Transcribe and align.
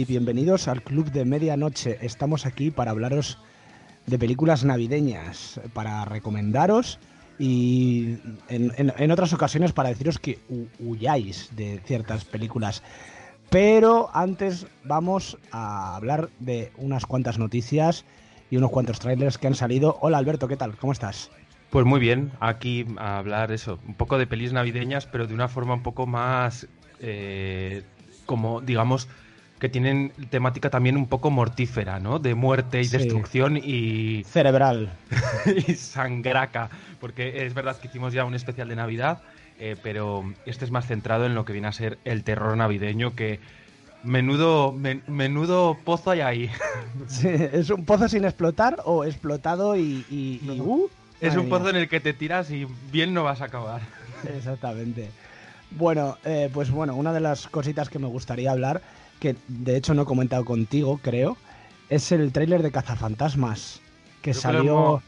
y 0.00 0.04
bienvenidos 0.06 0.66
al 0.68 0.82
Club 0.82 1.10
de 1.10 1.24
Medianoche. 1.24 1.98
Estamos 2.00 2.46
aquí 2.46 2.70
para 2.70 2.90
hablaros 2.90 3.38
de 4.06 4.18
películas 4.18 4.64
navideñas, 4.64 5.60
para 5.74 6.04
recomendaros 6.04 6.98
y 7.38 8.16
en, 8.48 8.72
en- 8.76 9.10
otras 9.10 9.32
ocasiones 9.32 9.72
para 9.72 9.90
deciros 9.90 10.18
que 10.18 10.38
hu- 10.48 10.68
huyáis 10.78 11.50
de 11.54 11.80
ciertas 11.84 12.24
películas. 12.24 12.82
Pero 13.50 14.08
antes 14.14 14.66
vamos 14.84 15.36
a 15.50 15.96
hablar 15.96 16.30
de 16.38 16.72
unas 16.78 17.04
cuantas 17.04 17.38
noticias 17.38 18.04
y 18.50 18.56
unos 18.56 18.70
cuantos 18.70 19.00
trailers 19.00 19.38
que 19.38 19.48
han 19.48 19.54
salido. 19.54 19.98
Hola 20.00 20.18
Alberto, 20.18 20.48
¿qué 20.48 20.56
tal? 20.56 20.76
¿Cómo 20.76 20.92
estás? 20.92 21.30
Pues 21.70 21.84
muy 21.84 22.00
bien, 22.00 22.32
aquí 22.40 22.86
a 22.96 23.18
hablar 23.18 23.52
eso, 23.52 23.78
un 23.86 23.94
poco 23.94 24.18
de 24.18 24.26
pelis 24.26 24.52
navideñas, 24.52 25.06
pero 25.06 25.26
de 25.26 25.34
una 25.34 25.48
forma 25.48 25.74
un 25.74 25.82
poco 25.82 26.06
más, 26.06 26.66
eh, 27.00 27.82
como 28.26 28.60
digamos, 28.60 29.08
que 29.60 29.68
tienen 29.68 30.12
temática 30.30 30.70
también 30.70 30.96
un 30.96 31.06
poco 31.06 31.30
mortífera, 31.30 32.00
¿no? 32.00 32.18
De 32.18 32.34
muerte 32.34 32.80
y 32.80 32.84
Sí. 32.84 32.96
destrucción 32.96 33.56
y, 33.62 34.24
Cerebral. 34.24 34.90
y 35.68 35.74
sangraca, 35.74 36.70
porque 36.98 37.44
es 37.46 37.54
verdad 37.54 37.76
que 37.78 37.88
hicimos 37.88 38.12
ya 38.12 38.24
un 38.24 38.34
especial 38.34 38.68
de 38.68 38.76
Navidad, 38.76 39.22
eh, 39.58 39.76
pero 39.80 40.24
este 40.46 40.64
es 40.64 40.70
más 40.70 40.86
centrado 40.86 41.26
en 41.26 41.34
lo 41.34 41.44
que 41.44 41.52
viene 41.52 41.68
a 41.68 41.72
ser 41.72 41.98
el 42.04 42.24
terror 42.24 42.56
navideño, 42.56 43.14
que 43.14 43.40
menudo, 44.02 44.72
men- 44.72 45.02
menudo 45.06 45.78
pozo 45.84 46.10
hay 46.10 46.20
ahí. 46.20 46.50
Sí, 47.06 47.28
¿Es 47.28 47.70
un 47.70 47.84
pozo 47.84 48.08
sin 48.08 48.24
explotar 48.24 48.76
o 48.84 49.04
explotado 49.04 49.76
y... 49.76 50.04
y- 50.08 50.40
y- 50.42 50.58
No. 50.58 50.64
uh, 50.64 50.90
es 51.20 51.36
un 51.36 51.46
mía. 51.46 51.50
pozo 51.58 51.70
en 51.70 51.76
el 51.76 51.88
que 51.88 52.00
te 52.00 52.12
tiras 52.14 52.50
y 52.50 52.66
bien 52.90 53.12
no 53.12 53.24
vas 53.24 53.40
a 53.42 53.46
acabar. 53.46 53.82
Exactamente. 54.36 55.10
Bueno, 55.70 56.16
eh, 56.24 56.48
pues 56.52 56.70
bueno, 56.70 56.94
una 56.96 57.12
de 57.12 57.20
las 57.20 57.46
cositas 57.48 57.88
que 57.90 57.98
me 57.98 58.06
gustaría 58.06 58.50
hablar, 58.50 58.82
que 59.20 59.36
de 59.46 59.76
hecho 59.76 59.94
no 59.94 60.02
he 60.02 60.06
comentado 60.06 60.44
contigo, 60.44 60.98
creo, 61.02 61.36
es 61.88 62.10
el 62.12 62.32
tráiler 62.32 62.62
de 62.62 62.72
Cazafantasmas, 62.72 63.80
que 64.22 64.32
Creo 64.32 64.34
que 64.34 64.40
salió, 64.40 64.62
hemos- 64.62 65.02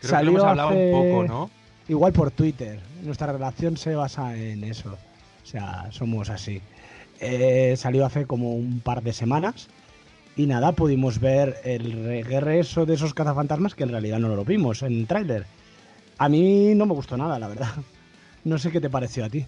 Creo 0.00 0.10
salió 0.10 0.30
que 0.30 0.36
lo 0.36 0.42
hemos 0.42 0.50
hablado 0.50 0.68
hace- 0.70 0.92
un 0.94 1.10
poco, 1.10 1.24
¿no? 1.24 1.50
igual 1.88 2.12
por 2.12 2.30
Twitter. 2.30 2.80
Nuestra 3.02 3.32
relación 3.32 3.76
se 3.76 3.94
basa 3.94 4.36
en 4.36 4.64
eso. 4.64 4.96
O 5.42 5.46
sea, 5.46 5.86
somos 5.90 6.30
así. 6.30 6.60
Eh, 7.20 7.74
salió 7.76 8.04
hace 8.04 8.26
como 8.26 8.52
un 8.54 8.80
par 8.80 9.02
de 9.02 9.12
semanas. 9.12 9.68
Y 10.36 10.46
nada, 10.46 10.72
pudimos 10.72 11.18
ver 11.20 11.56
el 11.64 12.04
regreso 12.04 12.84
de 12.84 12.94
esos 12.94 13.14
cazafantasmas 13.14 13.74
que 13.74 13.84
en 13.84 13.90
realidad 13.90 14.18
no 14.18 14.28
lo 14.34 14.44
vimos 14.44 14.82
en 14.82 14.92
el 14.92 15.06
tráiler. 15.06 15.46
A 16.18 16.28
mí 16.28 16.74
no 16.74 16.84
me 16.86 16.92
gustó 16.94 17.16
nada, 17.16 17.38
la 17.38 17.48
verdad. 17.48 17.68
No 18.44 18.58
sé 18.58 18.70
qué 18.70 18.80
te 18.80 18.90
pareció 18.90 19.24
a 19.24 19.28
ti. 19.30 19.44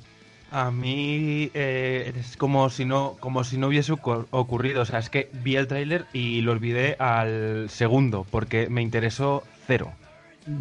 A 0.50 0.70
mí 0.70 1.50
eh, 1.53 2.12
es 2.16 2.36
como 2.38 2.70
si 2.70 2.84
no 2.86 3.16
como 3.20 3.44
si 3.44 3.59
no 3.59 3.66
hubiese 3.69 3.92
ocur- 3.92 4.26
ocurrido. 4.31 4.82
O 4.82 4.84
sea, 4.86 4.98
es 4.98 5.10
que 5.10 5.28
vi 5.44 5.56
el 5.56 5.66
tráiler 5.66 6.06
y 6.12 6.41
lo 6.41 6.53
olvidé 6.53 6.97
al 6.98 7.69
segundo 7.69 8.26
porque 8.31 8.69
me 8.70 8.81
interesó 8.81 9.42
cero. 9.66 9.92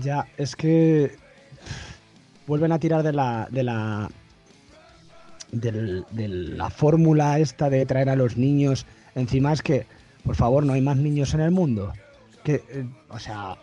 Ya, 0.02 0.28
es 0.38 0.56
que 0.58 1.16
vuelven 2.48 2.74
a 2.74 2.80
tirar 2.80 3.04
de 3.04 3.14
la 3.14 3.48
de 3.50 3.64
la 3.64 4.10
de 5.52 6.28
la 6.28 6.70
fórmula 6.70 7.40
esta 7.40 7.70
de 7.70 7.86
traer 7.86 8.10
a 8.10 8.18
los 8.18 8.36
niños. 8.36 8.86
Encima 9.16 9.54
es 9.54 9.62
que, 9.62 9.86
por 10.24 10.36
favor, 10.36 10.66
no 10.66 10.74
hay 10.74 10.82
más 10.82 10.98
niños 10.98 11.34
en 11.34 11.40
el 11.40 11.52
mundo. 11.52 11.94
Que, 12.44 12.56
eh, 12.56 12.86
o 13.10 13.18
sea, 13.20 13.56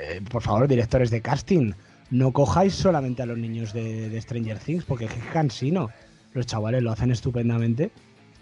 eh, 0.00 0.22
por 0.30 0.42
favor, 0.42 0.66
directores 0.66 1.10
de 1.10 1.20
casting, 1.20 1.72
no 2.10 2.32
cojáis 2.32 2.74
solamente 2.74 3.22
a 3.22 3.26
los 3.26 3.38
niños 3.38 3.72
de, 3.72 4.08
de 4.08 4.20
Stranger 4.20 4.58
Things, 4.58 4.84
porque 4.84 5.04
es 5.06 5.12
que 5.12 5.18
es 5.20 5.26
cansino. 5.26 5.90
Los 6.34 6.46
chavales 6.46 6.82
lo 6.82 6.92
hacen 6.92 7.10
estupendamente, 7.10 7.90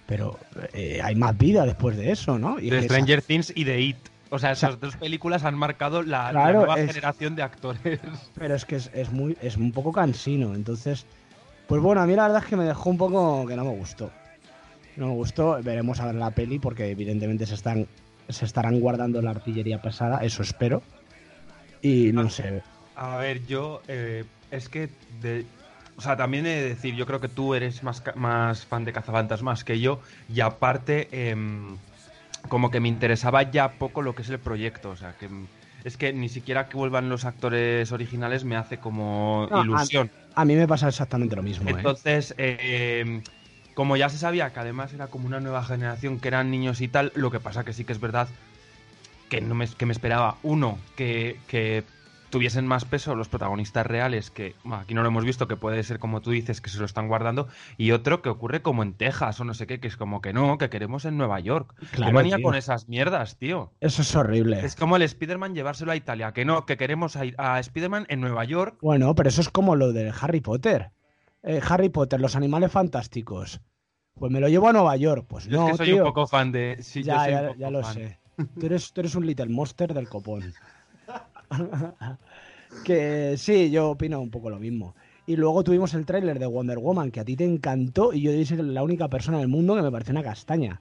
pero 0.07 0.39
eh, 0.73 1.01
hay 1.03 1.15
más 1.15 1.37
vida 1.37 1.65
después 1.65 1.97
de 1.97 2.11
eso, 2.13 2.39
¿no? 2.39 2.59
Y 2.61 2.71
De 2.71 2.79
esa- 2.79 2.87
Stranger 2.89 3.23
Things 3.23 3.53
y 3.55 3.65
de 3.65 3.81
It. 3.81 3.97
O 4.29 4.39
sea, 4.41 4.55
sea, 4.57 4.69
esas 4.71 4.81
dos 4.81 4.97
películas 4.97 5.45
han 5.45 5.57
marcado 5.57 6.03
la, 6.03 6.33
nueva 6.33 6.79
es- 6.81 6.89
generación 6.89 7.37
de 7.37 7.43
actores. 7.43 8.01
Pero 8.39 8.55
es 8.55 8.65
que 8.65 8.77
es, 8.77 8.91
es 8.93 9.13
muy, 9.13 9.37
es 9.41 9.57
un 9.57 9.73
poco 9.73 9.93
cansino, 9.93 10.55
entonces. 10.55 11.07
Pues 11.69 11.81
bueno, 11.83 12.01
a 12.01 12.07
mí 12.07 12.15
la 12.15 12.25
verdad 12.25 12.43
es 12.43 12.49
que 12.49 12.57
me 12.57 12.65
dejó 12.65 12.91
un 12.91 12.99
poco 12.99 13.45
que 13.47 13.57
no 13.57 13.65
me 13.65 13.71
gustó. 13.77 14.11
No 14.97 15.09
me 15.09 15.13
gustó, 15.15 15.59
veremos 15.63 16.01
a 16.01 16.07
ver 16.07 16.15
la 16.15 16.31
peli 16.31 16.59
porque 16.59 16.89
evidentemente 16.91 17.45
se 17.47 17.55
están 17.55 17.87
se 18.29 18.45
estarán 18.45 18.81
guardando 18.81 19.21
la 19.23 19.31
artillería 19.31 19.81
pesada, 19.81 20.19
eso 20.25 20.43
espero. 20.43 20.83
Y 21.83 22.11
no 22.13 22.29
sé. 22.31 22.63
A 22.97 23.17
ver, 23.19 23.45
yo 23.47 23.83
eh, 23.89 24.25
es 24.51 24.69
que 24.69 24.89
de, 25.21 25.45
o 25.97 26.01
sea, 26.01 26.17
también 26.17 26.47
he 26.47 26.51
de 26.51 26.69
decir, 26.71 26.95
yo 26.95 27.07
creo 27.07 27.21
que 27.21 27.29
tú 27.29 27.55
eres 27.55 27.83
más, 27.83 28.03
más 28.17 28.65
fan 28.65 28.85
de 28.85 28.93
Cazafantasmas 28.93 29.65
que 29.65 29.81
yo 29.81 30.01
y 30.29 30.41
aparte 30.41 31.09
em, 31.31 31.77
como 32.49 32.71
que 32.71 32.81
me 32.81 32.89
interesaba 32.89 33.43
ya 33.51 33.73
poco 33.75 34.03
lo 34.03 34.15
que 34.15 34.23
es 34.23 34.31
el 34.31 34.41
proyecto, 34.41 34.91
o 34.91 34.97
sea, 34.97 35.13
que 35.15 35.29
es 35.85 35.97
que 35.97 36.13
ni 36.13 36.29
siquiera 36.29 36.69
que 36.69 36.77
vuelvan 36.77 37.09
los 37.09 37.25
actores 37.25 37.93
originales 37.93 38.45
me 38.45 38.57
hace 38.57 38.79
como 38.79 39.49
No, 39.51 39.63
ilusión. 39.63 40.11
A 40.35 40.45
mí 40.45 40.55
me 40.57 40.67
pasa 40.67 40.89
exactamente 40.89 41.37
lo 41.37 41.43
mismo. 41.43 41.69
¿eh? 41.71 41.73
Entonces, 41.77 42.35
eh, 42.39 43.23
como 43.75 43.97
ya 43.97 44.09
se 44.09 44.19
sabía 44.19 44.53
que 44.53 44.61
además 44.61 44.93
era 44.95 45.09
como 45.09 45.27
una 45.27 45.41
nueva 45.41 45.63
generación, 45.65 46.19
que 46.21 46.29
eran 46.29 46.51
niños 46.51 46.81
y 46.81 46.89
tal, 46.89 47.13
lo 47.15 47.31
que 47.31 47.41
pasa 47.41 47.65
que 47.65 47.73
sí 47.73 47.85
que 47.85 47.93
es 47.93 48.01
verdad 48.01 48.29
que, 49.29 49.41
no 49.41 49.55
me, 49.55 49.67
que 49.69 49.87
me 49.87 49.93
esperaba, 49.93 50.39
uno, 50.43 50.79
que, 50.97 51.43
que 51.47 51.85
tuviesen 52.31 52.67
más 52.67 52.85
peso 52.85 53.15
los 53.15 53.29
protagonistas 53.29 53.87
reales, 53.87 54.31
que 54.31 54.55
bueno, 54.65 54.83
aquí 54.83 54.95
no 54.95 55.03
lo 55.03 55.09
hemos 55.09 55.25
visto, 55.25 55.47
que 55.49 55.57
puede 55.57 55.83
ser 55.83 55.99
como 55.99 56.21
tú 56.21 56.31
dices, 56.31 56.61
que 56.61 56.71
se 56.71 56.79
lo 56.79 56.85
están 56.85 57.09
guardando, 57.09 57.49
y 57.77 57.93
otro 57.93 58.23
que 58.23 58.29
ocurre 58.29 58.63
como 58.63 58.83
en 58.83 58.93
Texas 58.95 59.41
o 59.41 59.45
no 59.45 59.55
sé 59.55 59.67
qué, 59.67 59.81
que 59.81 59.89
es 59.89 59.97
como 59.97 60.21
que 60.21 60.33
no, 60.33 60.59
que 60.59 60.69
queremos 60.71 61.05
en 61.05 61.17
Nueva 61.17 61.41
York. 61.41 61.75
Claro, 61.93 62.11
¿Qué 62.11 62.15
manía 62.15 62.37
tío. 62.37 62.45
con 62.45 62.55
esas 62.55 62.89
mierdas, 62.89 63.37
tío? 63.37 63.73
Eso 63.81 64.03
es 64.03 64.15
horrible. 64.17 64.65
Es 64.65 64.77
como 64.77 64.97
el 64.97 65.03
Spider-Man 65.03 65.55
llevárselo 65.55 65.93
a 65.93 65.97
Italia, 65.97 66.33
que 66.33 66.45
no, 66.45 66.67
que 66.67 66.77
queremos 66.77 67.17
a, 67.17 67.23
a 67.39 67.61
Spider-Man 67.61 68.07
en 68.09 68.21
Nueva 68.21 68.45
York. 68.45 68.79
Bueno, 68.83 69.15
pero 69.15 69.29
eso 69.29 69.41
es 69.41 69.49
como 69.49 69.77
lo 69.77 69.93
de 69.93 70.13
Harry 70.21 70.41
Potter. 70.41 70.91
Eh, 71.43 71.61
Harry 71.69 71.89
Potter, 71.89 72.21
los 72.21 72.37
animales 72.37 72.73
fantásticos. 72.73 73.61
Pues 74.15 74.33
me 74.33 74.41
lo 74.41 74.49
llevo 74.49 74.69
a 74.69 74.73
Nueva 74.73 74.97
York. 74.97 75.27
Pues 75.29 75.45
Yo 75.47 75.59
no, 75.59 75.67
es 75.67 75.73
que 75.73 75.77
soy 75.79 75.87
tío. 75.87 75.97
un 75.99 76.03
poco 76.03 76.27
fan 76.27 76.51
de... 76.51 76.79
sí, 76.81 77.03
yo 77.03 77.09
ya, 77.15 77.23
un 77.23 77.31
ya, 77.31 77.41
poco 77.49 77.55
ya 77.59 77.71
lo 77.71 77.83
fan. 77.83 77.95
sé. 77.95 78.19
Tú 78.61 78.67
eres, 78.67 78.93
tú 78.93 79.01
eres 79.01 79.15
un 79.15 79.25
Little 79.27 79.47
Monster 79.49 79.95
del 79.95 80.09
copón. 80.09 80.53
que 82.85 83.35
sí, 83.37 83.71
yo 83.71 83.91
opino 83.91 84.21
un 84.21 84.31
poco 84.31 84.51
lo 84.51 84.59
mismo. 84.59 84.95
Y 85.27 85.37
luego 85.37 85.65
tuvimos 85.65 85.93
el 85.95 86.07
tráiler 86.07 86.39
de 86.39 86.47
Wonder 86.47 86.79
Woman, 86.79 87.11
que 87.11 87.21
a 87.21 87.25
ti 87.25 87.37
te 87.37 87.45
encantó, 87.45 88.13
y 88.13 88.23
yo 88.23 88.31
soy 88.45 88.59
la 88.63 88.83
única 88.83 89.09
persona 89.09 89.39
en 89.39 89.43
el 89.43 89.49
mundo 89.49 89.75
que 89.75 89.83
me 89.83 89.91
pareció 89.91 90.13
una 90.13 90.23
castaña. 90.23 90.81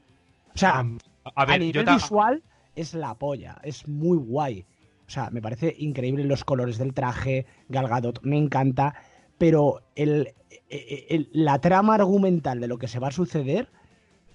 O 0.53 0.57
sea, 0.57 0.79
Am- 0.79 1.00
a 1.23 1.45
ver, 1.45 1.59
nivel 1.59 1.85
visual 1.85 2.44
es 2.75 2.94
la 2.94 3.15
polla, 3.15 3.59
es 3.63 3.88
muy 3.88 4.17
guay. 4.17 4.65
O 5.07 5.09
sea, 5.09 5.29
me 5.31 5.41
parece 5.41 5.75
increíble 5.77 6.23
los 6.25 6.44
colores 6.44 6.77
del 6.77 6.94
traje, 6.94 7.45
Gal 7.69 7.88
Gadot, 7.88 8.21
me 8.23 8.38
encanta, 8.38 8.95
pero 9.38 9.81
el, 9.95 10.33
el- 10.69 11.06
el- 11.09 11.29
la 11.31 11.59
trama 11.59 11.95
argumental 11.95 12.59
de 12.59 12.68
lo 12.68 12.77
que 12.77 12.88
se 12.88 13.00
va 13.00 13.07
a 13.07 13.11
suceder 13.11 13.69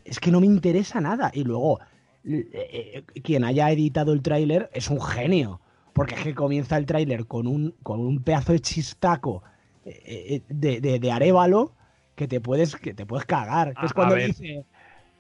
es 0.04 0.20
que 0.20 0.30
no 0.30 0.40
me 0.40 0.46
interesa 0.46 1.00
nada. 1.00 1.30
Y 1.34 1.44
luego, 1.44 1.80
eh, 2.24 3.04
quien 3.22 3.44
haya 3.44 3.70
editado 3.70 4.12
el 4.12 4.22
tráiler 4.22 4.70
es 4.72 4.90
un 4.90 5.00
genio. 5.00 5.60
Porque 5.92 6.14
es 6.14 6.22
que 6.22 6.34
comienza 6.34 6.76
el 6.76 6.86
tráiler 6.86 7.26
con 7.26 7.46
un, 7.46 7.74
con 7.82 8.00
un 8.00 8.22
pedazo 8.22 8.52
de 8.52 8.60
chistaco 8.60 9.42
eh, 9.84 10.02
eh, 10.06 10.42
de, 10.48 10.80
de, 10.80 10.98
de 10.98 11.12
arévalo 11.12 11.74
que 12.14 12.28
te 12.28 12.40
puedes, 12.40 12.76
que 12.76 12.94
te 12.94 13.06
puedes 13.06 13.24
cagar. 13.26 13.74
Que 13.74 13.86
es 13.86 13.92
cuando 13.92 14.14
dice, 14.14 14.64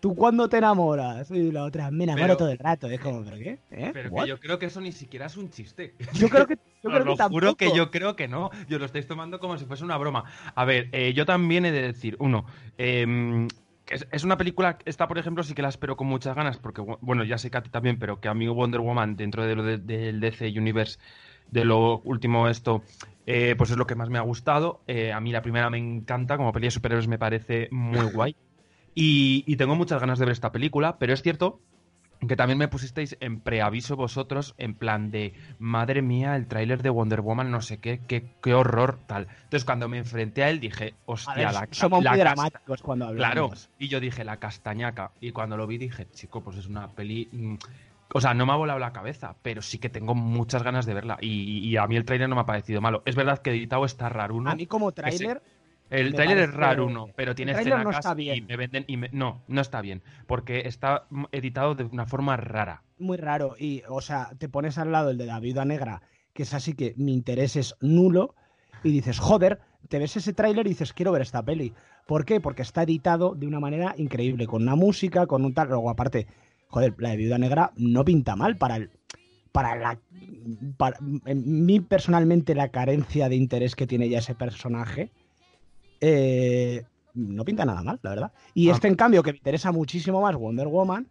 ¿tú 0.00 0.14
cuándo 0.14 0.48
te 0.48 0.58
enamoras? 0.58 1.30
Y 1.30 1.50
la 1.50 1.64
otra, 1.64 1.90
me 1.90 2.04
enamoro 2.04 2.24
Pero- 2.26 2.36
todo 2.36 2.50
el 2.50 2.58
rato. 2.58 2.88
Es 2.88 3.00
como, 3.00 3.24
¿pero 3.24 3.36
qué? 3.38 3.58
¿Eh? 3.70 3.90
Pero 3.92 4.10
que 4.14 4.26
yo 4.28 4.38
creo 4.38 4.58
que 4.58 4.66
eso 4.66 4.80
ni 4.80 4.92
siquiera 4.92 5.26
es 5.26 5.36
un 5.36 5.50
chiste. 5.50 5.94
Yo 6.14 6.28
creo 6.28 6.46
que, 6.46 6.56
yo 6.84 6.90
creo 6.90 7.04
que 7.04 7.10
lo 7.10 7.16
juro 7.28 7.54
que 7.56 7.64
tampoco. 7.66 7.76
yo 7.76 7.90
creo 7.90 8.16
que 8.16 8.28
no. 8.28 8.50
Yo 8.68 8.78
lo 8.78 8.84
estáis 8.84 9.06
tomando 9.06 9.40
como 9.40 9.56
si 9.58 9.64
fuese 9.64 9.82
una 9.84 9.96
broma. 9.96 10.24
A 10.54 10.64
ver, 10.64 10.88
eh, 10.92 11.12
yo 11.14 11.24
también 11.26 11.64
he 11.64 11.72
de 11.72 11.82
decir, 11.82 12.16
uno, 12.20 12.44
que 12.76 13.48
es, 13.90 14.06
es 14.10 14.24
una 14.24 14.36
película, 14.36 14.78
esta 14.84 15.08
por 15.08 15.18
ejemplo 15.18 15.42
sí 15.42 15.54
que 15.54 15.62
la 15.62 15.68
espero 15.68 15.96
con 15.96 16.06
muchas 16.06 16.34
ganas, 16.36 16.58
porque 16.58 16.82
bu- 16.82 16.98
bueno, 17.00 17.24
ya 17.24 17.38
sé 17.38 17.50
que 17.50 17.58
a 17.58 17.62
ti 17.62 17.70
también, 17.70 17.98
pero 17.98 18.20
que 18.20 18.28
a 18.28 18.34
mí 18.34 18.48
Wonder 18.48 18.80
Woman 18.80 19.16
dentro 19.16 19.44
de 19.44 19.54
lo 19.56 19.62
de- 19.62 19.78
del 19.78 20.20
DC 20.20 20.48
Universe, 20.56 20.98
de 21.50 21.64
lo 21.64 22.00
último 22.02 22.48
esto, 22.48 22.84
eh, 23.26 23.54
pues 23.58 23.70
es 23.70 23.76
lo 23.76 23.86
que 23.86 23.94
más 23.96 24.08
me 24.10 24.18
ha 24.18 24.22
gustado. 24.22 24.84
Eh, 24.86 25.12
a 25.12 25.20
mí 25.20 25.32
la 25.32 25.42
primera 25.42 25.70
me 25.70 25.78
encanta, 25.78 26.36
como 26.36 26.52
peli 26.52 26.66
de 26.68 26.70
superhéroes 26.72 27.08
me 27.08 27.18
parece 27.18 27.68
muy 27.72 28.04
guay. 28.06 28.36
Y, 28.94 29.44
y 29.46 29.56
tengo 29.56 29.74
muchas 29.76 30.00
ganas 30.00 30.18
de 30.18 30.26
ver 30.26 30.32
esta 30.32 30.52
película, 30.52 30.98
pero 30.98 31.12
es 31.14 31.22
cierto 31.22 31.62
que 32.26 32.36
también 32.36 32.58
me 32.58 32.68
pusisteis 32.68 33.16
en 33.20 33.40
preaviso 33.40 33.96
vosotros, 33.96 34.54
en 34.58 34.74
plan 34.74 35.10
de, 35.10 35.32
madre 35.58 36.02
mía, 36.02 36.36
el 36.36 36.46
tráiler 36.46 36.82
de 36.82 36.90
Wonder 36.90 37.20
Woman, 37.22 37.50
no 37.50 37.60
sé 37.62 37.78
qué, 37.78 38.00
qué, 38.06 38.26
qué 38.42 38.54
horror, 38.54 38.98
tal. 39.06 39.26
Entonces 39.44 39.64
cuando 39.64 39.88
me 39.88 39.98
enfrenté 39.98 40.44
a 40.44 40.50
él 40.50 40.60
dije, 40.60 40.94
A 41.06 41.12
hostia, 41.12 41.34
ver, 41.34 41.52
la, 41.52 41.68
somos 41.70 42.04
la 42.04 42.10
muy 42.10 42.20
dramáticos 42.20 42.82
cuando 42.82 43.06
Claro, 43.14 43.44
hablamos. 43.44 43.70
y 43.78 43.88
yo 43.88 44.00
dije, 44.00 44.24
la 44.24 44.36
castañaca. 44.38 45.12
Y 45.20 45.32
cuando 45.32 45.56
lo 45.56 45.66
vi 45.66 45.78
dije, 45.78 46.06
chico, 46.12 46.42
pues 46.42 46.58
es 46.58 46.66
una 46.66 46.88
peli... 46.88 47.28
mm, 47.32 47.54
O 48.12 48.20
sea, 48.20 48.34
no 48.34 48.44
me 48.44 48.52
ha 48.52 48.56
volado 48.56 48.78
la 48.78 48.92
cabeza, 48.92 49.36
pero 49.40 49.62
sí 49.62 49.78
que 49.78 49.88
tengo 49.88 50.14
muchas 50.14 50.62
ganas 50.62 50.84
de 50.84 50.94
verla. 50.94 51.16
Y, 51.20 51.66
y 51.68 51.76
a 51.76 51.86
mí 51.86 51.96
el 51.96 52.04
tráiler 52.04 52.28
no 52.28 52.34
me 52.34 52.40
ha 52.42 52.46
parecido 52.46 52.80
malo. 52.80 53.02
Es 53.06 53.14
verdad 53.16 53.38
que 53.40 53.50
editado 53.50 53.84
está 53.84 54.08
raro, 54.08 54.40
¿no? 54.40 54.50
A 54.50 54.54
mí 54.56 54.66
como 54.66 54.92
tráiler, 54.92 55.40
El 55.90 56.14
tráiler 56.14 56.38
es 56.38 56.54
raro 56.54 56.86
uno, 56.86 57.06
pero 57.16 57.34
tiene 57.34 57.52
tráiler 57.52 57.82
no 57.82 57.90
está 57.90 58.14
bien. 58.14 58.36
y 58.38 58.40
me 58.42 58.56
venden 58.56 58.84
y 58.86 58.96
me- 58.96 59.10
no, 59.12 59.42
no 59.48 59.60
está 59.60 59.80
bien, 59.80 60.02
porque 60.26 60.62
está 60.66 61.06
editado 61.32 61.74
de 61.74 61.84
una 61.84 62.06
forma 62.06 62.36
rara. 62.36 62.82
muy 62.98 63.16
raro. 63.16 63.56
Y, 63.58 63.82
o 63.88 64.00
sea, 64.00 64.30
te 64.38 64.48
pones 64.48 64.78
al 64.78 64.92
lado 64.92 65.10
el 65.10 65.18
de 65.18 65.26
la 65.26 65.40
viuda 65.40 65.64
negra, 65.64 66.02
que 66.32 66.44
es 66.44 66.54
así 66.54 66.74
que 66.74 66.94
mi 66.96 67.12
interés 67.12 67.56
es 67.56 67.74
nulo, 67.80 68.34
y 68.84 68.92
dices, 68.92 69.18
joder, 69.18 69.58
te 69.88 69.98
ves 69.98 70.16
ese 70.16 70.32
tráiler 70.32 70.66
y 70.66 70.70
dices, 70.70 70.92
quiero 70.92 71.12
ver 71.12 71.22
esta 71.22 71.42
peli. 71.42 71.72
¿Por 72.06 72.24
qué? 72.24 72.40
Porque 72.40 72.62
está 72.62 72.82
editado 72.84 73.34
de 73.34 73.46
una 73.46 73.58
manera 73.60 73.94
increíble, 73.98 74.46
con 74.46 74.62
una 74.62 74.74
música, 74.76 75.26
con 75.26 75.44
un 75.44 75.54
tal. 75.54 75.68
Luego, 75.68 75.90
aparte, 75.90 76.26
joder, 76.68 76.94
la 76.98 77.10
de 77.10 77.16
viuda 77.16 77.38
negra 77.38 77.72
no 77.76 78.04
pinta 78.04 78.36
mal 78.36 78.56
para 78.56 78.76
el. 78.76 78.90
Para 79.52 79.74
la. 79.76 79.98
Para, 80.76 80.98
en 81.26 81.66
mí, 81.66 81.80
personalmente, 81.80 82.54
la 82.54 82.68
carencia 82.68 83.28
de 83.28 83.36
interés 83.36 83.74
que 83.74 83.86
tiene 83.86 84.08
ya 84.08 84.18
ese 84.18 84.34
personaje. 84.34 85.10
Eh, 86.00 86.84
no 87.14 87.44
pinta 87.44 87.64
nada 87.64 87.82
mal, 87.82 87.98
la 88.02 88.10
verdad. 88.10 88.32
Y 88.54 88.70
Ah. 88.70 88.72
este, 88.72 88.88
en 88.88 88.94
cambio, 88.96 89.22
que 89.22 89.32
me 89.32 89.38
interesa 89.38 89.72
muchísimo 89.72 90.20
más, 90.22 90.36
Wonder 90.36 90.68
Woman, 90.68 91.08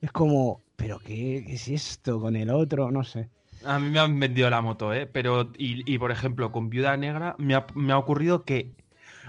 es 0.00 0.12
como, 0.12 0.64
¿pero 0.76 0.98
qué, 1.00 1.44
qué 1.46 1.54
es 1.54 1.68
esto 1.68 2.20
con 2.20 2.36
el 2.36 2.50
otro? 2.50 2.90
No 2.90 3.04
sé. 3.04 3.30
A 3.64 3.78
mí 3.78 3.88
me 3.90 3.98
han 4.00 4.18
vendido 4.20 4.50
la 4.50 4.60
moto, 4.60 4.92
¿eh? 4.92 5.06
Pero, 5.06 5.50
y, 5.56 5.90
y, 5.92 5.98
por 5.98 6.10
ejemplo, 6.10 6.52
con 6.52 6.68
Viuda 6.70 6.96
Negra 6.96 7.34
me 7.38 7.54
ha, 7.54 7.66
me 7.74 7.92
ha 7.92 7.98
ocurrido 7.98 8.44
que, 8.44 8.74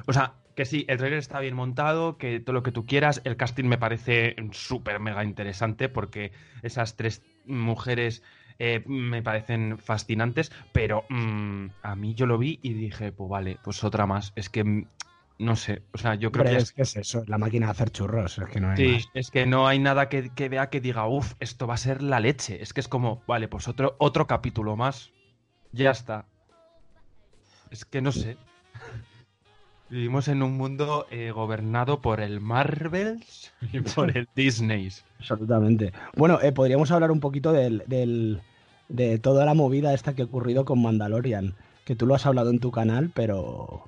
o 0.08 0.14
sea, 0.14 0.36
que 0.56 0.66
sí, 0.66 0.86
el 0.90 0.98
trailer 0.98 1.20
está 1.20 1.40
bien 1.40 1.56
montado, 1.56 2.18
que 2.18 2.40
todo 2.42 2.54
lo 2.54 2.64
que 2.64 2.72
tú 2.74 2.86
quieras, 2.86 3.22
el 3.26 3.38
casting 3.38 3.66
me 3.66 3.78
parece 3.78 4.36
súper 4.52 5.00
mega 5.00 5.24
interesante 5.24 5.90
porque 5.90 6.32
esas 6.64 6.96
tres 6.98 7.24
mujeres 7.46 8.24
eh, 8.60 8.84
me 8.88 9.22
parecen 9.24 9.78
fascinantes, 9.80 10.52
pero 10.72 11.06
mm, 11.10 11.68
a 11.82 11.96
mí 11.96 12.14
yo 12.16 12.26
lo 12.26 12.38
vi 12.38 12.60
y 12.64 12.74
dije, 12.74 13.12
pues 13.12 13.30
vale, 13.30 13.60
pues 13.64 13.84
otra 13.84 14.06
más. 14.06 14.34
Es 14.36 14.50
que, 14.50 14.64
mm, 14.64 14.88
no 15.40 15.56
sé, 15.56 15.84
o 15.94 15.98
sea, 15.98 16.16
yo 16.16 16.32
creo 16.32 16.44
Hombre, 16.44 16.58
que 16.58 16.58
es 16.58 16.72
que 16.72 16.82
es 16.84 16.96
eso, 16.96 17.24
la 17.28 17.38
máquina 17.38 17.68
de 17.68 17.72
hacer 17.72 17.90
churros, 17.92 18.38
es 18.38 18.48
que 18.50 18.60
no 18.60 18.70
hay 18.72 18.78
Sí, 18.78 18.86
más. 18.94 19.10
es 19.14 19.32
que 19.32 19.46
no 19.46 19.68
hay 19.68 19.80
nada 19.80 20.10
que, 20.10 20.34
que 20.34 20.50
vea 20.50 20.70
que 20.70 20.82
diga, 20.82 21.08
uff, 21.08 21.34
esto 21.40 21.66
va 21.68 21.76
a 21.76 21.78
ser 21.78 22.02
la 22.04 22.20
leche. 22.20 22.62
Es 22.62 22.74
que 22.74 22.82
es 22.82 22.88
como, 22.88 23.24
vale, 23.28 23.48
pues 23.48 23.68
otro, 23.68 23.96
otro 24.00 24.28
capítulo 24.28 24.76
más. 24.76 25.14
Ya 25.72 25.92
está. 25.92 26.26
Es 27.70 27.86
que 27.86 28.02
no 28.02 28.12
sé. 28.12 28.38
Vivimos 29.96 30.28
en 30.28 30.44
un 30.44 30.58
mundo 30.58 31.08
eh, 31.10 31.32
gobernado 31.32 32.02
por 32.02 32.20
el 32.20 32.42
Marvels 32.42 33.54
y 33.72 33.80
por 33.80 34.18
el 34.18 34.28
Disney. 34.36 34.90
Absolutamente. 35.20 35.94
Bueno, 36.18 36.42
eh, 36.42 36.52
podríamos 36.52 36.92
hablar 36.92 37.12
un 37.12 37.22
poquito 37.22 37.54
del, 37.54 37.82
del- 37.88 38.42
de 38.90 39.20
toda 39.20 39.46
la 39.46 39.54
movida 39.54 39.94
esta 39.94 40.14
que 40.14 40.24
ha 40.24 40.26
ocurrido 40.26 40.66
con 40.66 40.82
Mandalorian, 40.82 41.56
que 41.86 41.96
tú 41.96 42.08
lo 42.08 42.14
has 42.16 42.26
hablado 42.26 42.50
en 42.50 42.60
tu 42.60 42.72
canal, 42.72 43.10
pero 43.14 43.86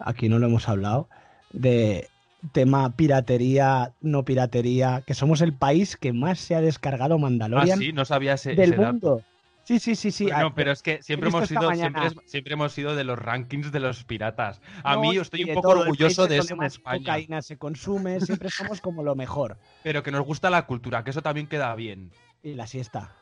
aquí 0.00 0.28
no 0.28 0.40
lo 0.40 0.46
hemos 0.48 0.68
hablado, 0.68 1.08
de 1.52 2.08
tema 2.52 2.96
piratería, 2.96 3.92
no 4.00 4.24
piratería, 4.24 5.04
que 5.06 5.14
somos 5.14 5.40
el 5.40 5.52
país 5.54 5.96
que 5.96 6.12
más 6.12 6.40
se 6.40 6.56
ha 6.56 6.60
descargado 6.62 7.14
Ah, 7.14 7.18
Mandalorian 7.18 7.78
sí, 7.78 7.92
no 7.92 8.04
sabía 8.04 8.34
ese, 8.34 8.56
del 8.56 8.72
ese 8.72 8.82
dato. 8.82 9.22
Sí, 9.64 9.78
sí, 9.78 9.96
sí, 9.96 10.10
sí. 10.10 10.24
Bueno, 10.24 10.48
Ah, 10.48 10.52
pero 10.54 10.72
es 10.72 10.82
que 10.82 11.02
siempre 11.02 11.30
hemos 11.30 11.48
sido 11.48 11.72
siempre, 11.74 12.10
siempre 12.26 12.54
hemos 12.54 12.72
sido 12.72 12.94
de 12.94 13.04
los 13.04 13.18
rankings 13.18 13.72
de 13.72 13.80
los 13.80 14.04
piratas. 14.04 14.60
A 14.82 14.94
no, 14.94 15.00
mí 15.00 15.14
y 15.14 15.18
estoy 15.18 15.44
un 15.44 15.54
poco 15.54 15.70
todo, 15.70 15.80
orgulloso 15.80 16.26
de 16.26 16.38
eso 16.38 16.54
en 16.54 16.62
España. 16.62 16.98
cocaína 16.98 17.42
se 17.42 17.56
consume, 17.56 18.20
siempre 18.20 18.50
somos 18.50 18.80
como 18.80 19.02
lo 19.02 19.14
mejor. 19.14 19.58
Pero 19.82 20.02
que 20.02 20.10
nos 20.10 20.24
gusta 20.24 20.50
la 20.50 20.66
cultura, 20.66 21.02
que 21.02 21.10
eso 21.10 21.22
también 21.22 21.46
queda 21.46 21.74
bien. 21.74 22.12
Y 22.42 22.54
la 22.54 22.66
siesta. 22.66 23.16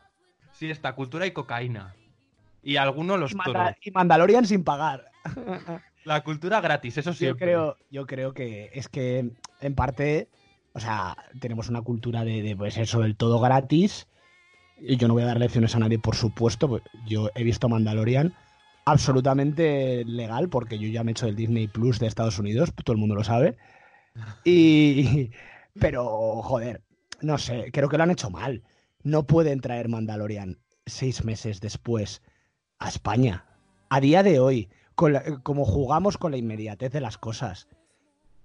Sí, 0.52 0.70
está 0.70 0.94
cultura 0.94 1.26
y 1.26 1.30
cocaína. 1.30 1.94
Y 2.62 2.76
algunos 2.76 3.18
los 3.18 3.32
Y, 3.32 3.88
y 3.88 3.90
Mandalorian 3.92 4.46
sin 4.46 4.64
pagar. 4.64 5.10
La 6.04 6.24
cultura 6.24 6.60
gratis, 6.60 6.98
eso 6.98 7.12
sí. 7.12 7.26
Yo 7.26 7.36
creo, 7.36 7.76
yo 7.90 8.06
creo 8.06 8.34
que 8.34 8.70
es 8.74 8.88
que 8.88 9.30
en 9.60 9.74
parte, 9.74 10.28
o 10.72 10.80
sea, 10.80 11.16
tenemos 11.40 11.68
una 11.68 11.82
cultura 11.82 12.24
de, 12.24 12.42
de, 12.42 12.56
pues 12.56 12.76
eso, 12.76 13.00
del 13.00 13.16
todo 13.16 13.38
gratis. 13.38 14.08
Y 14.84 14.96
yo 14.96 15.06
no 15.08 15.14
voy 15.14 15.22
a 15.22 15.26
dar 15.26 15.38
lecciones 15.38 15.74
a 15.76 15.78
nadie, 15.78 15.98
por 15.98 16.16
supuesto. 16.16 16.68
pues 16.68 16.82
yo 17.06 17.30
he 17.34 17.44
visto 17.44 17.68
Mandalorian 17.68 18.34
absolutamente 18.84 20.04
legal, 20.04 20.48
porque 20.48 20.78
yo 20.78 20.88
ya 20.88 21.04
me 21.04 21.10
he 21.10 21.12
hecho 21.12 21.26
el 21.26 21.36
Disney 21.36 21.68
Plus 21.68 21.98
de 22.00 22.06
Estados 22.08 22.38
Unidos, 22.38 22.72
todo 22.84 22.92
el 22.92 22.98
mundo 22.98 23.14
lo 23.14 23.24
sabe. 23.24 23.56
Y. 24.44 25.30
Pero, 25.78 26.42
joder, 26.42 26.82
no 27.22 27.38
sé, 27.38 27.70
creo 27.72 27.88
que 27.88 27.96
lo 27.96 28.02
han 28.02 28.10
hecho 28.10 28.28
mal. 28.28 28.62
No 29.02 29.26
pueden 29.26 29.60
traer 29.60 29.88
Mandalorian 29.88 30.58
seis 30.84 31.24
meses 31.24 31.60
después 31.60 32.20
a 32.78 32.88
España. 32.88 33.46
A 33.88 34.00
día 34.00 34.22
de 34.22 34.38
hoy, 34.40 34.68
con 34.94 35.12
la- 35.14 35.40
como 35.42 35.64
jugamos 35.64 36.18
con 36.18 36.32
la 36.32 36.36
inmediatez 36.36 36.92
de 36.92 37.00
las 37.00 37.16
cosas, 37.18 37.68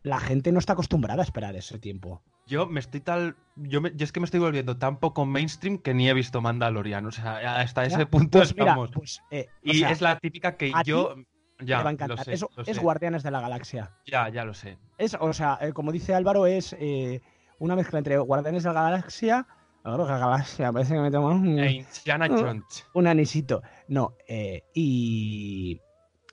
la 0.04 0.20
gente 0.20 0.52
no 0.54 0.60
está 0.60 0.74
acostumbrada 0.74 1.22
a 1.22 1.26
esperar 1.26 1.56
ese 1.56 1.80
tiempo. 1.80 2.22
Yo 2.48 2.66
me 2.68 2.80
estoy 2.80 3.02
tal. 3.02 3.36
Yo, 3.56 3.82
me- 3.82 3.92
yo 3.96 4.04
es 4.06 4.12
que 4.12 4.20
me 4.20 4.26
estoy 4.26 4.40
volviendo 4.40 4.78
tan 4.78 4.98
poco 5.00 5.26
mainstream 5.26 5.78
que 5.78 5.94
ni 5.94 6.10
he 6.10 6.14
visto 6.14 6.42
Mandalorian. 6.42 7.06
O 7.06 7.12
sea, 7.12 7.60
hasta 7.60 7.86
ese 7.86 8.00
Ya, 8.00 8.06
punto 8.10 8.40
Pues 8.40 8.54
mira, 8.56 8.72
estamos. 8.72 8.92
pues, 8.92 9.22
eh, 9.32 9.48
o 9.66 9.72
y 9.72 9.80
sea, 9.80 9.92
es 9.92 10.02
la 10.02 10.18
típica 10.20 10.56
que 10.56 10.72
yo. 10.86 11.16
Ya, 11.60 11.78
te 11.80 11.84
va 11.84 11.90
a 11.90 11.94
encantar. 11.94 12.24
sé, 12.24 12.34
Eso 12.34 12.50
lo 12.56 12.64
es 12.64 12.76
sé. 12.76 12.82
Guardianes 12.82 13.24
de 13.24 13.32
la 13.32 13.42
Galaxia. 13.42 13.92
Ya, 14.06 14.30
ya 14.30 14.46
lo 14.46 14.54
sé. 14.54 14.78
Es, 15.00 15.18
o 15.20 15.34
sea, 15.34 15.58
eh, 15.60 15.74
como 15.74 15.92
dice 15.92 16.14
Álvaro, 16.14 16.46
es 16.46 16.76
eh, 16.80 17.22
una 17.60 17.76
mezcla 17.76 17.98
entre 17.98 18.18
Guardianes 18.20 18.64
de 18.64 18.74
la 18.74 18.84
Galaxia. 18.84 19.48
Ahora 19.84 20.06
la 20.06 20.18
Galaxia, 20.20 20.72
parece 20.72 20.94
que 20.94 21.00
me 21.00 21.10
tomo 21.12 21.30
un. 21.30 21.58
Jones. 22.30 22.86
un 22.94 23.08
anisito. 23.08 23.64
No, 23.88 24.14
eh, 24.28 24.64
y, 24.76 25.82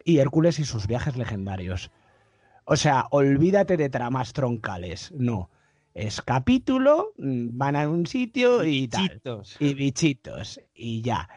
y 0.04 0.18
Hércules 0.18 0.59
y 0.59 0.64
sus 0.64 0.87
viajes 0.87 1.16
legendarios. 1.16 1.90
O 2.66 2.76
sea, 2.76 3.06
olvídate 3.11 3.76
de 3.78 3.88
tramas 3.88 4.33
troncales. 4.35 5.11
No. 5.12 5.50
Es 5.94 6.20
capítulo, 6.22 7.12
mm, 7.18 7.56
van 7.56 7.76
a 7.76 7.88
un 7.88 8.04
sitio 8.06 8.64
y 8.64 8.88
tal. 8.88 9.08
Chitos. 9.10 9.56
Y 9.60 9.74
bichitos. 9.74 10.60
Y 10.74 11.02
ya. 11.02 11.28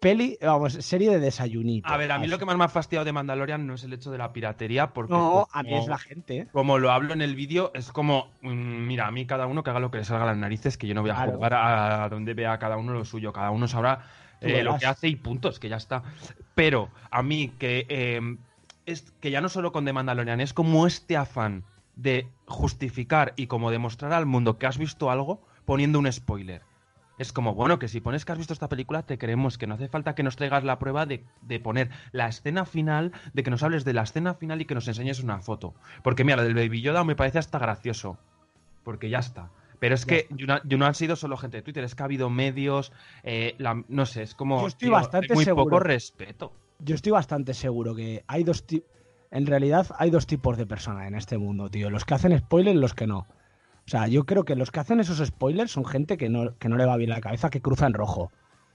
Peli, 0.00 0.36
vamos, 0.40 0.72
serie 0.72 1.10
de 1.10 1.20
desayunito. 1.20 1.86
A 1.88 1.96
ver, 1.98 2.10
a 2.10 2.16
mí 2.18 2.24
Así. 2.24 2.30
lo 2.30 2.38
que 2.38 2.46
más 2.46 2.56
me 2.56 2.64
ha 2.64 2.68
fastidiado 2.68 3.04
de 3.04 3.12
Mandalorian 3.12 3.66
no 3.66 3.74
es 3.74 3.84
el 3.84 3.92
hecho 3.92 4.10
de 4.10 4.16
la 4.18 4.32
piratería, 4.32 4.92
porque. 4.92 5.12
No, 5.12 5.18
como- 5.18 5.48
a 5.52 5.62
mí 5.62 5.74
es 5.74 5.86
la 5.86 5.98
gente. 5.98 6.38
¿eh? 6.38 6.46
Como 6.50 6.78
lo 6.78 6.90
hablo 6.90 7.12
en 7.12 7.20
el 7.20 7.36
vídeo, 7.36 7.70
es 7.74 7.92
como, 7.92 8.30
mm, 8.40 8.48
mira, 8.86 9.06
a 9.06 9.10
mí 9.10 9.26
cada 9.26 9.46
uno 9.46 9.62
que 9.62 9.70
haga 9.70 9.78
lo 9.78 9.90
que 9.90 9.98
le 9.98 10.04
salga 10.04 10.24
a 10.24 10.28
las 10.28 10.38
narices, 10.38 10.76
que 10.78 10.86
yo 10.88 10.94
no 10.94 11.02
voy 11.02 11.10
a 11.10 11.14
Claro. 11.16 11.32
jugar 11.34 11.54
a, 11.54 12.08
donde 12.08 12.32
vea 12.34 12.58
cada 12.58 12.78
uno 12.78 12.92
lo 12.94 13.04
suyo, 13.04 13.32
cada 13.32 13.50
uno 13.50 13.68
sabrá 13.68 14.06
eh, 14.40 14.62
lo 14.64 14.78
que 14.78 14.86
hace 14.86 15.06
y 15.06 15.16
puntos, 15.16 15.60
que 15.60 15.68
ya 15.68 15.76
está. 15.76 16.02
Pero 16.54 16.88
a 17.10 17.22
mí 17.22 17.52
que 17.58 17.84
eh, 17.90 18.20
es 18.86 19.12
que 19.20 19.30
ya 19.30 19.42
no 19.42 19.50
solo 19.50 19.70
con 19.70 19.84
The 19.84 19.92
Mandalorian, 19.92 20.40
es 20.40 20.54
como 20.54 20.86
este 20.86 21.16
afán 21.18 21.62
de 21.96 22.28
justificar 22.46 23.32
y 23.36 23.46
como 23.46 23.70
demostrar 23.70 24.12
al 24.12 24.26
mundo 24.26 24.58
que 24.58 24.66
has 24.66 24.78
visto 24.78 25.10
algo 25.10 25.42
poniendo 25.64 25.98
un 25.98 26.10
spoiler. 26.10 26.62
Es 27.18 27.32
como, 27.34 27.54
bueno, 27.54 27.78
que 27.78 27.88
si 27.88 28.00
pones 28.00 28.24
que 28.24 28.32
has 28.32 28.38
visto 28.38 28.54
esta 28.54 28.68
película, 28.70 29.02
te 29.02 29.18
creemos 29.18 29.58
que 29.58 29.66
no 29.66 29.74
hace 29.74 29.88
falta 29.88 30.14
que 30.14 30.22
nos 30.22 30.36
traigas 30.36 30.64
la 30.64 30.78
prueba 30.78 31.04
de, 31.04 31.26
de 31.42 31.60
poner 31.60 31.90
la 32.12 32.28
escena 32.28 32.64
final, 32.64 33.12
de 33.34 33.42
que 33.42 33.50
nos 33.50 33.62
hables 33.62 33.84
de 33.84 33.92
la 33.92 34.02
escena 34.04 34.32
final 34.34 34.62
y 34.62 34.64
que 34.64 34.74
nos 34.74 34.88
enseñes 34.88 35.22
una 35.22 35.40
foto. 35.42 35.74
Porque 36.02 36.24
mira, 36.24 36.36
lo 36.38 36.44
del 36.44 36.54
Baby 36.54 36.80
Yoda 36.80 37.04
me 37.04 37.16
parece 37.16 37.38
hasta 37.38 37.58
gracioso. 37.58 38.16
Porque 38.84 39.10
ya 39.10 39.18
está. 39.18 39.50
Pero 39.78 39.94
es 39.94 40.06
que 40.06 40.28
yo 40.30 40.46
no, 40.46 40.62
yo 40.64 40.78
no 40.78 40.86
han 40.86 40.94
sido 40.94 41.14
solo 41.14 41.36
gente 41.36 41.58
de 41.58 41.62
Twitter, 41.62 41.84
es 41.84 41.94
que 41.94 42.02
ha 42.02 42.06
habido 42.06 42.30
medios, 42.30 42.90
eh, 43.22 43.54
la- 43.58 43.82
no 43.88 44.06
sé, 44.06 44.22
es 44.22 44.34
como 44.34 44.62
Yo 44.62 44.66
estoy 44.68 44.88
tío, 44.88 44.92
bastante 44.92 45.34
muy 45.34 45.44
seguro. 45.44 45.64
poco 45.66 45.78
respeto. 45.80 46.52
Yo 46.78 46.94
estoy 46.94 47.12
bastante 47.12 47.52
seguro 47.52 47.94
que 47.94 48.24
hay 48.26 48.44
dos 48.44 48.66
tipos. 48.66 48.88
En 49.30 49.46
realidad 49.46 49.86
hay 49.98 50.10
dos 50.10 50.26
tipos 50.26 50.56
de 50.56 50.66
personas 50.66 51.06
en 51.06 51.14
este 51.14 51.38
mundo, 51.38 51.70
tío. 51.70 51.90
Los 51.90 52.04
que 52.04 52.14
hacen 52.14 52.36
spoilers 52.36 52.76
y 52.76 52.80
los 52.80 52.94
que 52.94 53.06
no. 53.06 53.18
O 53.18 53.90
sea, 53.90 54.06
yo 54.08 54.24
creo 54.24 54.44
que 54.44 54.56
los 54.56 54.70
que 54.70 54.80
hacen 54.80 55.00
esos 55.00 55.24
spoilers 55.26 55.72
son 55.72 55.84
gente 55.84 56.16
que 56.16 56.28
no, 56.28 56.56
que 56.58 56.68
no 56.68 56.76
le 56.76 56.86
va 56.86 56.96
bien 56.96 57.10
la 57.10 57.20
cabeza, 57.20 57.50
que 57.50 57.60
cruza 57.60 57.86
en 57.86 57.94
rojo. 57.94 58.30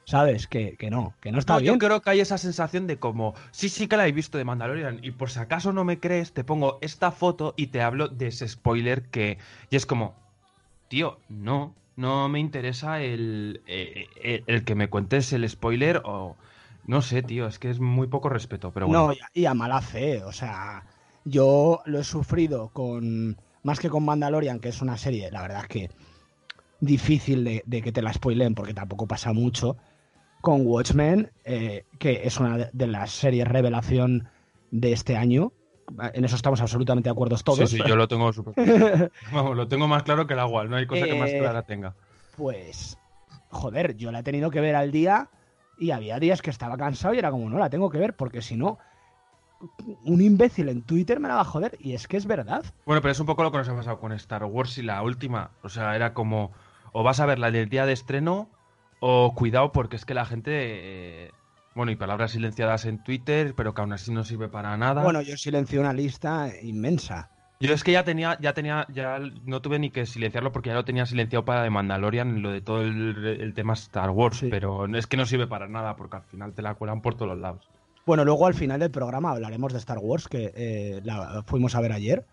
¿Sabes? 0.07 0.45
Que, 0.45 0.75
que 0.77 0.91
no, 0.91 1.15
que 1.19 1.31
no 1.31 1.39
está 1.39 1.53
No, 1.53 1.59
bien. 1.61 1.73
Yo 1.73 1.79
creo 1.79 2.01
que 2.01 2.11
hay 2.11 2.19
esa 2.19 2.37
sensación 2.37 2.85
de 2.85 2.99
como, 2.99 3.33
sí, 3.49 3.69
sí 3.69 3.87
que 3.87 3.97
la 3.97 4.07
he 4.07 4.11
visto 4.11 4.37
de 4.37 4.45
Mandalorian 4.45 4.99
y 5.03 5.11
por 5.11 5.31
si 5.31 5.39
acaso 5.39 5.73
no 5.73 5.83
me 5.83 5.99
crees, 5.99 6.31
te 6.31 6.43
pongo 6.43 6.77
esta 6.81 7.11
foto 7.11 7.55
y 7.57 7.67
te 7.67 7.81
hablo 7.81 8.07
de 8.07 8.27
ese 8.27 8.47
spoiler 8.47 9.03
que... 9.09 9.39
Y 9.71 9.75
es 9.75 9.87
como, 9.87 10.15
tío, 10.89 11.17
no, 11.27 11.73
no 11.95 12.29
me 12.29 12.39
interesa 12.39 13.01
el, 13.01 13.61
eh, 13.65 14.05
eh, 14.21 14.43
el 14.45 14.63
que 14.63 14.75
me 14.75 14.89
cuentes 14.89 15.33
el 15.33 15.49
spoiler 15.49 16.01
o... 16.05 16.37
No 16.87 17.01
sé, 17.01 17.23
tío, 17.23 17.47
es 17.47 17.59
que 17.59 17.69
es 17.69 17.79
muy 17.79 18.07
poco 18.07 18.29
respeto, 18.29 18.71
pero 18.71 18.87
bueno. 18.87 19.07
No, 19.07 19.13
y 19.33 19.45
a, 19.45 19.53
mala 19.53 19.81
fe. 19.81 20.23
O 20.23 20.31
sea, 20.31 20.83
yo 21.23 21.81
lo 21.85 21.99
he 21.99 22.03
sufrido 22.03 22.69
con. 22.69 23.37
Más 23.63 23.79
que 23.79 23.89
con 23.89 24.05
Mandalorian, 24.05 24.59
que 24.59 24.69
es 24.69 24.81
una 24.81 24.95
serie, 24.95 25.31
la 25.31 25.41
verdad 25.41 25.61
es 25.63 25.67
que 25.67 25.89
difícil 26.79 27.43
de, 27.43 27.63
de 27.65 27.81
que 27.81 27.91
te 27.91 28.03
la 28.03 28.13
spoilen 28.13 28.53
porque 28.53 28.75
tampoco 28.75 29.07
pasa 29.07 29.33
mucho. 29.33 29.77
Con 30.41 30.61
Watchmen, 30.67 31.31
eh, 31.43 31.85
que 31.97 32.21
es 32.23 32.39
una 32.39 32.69
de, 32.71 32.87
las 32.87 33.11
series 33.11 33.47
revelación 33.47 34.27
de 34.69 34.93
este 34.93 35.17
año. 35.17 35.51
En 36.13 36.23
eso 36.23 36.35
estamos 36.35 36.61
absolutamente 36.61 37.09
de 37.09 37.11
acuerdo 37.11 37.35
todos. 37.37 37.67
Sí, 37.67 37.77
sí, 37.77 37.83
yo 37.87 37.95
lo 37.95 38.07
tengo. 38.07 38.31
Vamos, 39.31 39.57
lo 39.57 39.67
tengo 39.67 39.87
más 39.87 40.03
claro 40.03 40.27
que 40.27 40.33
el 40.33 40.39
agua, 40.39 40.65
no 40.65 40.75
hay 40.75 40.85
cosa 40.85 41.05
que 41.05 41.15
más 41.15 41.31
Eh, 41.31 41.39
clara 41.39 41.63
tenga. 41.63 41.95
Pues, 42.37 42.99
joder, 43.49 43.97
yo 43.97 44.11
la 44.11 44.19
he 44.19 44.23
tenido 44.23 44.51
que 44.51 44.61
ver 44.61 44.75
al 44.75 44.91
día 44.91 45.29
y 45.77 45.91
había 45.91 46.19
días 46.19 46.41
que 46.41 46.49
estaba 46.49 46.77
cansado 46.77 47.13
y 47.13 47.19
era 47.19 47.31
como, 47.31 47.49
no, 47.49 47.57
la 47.57 47.69
tengo 47.69 47.89
que 47.89 47.97
ver 47.97 48.15
porque 48.15 48.41
si 48.41 48.55
no, 48.55 48.77
un 50.03 50.21
imbécil 50.21 50.69
en 50.69 50.81
Twitter 50.83 51.19
me 51.19 51.27
la 51.27 51.35
va 51.35 51.41
a 51.41 51.45
joder. 51.45 51.77
Y 51.79 51.93
es 51.93 52.07
que 52.07 52.17
es 52.17 52.25
verdad. 52.25 52.63
Bueno, 52.85 53.01
pero 53.01 53.11
es 53.11 53.19
un 53.19 53.25
poco 53.25 53.43
lo 53.43 53.51
que 53.51 53.57
nos 53.57 53.69
ha 53.69 53.75
pasado 53.75 53.99
con 53.99 54.11
Star 54.13 54.43
Wars 54.43 54.77
y 54.77 54.83
la 54.83 55.01
última. 55.01 55.51
O 55.63 55.69
sea, 55.69 55.95
era 55.95 56.13
como, 56.13 56.51
o 56.91 57.03
vas 57.03 57.19
a 57.19 57.25
verla 57.25 57.51
del 57.51 57.69
día 57.69 57.85
de 57.85 57.93
estreno, 57.93 58.49
o 58.99 59.33
cuidado 59.35 59.71
porque 59.71 59.95
es 59.95 60.05
que 60.05 60.13
la 60.13 60.25
gente... 60.25 60.51
eh, 60.53 61.31
bueno, 61.75 61.91
y 61.91 61.97
palabras 61.97 62.31
silenciadas 62.31 62.85
en 62.85 63.03
Twitter, 63.03 63.53
pero 63.53 63.73
que 63.73 63.81
aún 63.81 63.91
así 63.91 64.09
no 64.09 64.23
sirve 64.23 64.47
para 64.47 64.77
nada. 64.77 65.03
Bueno, 65.03 65.21
yo 65.21 65.35
silencio 65.35 65.81
una 65.81 65.91
lista 65.91 66.49
inmensa. 66.61 67.29
Yo 67.59 67.73
es 67.73 67.83
que 67.83 67.93
ya 67.93 68.03
tenía, 68.03 68.37
ya 68.41 68.53
tenía, 68.53 68.85
ya 68.93 69.19
no 69.45 69.61
tuve 69.61 69.79
ni 69.79 69.89
que 69.89 70.05
silenciarlo 70.05 70.51
porque 70.51 70.69
ya 70.69 70.75
lo 70.75 70.83
tenía 70.85 71.05
silenciado 71.05 71.45
para 71.45 71.63
de 71.63 71.69
Mandalorian, 71.69 72.41
lo 72.41 72.51
de 72.51 72.61
todo 72.61 72.81
el, 72.81 73.25
el 73.25 73.53
tema 73.53 73.73
Star 73.73 74.09
Wars, 74.09 74.37
Sí. 74.37 74.47
pero 74.51 74.85
es 74.95 75.07
que 75.07 75.15
no 75.17 75.25
sirve 75.25 75.47
para 75.47 75.67
nada 75.67 75.95
porque 75.95 76.17
al 76.17 76.23
final 76.23 76.53
te 76.53 76.61
la 76.61 76.73
cuelan 76.75 77.01
por 77.01 77.15
todos 77.15 77.29
los 77.31 77.39
lados. 77.39 77.67
Bueno, 78.05 78.25
luego 78.25 78.45
al 78.45 78.53
final 78.53 78.79
del 78.81 78.91
programa 78.91 79.31
hablaremos 79.31 79.71
de 79.73 79.79
Star 79.79 79.97
Wars, 79.99 80.27
que 80.27 80.51
eh, 80.55 81.01
la 81.05 81.43
fuimos 81.47 81.75
a 81.75 81.81
ver 81.81 81.91
ayer. 81.93 82.25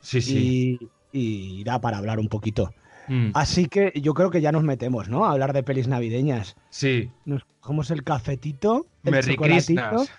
Sí, 0.00 0.22
sí. 0.22 0.78
Y, 1.12 1.58
y 1.60 1.64
da 1.64 1.80
para 1.80 1.98
hablar 1.98 2.18
un 2.20 2.28
poquito. 2.28 2.72
Mm, 3.08 3.32
Así 3.34 3.66
que 3.66 3.92
yo 4.00 4.14
creo 4.14 4.30
que 4.30 4.40
ya 4.40 4.52
nos 4.52 4.62
metemos, 4.62 5.08
¿no? 5.08 5.24
A 5.26 5.32
hablar 5.32 5.52
de 5.52 5.62
pelis 5.64 5.88
navideñas. 5.88 6.56
sí. 6.70 7.10
Nos 7.24 7.44
cogemos 7.60 7.90
el 7.90 8.02
cafetito, 8.04 8.86
el 9.04 9.10
Merry 9.12 9.32
chocolatito, 9.34 9.82
Christmas. 9.90 10.10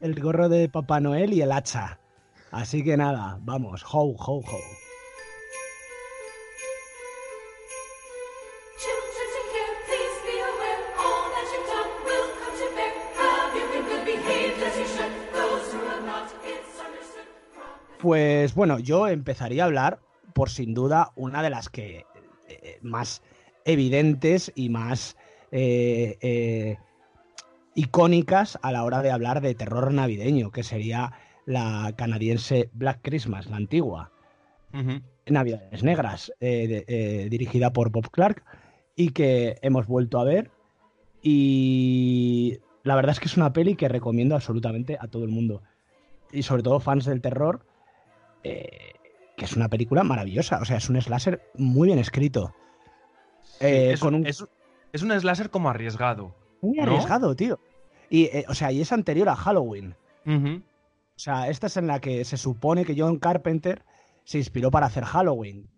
el 0.00 0.20
gorro 0.20 0.48
de 0.48 0.68
Papá 0.68 1.00
Noel 1.00 1.32
y 1.32 1.40
el 1.42 1.50
hacha. 1.50 1.98
Así 2.54 2.84
que 2.84 2.96
nada, 2.96 3.36
vamos, 3.42 3.84
ho, 3.92 4.14
ho, 4.16 4.38
ho. 4.38 4.60
Pues 17.98 18.54
bueno, 18.54 18.78
yo 18.78 19.08
empezaría 19.08 19.64
a 19.64 19.66
hablar 19.66 19.98
por 20.32 20.48
sin 20.48 20.74
duda 20.74 21.10
una 21.16 21.42
de 21.42 21.50
las 21.50 21.68
que 21.68 22.06
eh, 22.48 22.78
más 22.82 23.22
evidentes 23.64 24.52
y 24.54 24.68
más 24.68 25.16
eh, 25.50 26.18
eh, 26.20 26.76
icónicas 27.74 28.60
a 28.62 28.70
la 28.70 28.84
hora 28.84 29.02
de 29.02 29.10
hablar 29.10 29.40
de 29.40 29.56
terror 29.56 29.92
navideño, 29.92 30.52
que 30.52 30.62
sería 30.62 31.14
la 31.46 31.92
canadiense 31.96 32.70
Black 32.72 33.00
Christmas, 33.02 33.46
la 33.46 33.56
antigua. 33.56 34.10
Navidades 35.26 35.82
Negras, 35.84 36.32
eh, 36.40 36.66
de- 36.66 36.84
eh, 36.88 37.28
dirigida 37.28 37.72
por 37.72 37.90
Bob 37.90 38.10
Clark 38.10 38.42
y 38.96 39.10
que 39.10 39.56
hemos 39.62 39.86
vuelto 39.86 40.18
a 40.18 40.24
ver. 40.24 40.50
Y 41.22 42.58
la 42.82 42.94
verdad 42.96 43.12
es 43.12 43.20
que 43.20 43.26
es 43.26 43.36
una 43.36 43.52
peli 43.52 43.76
que 43.76 43.88
recomiendo 43.88 44.34
absolutamente 44.34 44.96
a 45.00 45.08
todo 45.08 45.24
el 45.24 45.30
mundo. 45.30 45.62
Y 46.32 46.42
sobre 46.42 46.62
todo 46.62 46.80
fans 46.80 47.04
del 47.06 47.20
terror, 47.20 47.64
eh, 48.42 48.92
que 49.36 49.44
es 49.44 49.56
una 49.56 49.68
película 49.68 50.02
maravillosa. 50.04 50.58
O 50.60 50.64
sea, 50.64 50.76
es 50.76 50.88
un 50.90 51.00
slasher 51.00 51.40
muy 51.54 51.86
bien 51.88 51.98
escrito. 51.98 52.54
Es, 53.60 54.00
con 54.00 54.14
un 54.14 54.26
es- 54.26 54.44
es 54.92 55.02
un 55.02 55.18
slasher 55.18 55.50
como 55.50 55.70
arriesgado. 55.70 56.34
muy 56.60 56.76
¿no? 56.78 56.82
arriesgado, 56.84 57.34
tío. 57.36 57.58
Y, 58.10 58.28
o 58.48 58.54
sea, 58.54 58.70
y 58.72 58.80
es 58.80 58.92
anterior 58.92 59.28
a 59.28 59.36
Halloween. 59.36 59.94
O 61.16 61.18
sea, 61.18 61.48
esta 61.48 61.68
es 61.68 61.76
en 61.76 61.86
la 61.86 62.00
que 62.00 62.24
se 62.24 62.36
supone 62.36 62.84
que 62.84 62.94
John 62.98 63.18
Carpenter 63.18 63.82
se 64.24 64.38
inspiró 64.38 64.70
para 64.70 64.86
hacer 64.86 65.04
Halloween. 65.04 65.68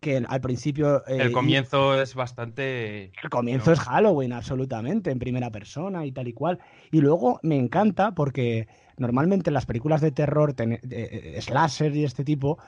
Que 0.00 0.22
al 0.28 0.40
principio. 0.40 1.06
eh, 1.06 1.18
El 1.22 1.32
comienzo 1.32 2.00
es 2.00 2.14
bastante. 2.14 3.12
El 3.22 3.30
comienzo 3.30 3.70
No. 3.70 3.74
es 3.74 3.80
Halloween, 3.80 4.32
absolutamente, 4.32 5.10
en 5.10 5.18
primera 5.18 5.50
persona 5.50 6.04
y 6.04 6.12
tal 6.12 6.28
y 6.28 6.32
cual. 6.32 6.58
Y 6.90 7.00
luego 7.00 7.40
me 7.42 7.56
encanta 7.56 8.12
porque 8.14 8.68
normalmente 8.98 9.50
en 9.50 9.54
las 9.54 9.66
películas 9.66 10.00
de 10.00 10.10
terror, 10.10 10.52
ten- 10.52 10.80
de- 10.82 11.34
eh, 11.36 11.40
slasher 11.42 11.94
y 11.96 12.04
este 12.04 12.24
tipo, 12.24 12.58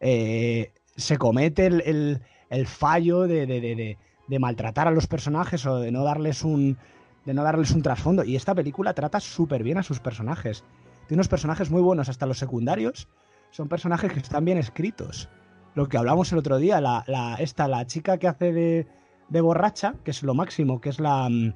eh, 0.00 0.72
se 0.96 1.16
comete 1.18 1.66
el, 1.66 1.80
el- 1.86 2.20
el 2.50 2.66
fallo 2.66 3.22
de, 3.22 3.46
de- 3.46 3.60
de- 3.60 3.74
de- 3.76 3.98
de 4.26 4.38
maltratar 4.38 4.86
a 4.88 4.90
los 4.90 5.06
personajes 5.06 5.64
o 5.66 5.78
de 5.78 5.90
no 5.92 6.04
darles 6.04 6.42
un 6.44 6.76
de 7.24 7.32
no 7.32 7.42
darles 7.42 7.70
un 7.70 7.80
trasfondo. 7.82 8.22
Y 8.22 8.36
esta 8.36 8.54
película 8.54 8.92
trata 8.92 9.18
súper 9.18 9.62
bien 9.62 9.78
a 9.78 9.82
sus 9.82 9.98
personajes. 9.98 10.62
Tiene 11.06 11.18
unos 11.20 11.28
personajes 11.28 11.70
muy 11.70 11.82
buenos, 11.82 12.08
hasta 12.08 12.26
los 12.26 12.38
secundarios. 12.38 13.08
Son 13.50 13.68
personajes 13.68 14.12
que 14.12 14.18
están 14.20 14.44
bien 14.44 14.58
escritos. 14.58 15.28
Lo 15.74 15.88
que 15.88 15.98
hablamos 15.98 16.32
el 16.32 16.38
otro 16.38 16.58
día, 16.58 16.80
la, 16.80 17.04
la- 17.06 17.34
esta, 17.36 17.68
la 17.68 17.86
chica 17.86 18.18
que 18.18 18.28
hace 18.28 18.52
de, 18.52 18.86
de 19.28 19.40
borracha, 19.40 19.94
que 20.04 20.10
es 20.12 20.22
lo 20.22 20.34
máximo, 20.34 20.80
que 20.80 20.88
es 20.88 21.00
la, 21.00 21.28
mm, 21.28 21.52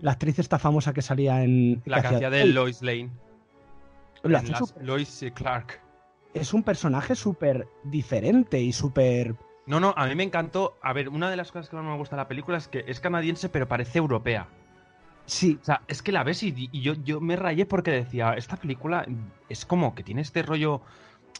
la 0.00 0.12
actriz 0.12 0.38
esta 0.38 0.58
famosa 0.58 0.92
que 0.92 1.02
salía 1.02 1.42
en... 1.42 1.82
La 1.86 2.00
que 2.02 2.08
hacía 2.08 2.30
de 2.30 2.46
Lois 2.46 2.82
Lane. 2.82 3.10
las- 4.22 4.74
Lois 4.80 5.24
Clark. 5.34 5.80
es 6.34 6.52
un 6.54 6.62
personaje 6.62 7.14
súper 7.14 7.66
diferente 7.84 8.60
y 8.60 8.72
súper... 8.72 9.34
No, 9.66 9.80
no, 9.80 9.92
a 9.96 10.06
mí 10.06 10.14
me 10.14 10.22
encantó. 10.22 10.78
A 10.82 10.94
ver, 10.94 11.08
una 11.10 11.28
de 11.28 11.36
las 11.36 11.52
cosas 11.52 11.68
que 11.68 11.76
más 11.76 11.84
me 11.84 11.94
gusta 11.96 12.16
de 12.16 12.22
la 12.22 12.28
película 12.28 12.56
es 12.56 12.68
que 12.68 12.84
es 12.86 13.00
canadiense, 13.00 13.50
pero 13.50 13.68
parece 13.68 13.98
europea. 13.98 14.48
Sí, 15.28 15.58
O 15.60 15.64
sea, 15.64 15.82
es 15.88 16.02
que 16.02 16.10
la 16.12 16.24
ves 16.24 16.42
y, 16.42 16.54
y 16.72 16.80
yo, 16.80 16.94
yo 16.94 17.20
me 17.20 17.36
rayé 17.36 17.66
porque 17.66 17.90
decía, 17.90 18.32
esta 18.34 18.56
película 18.56 19.06
es 19.48 19.66
como 19.66 19.94
que 19.94 20.02
tiene 20.02 20.22
este 20.22 20.42
rollo 20.42 20.82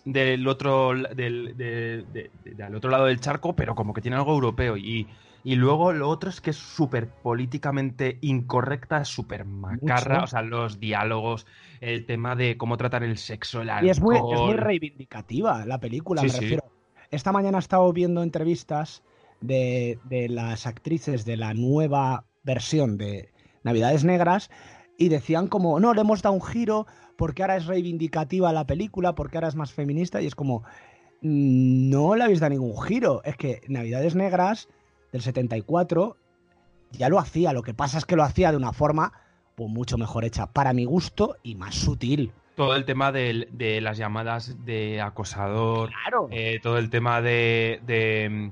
del 0.04 0.46
otro 0.46 0.92
del, 0.94 1.56
de- 1.56 2.04
de- 2.12 2.30
de- 2.44 2.54
del 2.54 2.74
otro 2.74 2.90
lado 2.90 3.06
del 3.06 3.20
charco, 3.20 3.56
pero 3.56 3.74
como 3.74 3.94
que 3.94 4.00
tiene 4.02 4.16
algo 4.16 4.32
europeo. 4.34 4.76
Y, 4.76 5.08
y 5.44 5.54
luego 5.56 5.92
lo 5.92 6.08
otro 6.08 6.30
es 6.30 6.40
que 6.40 6.50
es 6.50 6.56
súper 6.56 7.08
políticamente 7.08 8.18
incorrecta, 8.20 9.04
súper 9.04 9.44
macarra. 9.46 10.14
Mucho. 10.16 10.24
O 10.24 10.26
sea, 10.26 10.42
los 10.42 10.80
diálogos, 10.80 11.46
el 11.80 12.04
tema 12.06 12.36
de 12.36 12.56
cómo 12.58 12.76
tratar 12.76 13.02
el 13.04 13.16
sexo, 13.18 13.62
el 13.62 13.70
alcohol. 13.70 13.86
y 13.86 13.90
es 13.90 14.00
muy, 14.00 14.16
es 14.16 14.40
muy 14.42 14.54
reivindicativa 14.54 15.64
la 15.66 15.80
película, 15.80 16.22
Sí, 16.22 16.26
me 16.26 16.32
sí. 16.32 16.40
refiero. 16.40 16.64
Esta 17.10 17.32
mañana 17.32 17.58
he 17.58 17.60
estado 17.60 17.90
viendo 17.92 18.22
entrevistas 18.22 19.02
de, 19.40 19.98
de 20.04 20.28
las 20.28 20.66
actrices 20.66 21.24
de 21.24 21.36
la 21.36 21.54
nueva 21.54 22.26
versión 22.42 22.98
de 22.98 23.30
Navidades 23.68 24.04
Negras 24.04 24.50
y 24.96 25.08
decían 25.10 25.46
como, 25.46 25.78
no, 25.78 25.94
le 25.94 26.00
hemos 26.00 26.22
dado 26.22 26.34
un 26.34 26.42
giro 26.42 26.86
porque 27.16 27.42
ahora 27.42 27.56
es 27.56 27.66
reivindicativa 27.66 28.52
la 28.52 28.66
película, 28.66 29.14
porque 29.14 29.36
ahora 29.36 29.48
es 29.48 29.54
más 29.56 29.72
feminista 29.72 30.20
y 30.22 30.26
es 30.26 30.34
como, 30.34 30.62
"Mm, 31.22 31.90
no 31.90 32.14
le 32.16 32.24
habéis 32.24 32.40
dado 32.40 32.50
ningún 32.50 32.80
giro. 32.82 33.22
Es 33.24 33.36
que 33.36 33.60
Navidades 33.68 34.14
Negras 34.14 34.68
del 35.12 35.22
74 35.22 36.16
ya 36.92 37.08
lo 37.08 37.18
hacía, 37.18 37.52
lo 37.52 37.62
que 37.62 37.74
pasa 37.74 37.98
es 37.98 38.04
que 38.06 38.16
lo 38.16 38.22
hacía 38.24 38.50
de 38.50 38.56
una 38.56 38.72
forma 38.72 39.12
pues, 39.54 39.68
mucho 39.70 39.98
mejor 39.98 40.24
hecha, 40.24 40.46
para 40.46 40.72
mi 40.72 40.84
gusto 40.84 41.36
y 41.42 41.54
más 41.56 41.74
sutil. 41.74 42.32
Todo 42.54 42.74
el 42.76 42.84
tema 42.84 43.12
de, 43.12 43.78
las 43.82 43.98
llamadas 43.98 44.64
de 44.64 45.00
acosador, 45.00 45.90
Claro. 45.90 46.28
eh, 46.30 46.58
todo 46.62 46.78
el 46.78 46.90
tema 46.90 47.20
de, 47.20 47.80
de, 47.86 48.50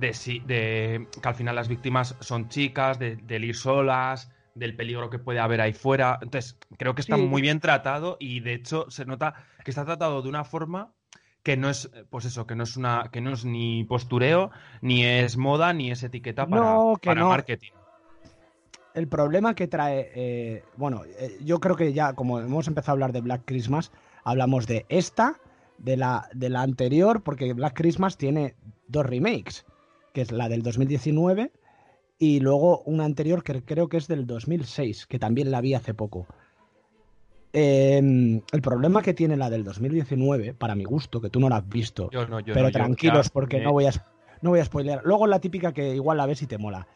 que 0.00 1.28
al 1.28 1.34
final 1.34 1.54
las 1.54 1.68
víctimas 1.68 2.14
son 2.20 2.48
chicas, 2.48 2.98
de, 2.98 3.16
del 3.16 3.44
ir 3.44 3.56
solas, 3.56 4.30
del 4.58 4.76
peligro 4.76 5.10
que 5.10 5.18
puede 5.18 5.38
haber 5.40 5.60
ahí 5.60 5.72
fuera. 5.72 6.18
Entonces, 6.22 6.58
creo 6.76 6.94
que 6.94 7.00
está 7.02 7.16
Sí. 7.16 7.22
muy 7.22 7.40
bien 7.42 7.60
tratado 7.60 8.16
y 8.20 8.40
de 8.40 8.54
hecho 8.54 8.86
se 8.90 9.04
nota 9.04 9.34
que 9.64 9.70
está 9.70 9.84
tratado 9.84 10.20
de 10.22 10.28
una 10.28 10.44
forma 10.44 10.92
que 11.42 11.56
no 11.56 11.70
es, 11.70 11.90
eh, 11.94 12.04
pues 12.10 12.24
eso, 12.26 12.46
que 12.46 12.54
no 12.56 12.64
es 12.64 12.76
una, 12.76 13.08
que 13.12 13.20
no 13.20 13.32
es 13.32 13.44
ni 13.44 13.84
postureo, 13.84 14.50
ni 14.82 15.04
es 15.04 15.36
moda, 15.36 15.72
ni 15.72 15.90
es 15.90 16.02
etiqueta 16.02 16.46
para, 16.46 16.62
No, 16.74 16.98
que 17.00 17.06
para 17.08 17.20
no. 17.20 17.28
marketing. 17.28 17.70
El 18.94 19.06
problema 19.08 19.54
que 19.54 19.68
trae, 19.68 20.10
eh, 20.14 20.64
bueno, 20.76 21.02
eh, 21.04 21.38
yo 21.44 21.60
creo 21.60 21.76
que 21.76 21.92
ya 21.92 22.14
como 22.14 22.40
hemos 22.40 22.66
empezado 22.66 22.92
a 22.92 22.94
hablar 22.94 23.12
de 23.12 23.20
Black 23.20 23.42
Christmas, 23.44 23.92
hablamos 24.24 24.66
de 24.66 24.84
esta, 24.88 25.40
de 25.78 25.96
la, 25.96 26.28
de 26.34 26.48
la 26.48 26.62
anterior, 26.62 27.22
porque 27.22 27.52
Black 27.52 27.74
Christmas 27.76 28.16
tiene 28.16 28.56
dos 28.88 29.06
remakes, 29.06 29.64
que 30.12 30.22
es 30.22 30.32
la 30.32 30.48
del 30.48 30.62
2019 30.62 31.52
y 32.18 32.40
luego 32.40 32.80
una 32.82 33.04
anterior 33.04 33.42
que 33.44 33.62
creo 33.62 33.88
que 33.88 33.96
es 33.96 34.08
del 34.08 34.26
2006, 34.26 35.06
que 35.06 35.18
también 35.18 35.50
la 35.50 35.60
vi 35.60 35.74
hace 35.74 35.94
poco. 35.94 36.26
Eh, 37.52 37.98
el 37.98 38.62
problema 38.62 39.02
que 39.02 39.14
tiene 39.14 39.36
la 39.36 39.48
del 39.50 39.64
2019, 39.64 40.54
para 40.54 40.74
mi 40.74 40.84
gusto, 40.84 41.20
que 41.20 41.30
tú 41.30 41.40
no 41.40 41.48
la 41.48 41.56
has 41.56 41.68
visto, 41.68 42.10
Yo 42.10 42.26
no, 42.26 42.40
yo 42.40 42.52
pero 42.54 42.66
no, 42.66 42.72
tranquilos 42.72 43.30
porque 43.30 43.58
me- 43.58 43.64
no 43.64 43.72
voy 43.72 43.86
a 43.86 43.92
no 44.40 44.50
voy 44.50 44.60
a 44.60 44.64
spoilear. 44.64 45.00
Luego 45.04 45.26
la 45.26 45.40
típica 45.40 45.72
que 45.72 45.94
igual 45.96 46.18
la 46.18 46.26
ves 46.26 46.42
y 46.42 46.46
te 46.46 46.58
mola. 46.58 46.86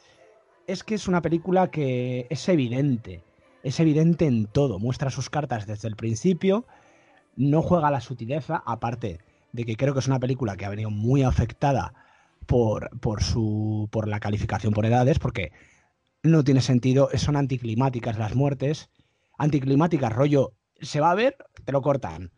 Es 0.69 0.85
que 0.85 0.95
es 0.95 1.09
una 1.09 1.23
película 1.23 1.71
que 1.73 2.27
es 2.31 2.49
evidente, 2.49 3.25
es 3.65 3.81
evidente 3.81 4.27
en 4.27 4.47
todo, 4.47 4.79
muestra 4.79 5.11
sus 5.11 5.29
cartas 5.29 5.67
desde 5.67 5.89
el 5.89 5.97
principio, 5.97 6.67
no 7.35 7.63
juega 7.63 7.91
la 7.91 8.01
sutileza, 8.01 8.63
aparte 8.65 9.19
de 9.53 9.65
que 9.65 9.75
creo 9.77 9.93
que 9.93 9.99
es 10.01 10.07
una 10.07 10.21
película 10.21 10.57
que 10.57 10.65
ha 10.67 10.71
venido 10.71 10.91
muy 10.91 11.23
afectada 11.25 11.95
por, 12.47 12.91
por 13.01 13.23
su 13.23 13.89
por 13.91 14.09
la 14.09 14.21
calificación 14.21 14.73
por 14.73 14.87
edades, 14.87 15.19
porque 15.19 15.53
no 16.23 16.45
tiene 16.45 16.61
sentido, 16.61 17.09
son 17.15 17.37
anticlimáticas 17.37 18.19
las 18.19 18.35
muertes, 18.35 18.91
anticlimáticas, 19.39 20.13
rollo, 20.13 20.53
se 20.81 21.01
va 21.01 21.11
a 21.11 21.17
ver, 21.17 21.37
te 21.65 21.73
lo 21.73 21.83
cortan. 21.83 22.33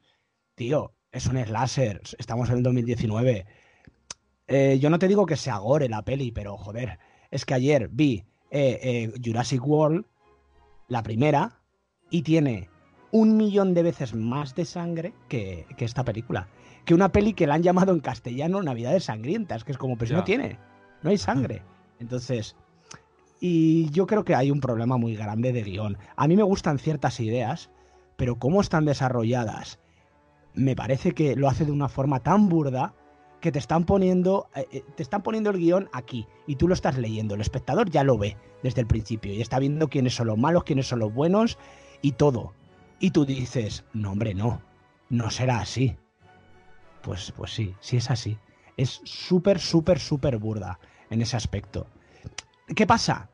Tío, 0.55 0.95
es 1.13 1.27
un 1.27 1.43
slasher, 1.43 2.01
estamos 2.19 2.49
en 2.51 2.59
el 2.59 2.63
2019. 2.63 3.47
Eh, 4.47 4.79
yo 4.81 4.91
no 4.91 4.99
te 4.99 5.09
digo 5.09 5.27
que 5.27 5.37
se 5.37 5.51
agore 5.51 5.89
la 5.89 6.03
peli, 6.03 6.33
pero 6.33 6.57
joder, 6.57 6.99
es 7.31 7.45
que 7.45 7.55
ayer 7.55 7.89
vi 7.91 8.25
eh, 8.51 8.81
eh, 8.83 9.13
Jurassic 9.23 9.67
World, 9.67 10.05
la 10.89 11.03
primera, 11.03 11.61
y 12.11 12.23
tiene 12.23 12.69
un 13.11 13.37
millón 13.37 13.75
de 13.75 13.83
veces 13.83 14.15
más 14.15 14.55
de 14.55 14.65
sangre 14.65 15.13
que, 15.29 15.67
que 15.77 15.85
esta 15.85 16.05
película. 16.05 16.49
Que 16.85 16.95
una 16.95 17.11
peli 17.11 17.33
que 17.33 17.47
la 17.47 17.55
han 17.55 17.63
llamado 17.63 17.93
en 17.93 18.01
castellano 18.01 18.63
Navidades 18.63 19.05
Sangrientas, 19.05 19.65
que 19.65 19.73
es 19.73 19.79
como, 19.79 19.97
pues 19.97 20.11
Ya. 20.11 20.17
no 20.17 20.25
tiene, 20.25 20.59
no 21.03 21.11
hay 21.11 21.19
sangre. 21.19 21.63
Entonces, 21.99 22.57
y 23.41 23.91
yo 23.91 24.07
creo 24.07 24.25
que 24.25 24.35
hay 24.35 24.51
un 24.51 24.61
problema 24.61 24.97
muy 24.97 25.17
grande 25.17 25.53
de 25.53 25.63
guion. 25.63 25.99
A 26.17 26.29
mí 26.29 26.37
me 26.37 26.43
gustan 26.43 26.79
ciertas 26.79 27.21
ideas, 27.21 27.71
pero 28.17 28.39
cómo 28.39 28.61
están 28.61 28.85
desarrolladas, 28.85 29.81
me 30.55 30.77
parece 30.77 31.13
que 31.13 31.37
lo 31.37 31.49
hace 31.49 31.65
de 31.65 31.73
una 31.73 31.89
forma 31.89 32.21
tan 32.21 32.49
burda 32.49 32.95
que 33.41 33.53
te 33.53 33.59
están 33.59 33.85
poniendo 33.85 34.49
eh, 34.55 34.67
eh, 34.73 34.85
te 34.97 35.03
están 35.03 35.23
poniendo 35.23 35.51
el 35.51 35.59
guion 35.59 35.91
aquí 35.93 36.27
y 36.47 36.57
tú 36.57 36.69
lo 36.69 36.75
estás 36.75 36.97
leyendo. 36.97 37.35
El 37.35 37.41
espectador 37.43 37.91
ya 37.91 38.03
lo 38.05 38.17
ve 38.17 38.37
desde 38.63 38.81
el 38.81 38.87
principio 38.87 39.33
y 39.35 39.43
está 39.43 39.59
viendo 39.59 39.89
quiénes 39.89 40.15
son 40.15 40.29
los 40.29 40.39
malos, 40.39 40.65
quiénes 40.65 40.87
son 40.87 41.01
los 41.01 41.13
buenos 41.13 41.59
y 42.01 42.13
todo. 42.13 42.55
Y 43.01 43.11
tú 43.11 43.27
dices, 43.27 43.85
no 43.93 44.13
hombre, 44.13 44.33
no, 44.35 44.63
no 45.11 45.31
será 45.31 45.59
así. 45.59 45.97
Pues, 47.05 47.33
pues 47.33 47.53
sí, 47.53 47.75
sí 47.81 47.99
es 47.99 48.11
así. 48.11 48.39
Es 48.77 49.01
súper, 49.05 49.61
súper, 49.61 50.01
súper 50.01 50.39
burda 50.39 50.79
en 51.11 51.21
ese 51.21 51.37
aspecto. 51.37 51.87
¿Qué 52.75 52.87
pasa? 52.87 53.31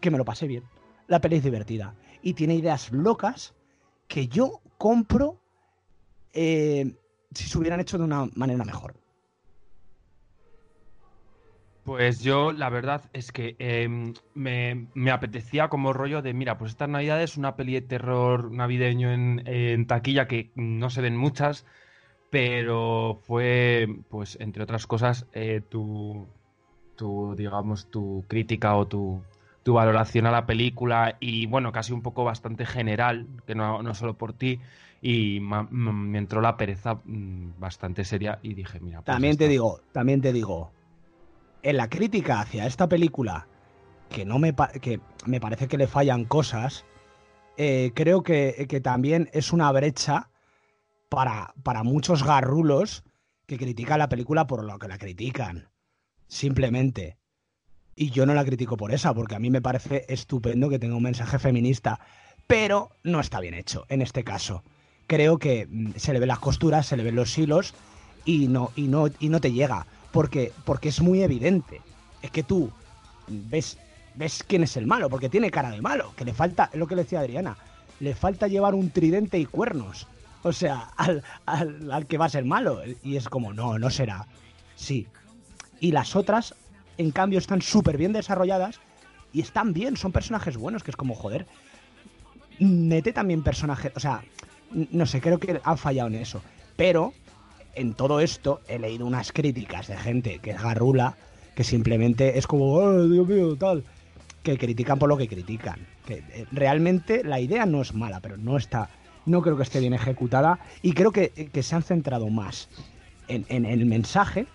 Que 0.00 0.10
me 0.10 0.18
lo 0.18 0.24
pasé 0.24 0.46
bien. 0.46 0.64
La 1.06 1.20
peli 1.20 1.36
es 1.36 1.44
divertida 1.44 1.94
y 2.22 2.34
tiene 2.34 2.54
ideas 2.54 2.90
locas 2.92 3.54
que 4.08 4.26
yo 4.26 4.62
compro 4.78 5.40
eh, 6.32 6.96
si 7.32 7.44
se 7.44 7.58
hubieran 7.58 7.80
hecho 7.80 7.98
de 7.98 8.04
una 8.04 8.26
manera 8.34 8.64
mejor. 8.64 8.94
Pues 11.84 12.20
yo, 12.20 12.52
la 12.52 12.70
verdad 12.70 13.10
es 13.12 13.32
que 13.32 13.56
em, 13.58 14.14
me, 14.34 15.10
apetecía 15.10 15.68
como 15.68 15.92
rollo 15.92 16.22
de, 16.22 16.32
mira, 16.34 16.56
pues 16.56 16.72
estas 16.72 16.88
navidades 16.88 17.36
una 17.36 17.56
peli 17.56 17.74
de 17.74 17.80
terror 17.82 18.50
navideño 18.50 19.10
en 19.12 19.86
taquilla 19.86 20.28
que 20.28 20.52
no 20.54 20.90
se 20.90 21.00
ven 21.00 21.16
muchas, 21.16 21.66
pero 22.30 23.20
fue, 23.26 23.88
pues, 24.08 24.38
entre 24.40 24.62
otras 24.62 24.86
cosas, 24.86 25.26
eh, 25.32 25.62
tu, 25.68 26.28
tu, 26.96 27.34
digamos, 27.36 27.90
tu 27.90 28.24
crítica 28.28 28.76
o 28.76 28.86
tu, 28.86 29.22
tu 29.62 29.74
valoración 29.74 30.26
a 30.26 30.30
la 30.30 30.46
película 30.46 31.16
y, 31.20 31.46
bueno, 31.46 31.72
casi 31.72 31.92
un 31.92 32.02
poco 32.02 32.24
bastante 32.24 32.66
general, 32.66 33.26
que 33.46 33.54
no, 33.54 33.82
no 33.82 33.94
solo 33.94 34.14
por 34.16 34.32
ti, 34.32 34.60
y 35.02 35.40
ma- 35.40 35.68
m- 35.70 35.92
me 35.92 36.18
entró 36.18 36.40
la 36.40 36.56
pereza 36.56 37.00
mm, 37.04 37.58
bastante 37.58 38.04
seria 38.04 38.38
y 38.42 38.54
dije, 38.54 38.80
mira, 38.80 39.02
pues 39.02 39.06
También 39.06 39.36
te 39.36 39.44
está. 39.44 39.50
digo, 39.50 39.80
también 39.92 40.20
te 40.20 40.32
digo, 40.32 40.72
en 41.62 41.76
la 41.76 41.88
crítica 41.88 42.40
hacia 42.40 42.66
esta 42.66 42.88
película, 42.88 43.48
que 44.08 44.24
no 44.24 44.38
me, 44.38 44.54
que 44.80 45.00
me 45.26 45.40
parece 45.40 45.68
que 45.68 45.78
le 45.78 45.86
fallan 45.86 46.24
cosas, 46.24 46.84
eh, 47.56 47.92
creo 47.94 48.22
que, 48.22 48.66
que 48.68 48.80
también 48.80 49.28
es 49.32 49.52
una 49.52 49.70
brecha 49.72 50.29
para, 51.10 51.52
para 51.62 51.82
muchos 51.82 52.24
garrulos 52.24 53.04
que 53.46 53.58
critican 53.58 53.98
la 53.98 54.08
película 54.08 54.46
por 54.46 54.64
lo 54.64 54.78
que 54.78 54.88
la 54.88 54.96
critican. 54.96 55.68
Simplemente. 56.28 57.18
Y 57.96 58.10
yo 58.10 58.24
no 58.24 58.32
la 58.32 58.44
critico 58.44 58.78
por 58.78 58.94
esa, 58.94 59.12
porque 59.12 59.34
a 59.34 59.40
mí 59.40 59.50
me 59.50 59.60
parece 59.60 60.06
estupendo 60.08 60.70
que 60.70 60.78
tenga 60.78 60.96
un 60.96 61.02
mensaje 61.02 61.38
feminista, 61.38 62.00
pero 62.46 62.90
no 63.02 63.20
está 63.20 63.40
bien 63.40 63.54
hecho 63.54 63.84
en 63.88 64.00
este 64.00 64.24
caso. 64.24 64.62
Creo 65.08 65.38
que 65.38 65.66
mm, 65.68 65.90
se 65.96 66.12
le 66.12 66.20
ven 66.20 66.28
las 66.28 66.38
costuras, 66.38 66.86
se 66.86 66.96
le 66.96 67.02
ven 67.02 67.16
los 67.16 67.36
hilos 67.36 67.74
y 68.24 68.46
no, 68.46 68.70
y 68.76 68.82
no, 68.82 69.08
y 69.18 69.28
no 69.28 69.40
te 69.40 69.52
llega. 69.52 69.86
Porque, 70.12 70.52
porque 70.64 70.88
es 70.88 71.00
muy 71.00 71.22
evidente. 71.22 71.82
Es 72.22 72.30
que 72.30 72.44
tú 72.44 72.70
ves, 73.26 73.78
ves 74.14 74.44
quién 74.46 74.62
es 74.62 74.76
el 74.76 74.86
malo, 74.86 75.10
porque 75.10 75.28
tiene 75.28 75.50
cara 75.50 75.70
de 75.70 75.82
malo. 75.82 76.14
Que 76.16 76.24
le 76.24 76.32
falta, 76.32 76.70
es 76.72 76.78
lo 76.78 76.86
que 76.86 76.94
le 76.94 77.02
decía 77.02 77.20
Adriana, 77.20 77.56
le 77.98 78.14
falta 78.14 78.46
llevar 78.46 78.74
un 78.74 78.90
tridente 78.90 79.38
y 79.38 79.44
cuernos. 79.44 80.06
O 80.42 80.52
sea, 80.52 80.90
al, 80.96 81.22
al, 81.46 81.90
al 81.90 82.06
que 82.06 82.18
va 82.18 82.26
a 82.26 82.30
ser 82.30 82.44
malo. 82.44 82.80
Y 83.02 83.16
es 83.16 83.28
como, 83.28 83.52
no, 83.52 83.78
no 83.78 83.90
será. 83.90 84.26
Sí. 84.74 85.06
Y 85.80 85.92
las 85.92 86.16
otras, 86.16 86.54
en 86.98 87.10
cambio, 87.10 87.38
están 87.38 87.62
súper 87.62 87.96
bien 87.96 88.12
desarrolladas 88.12 88.80
y 89.32 89.40
están 89.40 89.72
bien, 89.72 89.96
son 89.96 90.12
personajes 90.12 90.56
buenos, 90.56 90.82
que 90.82 90.90
es 90.90 90.96
como, 90.96 91.14
joder, 91.14 91.46
mete 92.58 93.12
también 93.12 93.42
personajes, 93.42 93.92
o 93.94 94.00
sea, 94.00 94.22
no 94.72 95.06
sé, 95.06 95.20
creo 95.20 95.38
que 95.38 95.60
han 95.62 95.78
fallado 95.78 96.08
en 96.08 96.16
eso. 96.16 96.42
Pero 96.76 97.12
en 97.74 97.94
todo 97.94 98.20
esto 98.20 98.60
he 98.68 98.78
leído 98.78 99.06
unas 99.06 99.32
críticas 99.32 99.88
de 99.88 99.96
gente 99.96 100.38
que 100.40 100.50
es 100.50 100.62
garrula, 100.62 101.16
que 101.54 101.64
simplemente 101.64 102.38
es 102.38 102.46
como, 102.46 102.72
oh, 102.74 103.08
Dios 103.08 103.26
mío, 103.26 103.56
tal, 103.56 103.84
que 104.42 104.58
critican 104.58 104.98
por 104.98 105.08
lo 105.08 105.16
que 105.16 105.28
critican. 105.28 105.86
Que 106.06 106.22
eh, 106.30 106.46
realmente 106.52 107.22
la 107.24 107.40
idea 107.40 107.66
no 107.66 107.82
es 107.82 107.94
mala, 107.94 108.20
pero 108.20 108.36
no 108.36 108.56
está, 108.56 108.88
no 109.26 109.42
creo 109.42 109.56
que 109.56 109.62
esté 109.62 109.80
bien 109.80 109.94
ejecutada 109.94 110.58
y 110.82 110.92
creo 110.92 111.12
que, 111.12 111.30
que 111.30 111.62
se 111.62 111.74
han 111.74 111.82
centrado 111.82 112.28
más 112.28 112.68
en, 113.28 113.44
en 113.48 113.64
el 113.64 113.86
mensaje 113.86 114.46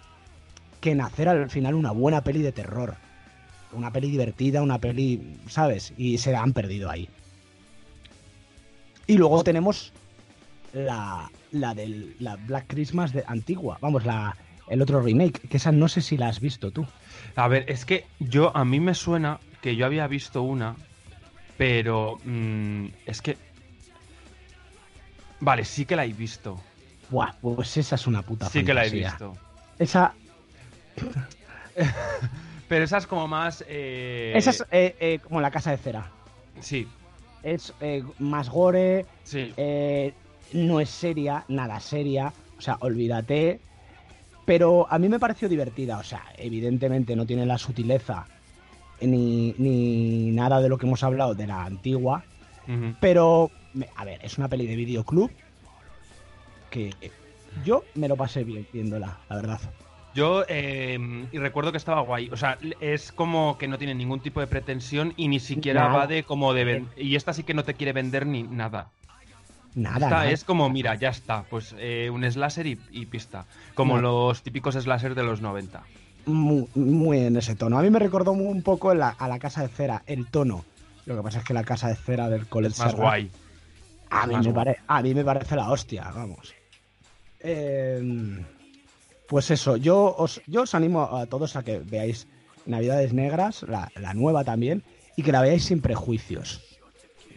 que 0.81 0.91
en 0.91 1.01
hacer 1.01 1.27
al 1.27 1.49
final 1.49 1.73
una 1.73 1.91
buena 1.91 2.21
peli 2.21 2.41
de 2.41 2.51
terror. 2.51 2.95
Una 3.71 3.91
peli 3.91 4.09
divertida, 4.09 4.61
una 4.61 4.79
peli, 4.79 5.37
¿sabes? 5.47 5.93
Y 5.97 6.17
se 6.19 6.35
han 6.35 6.53
perdido 6.53 6.89
ahí. 6.89 7.09
Y 9.07 9.17
luego 9.17 9.43
tenemos 9.43 9.91
la, 10.73 11.29
la 11.51 11.73
del 11.73 12.15
la 12.19 12.35
Black 12.35 12.65
Christmas 12.67 13.13
de 13.13 13.23
antigua. 13.27 13.77
Vamos, 13.81 14.05
la, 14.05 14.35
el 14.67 14.81
otro 14.81 15.01
remake, 15.01 15.47
que 15.47 15.57
esa 15.57 15.71
no 15.71 15.87
sé 15.87 16.01
si 16.01 16.17
la 16.17 16.27
has 16.27 16.39
visto 16.39 16.71
tú. 16.71 16.85
A 17.35 17.47
ver, 17.47 17.65
es 17.67 17.85
que 17.85 18.05
yo 18.19 18.55
a 18.55 18.65
mí 18.65 18.79
me 18.79 18.93
suena 18.93 19.39
que 19.61 19.75
yo 19.75 19.85
había 19.85 20.07
visto 20.07 20.41
una, 20.41 20.75
pero 21.57 22.19
mm, 22.23 22.87
es 23.05 23.21
que 23.21 23.37
vale, 25.39 25.65
sí 25.65 25.85
que 25.85 25.95
la 25.95 26.05
he 26.05 26.13
visto, 26.13 26.59
Buah, 27.09 27.33
pues 27.41 27.77
esa 27.77 27.95
es 27.95 28.07
una 28.07 28.21
puta 28.21 28.49
sí 28.49 28.63
que 28.63 28.73
la 28.73 28.85
he 28.85 28.89
visto, 28.89 29.35
Esa, 29.79 30.13
pero 32.67 32.85
esa 32.85 32.97
es 32.97 33.07
como 33.07 33.27
más, 33.27 33.63
eh, 33.67 34.33
esa 34.35 34.51
es 34.51 34.65
eh, 34.71 34.95
eh, 34.99 35.19
como 35.23 35.41
la 35.41 35.51
casa 35.51 35.71
de 35.71 35.77
cera. 35.77 36.09
sí, 36.59 36.87
Es 37.43 37.73
eh, 37.81 38.03
más 38.19 38.49
gore, 38.49 39.05
sí, 39.23 39.53
no 40.53 40.79
es 40.79 40.89
seria, 40.89 41.43
nada 41.47 41.79
seria, 41.79 42.33
o 42.57 42.61
sea, 42.61 42.77
olvídate. 42.79 43.59
Pero 44.45 44.87
a 44.91 44.99
mí 44.99 45.09
me 45.09 45.19
pareció 45.19 45.49
divertida, 45.49 45.97
o 45.97 46.03
sea, 46.03 46.23
evidentemente 46.37 47.15
no 47.15 47.25
tiene 47.25 47.47
la 47.47 47.57
sutileza 47.57 48.27
ni, 49.01 49.55
ni 49.57 50.31
nada 50.31 50.61
de 50.61 50.69
lo 50.69 50.77
que 50.77 50.85
hemos 50.85 51.03
hablado 51.03 51.33
de 51.33 51.47
la 51.47 51.65
antigua, 51.65 52.23
pero, 52.99 53.51
me- 53.75 53.89
a 53.95 54.05
ver, 54.05 54.19
es 54.23 54.37
una 54.37 54.47
peli 54.47 54.65
de 54.67 54.75
videoclub 54.75 55.31
que 56.69 56.93
yo 57.63 57.83
me 57.95 58.07
lo 58.07 58.17
pasé 58.17 58.43
bien 58.43 58.67
viéndola, 58.73 59.19
la 59.29 59.35
verdad. 59.35 59.59
Yo 60.13 60.45
eh, 60.47 60.97
y 61.31 61.37
recuerdo 61.37 61.71
que 61.71 61.77
estaba 61.77 62.01
guay, 62.01 62.29
o 62.31 62.37
sea, 62.37 62.57
es 62.79 63.11
como 63.11 63.57
que 63.57 63.67
no 63.67 63.77
tiene 63.77 63.93
ningún 63.95 64.21
tipo 64.21 64.39
de 64.39 64.47
pretensión 64.47 65.13
y 65.17 65.27
ni 65.27 65.39
siquiera 65.39 65.87
va 65.87 66.07
de 66.07 66.23
como 66.23 66.53
de 66.53 66.85
y 66.95 67.15
esta 67.15 67.33
sí 67.33 67.43
que 67.43 67.53
no 67.53 67.63
te 67.63 67.73
quiere 67.73 67.91
vender 67.93 68.25
ni 68.25 68.43
nada. 68.43 68.87
Nada, 69.75 69.95
Esta 69.97 70.09
nada. 70.09 70.29
es 70.31 70.45
como, 70.45 70.69
mira, 70.69 70.95
ya 70.95 71.09
está, 71.09 71.43
pues 71.49 71.75
eh, 71.77 72.09
un 72.09 72.23
slasher 72.31 72.65
y, 72.65 72.79
y 72.91 73.07
pista. 73.07 73.45
Como 73.73 73.95
No. 73.97 74.01
los 74.29 74.41
típicos 74.41 74.75
slashers 74.75 75.17
de 75.17 75.23
los 75.23 75.41
90. 75.41 75.83
muy, 76.27 76.65
muy 76.75 77.19
en 77.19 77.35
ese 77.35 77.55
tono. 77.55 77.77
A 77.77 77.81
mí 77.81 77.89
me 77.89 77.99
recordó 77.99 78.31
un 78.31 78.63
poco 78.63 78.93
la- 78.95 79.09
a 79.09 79.27
la 79.27 79.37
casa 79.37 79.61
de 79.63 79.67
cera, 79.67 80.01
el 80.07 80.27
tono. 80.27 80.63
Lo 81.05 81.17
que 81.17 81.21
pasa 81.21 81.39
es 81.39 81.43
que 81.43 81.53
la 81.53 81.65
casa 81.65 81.89
de 81.89 81.95
cera 81.95 82.29
del 82.29 82.47
Colette 82.47 82.71
Es 82.73 82.79
más 82.79 82.91
Serra, 82.91 83.03
guay. 83.03 83.29
A 84.21 84.27
mí, 84.27 84.35
me 84.47 84.53
pare- 84.53 84.77
a 84.87 85.01
mí 85.01 85.13
me 85.13 85.23
parece 85.23 85.55
la 85.55 85.69
hostia, 85.71 86.11
vamos. 86.13 86.53
Eh, 87.39 88.43
pues 89.27 89.51
eso, 89.51 89.77
yo 89.77 90.15
os, 90.17 90.41
yo 90.47 90.63
os 90.63 90.75
animo 90.75 91.01
a 91.03 91.25
todos 91.25 91.55
a 91.55 91.63
que 91.63 91.79
veáis 91.79 92.27
Navidades 92.65 93.13
Negras, 93.13 93.63
la, 93.63 93.91
la 93.95 94.13
nueva 94.13 94.43
también, 94.43 94.83
y 95.15 95.23
que 95.23 95.31
la 95.31 95.41
veáis 95.41 95.65
sin 95.65 95.81
prejuicios. 95.81 96.61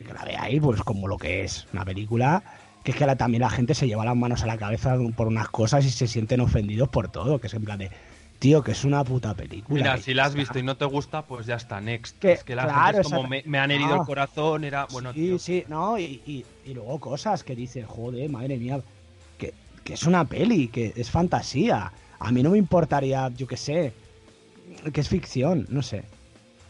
Y 0.00 0.04
que 0.04 0.12
la 0.12 0.24
veáis 0.24 0.60
pues 0.60 0.82
como 0.82 1.08
lo 1.08 1.16
que 1.16 1.44
es, 1.44 1.66
una 1.72 1.84
película 1.84 2.42
que 2.84 2.92
es 2.92 2.96
que 2.96 3.06
la- 3.06 3.16
también 3.16 3.42
la 3.42 3.50
gente 3.50 3.74
se 3.74 3.86
lleva 3.86 4.04
las 4.04 4.16
manos 4.16 4.42
a 4.42 4.46
la 4.46 4.56
cabeza 4.56 4.96
por 5.16 5.26
unas 5.26 5.48
cosas 5.48 5.84
y 5.84 5.90
se 5.90 6.06
sienten 6.06 6.40
ofendidos 6.40 6.88
por 6.88 7.08
todo, 7.10 7.38
que 7.40 7.48
es 7.48 7.54
en 7.54 7.64
plan 7.64 7.78
de, 7.78 7.90
tío, 8.38 8.62
que 8.62 8.72
es 8.72 8.84
una 8.84 9.02
puta 9.04 9.34
película. 9.34 9.74
Mira, 9.82 9.96
si 9.98 10.14
la 10.14 10.24
has 10.26 10.34
visto 10.34 10.58
y 10.58 10.62
no 10.62 10.76
te 10.76 10.84
gusta, 10.84 11.22
pues 11.22 11.46
ya 11.46 11.56
está, 11.56 11.80
next. 11.80 12.18
Que- 12.18 12.32
es 12.32 12.44
que 12.44 12.54
la 12.54 12.64
claro, 12.64 13.02
como 13.02 13.28
me 13.28 13.58
han 13.58 13.70
herido 13.70 13.94
Ah. 13.94 13.98
el 14.00 14.06
corazón, 14.06 14.64
era 14.64 14.86
bueno, 14.92 15.12
sí, 15.12 15.18
tío. 15.20 15.38
sí, 15.38 15.64
no, 15.68 15.98
y, 15.98 16.22
y- 16.26 16.44
y 16.64 16.74
luego 16.74 16.98
cosas 17.00 17.42
que 17.44 17.54
dices, 17.56 17.84
joder, 17.86 18.30
madre 18.30 18.56
mía, 18.58 18.80
que, 19.38 19.54
que 19.84 19.94
es 19.94 20.02
una 20.04 20.24
peli, 20.24 20.68
que 20.68 20.92
es 20.96 21.10
fantasía. 21.10 21.92
A 22.20 22.32
mí 22.32 22.42
no 22.42 22.50
me 22.50 22.58
importaría, 22.58 23.28
yo 23.36 23.46
qué 23.46 23.56
sé, 23.56 23.92
que 24.92 25.00
es 25.00 25.08
ficción, 25.08 25.66
no 25.70 25.82
sé. 25.82 26.04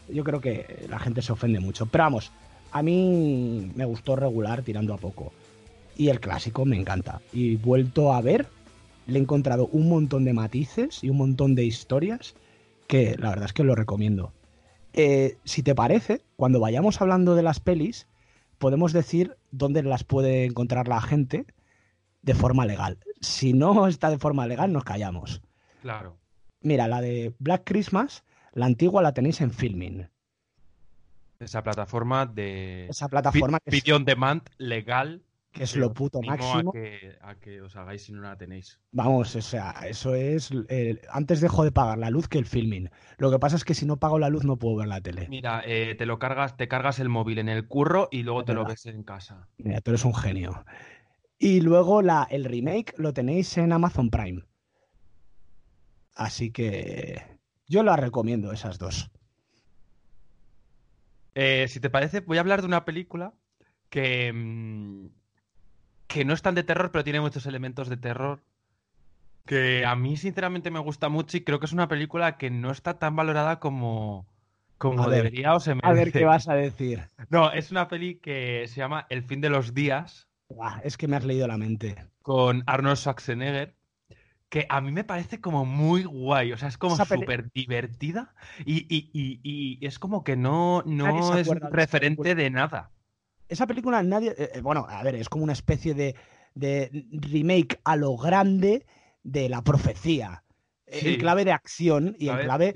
Yo 0.07 0.23
creo 0.23 0.41
que 0.41 0.85
la 0.89 0.97
gente 0.99 1.21
se 1.21 1.31
ofende 1.31 1.59
mucho. 1.59 1.85
Pero 1.85 2.03
vamos, 2.05 2.31
a 2.71 2.81
mí 2.81 3.71
me 3.75 3.85
gustó 3.85 4.15
regular 4.15 4.61
tirando 4.63 4.93
a 4.93 4.97
poco. 4.97 5.31
Y 5.97 6.09
el 6.09 6.19
clásico 6.19 6.65
me 6.65 6.77
encanta. 6.77 7.19
Y 7.33 7.57
vuelto 7.57 8.13
a 8.13 8.21
ver, 8.21 8.47
le 9.09 9.19
he 9.19 9.21
encontrado 9.21 9.67
un 9.67 9.89
montón 9.89 10.25
de 10.25 10.33
matices 10.33 11.03
y 11.03 11.09
un 11.09 11.17
montón 11.17 11.55
de 11.55 11.65
historias 11.65 12.35
que 12.87 13.15
la 13.17 13.29
verdad 13.29 13.45
es 13.45 13.53
que 13.53 13.63
lo 13.63 13.75
recomiendo. 13.75 14.33
Eh, 14.93 15.37
si 15.43 15.63
te 15.63 15.75
parece, 15.75 16.23
cuando 16.35 16.59
vayamos 16.59 17.01
hablando 17.01 17.35
de 17.35 17.43
las 17.43 17.59
pelis, 17.59 18.07
podemos 18.57 18.93
decir 18.93 19.37
dónde 19.51 19.83
las 19.83 20.03
puede 20.03 20.45
encontrar 20.45 20.87
la 20.87 21.01
gente 21.01 21.45
de 22.21 22.33
forma 22.33 22.65
legal. 22.65 22.97
Si 23.21 23.53
no 23.53 23.87
está 23.87 24.09
de 24.09 24.17
forma 24.17 24.47
legal, 24.47 24.73
nos 24.73 24.83
callamos. 24.83 25.41
Claro. 25.81 26.17
Mira, 26.61 26.87
la 26.87 27.01
de 27.01 27.33
Black 27.39 27.63
Christmas, 27.65 28.23
la 28.53 28.65
antigua 28.65 29.01
la 29.01 29.13
tenéis 29.13 29.41
en 29.41 29.51
Filming. 29.51 30.09
Esa 31.39 31.63
plataforma 31.63 32.25
de 32.25 32.87
Esa 32.89 33.07
plataforma 33.07 33.59
que 33.59 33.69
es, 33.69 33.83
video 33.83 33.95
on 33.95 34.03
demand 34.03 34.43
legal. 34.57 35.23
Que 35.51 35.63
es 35.63 35.75
lo 35.75 35.93
puto 35.93 36.21
máximo. 36.21 36.69
A 36.69 36.73
que, 36.73 37.17
a 37.21 37.35
que 37.35 37.61
os 37.61 37.75
hagáis 37.75 38.03
si 38.03 38.11
no 38.11 38.21
la 38.21 38.37
tenéis. 38.37 38.79
Vamos, 38.91 39.35
o 39.35 39.41
sea, 39.41 39.71
eso 39.87 40.13
es... 40.13 40.51
eh, 40.69 41.01
antes 41.11 41.41
dejo 41.41 41.63
de 41.63 41.71
pagar 41.71 41.97
la 41.97 42.09
luz 42.09 42.27
que 42.27 42.37
el 42.37 42.45
Filming. 42.45 42.89
Lo 43.17 43.31
que 43.31 43.39
pasa 43.39 43.55
es 43.55 43.65
que 43.65 43.73
si 43.73 43.85
no 43.85 43.97
pago 43.97 44.19
la 44.19 44.29
luz 44.29 44.45
no 44.45 44.57
puedo 44.57 44.77
ver 44.77 44.87
la 44.87 45.01
tele. 45.01 45.27
Mira, 45.27 45.63
eh, 45.65 45.95
te 45.95 46.05
lo 46.05 46.19
cargas, 46.19 46.55
te 46.55 46.67
cargas 46.67 46.99
el 46.99 47.09
móvil 47.09 47.39
en 47.39 47.49
el 47.49 47.67
curro 47.67 48.07
y 48.11 48.23
luego 48.23 48.45
te 48.45 48.53
lo 48.53 48.65
ves 48.65 48.85
en 48.85 49.03
casa. 49.03 49.47
Mira, 49.57 49.81
tú 49.81 49.91
eres 49.91 50.05
un 50.05 50.13
genio. 50.13 50.63
Y 51.37 51.61
luego 51.61 52.01
la, 52.01 52.27
el 52.29 52.45
remake 52.45 52.93
lo 52.97 53.13
tenéis 53.13 53.57
en 53.57 53.71
Amazon 53.71 54.09
Prime. 54.09 54.43
Así 56.13 56.51
que 56.51 57.39
yo 57.65 57.81
la 57.81 57.95
recomiendo, 57.95 58.51
esas 58.51 58.77
dos. 58.77 59.09
Eh, 61.33 61.67
si 61.69 61.79
te 61.79 61.89
parece, 61.89 62.19
voy 62.19 62.37
a 62.37 62.41
hablar 62.41 62.61
de 62.61 62.67
una 62.67 62.83
película 62.83 63.33
que, 63.89 64.33
mm, 64.33 65.18
que 66.09 66.25
no 66.25 66.33
es 66.33 66.41
tan 66.41 66.55
de 66.55 66.63
terror, 66.63 66.91
pero 66.91 67.03
tiene 67.03 67.21
muchos 67.21 67.45
elementos 67.45 67.87
de 67.87 67.95
terror. 67.95 68.41
Que 69.45 69.85
a 69.85 69.95
mí, 69.95 70.17
sinceramente, 70.17 70.71
me 70.71 70.79
gusta 70.79 71.07
mucho 71.07 71.37
y 71.37 71.41
creo 71.41 71.59
que 71.59 71.67
es 71.67 71.71
una 71.71 71.87
película 71.87 72.37
que 72.37 72.49
no 72.49 72.71
está 72.71 72.99
tan 72.99 73.15
valorada 73.15 73.59
como, 73.59 74.25
como 74.77 75.07
ver, 75.07 75.23
debería 75.23 75.53
o 75.53 75.59
se 75.59 75.75
merece. 75.75 75.87
A 75.87 75.93
ver 75.93 76.11
qué 76.11 76.25
vas 76.25 76.47
a 76.49 76.55
decir. 76.55 77.09
No, 77.29 77.51
es 77.51 77.71
una 77.71 77.87
peli 77.87 78.15
que 78.15 78.65
se 78.67 78.75
llama 78.77 79.05
El 79.09 79.23
fin 79.23 79.39
de 79.39 79.49
los 79.49 79.73
días 79.73 80.27
es 80.83 80.97
que 80.97 81.07
me 81.07 81.15
has 81.15 81.23
leído 81.25 81.47
la 81.47 81.57
mente. 81.57 81.95
con 82.23 82.63
Arnold 82.65 82.97
Schwarzenegger. 82.97 83.75
Que 84.49 84.65
a 84.67 84.81
mí 84.81 84.91
me 84.91 85.03
parece 85.03 85.39
como 85.39 85.63
muy 85.63 86.05
guay, 86.05 86.51
o 86.53 86.57
sea, 86.57 86.69
es 86.69 86.79
como 86.79 86.95
súper 87.21 87.51
divertida 87.53 88.33
y, 88.65 88.77
y- 88.89 89.11
y- 89.13 89.39
y 89.43 89.85
es 89.85 89.99
como 89.99 90.23
que 90.23 90.35
no, 90.35 90.81
no 90.87 91.05
es 91.37 91.45
de 91.45 91.53
referente 91.71 92.33
de 92.33 92.49
nada. 92.49 92.89
Esa 93.49 93.67
película 93.67 94.01
nadie... 94.03 94.33
eh, 94.37 94.51
eh, 94.55 94.61
bueno, 94.61 94.85
a 94.89 95.03
ver, 95.03 95.15
es 95.15 95.27
como 95.29 95.43
una 95.43 95.53
especie 95.53 95.93
de, 95.93 96.15
de 96.55 96.89
remake 97.11 97.79
a 97.83 97.95
lo 97.97 98.15
grande 98.15 98.85
de 99.23 99.49
la 99.49 99.61
profecía. 99.63 100.43
Eh, 100.87 100.99
Sí. 101.01 101.07
En 101.13 101.19
clave 101.19 101.45
de 101.45 101.51
acción 101.51 102.15
y 102.17 102.29
en 102.29 102.37
clave 102.37 102.73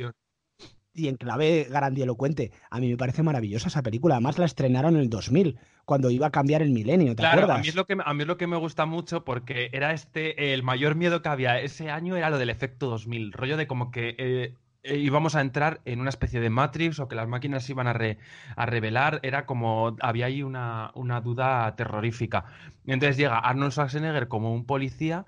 y 0.95 1.07
en 1.07 1.15
clave 1.15 1.65
grandilocuente. 1.69 2.51
A 2.69 2.79
mí 2.79 2.87
me 2.87 2.97
parece 2.97 3.23
maravillosa 3.23 3.67
esa 3.67 3.81
película. 3.81 4.13
Además 4.15 4.37
la 4.37 4.45
estrenaron 4.45 4.93
en 4.95 5.01
el 5.01 5.09
2000, 5.09 5.57
cuando 5.85 6.11
iba 6.11 6.27
a 6.27 6.31
cambiar 6.31 6.61
el 6.61 6.69
milenio, 6.69 7.15
¿te 7.15 7.23
Claro, 7.23 7.39
acuerdas? 7.41 7.57
a 7.57 7.61
mí, 7.61 7.67
es 7.69 7.75
lo 7.75 7.85
que, 7.85 7.97
a 8.05 8.13
mí 8.13 8.21
es 8.21 8.27
lo 8.27 8.37
que 8.37 8.45
me 8.45 8.57
gusta 8.57 8.85
mucho 8.85 9.23
porque 9.25 9.69
era 9.73 9.91
este, 9.93 10.53
el 10.53 10.61
mayor 10.61 10.93
miedo 10.93 11.23
que 11.23 11.29
había 11.29 11.59
ese 11.59 11.89
año 11.89 12.15
era 12.15 12.29
lo 12.29 12.37
del 12.37 12.51
efecto 12.51 12.89
2000, 12.91 13.31
rollo 13.33 13.57
de 13.57 13.65
como 13.65 13.89
que 13.89 14.15
eh, 14.19 14.53
íbamos 14.83 15.35
a 15.35 15.41
entrar 15.41 15.81
en 15.85 15.99
una 16.01 16.09
especie 16.09 16.39
de 16.39 16.49
Matrix 16.49 16.99
o 16.99 17.07
que 17.07 17.15
las 17.15 17.27
máquinas 17.27 17.63
se 17.65 17.71
iban 17.73 17.87
a, 17.87 17.93
re- 17.93 18.17
a 18.55 18.65
revelar, 18.65 19.19
era 19.23 19.45
como, 19.45 19.95
había 20.01 20.25
ahí 20.27 20.43
una, 20.43 20.91
una 20.95 21.21
duda 21.21 21.75
terrorífica. 21.75 22.45
Entonces 22.85 23.17
llega 23.17 23.39
Arnold 23.39 23.71
Schwarzenegger 23.71 24.27
como 24.27 24.53
un 24.53 24.65
policía 24.65 25.25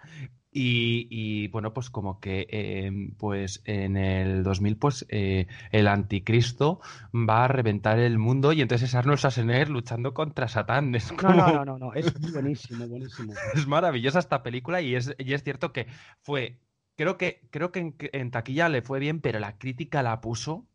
y, 0.51 1.07
y, 1.09 1.47
bueno, 1.49 1.73
pues 1.73 1.89
como 1.89 2.19
que 2.21 2.47
eh, 2.49 2.89
pues 3.17 3.61
en 3.65 3.97
el 3.97 4.43
2000 4.43 4.77
pues 4.77 5.05
eh, 5.09 5.47
el 5.71 5.87
anticristo 5.87 6.79
va 7.13 7.43
a 7.43 7.47
reventar 7.49 7.99
el 7.99 8.17
mundo 8.17 8.53
y 8.53 8.61
entonces 8.61 8.89
es 8.89 8.95
Arnold 8.95 9.17
Schwarzenegger 9.19 9.69
luchando 9.69 10.13
contra 10.13 10.47
Satán. 10.47 10.95
Es 10.95 11.11
No, 11.21 11.33
no, 11.33 11.51
no, 11.51 11.65
no, 11.65 11.77
no, 11.77 11.93
es 11.93 12.13
buenísimo, 12.31 12.87
buenísimo. 12.87 13.33
Es 13.53 13.67
maravillosa 13.67 14.19
esta 14.19 14.43
película 14.43 14.81
y 14.81 14.95
es, 14.95 15.13
y 15.17 15.33
es 15.33 15.43
cierto 15.43 15.71
que 15.73 15.87
fue. 16.21 16.59
Creo 16.95 17.17
que, 17.17 17.41
creo 17.51 17.71
que 17.71 17.79
en, 17.79 17.95
en 17.99 18.31
taquilla 18.31 18.69
le 18.69 18.81
fue 18.81 18.99
bien, 18.99 19.19
pero 19.21 19.39
la 19.39 19.57
crítica 19.57 20.01
la 20.03 20.21
puso. 20.21 20.65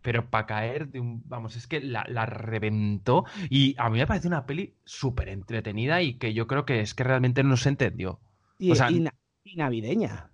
Pero 0.00 0.30
para 0.30 0.46
caer 0.46 0.88
de 0.88 1.00
un. 1.00 1.22
Vamos, 1.26 1.56
es 1.56 1.66
que 1.66 1.80
la, 1.80 2.04
la 2.08 2.24
reventó. 2.24 3.24
Y 3.50 3.74
a 3.78 3.90
mí 3.90 3.98
me 3.98 4.06
parece 4.06 4.28
una 4.28 4.46
peli 4.46 4.74
súper 4.84 5.28
entretenida 5.28 6.00
y 6.02 6.14
que 6.14 6.32
yo 6.32 6.46
creo 6.46 6.64
que 6.64 6.80
es 6.80 6.94
que 6.94 7.02
realmente 7.04 7.42
no 7.42 7.56
se 7.56 7.68
entendió. 7.70 8.20
Y, 8.58 8.70
O 8.70 8.74
sea, 8.76 8.90
y 8.90 9.00
na- 9.00 9.14
y 9.44 9.56
navideña. 9.56 10.30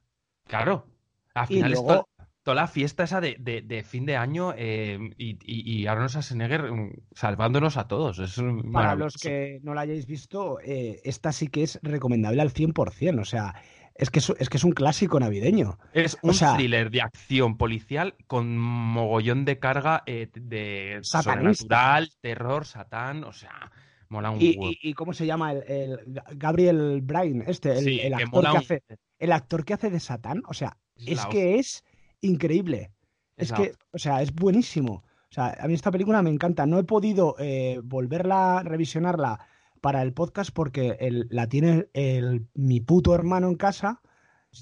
Claro. 0.47 0.87
Al 1.33 1.47
final 1.47 1.73
es 1.73 1.79
luego- 1.79 1.95
to- 1.95 2.09
toda 2.43 2.55
la 2.57 2.69
fiesta 2.69 3.05
esa 3.05 3.23
de, 3.23 3.37
de- 3.41 3.63
de 3.63 3.83
fin 3.83 4.05
de 4.05 4.17
año 4.17 4.53
eh, 4.57 4.99
y, 5.17 5.39
y, 5.43 5.81
y 5.81 5.87
Arnold 5.87 6.11
Schwarzenegger 6.11 6.71
mm, 6.71 6.93
salvándonos 7.13 7.79
a 7.79 7.89
todos. 7.89 8.19
Es 8.19 8.37
Para 8.71 8.95
los 8.95 9.15
que 9.17 9.61
no 9.63 9.73
la 9.73 9.81
hayáis 9.81 10.07
visto, 10.07 10.59
eh, 10.61 11.01
esta 11.05 11.33
sí 11.33 11.49
que 11.49 11.63
es 11.63 11.81
recomendable 11.83 12.43
al 12.43 12.53
100%. 12.53 13.19
O 13.21 13.25
sea, 13.25 13.55
es 13.95 14.11
que 14.11 14.19
es, 14.19 14.33
es 14.39 14.49
que 14.49 14.57
es 14.57 14.65
un 14.65 14.73
clásico 14.73 15.21
navideño. 15.21 15.79
Es 15.93 16.15
O 16.23 16.29
un 16.29 16.35
sea- 16.35 16.57
thriller 16.57 16.91
de 16.91 17.03
acción 17.03 17.57
policial 17.57 18.15
con 18.27 18.57
mogollón 18.59 19.45
de 19.45 19.59
carga 19.59 20.03
eh, 20.07 20.29
de 20.35 20.99
sobrenatural, 21.03 22.11
terror, 22.21 22.67
satán, 22.67 23.25
o 23.25 23.33
sea, 23.33 23.71
mola 24.09 24.31
un 24.31 24.41
Y, 24.41 24.57
huevo. 24.57 24.71
y- 24.73 24.79
y 24.83 24.95
cómo 24.95 25.13
se 25.13 25.27
llama 25.27 25.53
el, 25.53 25.63
el 25.69 26.23
Gabriel 26.37 27.01
Bryan, 27.03 27.45
este, 27.47 27.73
el, 27.79 27.85
Sí, 27.85 28.01
el 28.01 28.17
que 28.17 28.23
actor 28.25 28.45
que 28.45 28.51
un- 28.51 28.57
hace, 28.57 28.83
el 29.19 29.33
actor 29.33 29.65
que 29.65 29.75
hace 29.75 29.91
de 29.91 30.01
Satán, 30.01 30.43
o 30.47 30.55
sea, 30.55 30.77
Es 30.97 31.25
que 31.27 31.59
es 31.59 31.85
increíble. 32.21 32.91
Es 33.37 33.53
que, 33.53 33.73
o 33.93 33.99
sea, 33.99 34.23
es 34.23 34.33
buenísimo. 34.33 35.03
O 35.31 35.35
sea, 35.35 35.57
a 35.59 35.67
mí 35.67 35.75
esta 35.75 35.91
película 35.91 36.23
me 36.23 36.31
encanta. 36.31 36.67
No 36.67 36.79
he 36.79 36.85
podido 36.85 37.35
eh, 37.41 37.81
volverla, 37.83 38.63
revisionarla 38.65 39.41
para 39.85 40.01
el 40.01 40.15
podcast 40.15 40.51
porque 40.51 40.97
el- 40.99 41.27
la 41.29 41.47
tiene 41.47 41.89
el, 41.93 42.47
mi 42.55 42.81
puto 42.81 43.15
hermano 43.15 43.49
en 43.49 43.57
casa. 43.57 44.01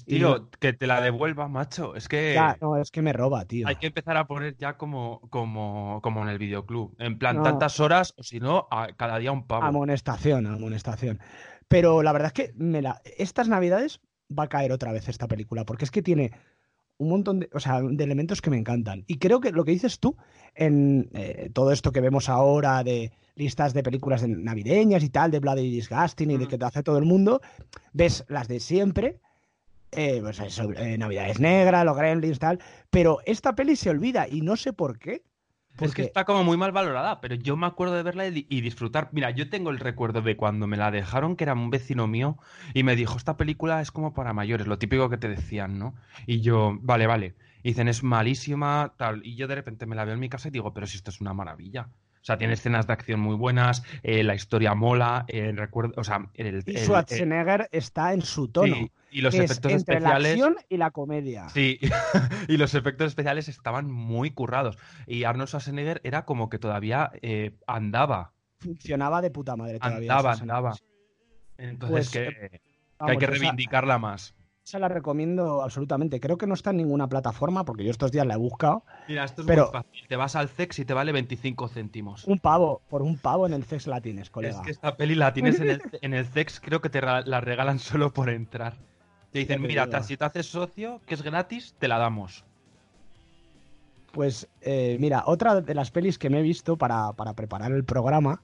y 0.05 0.17
Tío, 0.17 0.49
que 0.59 0.73
te 0.73 0.85
la 0.85 0.99
devuelva, 0.99 1.47
macho. 1.47 1.95
Es 1.95 2.09
que 2.09 2.33
ya, 2.33 2.57
no, 2.59 2.75
es 2.75 2.91
que 2.91 3.01
me 3.01 3.13
roba, 3.13 3.45
tío. 3.45 3.65
hay 3.69 3.77
que 3.77 3.87
empezar 3.87 4.17
a 4.17 4.27
poner 4.27 4.57
ya 4.57 4.75
como, 4.75 5.21
como, 5.29 6.01
como 6.03 6.23
en 6.23 6.27
el 6.27 6.39
videoclub. 6.39 6.93
En 6.99 7.17
plan, 7.17 7.37
No. 7.37 7.43
tantas 7.43 7.79
horas, 7.79 8.13
o 8.17 8.23
si 8.23 8.41
no, 8.41 8.67
a- 8.69 8.89
cada 8.97 9.17
día 9.17 9.31
un 9.31 9.47
pavo. 9.47 9.63
Amonestación, 9.63 10.45
amonestación. 10.45 11.19
Pero 11.69 12.03
la 12.03 12.11
verdad 12.11 12.33
es 12.35 12.47
que 12.47 12.53
me 12.57 12.81
la... 12.81 13.01
estas 13.17 13.47
navidades 13.47 14.01
va 14.37 14.43
a 14.43 14.49
caer 14.49 14.73
otra 14.73 14.91
vez 14.91 15.07
esta 15.07 15.29
película, 15.29 15.63
porque 15.63 15.85
es 15.85 15.91
que 15.91 16.01
tiene 16.01 16.31
un 16.97 17.07
montón 17.09 17.39
de, 17.39 17.49
o 17.53 17.61
sea, 17.61 17.81
de 17.81 18.03
elementos 18.03 18.41
que 18.41 18.49
me 18.49 18.57
encantan. 18.57 19.05
Y 19.07 19.19
creo 19.19 19.39
que 19.39 19.51
lo 19.53 19.63
que 19.63 19.71
dices 19.71 19.99
tú 20.01 20.17
en 20.53 21.09
eh, 21.13 21.49
todo 21.53 21.71
esto 21.71 21.93
que 21.93 22.01
vemos 22.01 22.27
ahora 22.27 22.83
de 22.83 23.13
listas 23.35 23.73
de 23.73 23.83
películas 23.83 24.21
de- 24.21 24.27
navideñas 24.29 25.03
y 25.03 25.09
tal, 25.09 25.31
de 25.31 25.39
Bloody 25.39 25.69
Disgusting 25.69 26.31
y 26.31 26.37
de 26.37 26.45
Mm. 26.45 26.49
que 26.49 26.57
te 26.57 26.65
hace 26.65 26.83
todo 26.83 26.97
el 26.97 27.05
mundo, 27.05 27.41
ves 27.93 28.25
las 28.27 28.47
de 28.47 28.59
siempre, 28.59 29.19
eh, 29.91 30.19
pues 30.21 30.39
eso, 30.39 30.71
eh, 30.73 30.97
Navidades 30.97 31.39
Negras, 31.39 31.85
los 31.85 31.95
Gremlins, 31.97 32.39
tal, 32.39 32.59
pero 32.89 33.19
esta 33.25 33.53
peli 33.55 33.75
se 33.75 33.89
olvida 33.89 34.27
y 34.27 34.41
no 34.41 34.55
sé 34.55 34.73
por 34.73 34.97
qué. 34.99 35.23
Es 35.73 35.77
que 35.79 35.85
Porque 35.87 36.01
está 36.03 36.23
como 36.23 36.43
muy 36.43 36.55
mal 36.55 36.71
valorada, 36.71 37.19
pero 37.19 37.33
yo 37.33 37.57
me 37.57 37.65
acuerdo 37.65 37.95
de 37.95 38.03
verla 38.03 38.27
y 38.27 38.61
disfrutar. 38.61 39.09
Mira, 39.11 39.31
yo 39.31 39.49
tengo 39.49 39.71
el 39.71 39.79
recuerdo 39.79 40.21
de 40.21 40.37
cuando 40.37 40.67
me 40.67 40.77
la 40.77 40.91
dejaron, 40.91 41.35
que 41.35 41.45
era 41.45 41.53
un 41.53 41.71
vecino 41.71 42.05
mío, 42.05 42.37
y 42.75 42.83
me 42.83 42.95
dijo, 42.95 43.17
esta 43.17 43.37
película 43.37 43.81
es 43.81 43.89
como 43.91 44.13
para 44.13 44.33
mayores, 44.33 44.67
lo 44.67 44.77
típico 44.77 45.09
que 45.09 45.17
te 45.17 45.27
decían, 45.29 45.79
¿no? 45.79 45.95
Y 46.27 46.41
yo, 46.41 46.77
vale, 46.81 47.07
vale. 47.07 47.33
Y 47.63 47.69
dicen, 47.69 47.87
es 47.87 48.03
malísima, 48.03 48.93
tal. 48.97 49.25
Y 49.25 49.35
yo 49.35 49.47
de 49.47 49.55
repente 49.55 49.87
me 49.87 49.95
la 49.95 50.05
veo 50.05 50.13
en 50.13 50.19
mi 50.19 50.29
casa 50.29 50.49
y 50.49 50.51
digo, 50.51 50.73
pero 50.75 50.85
si 50.85 50.97
esto 50.97 51.09
es 51.09 51.21
una 51.21 51.33
maravilla. 51.33 51.89
O 52.23 52.25
sea, 52.25 52.37
tiene 52.37 52.53
escenas 52.53 52.87
de 52.87 52.93
acción 52.93 53.19
muy 53.19 53.35
buenas, 53.35 53.83
eh, 54.01 54.23
la 54.23 54.33
historia 54.33 54.73
mola, 54.75 55.25
el 55.27 55.57
recuerdo, 55.57 55.93
o 55.97 56.05
sea, 56.05 56.29
el, 56.35 56.63
y 56.65 56.77
el- 56.77 56.85
Schwarzenegger 56.85 57.67
está 57.73 58.13
en 58.13 58.21
su 58.21 58.47
tono. 58.47 58.75
sí, 58.77 58.91
y 59.11 59.19
los 59.19 59.33
es 59.35 59.41
efectos 59.51 59.73
entre 59.73 59.99
la 59.99 60.17
especiales. 60.17 60.31
acción 60.31 60.55
y 60.69 60.77
la 60.77 60.91
comedia. 60.91 61.49
Sí, 61.49 61.79
y 62.47 62.55
los 62.55 62.75
efectos 62.75 63.07
especiales 63.07 63.49
estaban 63.49 63.91
muy 63.91 64.31
currados. 64.31 64.77
Y 65.05 65.25
Arnold 65.25 65.49
Schwarzenegger 65.49 65.99
era 66.05 66.23
como 66.23 66.49
que 66.49 66.59
todavía 66.59 67.11
eh, 67.21 67.51
andaba, 67.67 68.31
Funcionaba 68.59 69.21
de 69.21 69.29
puta 69.29 69.57
madre 69.57 69.77
todavía. 69.79 70.13
andaba, 70.13 70.31
andaba. 70.31 70.75
Entonces 71.57 71.91
Pues, 71.91 72.09
que, 72.09 72.27
eh, 72.55 72.61
hay 72.99 73.17
que 73.17 73.27
reivindicarla 73.27 73.97
más. 73.97 74.33
Esa 74.65 74.79
la 74.79 74.87
recomiendo 74.87 75.61
absolutamente. 75.61 76.21
Creo 76.21 76.37
que 76.37 76.47
no 76.47 76.53
está 76.53 76.69
en 76.69 76.77
ninguna 76.77 77.07
plataforma 77.09 77.65
porque 77.65 77.83
yo 77.83 77.91
estos 77.91 78.11
días 78.13 78.25
la 78.25 78.35
he 78.35 78.37
buscado. 78.37 78.83
Mira, 79.09 79.25
esto 79.25 79.41
es 79.41 79.47
Pero- 79.47 79.63
muy 79.65 79.71
fácil. 79.73 80.07
Te 80.07 80.15
vas 80.15 80.35
al 80.37 80.47
CEX 80.47 80.79
y 80.79 80.85
te 80.85 80.93
vale 80.93 81.11
25 81.11 81.67
céntimos. 81.67 82.23
Un 82.25 82.39
pavo, 82.39 82.81
por 82.89 83.01
un 83.01 83.17
pavo 83.17 83.45
en 83.45 83.53
el 83.53 83.65
Cex 83.65 83.87
Latines, 83.87 84.23
Es 84.23 84.29
colega. 84.29 84.61
que 84.61 84.71
esta 84.71 84.95
peli 84.95 85.15
la 85.15 85.33
tienes 85.33 85.59
en 85.59 85.69
el, 85.69 85.81
en 86.01 86.13
el 86.13 86.25
CEX, 86.25 86.61
creo 86.61 86.79
que 86.79 86.89
te 86.89 87.01
la 87.01 87.41
regalan 87.41 87.77
solo 87.79 88.13
por 88.13 88.29
entrar. 88.29 88.75
Te 89.31 89.39
dicen, 89.39 89.61
te 89.61 89.67
mira, 89.67 90.03
si 90.03 90.15
te 90.15 90.23
haces 90.25 90.45
socio, 90.45 91.01
que 91.05 91.15
es 91.15 91.23
gratis, 91.23 91.75
te 91.77 91.87
la 91.89 91.97
damos. 91.97 92.45
Pues 94.13 94.47
eh, 94.61 94.95
mira, 94.99 95.23
otra 95.25 95.59
de 95.59 95.73
las 95.73 95.91
pelis 95.91 96.17
que 96.17 96.29
me 96.29 96.39
he 96.39 96.43
visto 96.43 96.77
para, 96.77 97.11
para 97.13 97.33
preparar 97.33 97.71
el 97.73 97.83
programa 97.83 98.43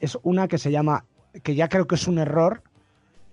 es 0.00 0.16
una 0.22 0.48
que 0.48 0.58
se 0.58 0.70
llama, 0.70 1.04
que 1.42 1.54
ya 1.56 1.68
creo 1.68 1.86
que 1.86 1.96
es 1.96 2.06
un 2.08 2.18
error, 2.18 2.62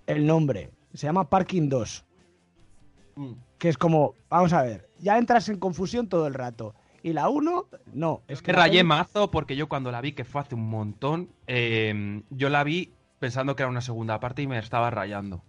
el 0.05 0.25
nombre. 0.25 0.71
Se 0.95 1.05
llama 1.07 1.29
Parking 1.29 1.69
2. 1.69 2.05
Que 3.57 3.69
es 3.69 3.77
como, 3.77 4.15
vamos 4.29 4.53
a 4.53 4.63
ver, 4.63 4.87
ya 4.99 5.17
entras 5.17 5.49
en 5.49 5.59
confusión 5.59 6.07
todo 6.07 6.27
el 6.27 6.33
rato. 6.33 6.73
Y 7.01 7.13
la 7.13 7.29
1, 7.29 7.65
no. 7.93 8.21
Es 8.27 8.41
que 8.41 8.51
rayé 8.51 8.83
mazo 8.83 9.31
porque 9.31 9.55
yo 9.55 9.69
cuando 9.69 9.91
la 9.91 10.01
vi, 10.01 10.13
que 10.13 10.25
fue 10.25 10.41
hace 10.41 10.55
un 10.55 10.69
montón, 10.69 11.29
eh, 11.47 12.23
yo 12.29 12.49
la 12.49 12.63
vi 12.63 12.91
pensando 13.19 13.55
que 13.55 13.63
era 13.63 13.69
una 13.69 13.81
segunda 13.81 14.19
parte 14.19 14.41
y 14.41 14.47
me 14.47 14.57
estaba 14.57 14.89
rayando. 14.89 15.41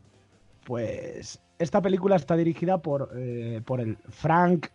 Pues 0.65 1.41
esta 1.59 1.83
película 1.83 2.17
está 2.17 2.37
dirigida 2.37 2.79
por, 2.79 3.11
eh, 3.15 3.63
por 3.65 3.81
el 3.81 3.97
Frank. 4.09 4.69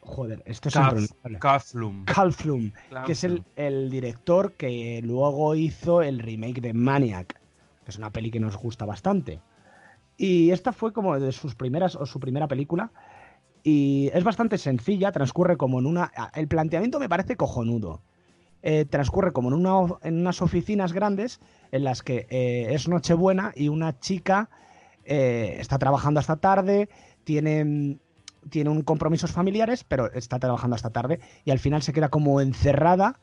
Joder, 0.00 0.42
esto 0.46 0.68
es 0.68 0.76
impronunciable. 0.76 1.38
Kaflum. 1.38 2.04
Kalflum, 2.04 2.72
que 3.04 3.12
es 3.12 3.24
el, 3.24 3.44
el 3.56 3.90
director 3.90 4.52
que 4.52 5.00
luego 5.04 5.54
hizo 5.54 6.00
el 6.00 6.18
remake 6.20 6.60
de 6.60 6.72
Maniac, 6.72 7.34
que 7.84 7.90
es 7.90 7.98
una 7.98 8.10
peli 8.10 8.30
que 8.30 8.40
nos 8.40 8.56
gusta 8.56 8.86
bastante. 8.86 9.40
Y 10.18 10.50
esta 10.50 10.72
fue 10.72 10.92
como 10.92 11.18
de 11.18 11.30
sus 11.30 11.54
primeras 11.54 11.94
o 11.94 12.04
su 12.04 12.18
primera 12.18 12.48
película. 12.48 12.90
Y 13.62 14.10
es 14.12 14.24
bastante 14.24 14.58
sencilla, 14.58 15.12
transcurre 15.12 15.56
como 15.56 15.78
en 15.78 15.86
una. 15.86 16.10
El 16.34 16.48
planteamiento 16.48 16.98
me 16.98 17.08
parece 17.08 17.36
cojonudo. 17.36 18.02
Eh, 18.62 18.84
transcurre 18.84 19.32
como 19.32 19.48
en, 19.48 19.54
una, 19.54 19.94
en 20.02 20.18
unas 20.18 20.42
oficinas 20.42 20.92
grandes 20.92 21.40
en 21.70 21.84
las 21.84 22.02
que 22.02 22.26
eh, 22.28 22.74
es 22.74 22.88
Nochebuena 22.88 23.52
y 23.54 23.68
una 23.68 24.00
chica 24.00 24.50
eh, 25.04 25.56
está 25.60 25.78
trabajando 25.78 26.18
hasta 26.18 26.38
tarde, 26.38 26.88
tiene, 27.22 27.98
tiene 28.50 28.70
un 28.70 28.82
compromisos 28.82 29.30
familiares, 29.30 29.84
pero 29.84 30.12
está 30.12 30.40
trabajando 30.40 30.74
hasta 30.74 30.90
tarde 30.90 31.20
y 31.44 31.52
al 31.52 31.60
final 31.60 31.82
se 31.82 31.92
queda 31.92 32.08
como 32.08 32.40
encerrada 32.40 33.20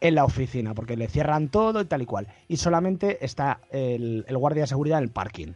en 0.00 0.14
la 0.14 0.26
oficina 0.26 0.74
porque 0.74 0.98
le 0.98 1.08
cierran 1.08 1.48
todo 1.48 1.80
y 1.80 1.86
tal 1.86 2.02
y 2.02 2.06
cual. 2.06 2.28
Y 2.46 2.58
solamente 2.58 3.24
está 3.24 3.60
el, 3.70 4.26
el 4.28 4.36
guardia 4.36 4.64
de 4.64 4.68
seguridad 4.68 4.98
en 4.98 5.04
el 5.04 5.10
parking. 5.10 5.54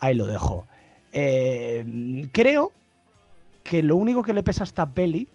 Ahí 0.00 0.14
lo 0.14 0.26
dejo. 0.26 0.66
Eh, 1.12 2.28
creo 2.32 2.72
que 3.62 3.82
lo 3.82 3.96
único 3.96 4.22
que 4.22 4.32
le 4.32 4.42
pesa 4.42 4.62
a 4.62 4.66
esta 4.66 4.86
peli 4.90 5.28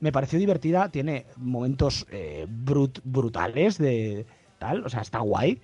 me 0.00 0.12
pareció 0.12 0.38
divertida, 0.38 0.88
tiene 0.90 1.26
momentos 1.36 2.06
eh, 2.10 2.46
brut- 2.48 3.00
brutales 3.04 3.78
de 3.78 4.26
tal, 4.58 4.84
o 4.84 4.88
sea, 4.88 5.00
está 5.00 5.18
guay, 5.20 5.60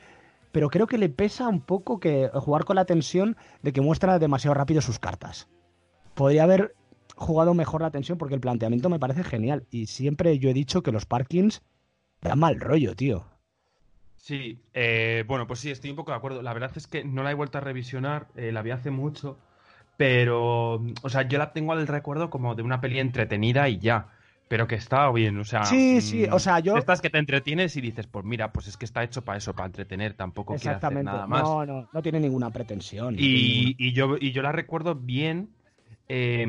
pero 0.52 0.70
creo 0.70 0.86
que 0.86 0.98
le 0.98 1.08
pesa 1.08 1.48
un 1.48 1.60
poco 1.60 2.00
que 2.00 2.30
jugar 2.34 2.64
con 2.64 2.76
la 2.76 2.84
tensión 2.84 3.36
de 3.62 3.72
que 3.72 3.80
muestra 3.80 4.18
demasiado 4.18 4.54
rápido 4.54 4.80
sus 4.80 4.98
cartas. 4.98 5.48
Podría 6.14 6.44
haber 6.44 6.74
jugado 7.16 7.54
mejor 7.54 7.82
la 7.82 7.90
tensión 7.90 8.18
porque 8.18 8.34
el 8.34 8.40
planteamiento 8.40 8.88
me 8.88 8.98
parece 8.98 9.24
genial 9.24 9.66
y 9.70 9.86
siempre 9.86 10.38
yo 10.38 10.50
he 10.50 10.54
dicho 10.54 10.82
que 10.82 10.92
los 10.92 11.06
parkings 11.06 11.62
dan 12.20 12.38
mal 12.38 12.60
rollo, 12.60 12.94
tío. 12.96 13.24
Sí, 14.24 14.58
eh, 14.72 15.22
bueno, 15.26 15.46
pues 15.46 15.60
sí, 15.60 15.70
estoy 15.70 15.90
un 15.90 15.96
poco 15.96 16.10
de 16.12 16.16
acuerdo. 16.16 16.40
La 16.40 16.54
verdad 16.54 16.70
es 16.76 16.86
que 16.86 17.04
no 17.04 17.22
la 17.22 17.30
he 17.30 17.34
vuelto 17.34 17.58
a 17.58 17.60
revisionar, 17.60 18.28
eh, 18.36 18.52
la 18.52 18.62
vi 18.62 18.70
hace 18.70 18.90
mucho, 18.90 19.36
pero, 19.98 20.76
o 21.02 21.08
sea, 21.10 21.28
yo 21.28 21.36
la 21.36 21.52
tengo 21.52 21.72
al 21.72 21.86
recuerdo 21.86 22.30
como 22.30 22.54
de 22.54 22.62
una 22.62 22.80
peli 22.80 23.00
entretenida 23.00 23.68
y 23.68 23.78
ya, 23.78 24.08
pero 24.48 24.66
que 24.66 24.76
estaba 24.76 25.12
bien, 25.12 25.38
o 25.38 25.44
sea... 25.44 25.60
Sí, 25.68 26.00
sí, 26.00 26.24
mm, 26.24 26.32
o 26.34 26.38
sea, 26.38 26.58
yo- 26.60 26.74
Estas 26.78 27.02
que 27.02 27.10
te 27.10 27.18
entretienes 27.18 27.76
y 27.76 27.82
dices, 27.82 28.06
pues 28.06 28.24
mira, 28.24 28.50
pues 28.50 28.66
es 28.66 28.78
que 28.78 28.86
está 28.86 29.04
hecho 29.04 29.22
para 29.22 29.36
eso, 29.36 29.52
para 29.54 29.66
entretener, 29.66 30.14
tampoco 30.14 30.54
quiere 30.56 30.76
hacer 30.76 31.04
nada 31.04 31.26
más. 31.26 31.46
No, 31.46 31.66
no, 31.66 31.88
no 31.92 32.02
tiene 32.02 32.18
ninguna 32.18 32.50
pretensión. 32.50 33.14
Y, 33.18 33.92
yo, 33.92 34.16
y 34.18 34.32
yo 34.32 34.40
la 34.40 34.52
recuerdo 34.52 34.94
bien. 34.94 35.50
eh, 36.08 36.46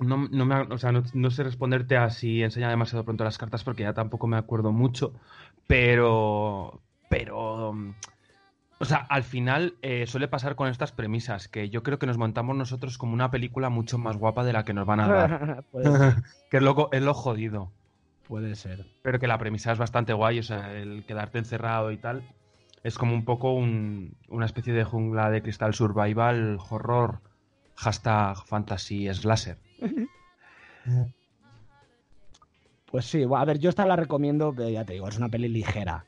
no, 0.00 0.28
no 0.28 0.44
me, 0.44 0.56
o 0.56 0.78
sea, 0.78 0.90
no, 0.92 1.02
no 1.14 1.30
sé 1.30 1.44
responderte 1.44 1.96
a 1.96 2.10
si 2.10 2.42
enseña 2.42 2.68
demasiado 2.68 3.04
pronto 3.04 3.22
las 3.24 3.38
cartas 3.38 3.62
porque 3.62 3.84
ya 3.84 3.94
tampoco 3.94 4.26
me 4.26 4.36
acuerdo 4.36 4.72
mucho. 4.72 5.14
Pero. 5.66 6.80
Pero. 7.08 7.72
mm, 7.72 7.94
O 8.80 8.84
sea, 8.84 8.98
al 9.08 9.22
final 9.22 9.74
eh, 9.82 10.06
suele 10.06 10.28
pasar 10.28 10.56
con 10.56 10.68
estas 10.68 10.92
premisas, 10.92 11.48
que 11.48 11.70
yo 11.70 11.82
creo 11.82 11.98
que 11.98 12.06
nos 12.06 12.18
montamos 12.18 12.56
nosotros 12.56 12.98
como 12.98 13.12
una 13.14 13.30
película 13.30 13.70
mucho 13.70 13.98
más 13.98 14.16
guapa 14.16 14.44
de 14.44 14.52
la 14.52 14.64
que 14.64 14.74
nos 14.74 14.86
van 14.86 15.00
a 15.00 15.08
dar. 15.08 15.64
que 16.50 16.56
es 16.58 16.62
lo, 16.62 16.88
es 16.92 17.02
lo 17.02 17.14
jodido. 17.14 17.72
puede 18.28 18.54
ser. 18.56 18.84
Pero 19.02 19.18
que 19.18 19.26
la 19.28 19.38
premisa 19.38 19.72
es 19.72 19.78
bastante 19.78 20.12
guay, 20.12 20.38
o 20.40 20.42
sea, 20.42 20.72
el 20.72 21.04
quedarte 21.06 21.38
encerrado 21.38 21.92
y 21.92 21.96
tal. 21.98 22.22
Es 22.82 22.98
como 22.98 23.14
un 23.14 23.24
poco 23.24 23.52
un- 23.54 24.14
una 24.28 24.44
especie 24.44 24.74
de 24.74 24.84
jungla 24.84 25.30
de 25.30 25.40
cristal 25.42 25.72
survival, 25.72 26.58
horror, 26.68 27.20
hashtag 27.76 28.36
fantasy 28.46 29.08
slasher. 29.14 29.56
Pues 32.94 33.06
sí, 33.06 33.24
a 33.28 33.44
ver, 33.44 33.58
yo 33.58 33.70
esta 33.70 33.84
la 33.86 33.96
recomiendo, 33.96 34.54
pero 34.54 34.68
ya 34.68 34.84
te 34.84 34.92
digo, 34.92 35.08
es 35.08 35.16
una 35.18 35.28
peli 35.28 35.48
ligera. 35.48 36.04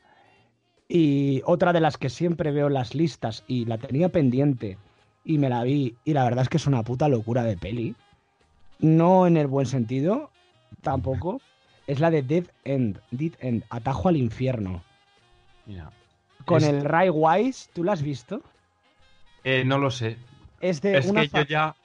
Y 0.87 1.41
otra 1.43 1.73
de 1.73 1.81
las 1.81 1.97
que 1.97 2.07
siempre 2.09 2.51
veo 2.51 2.67
en 2.67 2.75
las 2.75 2.95
listas 2.95 3.43
y 3.45 3.65
la 3.65 3.77
tenía 3.77 4.07
pendiente 4.07 4.77
y 5.25 5.37
me 5.37 5.49
la 5.49 5.63
vi 5.63 5.97
y 6.05 6.13
la 6.13 6.23
verdad 6.23 6.43
es 6.43 6.47
que 6.47 6.55
es 6.55 6.65
una 6.65 6.83
puta 6.83 7.09
locura 7.09 7.43
de 7.43 7.57
peli. 7.57 7.93
No 8.79 9.27
en 9.27 9.35
el 9.35 9.47
buen 9.47 9.65
sentido, 9.65 10.31
tampoco. 10.81 11.41
Es 11.87 11.99
la 11.99 12.09
de 12.09 12.21
Dead 12.21 12.45
End, 12.63 13.01
Dead 13.11 13.33
End, 13.41 13.65
Atajo 13.69 14.07
al 14.07 14.15
Infierno. 14.15 14.81
Mira. 15.65 15.91
Con 16.45 16.59
Es- 16.63 16.69
el 16.69 16.85
Ray 16.85 17.09
Wise, 17.09 17.69
¿tú 17.73 17.83
la 17.83 17.91
has 17.91 18.01
visto? 18.01 18.41
Eh, 19.43 19.65
no 19.65 19.77
lo 19.77 19.91
sé. 19.91 20.15
Es 20.61 20.79
de 20.79 20.99
es 20.99 21.07
una 21.07 21.23
que 21.23 21.27
yo 21.27 21.43
ya. 21.43 21.75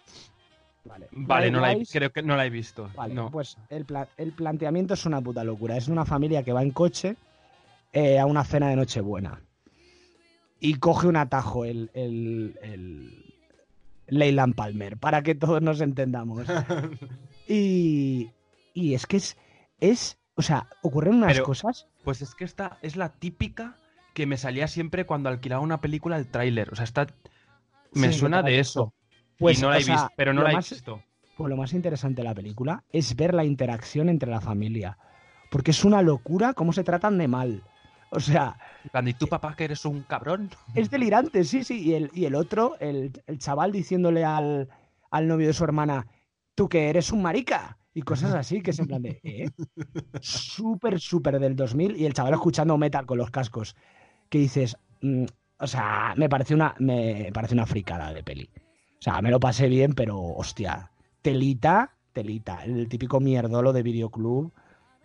Vale, 0.85 1.51
no 1.51 1.61
la 1.61 1.73
he- 1.73 1.87
creo 1.87 2.11
que 2.13 2.23
no 2.23 2.37
la 2.37 2.45
he 2.47 2.51
visto. 2.51 2.91
Vale, 2.97 3.15
no. 3.15 3.31
pues 3.31 3.57
el, 3.71 3.85
pla- 3.85 4.09
el 4.17 4.33
planteamiento 4.33 4.95
es 4.95 5.07
una 5.07 5.21
puta 5.21 5.45
locura. 5.45 5.77
Es 5.77 5.89
una 5.89 6.05
familia 6.05 6.43
que 6.43 6.53
va 6.53 6.63
en 6.63 6.71
coche 6.73 7.17
eh, 7.93 8.19
a 8.19 8.27
una 8.27 8.43
cena 8.45 8.69
de 8.69 8.77
Nochebuena. 8.77 9.41
Y 10.59 10.75
coge 10.75 11.07
un 11.09 11.17
atajo 11.17 11.65
el, 11.65 11.91
el, 11.95 12.57
el 12.63 13.25
Leyland 14.07 14.55
Palmer, 14.55 14.97
para 14.97 15.23
que 15.23 15.35
todos 15.35 15.61
nos 15.63 15.81
entendamos. 15.81 16.47
y, 17.49 18.31
y 18.75 18.95
es 18.95 19.07
que 19.07 19.17
es, 19.19 19.37
es, 19.81 20.19
o 20.35 20.43
sea, 20.43 20.69
ocurren 20.83 21.15
unas 21.15 21.33
Pero- 21.35 21.45
cosas. 21.45 21.89
Pues 22.05 22.23
es 22.23 22.35
que 22.35 22.45
esta 22.45 22.79
es 22.83 22.97
la 22.97 23.11
típica 23.13 23.77
que 24.15 24.27
me 24.27 24.37
salía 24.37 24.67
siempre 24.67 25.07
cuando 25.07 25.29
alquilaba 25.29 25.63
una 25.63 25.81
película 25.81 26.17
el 26.19 26.27
tráiler. 26.27 26.71
O 26.73 26.77
sea, 26.77 26.85
está. 26.85 27.07
Me 27.95 28.13
Sí, 28.13 28.19
suena 28.21 28.43
de 28.43 28.59
eso. 28.59 28.93
Pues, 29.43 29.59
y 29.59 29.63
no 29.63 29.71
la 29.71 29.77
o 29.77 29.79
he 29.79 29.83
sea, 29.83 29.95
visto, 29.95 30.13
pero 30.17 30.33
no 30.33 30.43
la 30.43 30.51
he 30.51 30.55
más- 30.55 30.71
visto. 30.71 31.03
Pues 31.37 31.51
lo 31.51 31.57
más 31.57 31.73
interesante 31.73 32.23
de 32.23 32.29
la 32.29 32.35
película 32.35 32.85
es 32.93 33.15
ver 33.17 33.35
la 33.35 33.45
interacción 33.45 34.09
entre 34.09 34.31
la 34.31 34.41
familia. 34.41 34.99
Porque 35.51 35.71
es 35.73 35.85
una 35.85 36.01
locura 36.03 36.55
cómo 36.55 36.73
se 36.73 36.85
tratan 36.85 37.19
de 37.19 37.29
mal. 37.29 37.63
O 38.11 38.21
sea, 38.21 38.57
plan, 38.91 39.09
¿Y 39.09 39.15
tú, 39.15 39.27
papá, 39.27 39.55
que 39.57 39.65
eres 39.65 39.85
un 39.85 40.03
cabrón? 40.03 40.51
Es 40.75 40.91
delirante, 40.91 41.45
sí, 41.45 41.65
sí. 41.65 41.81
Y 41.83 41.95
el, 41.95 42.11
y 42.13 42.27
el 42.27 42.35
otro, 42.35 42.77
el, 42.81 43.13
el 43.27 43.39
chaval 43.39 43.73
diciéndole 43.73 44.25
al, 44.25 44.69
al 45.11 45.27
novio 45.29 45.47
de 45.47 45.53
su 45.55 45.65
hermana, 45.65 46.07
tú 46.55 46.69
que 46.69 46.91
eres 46.91 47.11
un 47.13 47.23
marica. 47.23 47.79
Y 47.95 48.03
cosas 48.03 48.35
así, 48.35 48.61
que 48.63 48.71
es 48.71 48.79
en 48.79 48.87
plan 48.87 49.03
de, 49.03 49.19
¿eh? 49.25 49.51
Súper, 50.21 51.01
súper 51.01 51.39
del 51.39 51.57
2000. 51.57 51.97
Y 51.97 52.07
el 52.07 52.15
chaval 52.15 52.35
escuchando 52.35 52.77
metal 52.79 53.07
con 53.07 53.19
los 53.19 53.31
cascos. 53.31 53.75
Que 54.29 54.39
dices, 54.39 54.77
mm, 55.01 55.25
o 55.59 55.67
sea, 55.67 56.15
me 56.17 56.29
parece 56.29 56.55
una, 56.55 56.75
me 56.79 57.31
parece 57.33 57.55
una 57.55 57.67
fricada 57.67 58.13
de 58.13 58.23
peli. 58.23 58.51
O 59.03 59.05
sea, 59.05 59.21
me 59.21 59.33
lo 59.33 59.41
pasé 59.41 59.67
bien, 59.67 59.95
pero 59.95 60.17
hostia, 60.21 60.93
telita 61.23 61.91
telita. 62.13 62.63
El 62.65 62.89
típico 62.89 63.19
mierdolo 63.19 63.73
de 63.73 63.83
videoclub 63.83 64.53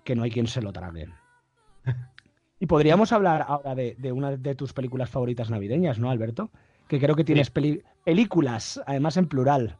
que 0.04 0.16
no 0.16 0.22
hay 0.22 0.30
quien 0.30 0.46
se 0.46 0.62
lo 0.62 0.72
trague. 0.72 1.08
Y 2.60 2.68
podríamos 2.68 3.12
hablar 3.12 3.44
ahora 3.48 3.74
de, 3.74 3.96
de 3.98 4.12
una 4.12 4.32
de 4.38 4.54
tus 4.56 4.74
películas 4.74 5.10
favoritas 5.10 5.50
navideñas, 5.50 5.98
¿no, 6.00 6.12
Alberto? 6.12 6.52
Que 6.88 7.00
creo 7.00 7.16
que 7.16 7.24
tienes 7.24 7.50
peli- 7.52 7.82
películas, 8.04 8.80
además 8.86 9.18
en 9.18 9.28
plural. 9.28 9.78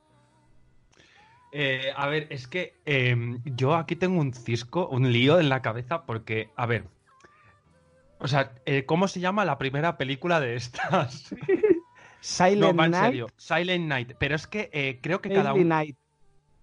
Eh, 1.52 1.92
a 1.96 2.08
ver, 2.08 2.28
es 2.32 2.48
que 2.48 2.74
em, 2.86 3.40
yo 3.46 3.76
aquí 3.76 3.96
tengo 3.96 4.20
un 4.20 4.34
cisco, 4.34 4.88
un 4.90 5.12
lío 5.12 5.40
en 5.40 5.50
la 5.50 5.62
cabeza, 5.64 6.06
porque, 6.06 6.50
a 6.56 6.66
ver. 6.66 6.86
O 8.20 8.28
sea, 8.28 8.54
eh, 8.66 8.86
¿cómo 8.86 9.08
se 9.08 9.20
llama 9.20 9.46
la 9.46 9.58
primera 9.60 9.98
película 9.98 10.40
de 10.40 10.56
estas? 10.56 11.34
Silent 12.22 12.62
no, 12.62 12.76
va 12.76 12.86
en 12.86 12.92
Night, 12.92 13.06
serio. 13.06 13.28
Silent 13.38 13.86
Night. 13.88 14.12
Pero 14.20 14.36
es 14.36 14.48
que 14.48 14.70
eh, 14.74 15.00
creo 15.02 15.22
que 15.22 15.30
cada 15.30 15.54
una. 15.54 15.78
Night. 15.80 15.98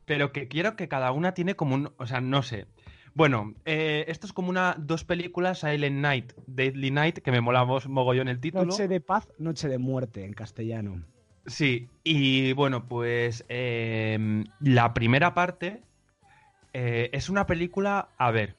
Pero 0.07 0.33
que 0.33 0.49
quiero 0.49 0.77
que 0.77 0.89
cada 0.89 1.13
una 1.13 1.33
tiene 1.35 1.55
como 1.57 1.75
un. 1.75 1.93
O 1.97 2.07
sea, 2.07 2.21
no 2.21 2.43
sé. 2.43 2.67
Bueno, 3.15 3.55
eh, 3.65 4.05
esto 4.09 4.27
es 4.27 4.33
como 4.33 4.51
una. 4.51 4.75
Dos 4.79 5.05
películas, 5.05 5.61
Silent 5.61 5.97
Night, 5.97 6.33
Deadly 6.47 6.91
Night, 6.91 7.19
que 7.19 7.31
me 7.31 7.41
mola 7.41 7.65
mos- 7.65 7.89
mogollón 7.89 8.29
el 8.29 8.41
título. 8.41 8.65
Noche 8.67 8.89
de 8.89 9.01
paz, 9.01 9.29
noche 9.39 9.69
de 9.69 9.79
muerte 9.79 10.25
en 10.25 10.33
castellano. 10.35 11.03
Sí, 11.47 11.89
y 12.03 12.53
bueno, 12.55 12.87
pues 12.89 13.45
em, 13.49 14.45
la 14.61 14.95
primera 14.95 15.35
parte 15.35 15.83
eh, 16.73 17.11
es 17.13 17.29
una 17.29 17.47
película, 17.47 18.09
a 18.17 18.31
ver, 18.31 18.57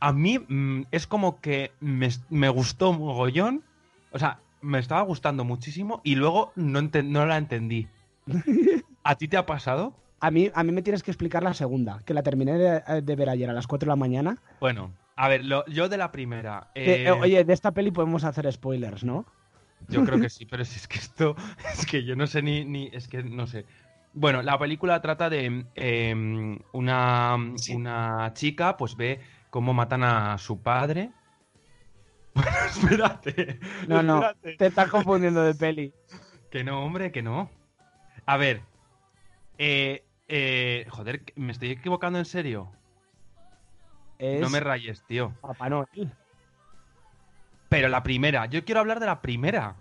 a 0.00 0.12
mí 0.14 0.38
mm, 0.38 0.84
es 0.90 1.06
como 1.06 1.40
que 1.42 1.72
me, 1.80 2.08
me 2.30 2.48
gustó 2.48 2.92
mogollón, 2.94 3.62
o 4.12 4.18
sea, 4.18 4.40
me 4.62 4.78
estaba 4.78 5.02
gustando 5.02 5.44
muchísimo 5.44 6.00
y 6.04 6.14
luego 6.16 6.52
no, 6.56 6.80
enten- 6.80 7.08
no 7.08 7.26
la 7.26 7.36
entendí. 7.38 7.88
¿A 9.04 9.14
ti 9.16 9.28
te 9.28 9.36
ha 9.36 9.46
pasado? 9.46 9.94
A 10.20 10.30
mí, 10.30 10.50
a 10.54 10.62
mí 10.62 10.72
me 10.72 10.82
tienes 10.82 11.02
que 11.02 11.10
explicar 11.10 11.42
la 11.42 11.54
segunda, 11.54 12.00
que 12.04 12.12
la 12.14 12.22
terminé 12.22 12.58
de, 12.58 13.02
de 13.02 13.16
ver 13.16 13.30
ayer 13.30 13.48
a 13.48 13.54
las 13.54 13.66
4 13.66 13.86
de 13.86 13.90
la 13.92 13.96
mañana. 13.96 14.36
Bueno, 14.60 14.92
a 15.16 15.28
ver, 15.28 15.44
lo- 15.44 15.64
yo 15.66 15.88
de 15.88 15.96
la 15.96 16.12
primera... 16.12 16.70
Que, 16.74 16.92
eh, 16.94 17.04
eh, 17.06 17.10
oye, 17.12 17.44
de 17.44 17.52
esta 17.54 17.72
peli 17.72 17.90
podemos 17.90 18.24
hacer 18.24 18.50
spoilers, 18.52 19.02
¿no? 19.02 19.24
Yo 19.88 20.04
creo 20.04 20.20
que 20.20 20.28
sí, 20.30 20.44
pero 20.44 20.64
si 20.64 20.76
es 20.76 20.86
que 20.86 20.98
esto, 20.98 21.34
es 21.72 21.86
que 21.86 22.04
yo 22.04 22.16
no 22.16 22.26
sé 22.26 22.42
ni, 22.42 22.64
ni 22.66 22.90
es 22.92 23.08
que 23.08 23.22
no 23.22 23.46
sé. 23.46 23.64
Bueno, 24.12 24.42
la 24.42 24.58
película 24.58 25.00
trata 25.00 25.30
de 25.30 25.64
em, 25.74 26.58
una, 26.72 27.36
Sí. 27.56 27.74
una 27.74 28.32
chica, 28.34 28.76
pues 28.76 28.96
ve 28.96 29.20
cómo 29.48 29.72
matan 29.72 30.02
a 30.04 30.36
su 30.36 30.60
padre. 30.60 31.12
Bueno, 32.34 33.06
espérate. 33.06 33.58
No, 33.88 34.02
no, 34.02 34.22
espérate. 34.22 34.56
te 34.56 34.66
estás 34.66 34.88
confundiendo 34.90 35.42
de 35.42 35.54
peli. 35.54 35.92
Que 36.50 36.64
no, 36.64 36.84
hombre, 36.84 37.12
que 37.12 37.22
no. 37.22 37.48
A 38.26 38.36
ver. 38.36 38.62
Eh, 39.56 40.04
eh, 40.26 40.84
joder, 40.88 41.22
¿me 41.36 41.52
estoy 41.52 41.70
equivocando 41.70 42.18
en 42.18 42.24
serio? 42.24 42.72
Es 44.18 44.40
No 44.40 44.50
me 44.50 44.58
rayes, 44.58 45.04
tío. 45.06 45.32
Papá 45.40 45.68
Noel. 45.68 46.12
Pero 47.68 47.88
la 47.88 48.02
primera, 48.02 48.46
yo 48.46 48.64
quiero 48.64 48.80
hablar 48.80 48.98
de 48.98 49.06
la 49.06 49.22
primera. 49.22 49.76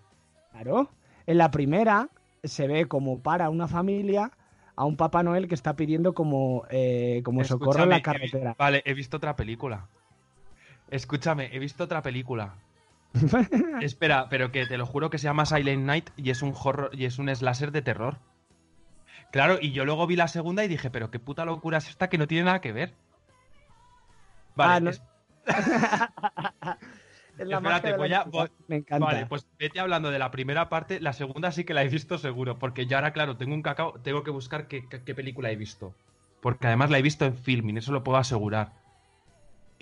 Claro. 0.51 0.91
En 1.25 1.39
la 1.39 1.49
primera 1.49 2.09
se 2.43 2.67
ve 2.67 2.87
como 2.87 3.19
para 3.21 3.49
una 3.49 3.67
familia 3.67 4.31
a 4.75 4.85
un 4.85 4.95
Papá 4.95 5.23
Noel 5.23 5.47
que 5.47 5.55
está 5.55 5.75
pidiendo 5.75 6.13
como, 6.13 6.65
eh, 6.69 7.21
como 7.25 7.43
socorro 7.43 7.83
en 7.83 7.89
la 7.89 7.97
he 7.97 8.01
carretera. 8.01 8.55
Vale, 8.57 8.81
he 8.85 8.93
visto 8.93 9.17
otra 9.17 9.35
película. 9.35 9.87
Escúchame, 10.89 11.49
he 11.55 11.59
visto 11.59 11.83
otra 11.83 12.01
película. 12.01 12.55
Espera, 13.81 14.27
pero 14.29 14.51
que 14.51 14.65
te 14.65 14.77
lo 14.77 14.85
juro 14.85 15.09
que 15.09 15.17
se 15.17 15.25
llama 15.25 15.45
Silent 15.45 15.83
Night 15.85 16.09
y 16.15 16.29
es 16.29 16.41
un 16.41 16.53
horror 16.55 16.91
y 16.93 17.05
es 17.05 17.17
un 17.19 17.33
slasher 17.33 17.71
de 17.71 17.81
terror. 17.81 18.17
Claro, 19.31 19.57
y 19.61 19.71
yo 19.71 19.85
luego 19.85 20.07
vi 20.07 20.15
la 20.15 20.27
segunda 20.27 20.63
y 20.63 20.67
dije, 20.67 20.89
pero 20.89 21.11
qué 21.11 21.19
puta 21.19 21.45
locura 21.45 21.77
es 21.77 21.89
esta 21.89 22.09
que 22.09 22.17
no 22.17 22.27
tiene 22.27 22.45
nada 22.45 22.61
que 22.61 22.71
ver. 22.71 22.93
Vale, 24.55 24.73
Ah, 24.73 24.79
no- 24.79 24.89
es- 24.89 25.01
Es 27.37 27.47
la 27.47 27.55
Espérate, 27.57 27.93
voy 27.95 28.11
a- 28.13 28.25
Me 28.67 28.75
encanta. 28.77 29.05
vale, 29.05 29.25
pues 29.25 29.47
vete 29.57 29.79
hablando 29.79 30.11
de 30.11 30.19
la 30.19 30.29
primera 30.29 30.67
parte, 30.67 30.99
la 30.99 31.13
segunda 31.13 31.53
sí 31.53 31.63
que 31.63 31.73
la 31.73 31.83
he 31.83 31.87
visto 31.87 32.17
seguro, 32.17 32.59
porque 32.59 32.85
ya 32.85 32.97
ahora, 32.97 33.13
claro, 33.13 33.37
tengo 33.37 33.53
un 33.53 33.61
cacao, 33.61 33.93
tengo 34.03 34.23
que 34.23 34.31
buscar 34.31 34.67
qué, 34.67 34.85
qué- 34.89 35.03
qué 35.05 35.15
película 35.15 35.49
he 35.49 35.55
visto. 35.55 35.95
Porque 36.41 36.67
además 36.67 36.89
la 36.89 36.97
he 36.99 37.01
visto 37.01 37.23
en 37.25 37.37
filming, 37.37 37.77
eso 37.77 37.93
lo 37.93 38.03
puedo 38.03 38.17
asegurar. 38.17 38.73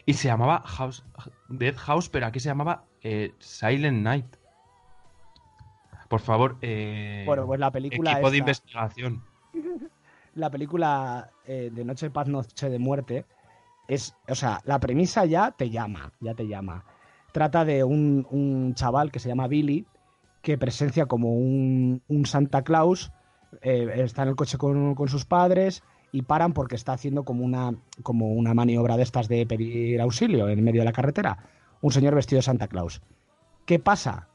Y 0.08 0.14
se 0.14 0.30
llamaba 0.30 0.62
House, 0.66 1.04
Dead 1.50 1.76
House, 1.76 2.08
pero 2.08 2.28
aquí 2.28 2.40
se 2.40 2.48
llamaba 2.48 2.86
eh, 3.02 3.34
Silent 3.40 4.02
Night. 4.02 4.38
Por 6.08 6.22
favor, 6.22 6.58
eh, 6.62 7.24
Bueno, 7.28 7.46
pues 7.46 7.60
la 7.60 7.72
película 7.72 8.14
equipo 8.14 8.32
de 8.32 8.38
investigación. 8.38 9.22
la 10.36 10.50
película 10.50 11.30
eh, 11.46 11.72
de 11.74 11.84
Noche 11.84 12.06
de 12.06 12.12
Paz, 12.12 12.30
Noche 12.30 12.70
de 12.70 12.80
Muerte 12.80 13.26
es, 13.90 14.16
o 14.30 14.36
sea, 14.36 14.62
la 14.64 14.80
premisa 14.80 15.26
ya 15.26 15.52
te 15.52 15.70
llama, 15.70 16.14
ya 16.22 16.34
te 16.34 16.48
llama. 16.48 16.86
Trata 17.34 17.66
de 17.66 17.84
un, 17.84 18.26
un 18.32 18.76
chaval 18.76 19.12
que 19.12 19.20
se 19.20 19.28
llama 19.28 19.50
Billy, 19.50 19.86
que 20.42 20.58
presencia 20.58 21.08
como 21.08 21.34
un, 21.34 22.02
un 22.08 22.26
Santa 22.26 22.64
Claus, 22.64 23.12
eh, 23.62 23.92
está 23.98 24.24
en 24.24 24.30
el 24.30 24.36
coche 24.38 24.58
con, 24.58 24.96
con 24.96 25.10
sus 25.10 25.26
padres 25.26 25.84
y 26.12 26.22
paran 26.22 26.54
porque 26.54 26.76
está 26.76 26.94
haciendo 26.94 27.24
como 27.24 27.44
una, 27.44 27.74
como 28.04 28.30
una 28.34 28.54
maniobra 28.54 28.98
de 28.98 29.04
estas 29.04 29.28
de 29.28 29.46
pedir 29.46 30.00
auxilio 30.02 30.50
en 30.50 30.64
medio 30.64 30.82
de 30.82 30.86
la 30.86 30.94
carretera. 30.94 31.38
Un 31.82 31.92
señor 31.92 32.16
vestido 32.16 32.40
de 32.40 32.44
Santa 32.44 32.68
Claus. 32.68 33.02
¿Qué 33.66 33.80
pasa? 33.80 34.28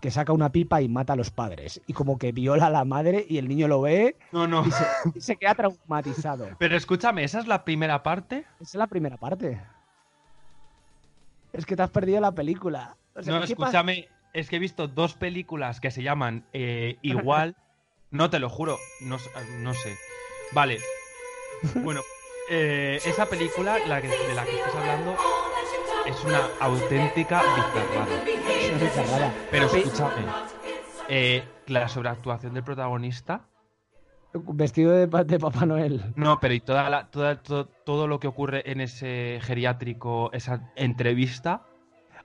Que 0.00 0.10
saca 0.10 0.32
una 0.32 0.50
pipa 0.50 0.82
y 0.82 0.88
mata 0.88 1.12
a 1.12 1.16
los 1.16 1.30
padres. 1.30 1.80
Y 1.86 1.92
como 1.92 2.18
que 2.18 2.32
viola 2.32 2.66
a 2.66 2.70
la 2.70 2.84
madre 2.84 3.24
y 3.28 3.38
el 3.38 3.48
niño 3.48 3.68
lo 3.68 3.80
ve 3.82 4.16
No, 4.32 4.46
no. 4.46 4.66
y 4.66 4.70
se, 4.70 4.84
y 5.14 5.20
se 5.20 5.36
queda 5.36 5.54
traumatizado. 5.54 6.48
Pero 6.58 6.76
escúchame, 6.76 7.24
¿esa 7.24 7.38
es 7.38 7.46
la 7.46 7.64
primera 7.64 8.02
parte? 8.02 8.44
Esa 8.60 8.62
es 8.62 8.74
la 8.74 8.86
primera 8.86 9.16
parte. 9.16 9.60
Es 11.52 11.66
que 11.66 11.76
te 11.76 11.82
has 11.82 11.90
perdido 11.90 12.20
la 12.20 12.32
película. 12.32 12.96
O 13.14 13.22
sea, 13.22 13.38
no, 13.38 13.44
escúchame, 13.44 14.08
es 14.32 14.48
que 14.48 14.56
he 14.56 14.58
visto 14.58 14.88
dos 14.88 15.14
películas 15.14 15.80
que 15.80 15.90
se 15.90 16.02
llaman 16.02 16.44
eh, 16.52 16.98
igual. 17.02 17.56
no 18.10 18.30
te 18.30 18.38
lo 18.40 18.48
juro, 18.48 18.78
no, 19.00 19.16
no 19.60 19.74
sé. 19.74 19.96
Vale. 20.52 20.78
Bueno, 21.82 22.00
eh, 22.50 23.00
esa 23.04 23.26
película 23.26 23.78
la 23.86 24.00
que- 24.00 24.08
de 24.08 24.34
la 24.34 24.44
que 24.44 24.56
estás 24.56 24.74
hablando 24.74 25.16
es 26.06 26.24
una 26.24 26.40
auténtica 26.60 27.42
bizarrada. 27.42 28.24
Es 28.48 28.70
una 28.70 28.78
bizarrada. 28.84 29.34
Pero 29.50 29.66
escúchame, 29.66 30.22
eh, 31.08 31.44
la 31.66 31.88
sobreactuación 31.88 32.54
del 32.54 32.64
protagonista. 32.64 33.48
Vestido 34.34 34.90
de, 34.92 35.06
de 35.06 35.38
Papá 35.38 35.64
Noel. 35.64 36.12
No, 36.16 36.40
pero 36.40 36.54
y 36.54 36.60
toda 36.60 36.90
la, 36.90 37.08
toda, 37.08 37.40
to- 37.40 37.66
todo 37.66 38.08
lo 38.08 38.18
que 38.18 38.26
ocurre 38.26 38.68
en 38.70 38.80
ese 38.80 39.38
geriátrico, 39.42 40.30
esa 40.32 40.72
entrevista. 40.76 41.62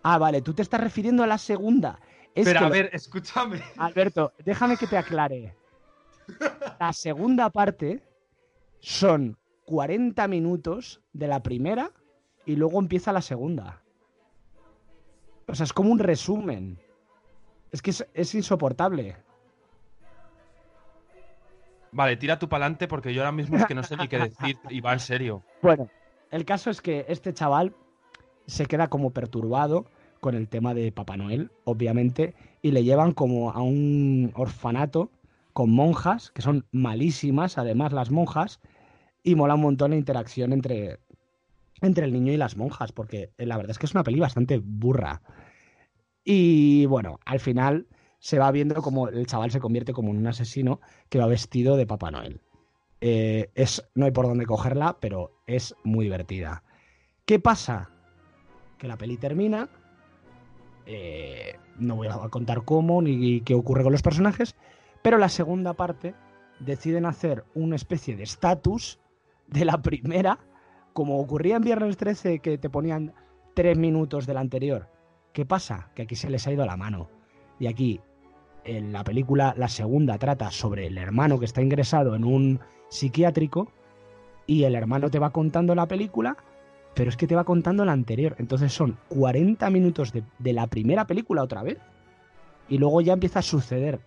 Ah, 0.01 0.17
vale, 0.17 0.41
tú 0.41 0.53
te 0.53 0.63
estás 0.63 0.81
refiriendo 0.81 1.23
a 1.23 1.27
la 1.27 1.37
segunda. 1.37 1.99
Es 2.33 2.45
pero 2.45 2.59
que 2.59 2.65
a 2.65 2.67
lo- 2.67 2.73
ver, 2.73 2.89
escúchame. 2.93 3.61
Alberto, 3.77 4.33
déjame 4.43 4.75
que 4.77 4.87
te 4.87 4.97
aclare. 4.97 5.55
La 6.79 6.93
segunda 6.93 7.49
parte 7.51 8.01
son 8.79 9.37
40 9.65 10.27
minutos 10.27 11.01
de 11.13 11.27
la 11.27 11.43
primera 11.43 11.91
y 12.45 12.55
luego 12.55 12.79
empieza 12.79 13.13
la 13.13 13.21
segunda. 13.21 13.83
O 15.47 15.55
sea, 15.55 15.63
es 15.63 15.73
como 15.73 15.91
un 15.91 15.99
resumen. 15.99 16.79
Es 17.71 17.81
que 17.81 17.91
es, 17.91 18.07
es 18.13 18.33
insoportable. 18.35 19.17
Vale, 21.91 22.17
tira 22.17 22.37
tu 22.37 22.47
pa'lante 22.47 22.87
porque 22.87 23.13
yo 23.13 23.21
ahora 23.21 23.31
mismo 23.31 23.57
es 23.57 23.65
que 23.65 23.75
no 23.75 23.83
sé 23.83 23.97
ni 23.97 24.07
qué 24.07 24.19
decir 24.29 24.57
y 24.69 24.79
va 24.81 24.93
en 24.93 24.99
serio. 24.99 25.43
Bueno, 25.61 25.89
el 26.31 26.45
caso 26.45 26.69
es 26.69 26.81
que 26.81 27.05
este 27.07 27.33
chaval 27.33 27.73
se 28.45 28.65
queda 28.65 28.87
como 28.87 29.11
perturbado 29.11 29.85
con 30.19 30.35
el 30.35 30.47
tema 30.49 30.73
de 30.73 30.91
Papá 30.91 31.17
Noel, 31.17 31.51
obviamente, 31.63 32.35
y 32.61 32.71
le 32.71 32.83
llevan 32.83 33.13
como 33.13 33.51
a 33.51 33.61
un 33.61 34.31
orfanato 34.35 35.09
con 35.59 35.71
monjas, 35.71 36.31
que 36.31 36.41
son 36.41 36.65
malísimas, 36.71 37.57
además 37.57 37.91
las 37.91 38.11
monjas, 38.11 38.61
y 39.23 39.35
mola 39.35 39.55
un 39.55 39.61
montón 39.61 39.91
la 39.91 39.97
interacción 39.97 40.53
entre, 40.53 40.99
entre 41.81 42.05
el 42.05 42.13
niño 42.13 42.31
y 42.31 42.37
las 42.37 42.55
monjas, 42.55 42.93
porque 42.93 43.33
eh, 43.37 43.45
la 43.45 43.57
verdad 43.57 43.71
es 43.71 43.77
que 43.77 43.85
es 43.85 43.93
una 43.93 44.05
peli 44.05 44.21
bastante 44.21 44.61
burra. 44.63 45.21
Y 46.23 46.85
bueno, 46.85 47.19
al 47.25 47.41
final 47.41 47.87
se 48.19 48.39
va 48.39 48.49
viendo 48.51 48.81
como 48.81 49.09
el 49.09 49.27
chaval 49.27 49.51
se 49.51 49.59
convierte 49.59 49.91
como 49.91 50.11
en 50.11 50.19
un 50.19 50.27
asesino 50.27 50.79
que 51.09 51.19
va 51.19 51.27
vestido 51.27 51.75
de 51.75 51.85
Papá 51.85 52.09
Noel. 52.09 52.39
Eh, 53.01 53.51
es, 53.53 53.83
no 53.95 54.05
hay 54.05 54.11
por 54.11 54.27
dónde 54.27 54.45
cogerla, 54.45 54.95
pero 55.01 55.33
es 55.45 55.75
muy 55.83 56.05
divertida. 56.05 56.63
¿Qué 57.25 57.37
pasa? 57.37 57.89
Que 58.77 58.87
la 58.87 58.95
peli 58.95 59.17
termina. 59.17 59.67
eh, 60.85 61.57
no 61.77 61.97
voy 61.97 62.07
a 62.07 62.29
contar 62.29 62.63
cómo 62.63 63.01
ni 63.01 63.41
qué 63.41 63.55
ocurre 63.55 63.83
con 63.83 63.91
los 63.91 64.01
personajes, 64.01 64.55
pero 65.01 65.17
la 65.17 65.29
segunda 65.29 65.73
parte 65.73 66.15
deciden 66.59 67.05
hacer 67.05 67.45
una 67.55 67.75
especie 67.75 68.15
de 68.15 68.23
estatus 68.23 68.99
de 69.47 69.65
la 69.65 69.81
primera, 69.81 70.39
como 70.93 71.19
ocurría 71.19 71.55
en 71.55 71.63
Viernes 71.63 71.97
13, 71.97 72.39
que 72.39 72.57
te 72.57 72.69
ponían 72.69 73.13
tres 73.53 73.77
minutos 73.77 74.27
del 74.27 74.37
anterior. 74.37 74.89
¿Qué 75.33 75.45
pasa? 75.45 75.91
Que 75.95 76.03
aquí 76.03 76.15
se 76.15 76.29
les 76.29 76.45
ha 76.47 76.51
ido 76.51 76.65
la 76.65 76.77
mano. 76.77 77.09
Y 77.59 77.67
aquí, 77.67 78.01
en 78.63 78.91
la 78.91 79.03
película, 79.03 79.53
la 79.57 79.67
segunda 79.67 80.17
trata 80.17 80.51
sobre 80.51 80.87
el 80.87 80.97
hermano 80.97 81.39
que 81.39 81.45
está 81.45 81.61
ingresado 81.61 82.15
en 82.15 82.23
un 82.23 82.59
psiquiátrico 82.89 83.71
y 84.47 84.63
el 84.63 84.75
hermano 84.75 85.09
te 85.09 85.19
va 85.19 85.29
contando 85.29 85.75
la 85.75 85.87
película, 85.87 86.35
pero 86.95 87.09
es 87.09 87.17
que 87.17 87.27
te 87.27 87.35
va 87.35 87.43
contando 87.43 87.85
la 87.85 87.91
anterior. 87.91 88.35
Entonces 88.39 88.73
son 88.73 88.97
40 89.09 89.69
minutos 89.69 90.11
de, 90.11 90.23
de 90.39 90.53
la 90.53 90.67
primera 90.67 91.05
película 91.05 91.43
otra 91.43 91.63
vez. 91.63 91.77
Y 92.67 92.77
luego 92.77 93.01
ya 93.01 93.13
empieza 93.13 93.39
a 93.39 93.43
suceder 93.43 93.99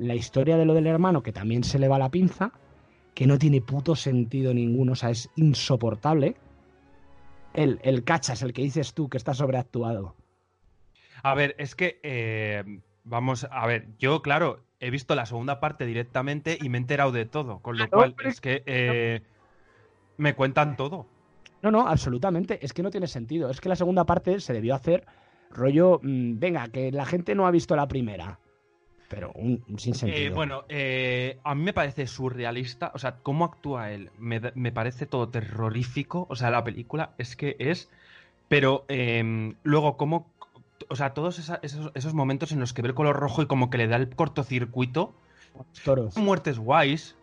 la 0.00 0.14
historia 0.14 0.56
de 0.56 0.64
lo 0.64 0.74
del 0.74 0.86
hermano, 0.86 1.22
que 1.22 1.32
también 1.32 1.62
se 1.62 1.78
le 1.78 1.88
va 1.88 1.98
la 1.98 2.10
pinza, 2.10 2.52
que 3.14 3.26
no 3.26 3.38
tiene 3.38 3.60
puto 3.60 3.94
sentido 3.94 4.54
ninguno, 4.54 4.92
o 4.92 4.96
sea, 4.96 5.10
es 5.10 5.30
insoportable. 5.36 6.36
El, 7.52 7.80
el 7.82 8.04
cachas, 8.04 8.42
el 8.42 8.52
que 8.52 8.62
dices 8.62 8.94
tú, 8.94 9.08
que 9.08 9.18
está 9.18 9.34
sobreactuado. 9.34 10.14
A 11.22 11.34
ver, 11.34 11.54
es 11.58 11.74
que 11.74 12.00
eh, 12.02 12.80
vamos 13.04 13.46
a 13.50 13.66
ver, 13.66 13.88
yo 13.98 14.22
claro, 14.22 14.60
he 14.78 14.90
visto 14.90 15.14
la 15.14 15.26
segunda 15.26 15.60
parte 15.60 15.84
directamente 15.84 16.56
y 16.60 16.68
me 16.68 16.78
he 16.78 16.80
enterado 16.80 17.12
de 17.12 17.26
todo, 17.26 17.58
con 17.58 17.76
lo 17.76 17.88
Claro, 17.88 18.14
cual 18.14 18.26
es 18.26 18.40
que 18.40 18.62
eh, 18.66 19.22
me 20.16 20.34
cuentan 20.34 20.76
todo. 20.76 21.06
No, 21.62 21.70
no, 21.70 21.86
absolutamente. 21.86 22.64
Es 22.64 22.72
que 22.72 22.82
no 22.82 22.90
tiene 22.90 23.06
sentido. 23.06 23.50
Es 23.50 23.60
que 23.60 23.68
la 23.68 23.76
segunda 23.76 24.04
parte 24.04 24.40
se 24.40 24.54
debió 24.54 24.74
hacer 24.74 25.04
rollo, 25.50 26.00
mm, 26.02 26.38
venga, 26.38 26.68
que 26.68 26.90
la 26.90 27.04
gente 27.04 27.34
no 27.34 27.46
ha 27.46 27.50
visto 27.50 27.76
la 27.76 27.88
primera. 27.88 28.38
Pero 29.10 29.32
un, 29.34 29.62
un 29.68 29.78
sin 29.80 29.94
sentido. 29.94 30.28
Eh, 30.28 30.30
bueno, 30.30 30.64
eh, 30.68 31.38
a 31.42 31.54
mí 31.56 31.62
me 31.64 31.72
parece 31.72 32.06
surrealista, 32.06 32.92
o 32.94 32.98
sea, 32.98 33.16
cómo 33.22 33.44
actúa 33.44 33.90
él, 33.90 34.10
me, 34.18 34.40
me 34.54 34.70
parece 34.70 35.04
todo 35.04 35.28
terrorífico, 35.28 36.26
o 36.30 36.36
sea, 36.36 36.50
la 36.50 36.62
película 36.62 37.10
es 37.18 37.34
que 37.34 37.56
es, 37.58 37.90
pero 38.48 38.84
eh, 38.88 39.52
luego 39.64 39.96
cómo, 39.96 40.30
o 40.88 40.94
sea, 40.94 41.12
todos 41.12 41.40
esa- 41.40 41.58
esos, 41.62 41.90
esos 41.94 42.14
momentos 42.14 42.52
en 42.52 42.60
los 42.60 42.72
que 42.72 42.82
ve 42.82 42.88
el 42.88 42.94
color 42.94 43.16
rojo 43.16 43.42
y 43.42 43.46
como 43.46 43.68
que 43.68 43.78
le 43.78 43.88
da 43.88 43.96
el 43.96 44.14
cortocircuito, 44.14 45.12
Toros. 45.84 46.16
muertes 46.16 46.60
guays, 46.60 47.16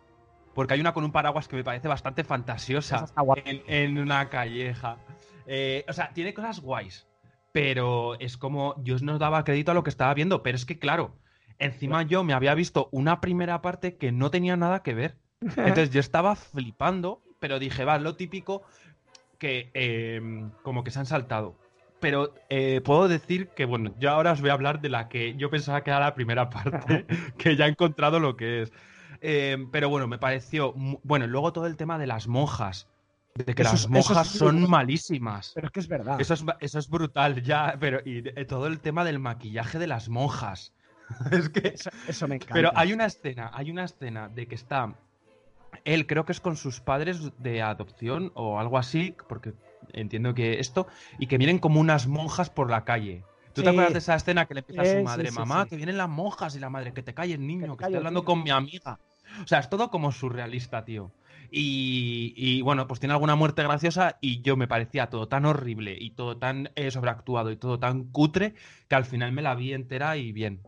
porque 0.54 0.74
hay 0.74 0.82
una 0.82 0.94
con 0.94 1.06
un 1.06 1.14
paraguas 1.14 1.48
que 1.48 1.56
me 1.56 1.64
parece 1.64 1.88
bastante 1.88 2.26
fantasiosa 2.26 3.06
en, 3.46 3.62
en 3.68 3.98
una 3.98 4.28
calleja. 4.30 4.98
Eh, 5.46 5.86
o 5.88 5.94
sea, 5.94 6.12
tiene 6.14 6.34
cosas 6.34 6.60
guays, 6.60 7.08
pero 7.54 8.20
es 8.20 8.36
como 8.36 8.76
yo 8.84 8.98
no 9.02 9.18
daba 9.20 9.46
crédito 9.46 9.72
a 9.72 9.74
lo 9.74 9.84
que 9.84 9.90
estaba 9.90 10.14
viendo, 10.14 10.44
pero 10.44 10.58
es 10.58 10.66
que 10.66 10.78
claro, 10.80 11.16
encima 11.60 12.04
yo 12.04 12.24
me 12.24 12.34
había 12.34 12.54
visto 12.54 12.90
una 12.92 13.22
primera 13.22 13.62
parte 13.62 13.96
que 13.98 14.12
no 14.12 14.32
tenía 14.32 14.56
nada 14.58 14.84
que 14.84 14.94
ver. 14.94 15.16
Entonces 15.42 15.92
yo 15.92 16.00
estaba 16.00 16.36
flipando, 16.36 17.22
pero 17.40 17.60
dije, 17.60 17.86
va, 17.86 17.98
lo 18.00 18.16
típico 18.16 18.64
que 19.38 19.70
eh, 19.74 20.50
como 20.64 20.84
que 20.84 20.92
se 20.92 21.00
han 21.00 21.06
saltado. 21.06 21.56
Pero 22.00 22.34
eh, 22.50 22.82
puedo 22.84 23.08
decir 23.08 23.50
que, 23.50 23.66
bueno, 23.66 23.92
yo 24.00 24.12
ahora 24.12 24.32
os 24.34 24.42
voy 24.42 24.52
a 24.52 24.54
hablar 24.54 24.82
de 24.82 24.90
la 24.90 25.10
que 25.10 25.36
yo 25.36 25.50
pensaba 25.50 25.84
que 25.84 25.90
era 25.90 26.00
la 26.00 26.16
primera 26.16 26.50
parte, 26.52 27.06
que 27.38 27.56
ya 27.56 27.66
he 27.66 27.70
encontrado 27.70 28.20
lo 28.20 28.36
que 28.38 28.64
es. 28.64 28.74
Eh, 29.22 29.58
pero 29.72 29.90
bueno, 29.90 30.08
me 30.08 30.20
pareció. 30.20 30.74
Bueno, 31.04 31.26
luego 31.28 31.54
todo 31.54 31.66
el 31.66 31.76
tema 31.76 31.98
de 31.98 32.06
las 32.08 32.28
monjas. 32.28 32.88
De 33.34 33.54
que 33.54 33.62
Eso 33.64 33.72
las 33.72 33.90
monjas 33.90 34.28
es- 34.32 34.38
son 34.40 34.68
malísimas. 34.70 35.52
Pero 35.56 35.68
es 35.68 35.74
que 35.74 35.80
es 35.80 35.88
verdad. 35.88 36.20
Eso 36.22 36.34
es, 36.36 36.44
eso 36.60 36.80
es 36.80 36.90
brutal, 36.90 37.42
ya. 37.44 37.76
Pero 37.80 38.00
y 38.06 38.22
todo 38.46 38.68
el 38.68 38.80
tema 38.80 39.04
del 39.04 39.20
maquillaje 39.20 39.80
de 39.80 39.88
las 39.88 40.10
monjas. 40.10 40.74
es 41.32 41.50
que. 41.50 41.70
Eso, 41.70 41.90
eso 42.08 42.28
me 42.28 42.36
encanta. 42.36 42.54
Pero 42.54 42.72
hay 42.76 42.94
una 42.94 43.06
escena, 43.06 43.52
hay 43.54 43.72
una 43.72 43.86
escena 43.86 44.30
de 44.30 44.48
que 44.48 44.56
está. 44.56 44.96
Él 45.84 46.08
creo 46.08 46.26
que 46.26 46.32
es 46.32 46.42
con 46.42 46.56
sus 46.56 46.80
padres 46.80 47.32
de 47.40 47.62
adopción 47.62 48.32
o 48.36 48.60
algo 48.60 48.78
así, 48.78 49.16
porque 49.28 49.54
entiendo 49.94 50.34
que 50.34 50.60
esto, 50.60 50.88
y 51.20 51.28
que 51.28 51.38
vienen 51.38 51.60
como 51.60 51.80
unas 51.80 52.08
monjas 52.08 52.50
por 52.50 52.70
la 52.70 52.84
calle. 52.84 53.24
¿Tú 53.54 53.64
te 53.64 53.70
acuerdas 53.70 53.94
de 53.94 54.00
esa 54.00 54.16
escena 54.16 54.46
que 54.46 54.54
le 54.54 54.60
empieza 54.60 54.82
a 54.84 54.86
su 54.86 55.04
madre, 55.04 55.32
sí, 55.32 55.36
mamá, 55.36 55.66
que 55.66 55.78
vienen 55.78 55.98
las 55.98 56.10
monjas 56.10 56.56
y 56.56 56.60
la 56.60 56.70
madre, 56.70 56.94
que 56.94 57.02
te 57.02 57.14
calles, 57.14 57.40
niño, 57.40 57.76
que, 57.76 57.78
calles, 57.78 57.82
estoy 57.82 57.96
hablando 57.98 58.22
tío". 58.22 58.26
con 58.26 58.44
mi 58.44 58.52
amiga? 58.52 59.00
O 59.44 59.48
sea, 59.48 59.60
es 59.60 59.70
todo 59.70 59.90
como 59.90 60.12
surrealista, 60.12 60.86
tío. 60.86 61.12
Y, 61.50 62.34
y, 62.36 62.62
bueno, 62.62 62.88
pues 62.88 63.00
tiene 63.00 63.14
alguna 63.14 63.36
muerte 63.36 63.64
graciosa 63.64 64.18
y 64.22 64.42
yo 64.42 64.58
me 64.58 64.68
parecía 64.68 65.10
todo 65.10 65.28
tan 65.28 65.46
horrible 65.46 65.98
y 66.00 66.12
todo 66.12 66.38
tan 66.38 66.70
eh, 66.76 66.92
sobreactuado 66.92 67.52
y 67.52 67.58
todo 67.58 67.80
tan 67.80 68.06
cutre 68.12 68.54
que 68.88 68.96
al 68.96 69.06
final 69.06 69.32
me 69.32 69.42
la 69.42 69.56
vi 69.56 69.74
entera 69.74 70.18
y 70.18 70.32
bien. 70.32 70.62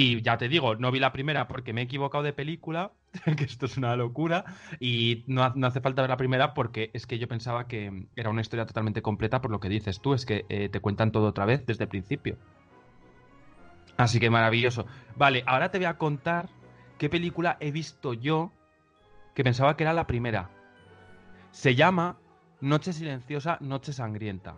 Y 0.00 0.22
ya 0.22 0.38
te 0.38 0.48
digo, 0.48 0.76
no 0.76 0.92
vi 0.92 1.00
la 1.00 1.10
primera 1.10 1.48
porque 1.48 1.72
me 1.72 1.80
he 1.80 1.84
equivocado 1.84 2.22
de 2.22 2.32
película, 2.32 2.92
que 3.36 3.42
esto 3.42 3.66
es 3.66 3.76
una 3.78 3.96
locura, 3.96 4.44
y 4.78 5.24
no, 5.26 5.52
no 5.56 5.66
hace 5.66 5.80
falta 5.80 6.02
ver 6.02 6.10
la 6.10 6.16
primera 6.16 6.54
porque 6.54 6.92
es 6.94 7.04
que 7.04 7.18
yo 7.18 7.26
pensaba 7.26 7.66
que 7.66 8.06
era 8.14 8.30
una 8.30 8.40
historia 8.40 8.64
totalmente 8.64 9.02
completa 9.02 9.40
por 9.40 9.50
lo 9.50 9.58
que 9.58 9.68
dices 9.68 10.00
tú, 10.00 10.14
es 10.14 10.24
que 10.24 10.46
eh, 10.50 10.68
te 10.68 10.78
cuentan 10.78 11.10
todo 11.10 11.26
otra 11.26 11.46
vez 11.46 11.66
desde 11.66 11.82
el 11.82 11.88
principio. 11.88 12.38
Así 13.96 14.20
que 14.20 14.30
maravilloso. 14.30 14.86
Vale, 15.16 15.42
ahora 15.48 15.72
te 15.72 15.78
voy 15.78 15.86
a 15.86 15.98
contar 15.98 16.48
qué 16.96 17.08
película 17.08 17.56
he 17.58 17.72
visto 17.72 18.14
yo 18.14 18.52
que 19.34 19.42
pensaba 19.42 19.76
que 19.76 19.82
era 19.82 19.92
la 19.94 20.06
primera. 20.06 20.48
Se 21.50 21.74
llama 21.74 22.20
Noche 22.60 22.92
Silenciosa, 22.92 23.58
Noche 23.60 23.92
Sangrienta. 23.92 24.54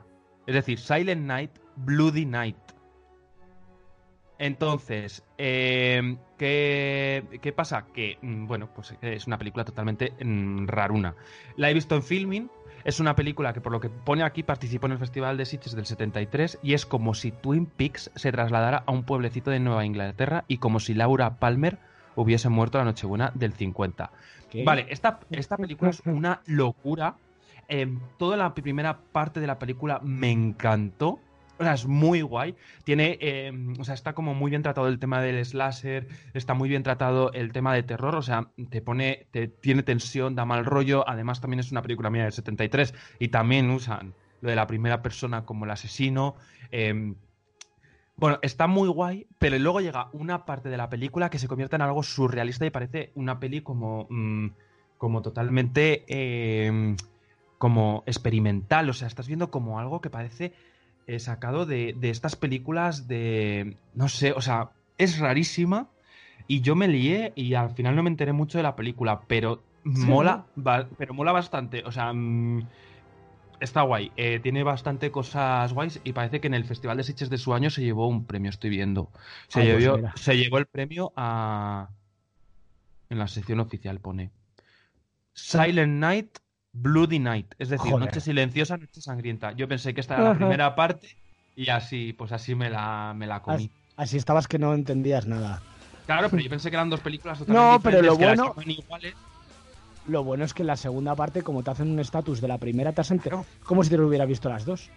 Es 0.46 0.54
decir, 0.54 0.78
Silent 0.78 1.22
Night, 1.22 1.52
Bloody 1.76 2.26
Night. 2.26 2.58
Entonces, 4.40 5.22
eh, 5.36 6.16
¿qué, 6.38 7.22
qué 7.42 7.52
pasa? 7.52 7.84
Que, 7.92 8.16
mm, 8.22 8.46
bueno, 8.46 8.70
pues 8.74 8.96
es 9.02 9.26
una 9.26 9.36
película 9.36 9.66
totalmente 9.66 10.14
mm, 10.24 10.66
raruna. 10.66 11.14
La 11.56 11.70
he 11.70 11.74
visto 11.74 11.94
en 11.94 12.02
filming. 12.02 12.50
Es 12.82 13.00
una 13.00 13.14
película 13.14 13.52
que, 13.52 13.60
por 13.60 13.70
lo 13.70 13.80
que 13.80 13.90
pone 13.90 14.22
aquí, 14.22 14.42
participó 14.42 14.86
en 14.86 14.92
el 14.92 14.98
Festival 14.98 15.36
de 15.36 15.44
Sitges 15.44 15.76
del 15.76 15.84
73 15.84 16.58
y 16.62 16.72
es 16.72 16.86
como 16.86 17.12
si 17.12 17.32
Twin 17.32 17.66
Peaks 17.66 18.10
se 18.14 18.32
trasladara 18.32 18.82
a 18.86 18.92
un 18.92 19.04
pueblecito 19.04 19.50
de 19.50 19.60
Nueva 19.60 19.84
Inglaterra 19.84 20.46
y 20.48 20.56
como 20.56 20.80
si 20.80 20.94
Laura 20.94 21.38
Palmer 21.38 21.78
hubiese 22.16 22.48
muerto 22.48 22.78
la 22.78 22.84
Nochebuena 22.84 23.32
del 23.34 23.52
50. 23.52 24.10
¿Qué? 24.48 24.64
Vale, 24.64 24.86
esta, 24.88 25.20
esta 25.30 25.58
película 25.58 25.90
es 25.90 26.00
una 26.06 26.40
locura. 26.46 27.16
Eh, 27.68 27.94
toda 28.18 28.38
la 28.38 28.54
primera 28.54 28.98
parte 29.12 29.38
de 29.38 29.46
la 29.46 29.58
película 29.58 30.00
me 30.02 30.30
encantó. 30.30 31.20
Es 31.60 31.86
muy 31.86 32.22
guay. 32.22 32.56
Tiene, 32.84 33.18
eh, 33.20 33.52
o 33.78 33.84
sea, 33.84 33.94
está 33.94 34.14
como 34.14 34.34
muy 34.34 34.50
bien 34.50 34.62
tratado 34.62 34.88
el 34.88 34.98
tema 34.98 35.20
del 35.20 35.44
slasher, 35.44 36.08
está 36.32 36.54
muy 36.54 36.68
bien 36.68 36.82
tratado 36.82 37.32
el 37.32 37.52
tema 37.52 37.74
de 37.74 37.82
terror, 37.82 38.16
o 38.16 38.22
sea, 38.22 38.48
te 38.70 38.80
pone, 38.80 39.26
te, 39.30 39.48
tiene 39.48 39.82
tensión, 39.82 40.34
da 40.34 40.44
mal 40.44 40.64
rollo. 40.64 41.08
Además, 41.08 41.40
también 41.40 41.60
es 41.60 41.70
una 41.70 41.82
película 41.82 42.10
mía 42.10 42.24
del 42.24 42.32
73 42.32 42.94
y 43.18 43.28
también 43.28 43.70
usan 43.70 44.14
lo 44.40 44.48
de 44.48 44.56
la 44.56 44.66
primera 44.66 45.02
persona 45.02 45.44
como 45.44 45.66
el 45.66 45.70
asesino. 45.70 46.34
eh, 46.72 47.14
bueno, 48.20 48.38
está 48.42 48.66
muy 48.66 48.86
guay, 48.88 49.26
pero 49.38 49.58
luego 49.58 49.80
llega 49.80 50.10
una 50.12 50.44
parte 50.44 50.68
de 50.68 50.76
la 50.76 50.90
película 50.90 51.30
que 51.30 51.38
se 51.38 51.48
convierte 51.48 51.76
en 51.76 51.82
algo 51.82 52.02
surrealista 52.02 52.66
y 52.66 52.70
parece 52.70 53.12
una 53.14 53.40
peli 53.40 53.62
como, 53.62 54.06
mm, 54.10 54.48
como 54.98 55.22
totalmente 55.22 56.04
eh, 56.06 56.96
como 57.56 58.02
experimental. 58.04 58.90
O 58.90 58.92
sea, 58.92 59.08
estás 59.08 59.26
viendo 59.26 59.50
como 59.50 59.78
algo 59.80 60.02
que 60.02 60.10
parece 60.10 60.52
eh, 61.14 61.20
sacado 61.20 61.66
de, 61.66 61.94
de 61.98 62.10
estas 62.10 62.36
películas 62.36 63.08
de... 63.08 63.76
No 63.94 64.08
sé, 64.08 64.32
o 64.32 64.40
sea, 64.40 64.70
es 64.98 65.18
rarísima 65.18 65.88
y 66.46 66.60
yo 66.60 66.74
me 66.74 66.88
lié 66.88 67.32
y 67.36 67.54
al 67.54 67.70
final 67.70 67.96
no 67.96 68.02
me 68.02 68.10
enteré 68.10 68.32
mucho 68.32 68.58
de 68.58 68.64
la 68.64 68.76
película, 68.76 69.20
pero 69.26 69.62
mola, 69.84 70.46
pero 70.98 71.14
mola 71.14 71.32
bastante. 71.32 71.82
O 71.84 71.92
sea, 71.92 72.12
mm, 72.12 72.66
está 73.60 73.82
guay. 73.82 74.12
Eh, 74.16 74.40
tiene 74.40 74.62
bastante 74.62 75.10
cosas 75.10 75.72
guays 75.72 76.00
y 76.04 76.12
parece 76.12 76.40
que 76.40 76.48
en 76.48 76.54
el 76.54 76.64
Festival 76.64 76.96
de 76.96 77.04
Sitges 77.04 77.30
de 77.30 77.38
su 77.38 77.54
año 77.54 77.70
se 77.70 77.82
llevó 77.82 78.08
un 78.08 78.24
premio, 78.24 78.50
estoy 78.50 78.70
viendo. 78.70 79.10
Se, 79.48 79.60
pues 79.60 79.82
llevó, 79.82 79.98
se 80.16 80.36
llevó 80.36 80.58
el 80.58 80.66
premio 80.66 81.12
a... 81.16 81.90
En 83.08 83.18
la 83.18 83.26
sección 83.26 83.60
oficial 83.60 83.98
pone. 84.00 84.30
Silent 85.32 85.98
Night, 85.98 86.38
Bloody 86.72 87.18
Night. 87.18 87.54
Es 87.58 87.68
decir, 87.68 87.90
Joder. 87.92 88.06
noche 88.06 88.20
silenciosa, 88.20 88.76
noche 88.76 89.00
sangrienta. 89.00 89.52
Yo 89.52 89.66
pensé 89.68 89.92
que 89.94 90.00
esta 90.00 90.14
era 90.14 90.24
la 90.30 90.34
primera 90.34 90.74
parte 90.74 91.16
y 91.56 91.68
así, 91.68 92.12
pues 92.12 92.32
así 92.32 92.54
me 92.54 92.70
la, 92.70 93.12
me 93.16 93.26
la 93.26 93.40
comí. 93.40 93.70
Así 93.96 94.16
estabas 94.16 94.46
que 94.48 94.58
no 94.58 94.72
entendías 94.74 95.26
nada. 95.26 95.60
Claro, 96.06 96.28
pero 96.30 96.42
yo 96.42 96.50
pensé 96.50 96.70
que 96.70 96.76
eran 96.76 96.90
dos 96.90 97.00
películas 97.00 97.38
totalmente 97.38 97.72
No, 97.72 97.80
pero 97.80 98.02
lo 98.02 98.16
que 98.16 98.24
bueno- 98.24 98.54
iguales. 98.64 99.14
Lo 100.06 100.24
bueno 100.24 100.44
es 100.44 100.54
que 100.54 100.62
en 100.62 100.68
la 100.68 100.76
segunda 100.76 101.14
parte, 101.14 101.42
como 101.42 101.62
te 101.62 101.70
hacen 101.70 101.90
un 101.90 102.00
estatus 102.00 102.40
de 102.40 102.48
la 102.48 102.58
primera, 102.58 102.92
te 102.92 103.02
has 103.02 103.10
enterado. 103.10 103.42
Claro. 103.42 103.64
Como 103.66 103.84
si 103.84 103.90
te 103.90 103.96
lo 103.98 104.08
hubiera 104.08 104.24
visto 104.24 104.48
las 104.48 104.64
dos. 104.64 104.90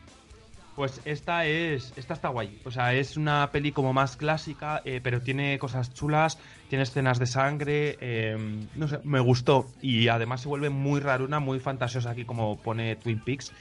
Pues 0.76 1.02
esta 1.06 1.46
es. 1.46 1.94
Esta 1.96 2.16
está 2.16 2.30
guay. 2.30 2.60
O 2.66 2.72
sea, 2.72 2.94
es 2.96 3.16
una 3.16 3.52
peli 3.52 3.72
como 3.72 3.94
más 3.94 4.18
clásica, 4.18 4.82
eh, 4.86 5.02
pero 5.04 5.22
tiene 5.22 5.60
cosas 5.60 5.94
chulas, 5.94 6.40
tiene 6.68 6.84
escenas 6.84 7.20
de 7.20 7.28
sangre. 7.28 7.98
eh, 8.02 8.38
no 8.76 8.88
sé, 8.88 9.00
me 9.04 9.20
gustó. 9.20 9.68
Y 9.82 10.08
además 10.08 10.42
se 10.42 10.48
vuelve 10.48 10.70
muy 10.72 11.00
raruna, 11.00 11.40
muy 11.40 11.60
fantasiosa 11.60 12.10
aquí, 12.12 12.26
como 12.26 12.58
pone 12.58 12.96
Twin 12.96 13.20
Peaks. 13.20 13.52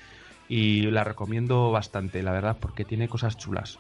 Y 0.49 0.83
la 0.91 1.05
recomiendo 1.05 1.71
bastante, 1.71 2.23
la 2.23 2.33
verdad, 2.33 2.57
porque 2.59 2.85
tiene 2.85 3.09
cosas 3.09 3.37
chulas. 3.37 3.79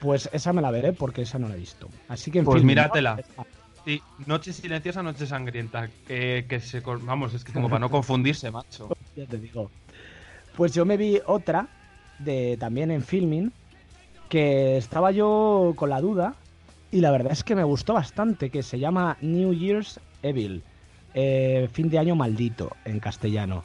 Pues 0.00 0.30
esa 0.32 0.52
me 0.52 0.62
la 0.62 0.70
veré 0.70 0.92
porque 0.92 1.22
esa 1.22 1.38
no 1.38 1.48
la 1.48 1.54
he 1.54 1.58
visto. 1.58 1.88
Así 2.08 2.30
que 2.30 2.38
en 2.40 2.44
Pues 2.44 2.58
fin, 2.60 2.66
míratela. 2.66 3.20
Sí, 3.84 4.02
Noche 4.26 4.52
silenciosa, 4.52 5.02
noche 5.02 5.26
sangrienta. 5.26 5.88
Que, 6.06 6.44
que 6.48 6.60
se. 6.60 6.80
Vamos, 6.80 7.34
es 7.34 7.44
que 7.44 7.52
como 7.52 7.68
para 7.68 7.80
no 7.80 7.90
confundirse, 7.90 8.50
macho. 8.50 8.88
Ya 9.16 9.26
te 9.26 9.38
digo. 9.38 9.70
Pues 10.60 10.74
yo 10.74 10.84
me 10.84 10.98
vi 10.98 11.18
otra 11.24 11.68
de 12.18 12.58
también 12.60 12.90
en 12.90 13.00
filming 13.00 13.50
que 14.28 14.76
estaba 14.76 15.10
yo 15.10 15.72
con 15.74 15.88
la 15.88 16.02
duda 16.02 16.34
y 16.92 17.00
la 17.00 17.10
verdad 17.10 17.32
es 17.32 17.42
que 17.44 17.54
me 17.56 17.64
gustó 17.64 17.94
bastante 17.94 18.50
que 18.50 18.62
se 18.62 18.78
llama 18.78 19.16
New 19.22 19.54
Year's 19.54 19.98
Evil. 20.22 20.62
eh, 21.14 21.66
Fin 21.72 21.88
de 21.88 21.98
año 21.98 22.14
maldito 22.14 22.76
en 22.84 23.00
castellano. 23.00 23.64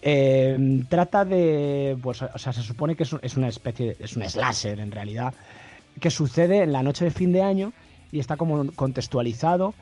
Eh, 0.00 0.82
trata 0.88 1.26
de, 1.26 1.98
pues, 2.02 2.22
o 2.22 2.38
sea, 2.38 2.54
se 2.54 2.62
supone 2.62 2.96
que 2.96 3.02
es, 3.02 3.12
un- 3.12 3.20
es 3.22 3.36
una 3.36 3.48
especie, 3.48 3.88
de- 3.94 4.02
es 4.02 4.16
un 4.16 4.22
slasher 4.26 4.80
en 4.80 4.90
realidad, 4.90 5.34
que 6.00 6.08
sucede 6.08 6.62
en 6.62 6.72
la 6.72 6.82
noche 6.82 7.04
de 7.04 7.10
fin 7.10 7.30
de 7.32 7.42
año 7.42 7.74
y 8.10 8.20
está 8.20 8.38
como 8.38 8.72
contextualizado 8.72 9.74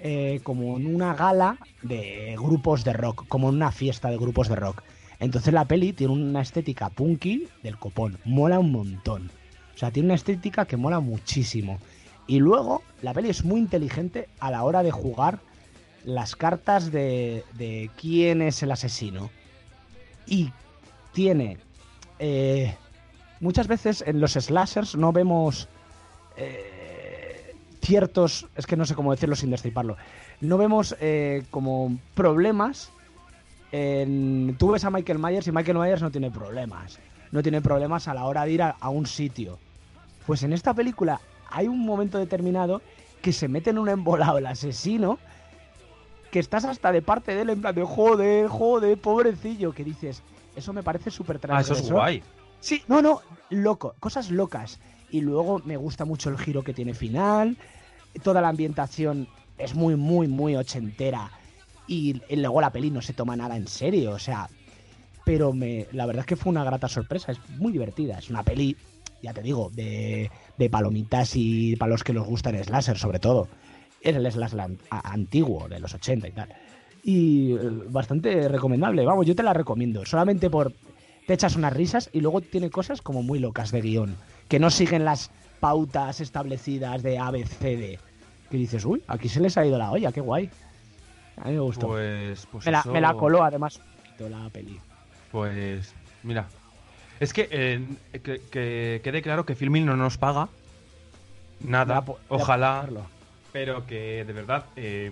eh, 0.00 0.38
como 0.44 0.76
en 0.76 0.94
una 0.94 1.12
gala 1.14 1.58
de 1.82 2.36
grupos 2.38 2.84
de 2.84 2.92
rock, 2.92 3.26
como 3.26 3.48
en 3.48 3.56
una 3.56 3.72
fiesta 3.72 4.10
de 4.10 4.16
grupos 4.16 4.48
de 4.48 4.54
rock. 4.54 4.84
Entonces 5.20 5.52
la 5.52 5.64
peli 5.64 5.92
tiene 5.92 6.12
una 6.12 6.42
estética 6.42 6.90
punky 6.90 7.48
del 7.62 7.78
copón, 7.78 8.18
mola 8.24 8.58
un 8.58 8.72
montón. 8.72 9.30
O 9.74 9.78
sea, 9.78 9.90
tiene 9.90 10.08
una 10.08 10.14
estética 10.14 10.64
que 10.64 10.76
mola 10.76 11.00
muchísimo. 11.00 11.78
Y 12.26 12.38
luego 12.38 12.82
la 13.02 13.14
peli 13.14 13.30
es 13.30 13.44
muy 13.44 13.60
inteligente 13.60 14.28
a 14.38 14.50
la 14.50 14.62
hora 14.62 14.82
de 14.82 14.90
jugar 14.90 15.40
las 16.04 16.36
cartas 16.36 16.92
de, 16.92 17.44
de 17.54 17.90
quién 18.00 18.42
es 18.42 18.62
el 18.62 18.70
asesino. 18.70 19.30
Y 20.26 20.52
tiene... 21.12 21.58
eh, 22.18 22.76
muchas 23.40 23.66
veces 23.66 24.04
en 24.06 24.20
los 24.20 24.32
slashers 24.32 24.94
no 24.94 25.12
vemos 25.12 25.68
eh, 26.36 27.54
ciertos... 27.82 28.46
Es 28.56 28.66
que 28.66 28.76
no 28.76 28.84
sé 28.84 28.94
cómo 28.94 29.12
decirlo 29.12 29.34
sin 29.36 29.50
destriparlo. 29.50 29.96
No 30.40 30.58
vemos 30.58 30.96
eh, 31.00 31.44
como 31.50 31.98
problemas 32.14 32.90
en- 33.72 34.56
tú 34.58 34.70
ves 34.72 34.84
a 34.84 34.90
Michael 34.90 35.18
Myers 35.18 35.46
y 35.46 35.52
Michael 35.52 35.78
Myers 35.78 36.02
no 36.02 36.10
tiene 36.10 36.30
problemas. 36.30 36.98
No 37.30 37.42
tiene 37.42 37.60
problemas 37.60 38.08
a 38.08 38.14
la 38.14 38.24
hora 38.24 38.44
de 38.44 38.52
ir 38.52 38.62
a, 38.62 38.70
a 38.80 38.88
un 38.88 39.06
sitio. 39.06 39.58
Pues 40.26 40.42
en 40.42 40.52
esta 40.52 40.72
película 40.74 41.20
hay 41.50 41.68
un 41.68 41.78
momento 41.84 42.18
determinado 42.18 42.80
que 43.22 43.32
se 43.32 43.48
mete 43.48 43.70
en 43.70 43.78
un 43.78 43.88
embolado 43.88 44.38
el 44.38 44.46
asesino 44.46 45.18
que 46.30 46.38
estás 46.38 46.64
hasta 46.64 46.92
de 46.92 47.02
parte 47.02 47.34
de 47.34 47.42
él 47.42 47.50
en 47.50 47.60
plan 47.60 47.74
de 47.74 47.82
joder, 47.84 48.48
joder, 48.48 48.98
pobrecillo, 48.98 49.72
que 49.72 49.82
dices, 49.84 50.22
eso 50.56 50.72
me 50.72 50.82
parece 50.82 51.10
súper 51.10 51.36
Ah, 51.48 51.60
eso 51.60 51.72
es 51.72 51.78
transgresor. 51.78 51.92
guay. 51.94 52.22
Sí, 52.60 52.82
no, 52.86 53.00
no, 53.02 53.20
loco, 53.50 53.94
cosas 54.00 54.30
locas. 54.30 54.78
Y 55.10 55.22
luego 55.22 55.60
me 55.64 55.76
gusta 55.78 56.04
mucho 56.04 56.28
el 56.28 56.36
giro 56.38 56.62
que 56.62 56.74
tiene 56.74 56.92
final. 56.92 57.56
Toda 58.22 58.42
la 58.42 58.48
ambientación 58.48 59.26
es 59.56 59.74
muy, 59.74 59.96
muy, 59.96 60.28
muy 60.28 60.54
ochentera. 60.54 61.30
Y, 61.88 62.20
luego 62.36 62.60
la 62.60 62.70
peli 62.70 62.90
no 62.90 63.02
se 63.02 63.14
toma 63.14 63.34
nada 63.34 63.56
en 63.56 63.66
serio, 63.66 64.12
o 64.12 64.18
sea. 64.18 64.48
Pero 65.24 65.52
me, 65.52 65.86
la 65.92 66.06
verdad 66.06 66.20
es 66.20 66.26
que 66.26 66.36
fue 66.36 66.50
una 66.50 66.64
grata 66.64 66.88
sorpresa, 66.88 67.32
es 67.32 67.38
muy 67.58 67.72
divertida. 67.72 68.18
Es 68.18 68.30
una 68.30 68.42
peli, 68.42 68.76
ya 69.22 69.34
te 69.34 69.42
digo, 69.42 69.70
de, 69.74 70.30
de 70.56 70.70
palomitas 70.70 71.32
y 71.34 71.76
para 71.76 71.90
los 71.90 72.04
que 72.04 72.12
nos 72.12 72.26
gustan 72.26 72.54
el 72.54 72.64
slasher, 72.64 72.96
sobre 72.96 73.18
todo. 73.18 73.48
Es 74.00 74.14
el 74.14 74.30
slasher 74.30 74.78
antiguo, 74.90 75.68
de 75.68 75.80
los 75.80 75.92
80 75.92 76.28
y 76.28 76.32
tal. 76.32 76.48
Y 77.02 77.52
eh, 77.52 77.58
bastante 77.88 78.48
recomendable, 78.48 79.04
vamos, 79.04 79.26
yo 79.26 79.34
te 79.34 79.42
la 79.42 79.52
recomiendo. 79.52 80.04
Solamente 80.06 80.50
por 80.50 80.72
te 81.26 81.34
echas 81.34 81.56
unas 81.56 81.74
risas 81.74 82.08
y 82.14 82.22
luego 82.22 82.40
tiene 82.40 82.70
cosas 82.70 83.02
como 83.02 83.22
muy 83.22 83.38
locas 83.38 83.70
de 83.70 83.82
guion, 83.82 84.16
que 84.48 84.58
no 84.58 84.70
siguen 84.70 85.04
las 85.04 85.30
pautas 85.60 86.22
establecidas 86.22 87.02
de 87.02 87.18
ABCD. 87.18 87.98
Que 88.50 88.56
dices, 88.56 88.86
uy, 88.86 89.02
aquí 89.06 89.28
se 89.28 89.40
les 89.40 89.58
ha 89.58 89.66
ido 89.66 89.76
la 89.76 89.90
olla, 89.90 90.10
qué 90.10 90.22
guay. 90.22 90.48
A 91.40 91.48
mí 91.48 91.54
me 91.54 91.60
gustó. 91.60 91.88
Pues, 91.88 92.46
pues 92.46 92.66
me, 92.66 92.72
la, 92.72 92.80
eso- 92.80 92.92
me 92.92 93.00
la 93.00 93.14
coló 93.14 93.42
además 93.44 93.76
un 93.76 93.96
poquito 93.96 94.28
la 94.28 94.50
peli. 94.50 94.80
Pues, 95.30 95.94
mira. 96.22 96.48
Es 97.20 97.32
que, 97.32 97.48
eh, 97.50 97.80
que, 98.12 98.40
que 98.50 99.00
quede 99.02 99.22
claro 99.22 99.44
que 99.44 99.54
Filmin 99.56 99.86
no 99.86 99.96
nos 99.96 100.18
paga 100.18 100.50
nada. 101.60 102.04
Ya 102.06 102.14
ya 102.16 102.34
Ojalá. 102.36 102.88
Pero 103.50 103.86
que 103.86 104.24
de 104.26 104.32
verdad, 104.34 104.66
eh, 104.76 105.10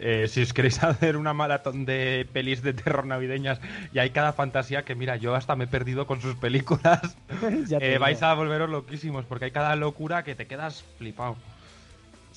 eh, 0.00 0.26
si 0.28 0.42
os 0.42 0.52
queréis 0.52 0.82
hacer 0.82 1.16
una 1.16 1.32
maratón 1.32 1.86
de 1.86 2.28
pelis 2.32 2.62
de 2.62 2.74
terror 2.74 3.06
navideñas 3.06 3.60
y 3.92 4.00
hay 4.00 4.10
cada 4.10 4.32
fantasía 4.32 4.84
que 4.84 4.96
mira, 4.96 5.16
yo 5.16 5.34
hasta 5.36 5.54
me 5.54 5.64
he 5.64 5.68
perdido 5.68 6.06
con 6.06 6.20
sus 6.20 6.34
películas, 6.34 7.16
eh, 7.80 7.98
vais 7.98 8.22
a 8.22 8.34
volveros 8.34 8.68
loquísimos 8.68 9.24
porque 9.24 9.46
hay 9.46 9.50
cada 9.52 9.76
locura 9.76 10.24
que 10.24 10.34
te 10.34 10.46
quedas 10.48 10.82
flipado. 10.98 11.36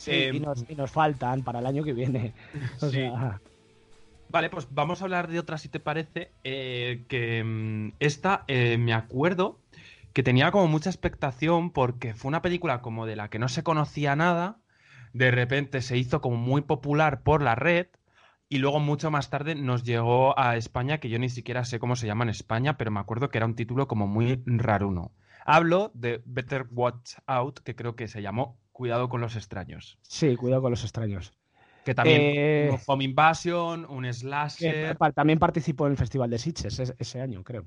Sí, 0.01 0.11
eh, 0.11 0.29
y, 0.31 0.39
nos, 0.39 0.65
y 0.67 0.75
nos 0.75 0.91
faltan 0.91 1.43
para 1.43 1.59
el 1.59 1.65
año 1.65 1.83
que 1.83 1.93
viene. 1.93 2.35
O 2.81 2.89
Sí. 2.89 2.91
sea, 2.91 3.41
Vale, 4.27 4.49
pues 4.51 4.67
vamos 4.71 5.01
a 5.01 5.05
hablar 5.05 5.27
de 5.27 5.39
otra, 5.39 5.57
si 5.57 5.69
te 5.69 5.79
parece. 5.79 6.35
eh, 6.43 7.05
que 7.09 7.43
mm, 7.43 7.95
esta, 7.99 8.45
eh, 8.47 8.77
me 8.77 8.93
acuerdo 8.93 9.63
que 10.13 10.23
tenía 10.23 10.51
como 10.51 10.67
mucha 10.67 10.89
expectación 10.89 11.71
porque 11.73 12.13
fue 12.13 12.29
una 12.29 12.41
película 12.41 12.81
como 12.81 13.05
de 13.05 13.15
la 13.15 13.29
que 13.29 13.39
no 13.39 13.47
se 13.49 13.63
conocía 13.63 14.15
nada. 14.15 14.61
De 15.13 15.31
repente 15.31 15.81
se 15.81 15.97
hizo 15.97 16.21
como 16.21 16.37
muy 16.37 16.61
popular 16.61 17.23
por 17.23 17.41
la 17.41 17.55
red. 17.55 17.87
Y 18.51 18.57
luego 18.59 18.79
mucho 18.79 19.11
más 19.11 19.29
tarde 19.29 19.55
nos 19.55 19.83
llegó 19.83 20.37
a 20.39 20.57
España, 20.57 20.99
que 20.99 21.09
yo 21.09 21.19
ni 21.19 21.29
siquiera 21.29 21.65
sé 21.65 21.79
cómo 21.79 21.95
se 21.95 22.07
llama 22.07 22.23
en 22.23 22.29
España, 22.31 22.77
pero 22.77 22.89
me 22.91 22.99
acuerdo 22.99 23.29
que 23.29 23.37
era 23.37 23.45
un 23.45 23.55
título 23.55 23.87
como 23.87 24.07
muy 24.07 24.41
raruno. 24.45 25.13
Hablo 25.45 25.91
de 25.93 26.21
Better 26.25 26.67
Watch 26.71 27.15
Out, 27.27 27.59
que 27.59 27.75
creo 27.75 27.95
que 27.95 28.07
se 28.07 28.21
llamó 28.23 28.58
Cuidado 28.79 29.09
con 29.09 29.19
los 29.19 29.35
extraños. 29.35 29.99
sí, 30.03 30.37
cuidado 30.37 30.61
con 30.61 30.71
los 30.71 30.85
extraños. 30.85 31.33
Que 31.83 31.93
también 31.93 32.21
Eh, 32.33 32.69
un 32.71 32.79
Home 32.87 33.03
Invasion, 33.03 33.85
un 33.89 34.05
slasher. 34.13 34.97
también 35.13 35.37
participó 35.37 35.85
en 35.85 35.91
el 35.91 35.97
Festival 35.97 36.29
de 36.29 36.37
Sitges 36.39 36.79
ese, 36.79 36.95
ese 36.97 37.19
año, 37.19 37.43
creo. 37.43 37.65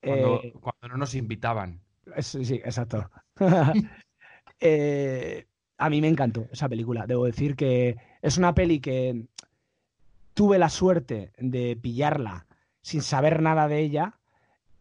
Cuando, 0.00 0.40
Eh, 0.44 0.52
cuando 0.60 0.86
no 0.90 0.96
nos 0.96 1.16
invitaban. 1.16 1.80
Es- 2.14 2.38
sí, 2.40 2.54
exacto. 2.64 3.10
Eh, 4.60 5.46
a 5.78 5.90
mí 5.90 6.00
me 6.00 6.06
encantó 6.06 6.46
esa 6.52 6.68
película. 6.68 7.06
Debo 7.08 7.24
decir 7.24 7.56
que 7.56 7.96
es 8.22 8.38
una 8.38 8.54
peli 8.54 8.78
que 8.78 9.26
tuve 10.34 10.56
la 10.60 10.68
suerte 10.68 11.32
de 11.36 11.76
pillarla 11.76 12.46
sin 12.80 13.02
saber 13.02 13.42
nada 13.42 13.66
de 13.66 13.80
ella 13.80 14.20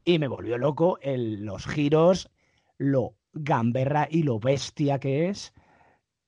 y 0.05 0.20
me 0.20 0.28
volvió 0.28 0.60
loco 0.60 0.99
el- 1.01 1.45
los 1.45 1.66
giros, 1.66 2.30
lo 2.78 3.16
gamberra 3.34 4.07
y 4.09 4.23
lo 4.23 4.39
bestia 4.39 4.99
que 4.99 5.30
es 5.30 5.53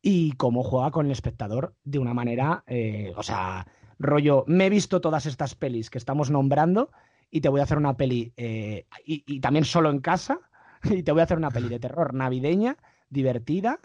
y 0.02 0.32
cómo 0.34 0.64
juega 0.64 0.92
con 0.92 1.06
el 1.06 1.12
espectador 1.12 1.76
de 1.84 2.00
una 2.00 2.14
manera, 2.14 2.64
eh, 2.68 3.14
o 3.16 3.24
sea, 3.24 3.68
rollo, 4.00 4.44
me 4.48 4.66
he 4.66 4.70
visto 4.70 5.02
todas 5.02 5.26
estas 5.26 5.56
pelis 5.56 5.90
que 5.90 5.98
estamos 5.98 6.32
nombrando 6.32 6.92
y 7.30 7.42
te 7.42 7.50
voy 7.50 7.62
a 7.62 7.64
hacer 7.64 7.78
una 7.78 7.96
peli, 7.96 8.34
eh, 8.36 8.88
y, 9.06 9.24
y 9.28 9.40
también 9.40 9.66
solo 9.66 9.90
en 9.90 10.00
casa, 10.00 10.40
y 10.84 11.04
te 11.04 11.12
voy 11.12 11.22
a 11.22 11.26
hacer 11.26 11.38
una 11.38 11.52
peli 11.52 11.70
de 11.70 11.80
terror 11.80 12.14
navideña, 12.14 12.78
divertida 13.10 13.80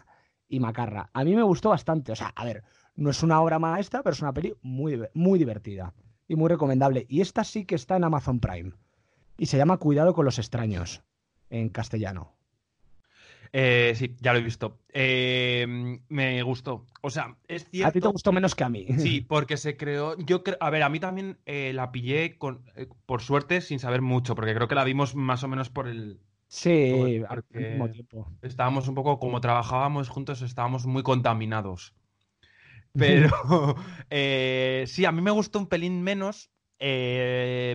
y 0.49 0.61
macarra. 0.61 1.11
A 1.13 1.25
mí 1.25 1.35
me 1.35 1.43
gustó 1.43 1.71
bastante, 1.71 2.13
o 2.13 2.17
sea, 2.17 2.33
a 2.35 2.45
ver, 2.45 2.65
no 2.95 3.11
es 3.11 3.23
una 3.23 3.41
obra 3.41 3.59
maestra, 3.59 4.03
pero 4.03 4.15
es 4.15 4.23
una 4.23 4.33
peli 4.33 4.55
muy, 4.63 5.01
muy 5.15 5.39
divertida 5.39 5.95
y 6.27 6.37
muy 6.37 6.49
recomendable. 6.49 7.07
Y 7.09 7.21
esta 7.21 7.45
sí 7.45 7.65
que 7.65 7.75
está 7.75 7.97
en 7.97 8.05
Amazon 8.05 8.41
Prime 8.41 8.73
y 9.37 9.47
se 9.47 9.59
llama 9.59 9.77
Cuidado 9.77 10.15
con 10.15 10.25
los 10.25 10.39
extraños 10.39 11.03
en 11.51 11.69
castellano. 11.69 12.36
Eh, 13.53 13.95
sí, 13.97 14.17
ya 14.21 14.33
lo 14.33 14.39
he 14.39 14.43
visto. 14.43 14.79
Eh, 14.93 15.67
me 16.09 16.43
gustó. 16.43 16.87
O 17.03 17.11
sea, 17.11 17.37
es 17.49 17.69
cierto. 17.71 17.89
A 17.89 17.93
ti 17.93 18.01
te 18.01 18.09
gustó 18.09 18.33
menos 18.33 18.55
que 18.55 18.65
a 18.65 18.69
mí. 18.69 18.87
Sí, 18.99 19.21
porque 19.29 19.57
se 19.57 19.77
creó. 19.77 20.17
Yo 20.19 20.43
creo. 20.43 20.57
A 20.61 20.71
ver, 20.71 20.83
a 20.83 20.89
mí 20.89 21.01
también 21.01 21.39
eh, 21.47 21.73
la 21.75 21.93
pillé 21.93 22.39
con, 22.39 22.65
por 23.07 23.23
suerte 23.23 23.61
sin 23.61 23.79
saber 23.79 24.03
mucho, 24.03 24.35
porque 24.35 24.55
creo 24.55 24.69
que 24.69 24.75
la 24.75 24.85
vimos 24.85 25.15
más 25.15 25.43
o 25.45 25.49
menos 25.49 25.71
por 25.71 25.89
el. 25.89 26.21
Sí, 26.49 26.91
Por- 26.91 27.27
al 27.29 27.45
mismo 27.51 27.91
tiempo. 27.91 28.33
Estábamos 28.43 28.87
un 28.89 28.95
poco, 28.95 29.19
como 29.19 29.41
trabajábamos 29.41 30.09
juntos, 30.09 30.43
estábamos 30.43 30.87
muy 30.87 31.03
contaminados. 31.03 31.95
Pero 32.93 33.29
sí, 34.87 35.05
a 35.05 35.13
mí 35.13 35.23
me 35.23 35.31
gustó 35.31 35.59
un 35.59 35.67
pelín 35.67 36.03
menos 36.03 36.51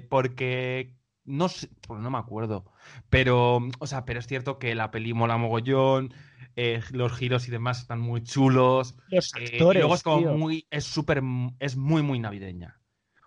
porque 0.10 0.96
no 1.26 1.50
sé, 1.50 1.70
pues 1.88 2.00
no 2.02 2.10
me 2.10 2.18
acuerdo. 2.18 2.66
Pero, 3.10 3.60
o 3.80 3.88
sea, 3.88 4.06
pero 4.06 4.20
es 4.20 4.28
cierto 4.28 4.60
que 4.60 4.76
la 4.76 4.92
peli 4.92 5.14
mola 5.14 5.38
mogollón, 5.38 6.14
eh, 6.56 6.82
los 6.92 7.14
giros 7.14 7.48
y 7.48 7.52
demás 7.52 7.82
están 7.82 8.00
muy 8.02 8.24
chulos. 8.24 8.96
Los 9.08 9.34
eh, 9.36 9.58
y 9.58 9.78
luego 9.78 9.96
es 9.96 10.04
como 10.04 10.20
tío. 10.22 10.34
muy, 10.34 10.68
es 10.72 10.86
súper, 10.86 11.22
es 11.60 11.76
muy, 11.78 12.02
muy 12.04 12.20
navideña. 12.20 12.80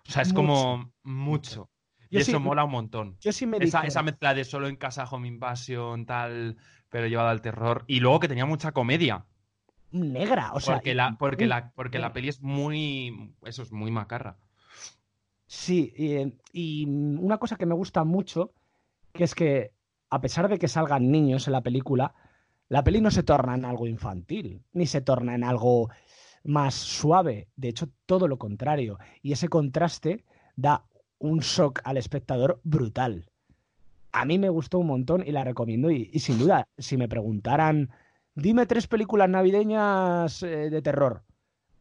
O 0.07 0.11
sea, 0.11 0.21
es 0.21 0.29
Mucho, 0.29 0.35
como 0.35 0.93
mucho. 1.03 1.69
Y 2.09 2.15
Yo 2.15 2.21
eso 2.21 2.37
sí- 2.37 2.39
mola 2.39 2.63
un 2.65 2.71
montón. 2.71 3.17
Yo 3.21 3.31
sí 3.31 3.45
me 3.45 3.57
Esa, 3.57 3.81
esa 3.81 4.03
mezcla 4.03 4.33
de 4.33 4.45
solo 4.45 4.67
en 4.67 4.75
casa, 4.75 5.05
home 5.05 5.27
invasion, 5.27 6.05
tal, 6.05 6.57
pero 6.89 7.07
llevada 7.07 7.31
al 7.31 7.41
terror. 7.41 7.83
Y 7.87 7.99
luego 7.99 8.19
que 8.19 8.27
tenía 8.27 8.45
mucha 8.45 8.71
comedia. 8.73 9.25
negra, 9.91 10.53
o 10.53 10.59
sea, 10.59 10.75
porque 10.75 10.93
la, 10.95 11.17
porque 11.17 11.47
la, 11.47 11.71
porque 11.75 11.99
la 11.99 12.07
negra. 12.07 12.13
peli 12.13 12.29
es 12.29 12.41
muy. 12.41 13.35
Eso 13.43 13.63
es 13.63 13.71
muy 13.71 13.91
macarra. 13.91 14.37
Sí, 15.47 15.93
y, 16.53 16.85
una 16.85 17.37
cosa 17.37 17.55
que 17.55 17.65
me 17.65 17.75
gusta 17.75 18.03
mucho, 18.03 18.53
que 19.13 19.23
es 19.23 19.35
que 19.35 19.71
a 20.09 20.21
pesar 20.21 20.49
de 20.49 20.57
que 20.57 20.67
salgan 20.67 21.11
niños 21.11 21.47
en 21.47 21.53
la 21.53 21.61
película, 21.61 22.13
la 22.67 22.83
peli 22.83 23.01
no 23.01 23.11
se 23.11 23.23
torna 23.23 23.55
en 23.55 23.65
algo 23.65 23.87
infantil, 23.87 24.63
ni 24.73 24.87
se 24.87 25.01
torna 25.01 25.35
en 25.35 25.43
algo 25.43 25.89
más 26.43 26.73
suave. 26.73 27.47
De 27.55 27.69
hecho, 27.69 27.89
todo 28.05 28.27
lo 28.27 28.37
contrario. 28.37 28.97
Y 29.21 29.33
ese 29.33 29.49
contraste 29.49 30.25
da 30.55 30.85
un 31.19 31.39
shock 31.39 31.81
al 31.83 31.97
espectador 31.97 32.59
brutal. 32.63 33.29
A 34.11 34.25
mí 34.25 34.39
me 34.39 34.49
gustó 34.49 34.79
un 34.79 34.87
montón 34.87 35.23
y 35.25 35.31
la 35.31 35.43
recomiendo. 35.43 35.91
Y, 35.91 36.09
y 36.11 36.19
sin 36.19 36.39
duda, 36.39 36.67
si 36.77 36.97
me 36.97 37.09
preguntaran, 37.09 37.91
dime 38.35 38.65
tres 38.65 38.87
películas 38.87 39.29
navideñas 39.29 40.43
eh, 40.43 40.69
de 40.69 40.81
terror, 40.81 41.23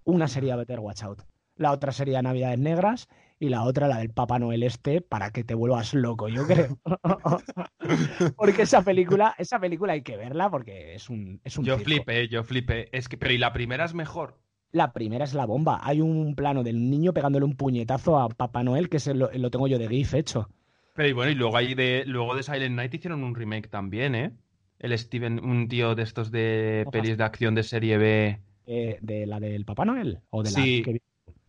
una 0.04 0.28
sería 0.28 0.56
Better 0.56 0.80
Watch 0.80 1.02
Out. 1.02 1.22
la 1.56 1.72
otra 1.72 1.92
sería 1.92 2.22
Navidades 2.22 2.58
Negras 2.58 3.08
y 3.44 3.48
la 3.48 3.62
otra 3.64 3.88
la 3.88 3.98
del 3.98 4.10
Papá 4.10 4.38
Noel 4.38 4.62
este 4.62 5.00
para 5.00 5.30
que 5.30 5.44
te 5.44 5.54
vuelvas 5.54 5.94
loco, 5.94 6.28
yo 6.28 6.46
creo. 6.46 6.78
porque 8.36 8.62
esa 8.62 8.82
película, 8.82 9.34
esa 9.38 9.58
película 9.60 9.92
hay 9.92 10.02
que 10.02 10.16
verla 10.16 10.50
porque 10.50 10.94
es 10.94 11.08
un, 11.10 11.40
es 11.44 11.56
un 11.58 11.64
Yo 11.64 11.74
circo. 11.76 11.84
flipé, 11.84 12.28
yo 12.28 12.44
flipé. 12.44 12.88
Es 12.96 13.08
que, 13.08 13.16
pero 13.16 13.32
y 13.32 13.38
la 13.38 13.52
primera 13.52 13.84
es 13.84 13.94
mejor. 13.94 14.38
La 14.72 14.92
primera 14.92 15.24
es 15.24 15.34
la 15.34 15.46
bomba. 15.46 15.80
Hay 15.82 16.00
un 16.00 16.34
plano 16.34 16.64
del 16.64 16.90
niño 16.90 17.12
pegándole 17.12 17.44
un 17.44 17.56
puñetazo 17.56 18.18
a 18.18 18.28
Papá 18.28 18.62
Noel, 18.64 18.88
que 18.88 18.96
ese 18.96 19.14
lo, 19.14 19.30
lo 19.32 19.50
tengo 19.50 19.68
yo 19.68 19.78
de 19.78 19.88
GIF 19.88 20.14
hecho. 20.14 20.48
Pero 20.94 21.08
y 21.08 21.12
bueno, 21.12 21.30
y 21.30 21.34
luego 21.34 21.56
ahí 21.56 21.74
de, 21.74 22.04
luego 22.06 22.34
de 22.34 22.42
Silent 22.42 22.74
Night 22.74 22.94
hicieron 22.94 23.22
un 23.24 23.34
remake 23.34 23.68
también, 23.68 24.14
¿eh? 24.14 24.32
El 24.80 24.96
Steven, 24.98 25.38
un 25.44 25.68
tío 25.68 25.94
de 25.94 26.02
estos 26.02 26.30
de 26.30 26.84
pelis 26.90 27.16
de 27.16 27.24
acción 27.24 27.54
de 27.54 27.62
serie 27.62 27.98
B. 27.98 28.40
Eh, 28.66 28.98
¿De 29.00 29.26
la 29.26 29.38
del 29.40 29.64
Papá 29.64 29.84
Noel? 29.84 30.20
¿O 30.30 30.42
de 30.42 30.50
Sí. 30.50 30.78
la 30.78 30.84
que- 30.92 31.02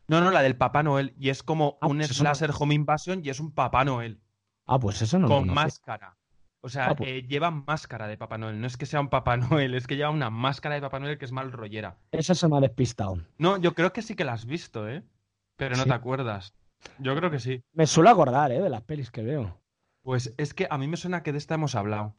No, 0.08 0.22
no, 0.22 0.32
la 0.32 0.42
del 0.42 0.56
Papá 0.56 0.84
Noel. 0.84 1.14
Y 1.18 1.30
es 1.30 1.42
como 1.44 1.78
Ah, 1.82 1.88
un 1.88 1.98
pues 1.98 2.10
no- 2.10 2.14
slasher 2.16 2.52
home 2.58 2.76
invasion 2.76 3.22
y 3.24 3.30
es 3.30 3.40
un 3.40 3.52
Papá 3.54 3.84
Noel. 3.86 4.22
Ah, 4.66 4.80
pues 4.80 5.02
eso 5.02 5.20
no 5.20 5.28
con 5.28 5.48
máscara. 5.54 6.18
O 6.62 6.70
sea, 6.70 6.88
Ah, 6.90 6.96
pues- 6.96 7.10
eh, 7.10 7.22
lleva 7.28 7.52
máscara 7.52 8.08
de 8.08 8.18
Papá 8.18 8.38
Noel. 8.38 8.60
No 8.60 8.66
es 8.68 8.78
que 8.78 8.86
sea 8.88 9.00
un 9.00 9.10
Papá 9.10 9.38
Noel, 9.64 9.76
es 9.76 9.86
que 9.88 9.96
lleva 9.96 10.10
una 10.10 10.30
máscara 10.30 10.76
de 10.76 10.82
Papá 10.82 11.00
Noel 11.00 11.18
que 11.18 11.26
es 11.26 11.32
mal 11.32 11.52
rollera. 11.52 11.98
Eso 12.12 12.34
se 12.36 12.48
me 12.48 12.58
ha 12.58 12.62
despistado. 12.62 13.18
No, 13.38 13.58
yo 13.58 13.74
creo 13.76 13.94
que 13.94 14.02
sí 14.02 14.16
que 14.16 14.26
la 14.26 14.34
has 14.34 14.46
visto, 14.46 14.88
¿eh? 14.90 15.04
Pero 15.58 15.76
no 15.76 15.84
Sí. 15.84 15.90
te 15.90 15.96
acuerdas. 15.96 16.54
Yo 17.00 17.16
creo 17.16 17.32
que 17.32 17.40
sí. 17.40 17.64
Me 17.74 17.88
suelo 17.88 18.10
acordar, 18.10 18.52
¿eh? 18.52 18.62
De 18.62 18.70
las 18.70 18.82
pelis 18.82 19.10
que 19.12 19.24
veo. 19.24 19.60
Pues 20.02 20.34
es 20.38 20.54
que 20.54 20.68
a 20.70 20.78
mí 20.78 20.88
me 20.88 20.98
suena 20.98 21.24
que 21.24 21.32
de 21.32 21.38
esta 21.40 21.56
hemos 21.56 21.74
hablado. 21.76 22.16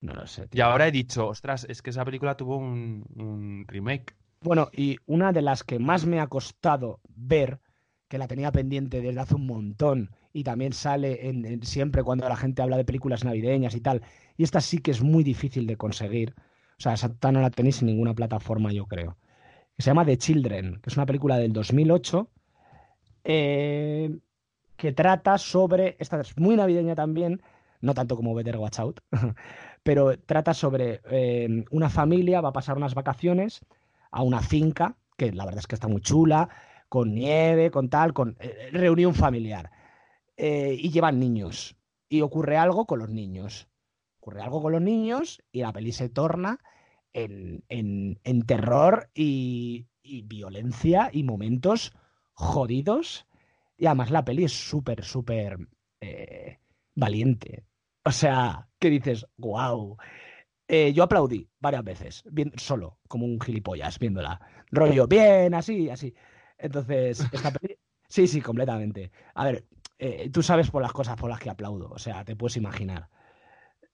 No 0.00 0.12
lo 0.14 0.26
sé, 0.28 0.44
Y 0.44 0.48
tío. 0.48 0.64
ahora 0.64 0.86
he 0.86 0.92
dicho, 0.92 1.26
ostras, 1.26 1.66
es 1.68 1.82
que 1.82 1.90
esa 1.90 2.04
película 2.04 2.36
tuvo 2.36 2.56
un, 2.56 3.04
un 3.16 3.64
remake. 3.66 4.16
Bueno, 4.40 4.68
y 4.72 4.98
una 5.06 5.32
de 5.32 5.42
las 5.42 5.64
que 5.64 5.78
más 5.78 6.06
me 6.06 6.20
ha 6.20 6.28
costado 6.28 7.00
ver, 7.08 7.60
que 8.08 8.18
la 8.18 8.28
tenía 8.28 8.52
pendiente 8.52 9.00
desde 9.00 9.20
hace 9.20 9.34
un 9.34 9.46
montón, 9.46 10.10
y 10.32 10.44
también 10.44 10.72
sale 10.72 11.28
en, 11.28 11.62
siempre 11.64 12.04
cuando 12.04 12.28
la 12.28 12.36
gente 12.36 12.62
habla 12.62 12.76
de 12.76 12.84
películas 12.84 13.24
navideñas 13.24 13.74
y 13.74 13.80
tal, 13.80 14.02
y 14.36 14.44
esta 14.44 14.60
sí 14.60 14.78
que 14.78 14.92
es 14.92 15.02
muy 15.02 15.24
difícil 15.24 15.66
de 15.66 15.76
conseguir. 15.76 16.34
O 16.78 16.80
sea, 16.80 16.92
esa 16.92 17.10
no 17.32 17.40
la 17.40 17.50
tenéis 17.50 17.82
en 17.82 17.86
ninguna 17.86 18.14
plataforma, 18.14 18.72
yo 18.72 18.86
creo. 18.86 19.16
Se 19.78 19.86
llama 19.86 20.04
The 20.04 20.18
Children, 20.18 20.80
que 20.80 20.90
es 20.90 20.96
una 20.96 21.06
película 21.06 21.36
del 21.38 21.52
2008, 21.52 22.30
eh, 23.24 24.18
que 24.76 24.92
trata 24.92 25.38
sobre, 25.38 25.96
esta 25.98 26.20
es 26.20 26.36
muy 26.38 26.56
navideña 26.56 26.94
también, 26.94 27.42
no 27.80 27.94
tanto 27.94 28.16
como 28.16 28.34
Better 28.34 28.56
Watch 28.56 28.78
Out, 28.78 29.00
pero 29.82 30.16
trata 30.20 30.54
sobre 30.54 31.00
eh, 31.10 31.64
una 31.72 31.90
familia, 31.90 32.40
va 32.40 32.50
a 32.50 32.52
pasar 32.52 32.76
unas 32.76 32.94
vacaciones 32.94 33.66
a 34.10 34.22
una 34.22 34.40
finca, 34.42 34.96
que 35.16 35.32
la 35.32 35.44
verdad 35.44 35.60
es 35.60 35.66
que 35.66 35.74
está 35.76 35.88
muy 35.88 36.00
chula, 36.00 36.48
con 36.88 37.14
nieve, 37.14 37.70
con 37.70 37.88
tal, 37.90 38.12
con 38.14 38.36
eh, 38.40 38.70
reunión 38.72 39.14
familiar. 39.14 39.70
Eh, 40.36 40.76
y 40.78 40.90
llevan 40.90 41.18
niños. 41.18 41.76
Y 42.08 42.20
ocurre 42.22 42.56
algo 42.56 42.86
con 42.86 42.98
los 43.00 43.10
niños. 43.10 43.68
Ocurre 44.20 44.42
algo 44.42 44.62
con 44.62 44.72
los 44.72 44.82
niños 44.82 45.42
y 45.52 45.60
la 45.62 45.72
peli 45.72 45.92
se 45.92 46.08
torna 46.08 46.58
en, 47.12 47.64
en- 47.68 48.20
en 48.24 48.42
terror 48.46 49.10
y, 49.14 49.86
y 50.02 50.22
violencia 50.22 51.10
y 51.12 51.24
momentos 51.24 51.92
jodidos. 52.34 53.26
Y 53.76 53.86
además 53.86 54.10
la 54.10 54.24
peli 54.24 54.44
es 54.44 54.52
súper, 54.52 55.04
súper 55.04 55.58
eh, 56.00 56.58
valiente. 56.94 57.64
O 58.04 58.12
sea, 58.12 58.68
que 58.78 58.90
dices, 58.90 59.26
wow. 59.36 59.96
Yo 60.68 61.02
aplaudí 61.02 61.48
varias 61.60 61.84
veces, 61.84 62.24
bien, 62.30 62.52
solo, 62.56 62.98
como 63.08 63.24
un 63.24 63.40
gilipollas, 63.40 63.98
viéndola. 63.98 64.40
Rollo, 64.70 65.06
bien, 65.06 65.54
así, 65.54 65.88
así. 65.88 66.14
Entonces, 66.58 67.20
esta 67.32 67.50
peli. 67.52 67.76
Sí, 68.08 68.26
sí, 68.26 68.40
completamente. 68.40 69.10
A 69.34 69.44
ver, 69.44 69.66
eh, 69.98 70.30
tú 70.30 70.42
sabes 70.42 70.70
por 70.70 70.82
las 70.82 70.92
cosas 70.92 71.16
por 71.16 71.30
las 71.30 71.40
que 71.40 71.50
aplaudo, 71.50 71.90
o 71.90 71.98
sea, 71.98 72.24
te 72.24 72.36
puedes 72.36 72.56
imaginar. 72.56 73.08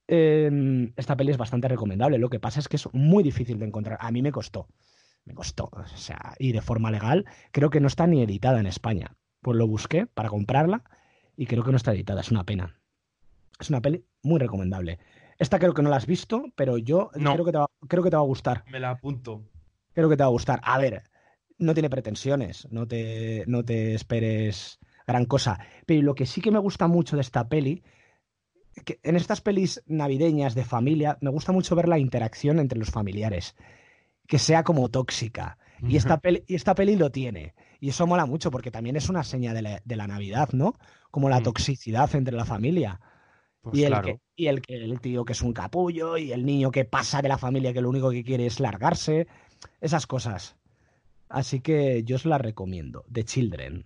Eh, 0.06 0.92
esta 0.96 1.16
peli 1.16 1.30
es 1.30 1.38
bastante 1.38 1.68
recomendable. 1.68 2.18
Lo 2.18 2.28
que 2.28 2.40
pasa 2.40 2.60
es 2.60 2.68
que 2.68 2.76
es 2.76 2.92
muy 2.92 3.22
difícil 3.22 3.58
de 3.58 3.66
encontrar. 3.66 3.98
A 4.00 4.10
mí 4.10 4.22
me 4.22 4.32
costó. 4.32 4.68
Me 5.24 5.34
costó. 5.34 5.70
O 5.72 5.86
sea, 5.96 6.34
y 6.38 6.52
de 6.52 6.60
forma 6.60 6.90
legal, 6.90 7.24
creo 7.52 7.70
que 7.70 7.80
no 7.80 7.86
está 7.88 8.06
ni 8.06 8.22
editada 8.22 8.60
en 8.60 8.66
España. 8.66 9.16
Pues 9.40 9.56
lo 9.56 9.66
busqué 9.66 10.06
para 10.06 10.28
comprarla 10.28 10.84
y 11.36 11.46
creo 11.46 11.64
que 11.64 11.70
no 11.70 11.76
está 11.76 11.92
editada. 11.92 12.20
Es 12.20 12.30
una 12.30 12.44
pena. 12.44 12.80
Es 13.58 13.70
una 13.70 13.80
peli 13.80 14.04
muy 14.22 14.38
recomendable. 14.38 14.98
Esta 15.38 15.58
creo 15.58 15.74
que 15.74 15.82
no 15.82 15.90
la 15.90 15.96
has 15.96 16.06
visto, 16.06 16.44
pero 16.54 16.78
yo 16.78 17.10
No. 17.16 17.32
creo, 17.32 17.44
que 17.44 17.52
te 17.52 17.58
va, 17.58 17.66
creo 17.88 18.02
que 18.02 18.10
te 18.10 18.16
va 18.16 18.22
a 18.22 18.26
gustar. 18.26 18.64
Me 18.70 18.80
la 18.80 18.90
apunto. 18.90 19.42
Creo 19.92 20.08
que 20.08 20.16
te 20.16 20.22
va 20.22 20.28
a 20.28 20.32
gustar. 20.32 20.60
A 20.64 20.78
ver, 20.78 21.02
no 21.58 21.74
tiene 21.74 21.90
pretensiones, 21.90 22.66
no 22.70 22.86
te, 22.86 23.44
no 23.46 23.64
te 23.64 23.94
esperes 23.94 24.78
gran 25.06 25.24
cosa. 25.26 25.58
Pero 25.86 26.02
lo 26.02 26.14
que 26.14 26.26
sí 26.26 26.40
que 26.40 26.50
me 26.50 26.58
gusta 26.58 26.86
mucho 26.88 27.16
de 27.16 27.22
esta 27.22 27.48
peli, 27.48 27.82
que 28.84 28.98
en 29.02 29.16
estas 29.16 29.40
pelis 29.40 29.82
navideñas 29.86 30.54
de 30.54 30.64
familia, 30.64 31.16
me 31.20 31.30
gusta 31.30 31.52
mucho 31.52 31.76
ver 31.76 31.88
la 31.88 31.98
interacción 31.98 32.58
entre 32.58 32.78
los 32.78 32.90
familiares, 32.90 33.54
que 34.26 34.38
sea 34.38 34.64
como 34.64 34.88
tóxica. 34.88 35.58
Y 35.86 35.96
esta 35.96 36.18
peli, 36.18 36.42
y 36.46 36.54
esta 36.54 36.74
peli 36.74 36.96
lo 36.96 37.10
tiene. 37.10 37.54
Y 37.78 37.90
eso 37.90 38.06
mola 38.06 38.24
mucho 38.24 38.50
porque 38.50 38.70
también 38.70 38.96
es 38.96 39.08
una 39.10 39.22
seña 39.22 39.52
de 39.52 39.60
la, 39.60 39.82
de 39.84 39.96
la 39.96 40.06
Navidad, 40.06 40.48
¿no? 40.52 40.78
Como 41.10 41.28
la 41.28 41.40
Mm. 41.40 41.42
toxicidad 41.42 42.14
entre 42.14 42.34
la 42.34 42.46
familia. 42.46 43.00
Pues 43.64 43.78
y 43.78 43.84
el, 43.84 43.88
claro. 43.88 44.02
que, 44.02 44.20
y 44.36 44.46
el, 44.46 44.62
que- 44.62 44.76
el 44.84 45.00
tío 45.00 45.24
que 45.24 45.32
es 45.32 45.42
un 45.42 45.52
capullo, 45.52 46.16
y 46.18 46.32
el 46.32 46.44
niño 46.46 46.70
que 46.70 46.84
pasa 46.84 47.22
de 47.22 47.28
la 47.28 47.38
familia 47.38 47.72
que 47.72 47.80
lo 47.82 47.90
único 47.90 48.10
que 48.10 48.24
quiere 48.24 48.46
es 48.46 48.60
largarse, 48.60 49.26
esas 49.80 50.06
cosas. 50.06 50.56
Así 51.28 51.60
que 51.60 52.04
yo 52.04 52.16
os 52.16 52.26
la 52.26 52.38
recomiendo, 52.38 53.04
The 53.12 53.24
Children. 53.24 53.84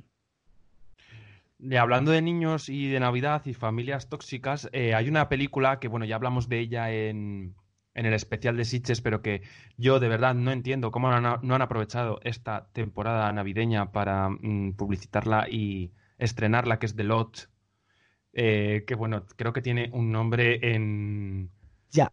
Y 1.59 1.74
hablando 1.76 2.12
de 2.12 2.22
niños 2.22 2.68
y 2.68 2.89
de 2.89 3.01
Navidad 3.01 3.45
y 3.47 3.55
familias 3.55 4.09
tóxicas, 4.09 4.68
eh, 4.72 4.95
hay 4.95 5.09
una 5.09 5.29
película 5.29 5.81
que, 5.81 5.89
bueno, 5.89 6.07
ya 6.07 6.14
hablamos 6.16 6.49
de 6.49 6.61
ella 6.61 6.93
en, 6.93 7.57
en 7.95 8.07
el 8.07 8.14
especial 8.14 8.57
de 8.57 8.64
Sitges, 8.64 9.01
pero 9.01 9.22
que 9.22 9.43
yo 9.76 9.99
de 9.99 10.09
verdad 10.09 10.35
no 10.35 10.53
entiendo 10.53 10.91
cómo 10.93 11.11
no 11.11 11.16
han, 11.16 11.41
no 11.43 11.55
han 11.57 11.62
aprovechado 11.62 12.20
esta 12.22 12.70
temporada 12.72 13.33
navideña 13.33 13.91
para 13.93 14.29
mm, 14.31 14.74
publicitarla 14.76 15.49
y 15.51 15.93
estrenarla, 16.18 16.79
que 16.79 16.87
es 16.87 16.95
The 16.97 17.05
Lot. 17.05 17.51
Eh, 18.41 18.84
que 18.86 18.95
bueno, 18.95 19.24
creo 19.34 19.53
que 19.53 19.61
tiene 19.62 19.91
un 19.93 20.12
nombre 20.12 20.61
en. 20.62 21.51
Ya. 21.91 22.12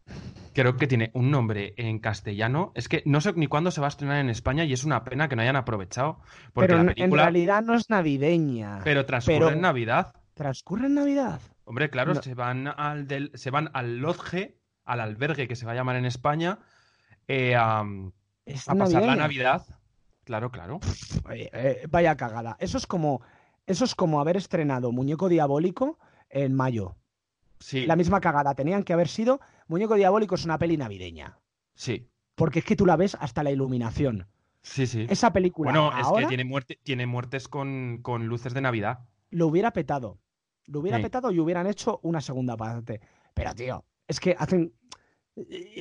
Creo 0.56 0.76
que 0.76 0.88
tiene 0.88 1.12
un 1.14 1.30
nombre 1.30 1.76
en 1.78 2.00
castellano. 2.00 2.72
Es 2.74 2.90
que 2.90 3.04
no 3.06 3.22
sé 3.22 3.34
ni 3.34 3.46
cuándo 3.46 3.70
se 3.70 3.80
va 3.82 3.86
a 3.88 3.90
estrenar 3.90 4.18
en 4.18 4.30
España 4.32 4.64
y 4.64 4.74
es 4.74 4.86
una 4.86 5.04
pena 5.04 5.28
que 5.30 5.36
no 5.36 5.44
hayan 5.44 5.56
aprovechado. 5.58 6.20
Porque 6.54 6.68
Pero 6.70 6.78
la 6.78 6.82
en- 6.84 6.90
en 6.90 6.96
película. 6.96 7.24
realidad 7.24 7.62
no 7.62 7.76
es 7.76 7.90
navideña. 7.92 8.80
Pero 8.84 9.06
transcurre 9.06 9.38
pero- 9.38 9.50
en 9.52 9.62
Navidad. 9.62 10.16
¿Transcurre 10.34 10.88
en 10.88 10.96
Navidad? 10.96 11.40
Hombre, 11.66 11.90
claro, 11.92 12.16
No. 12.16 12.22
se 12.24 12.34
van 12.34 12.68
al 12.68 13.08
del, 13.08 13.32
se 13.36 13.52
van 13.52 13.70
al 13.74 13.98
lodge, 14.00 14.56
al 14.84 15.02
albergue 15.02 15.48
que 15.48 15.56
se 15.56 15.66
va 15.68 15.74
a 15.74 15.76
llamar 15.76 15.96
en 15.98 16.06
España, 16.06 16.58
eh, 17.28 17.56
a, 17.56 17.84
Es 18.46 18.68
a 18.68 18.74
pasar 18.76 19.04
la. 19.04 19.16
Navidad. 19.16 19.64
Claro, 20.24 20.50
claro. 20.52 20.80
Eh, 21.30 21.86
vaya 21.90 22.16
cagada. 22.18 22.56
Eso 22.60 22.78
es 22.80 22.88
como 22.88 23.22
eso 23.68 23.84
es 23.84 23.94
como 23.96 24.20
haber 24.22 24.38
estrenado 24.38 24.92
Muñeco 24.92 25.28
Diabólico 25.28 26.00
en 26.36 26.54
mayo. 26.54 26.96
Sí, 27.60 27.86
La 27.86 27.96
misma 27.96 28.20
cagada. 28.22 28.54
Tenían 28.54 28.84
que 28.84 28.94
haber 28.94 29.08
sido 29.08 29.40
Muñeco 29.68 29.96
Diabólico 29.96 30.36
es 30.36 30.46
una 30.46 30.60
peli 30.60 30.78
navideña. 30.78 31.40
sí, 31.74 32.08
Porque 32.36 32.60
es 32.60 32.66
que 32.66 32.76
tú 32.76 32.86
la 32.86 32.96
ves 32.98 33.16
hasta 33.20 33.42
la 33.44 33.52
iluminación. 33.52 34.28
sí, 34.62 34.86
sí. 34.86 35.08
Esa 35.10 35.32
película 35.34 35.72
Bueno, 35.72 35.92
es 35.98 36.08
que 36.22 36.28
tiene, 36.28 36.44
muerte, 36.44 36.80
tiene 36.84 37.06
muertes 37.08 37.48
con, 37.48 38.00
con 38.02 38.28
luces 38.28 38.54
de 38.54 38.62
Navidad. 38.62 39.00
lo 39.32 39.48
hubiera 39.48 39.72
petado. 39.72 40.20
Lo 40.68 40.80
hubiera 40.82 40.98
Sí. 40.98 41.04
petado 41.04 41.32
y 41.32 41.40
hubieran 41.40 41.66
hecho 41.68 42.00
una 42.04 42.22
segunda 42.22 42.58
parte. 42.58 43.00
Pero, 43.34 43.54
tío, 43.56 43.86
es 44.08 44.20
que 44.20 44.36
hacen. 44.38 44.74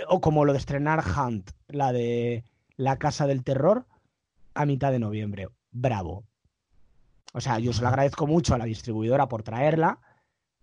O 0.09 0.21
como 0.21 0.45
lo 0.45 0.53
de 0.53 0.59
estrenar 0.59 1.03
Hunt, 1.17 1.51
la 1.69 1.93
de 1.93 2.45
La 2.77 2.99
Casa 2.99 3.27
del 3.27 3.43
Terror, 3.45 3.87
a 4.55 4.67
mitad 4.67 4.93
de 4.93 4.99
noviembre. 4.99 5.49
Bravo. 5.71 6.25
O 7.33 7.41
sea, 7.41 7.59
yo 7.59 7.73
se 7.73 7.83
lo 7.83 7.89
agradezco 7.89 8.27
mucho 8.27 8.55
a 8.55 8.59
la 8.59 8.65
distribuidora 8.65 9.29
por 9.29 9.43
traerla, 9.43 10.01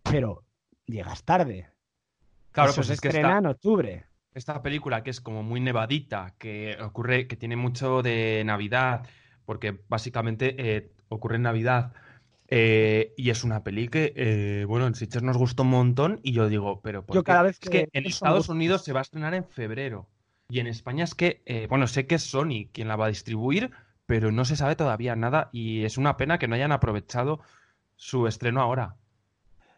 pero 0.07 0.45
llegas 0.85 1.23
tarde. 1.23 1.69
Claro, 2.51 2.71
Eso 2.71 2.75
pues 2.75 2.87
se 2.87 2.93
es 2.93 3.01
que 3.01 3.09
estrena 3.09 3.09
esta, 3.09 3.39
en 3.39 3.45
octubre. 3.47 4.05
esta 4.33 4.61
película 4.63 5.03
que 5.03 5.11
es 5.11 5.21
como 5.21 5.43
muy 5.43 5.59
nevadita, 5.61 6.35
que 6.39 6.77
ocurre, 6.81 7.27
que 7.27 7.37
tiene 7.37 7.55
mucho 7.57 8.01
de 8.03 8.43
Navidad, 8.45 9.05
porque 9.45 9.83
básicamente 9.89 10.55
eh, 10.77 10.93
ocurre 11.09 11.37
en 11.37 11.43
Navidad. 11.43 11.93
eh, 12.47 13.13
y 13.17 13.29
es 13.31 13.43
una 13.43 13.63
peli 13.63 13.87
que, 13.89 14.13
eh, 14.15 14.65
bueno, 14.67 14.87
en 14.87 14.95
Sitges 14.95 15.23
nos 15.23 15.37
gustó 15.37 15.63
un 15.63 15.69
montón 15.71 16.19
y 16.23 16.33
yo 16.33 16.49
digo, 16.49 16.81
pero 16.81 17.05
¿por 17.05 17.17
Yo 17.17 17.23
qué? 17.23 17.23
cada 17.23 17.43
vez 17.43 17.59
Es 17.61 17.69
que 17.69 17.69
que 17.69 17.89
en 17.93 18.05
Estados. 18.05 18.49
Unidos 18.49 18.83
se 18.83 18.93
va 18.93 18.99
a 18.99 19.03
estrenar 19.03 19.33
en 19.33 19.45
febrero 19.45 20.09
y 20.49 20.59
en 20.59 20.67
España 20.67 21.03
es 21.05 21.15
que, 21.15 21.43
bueno, 21.69 21.87
sé 21.87 22.07
que 22.07 22.15
es 22.15 22.23
Sony 22.23 22.69
quien 22.73 22.87
la 22.89 22.95
va 22.97 23.05
a 23.05 23.09
distribuir, 23.09 23.71
pero 24.05 24.31
no 24.31 24.45
se 24.45 24.55
sabe 24.57 24.75
todavía 24.75 25.15
nada 25.15 25.49
y 25.53 25.85
es 25.85 25.97
una 25.97 26.17
pena 26.17 26.39
que 26.39 26.47
no 26.47 26.55
hayan 26.55 26.71
aprovechado 26.73 27.41
su 27.95 28.27
estreno 28.27 28.61
ahora. 28.61 28.97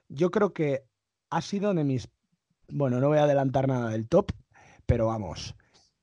Yo 0.10 0.32
creo 0.32 0.54
que 0.54 0.84
ha 1.30 1.42
sido 1.42 1.74
de 1.74 1.84
mis. 1.84 2.10
Bueno, 2.70 3.00
no 3.00 3.10
voy 3.10 3.18
a 3.18 3.24
adelantar 3.24 3.68
nada 3.68 3.90
del 3.90 4.08
top, 4.08 4.32
pero 4.86 5.08
vamos. 5.08 5.56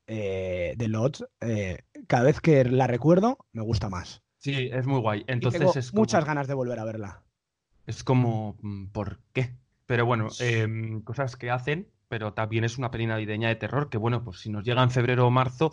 Eh, 0.07 0.74
The 0.76 0.88
Lodge, 0.88 1.24
eh, 1.40 1.78
cada 2.09 2.24
vez 2.24 2.40
que 2.40 2.64
la 2.64 2.86
recuerdo, 2.86 3.38
me 3.53 3.62
gusta 3.62 3.88
más. 3.88 4.22
Sí, 4.38 4.68
es 4.72 4.86
muy 4.86 5.01
guay. 5.01 5.24
Y 5.28 5.32
Entonces 5.32 5.61
tengo 5.61 5.74
es 5.74 5.90
como, 5.90 6.01
muchas 6.03 6.24
ganas 6.24 6.48
de 6.48 6.55
volver 6.55 6.78
a 6.78 6.84
verla. 6.84 7.22
es 7.86 8.03
como, 8.05 8.57
mm, 8.62 8.86
¿por 8.88 9.20
qué? 9.32 9.57
Pero 9.86 10.07
bueno, 10.07 10.28
em, 10.40 11.03
cosas 11.03 11.36
que 11.36 11.51
hacen, 11.51 11.88
pero 12.09 12.32
también 12.32 12.64
es 12.64 12.78
una 12.78 12.90
peli 12.90 13.07
navideña 13.07 13.48
de 13.48 13.57
terror 13.57 13.88
que, 13.90 13.98
bueno, 13.98 14.24
pues 14.24 14.40
si 14.40 14.51
nos 14.51 14.64
llega 14.64 14.82
en 14.82 14.90
febrero 14.90 15.26
o 15.26 15.30
marzo, 15.30 15.70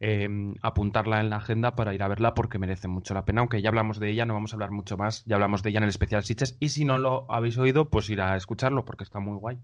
em, 0.00 0.54
apuntarla 0.62 1.20
en 1.20 1.30
la 1.30 1.36
agenda 1.36 1.74
para 1.74 1.94
ir 1.94 2.02
a 2.02 2.08
verla 2.08 2.34
porque 2.34 2.58
merece 2.58 2.88
mucho 2.88 3.14
la 3.14 3.24
pena. 3.24 3.40
Aunque 3.40 3.62
ya 3.62 3.68
hablamos 3.70 3.98
de 3.98 4.10
ella, 4.10 4.26
no 4.26 4.34
vamos 4.34 4.52
a 4.52 4.56
hablar 4.56 4.70
mucho 4.70 4.96
más. 4.96 5.24
Ya 5.24 5.36
hablamos 5.36 5.62
de 5.62 5.70
ella 5.70 5.78
en 5.78 5.84
el 5.84 5.88
especial 5.90 6.24
Sitches. 6.24 6.56
Y 6.60 6.68
si 6.70 6.84
no 6.84 6.98
lo 6.98 7.30
habéis 7.32 7.56
oído, 7.58 7.88
pues 7.88 8.08
ir 8.10 8.20
a 8.20 8.36
escucharlo 8.36 8.84
porque 8.84 9.04
está 9.04 9.20
muy 9.20 9.36
guay. 9.38 9.56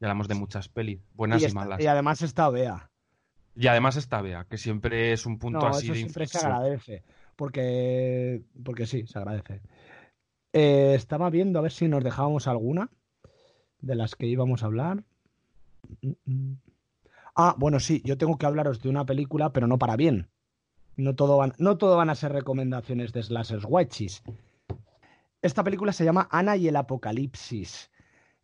Ya 0.00 0.06
hablamos 0.06 0.28
de 0.28 0.34
muchas 0.34 0.68
pelis, 0.68 1.00
buenas 1.14 1.40
Y, 1.42 1.44
y, 1.44 1.46
está- 1.48 1.60
malas. 1.60 1.80
y 1.80 1.86
además 1.86 2.22
está 2.22 2.48
Bea. 2.50 2.90
Y 3.56 3.66
además 3.66 3.96
está 3.96 4.22
Bea, 4.22 4.44
que 4.48 4.56
siempre 4.58 5.12
es 5.12 5.26
un 5.26 5.38
punto 5.38 5.58
No, 5.60 5.66
así 5.66 5.86
eso 5.86 5.92
de 5.94 5.98
siempre 5.98 6.26
se 6.26 6.38
agradece. 6.38 7.02
Porque, 7.36 8.42
porque 8.64 8.86
sí, 8.86 9.06
se 9.06 9.18
agradece. 9.18 9.60
Eh, 10.52 10.94
estaba 10.94 11.30
viendo 11.30 11.58
a 11.58 11.62
ver 11.62 11.72
si 11.72 11.88
nos 11.88 12.02
dejábamos 12.04 12.46
alguna 12.48 12.90
de 13.80 13.94
las 13.94 14.14
que 14.14 14.26
íbamos 14.26 14.62
a 14.62 14.66
hablar. 14.66 15.04
Mm, 16.02 16.10
mm. 16.26 16.56
Ah, 17.34 17.54
bueno, 17.58 17.80
sí, 17.80 18.02
yo 18.04 18.18
tengo 18.18 18.38
que 18.38 18.46
hablaros 18.46 18.82
de 18.82 18.88
una 18.88 19.06
película, 19.06 19.52
pero 19.52 19.66
no 19.66 19.78
para 19.78 19.96
bien. 19.96 20.28
No 20.96 21.14
todo 21.14 21.36
van, 21.38 21.54
no 21.58 21.78
todo 21.78 21.96
van 21.96 22.10
a 22.10 22.14
ser 22.14 22.32
recomendaciones 22.32 23.12
de 23.12 23.22
slashers 23.22 23.64
guachis. 23.64 24.22
Esta 25.42 25.64
película 25.64 25.92
se 25.92 26.04
llama 26.04 26.28
Ana 26.30 26.56
y 26.56 26.68
el 26.68 26.76
Apocalipsis. 26.76 27.90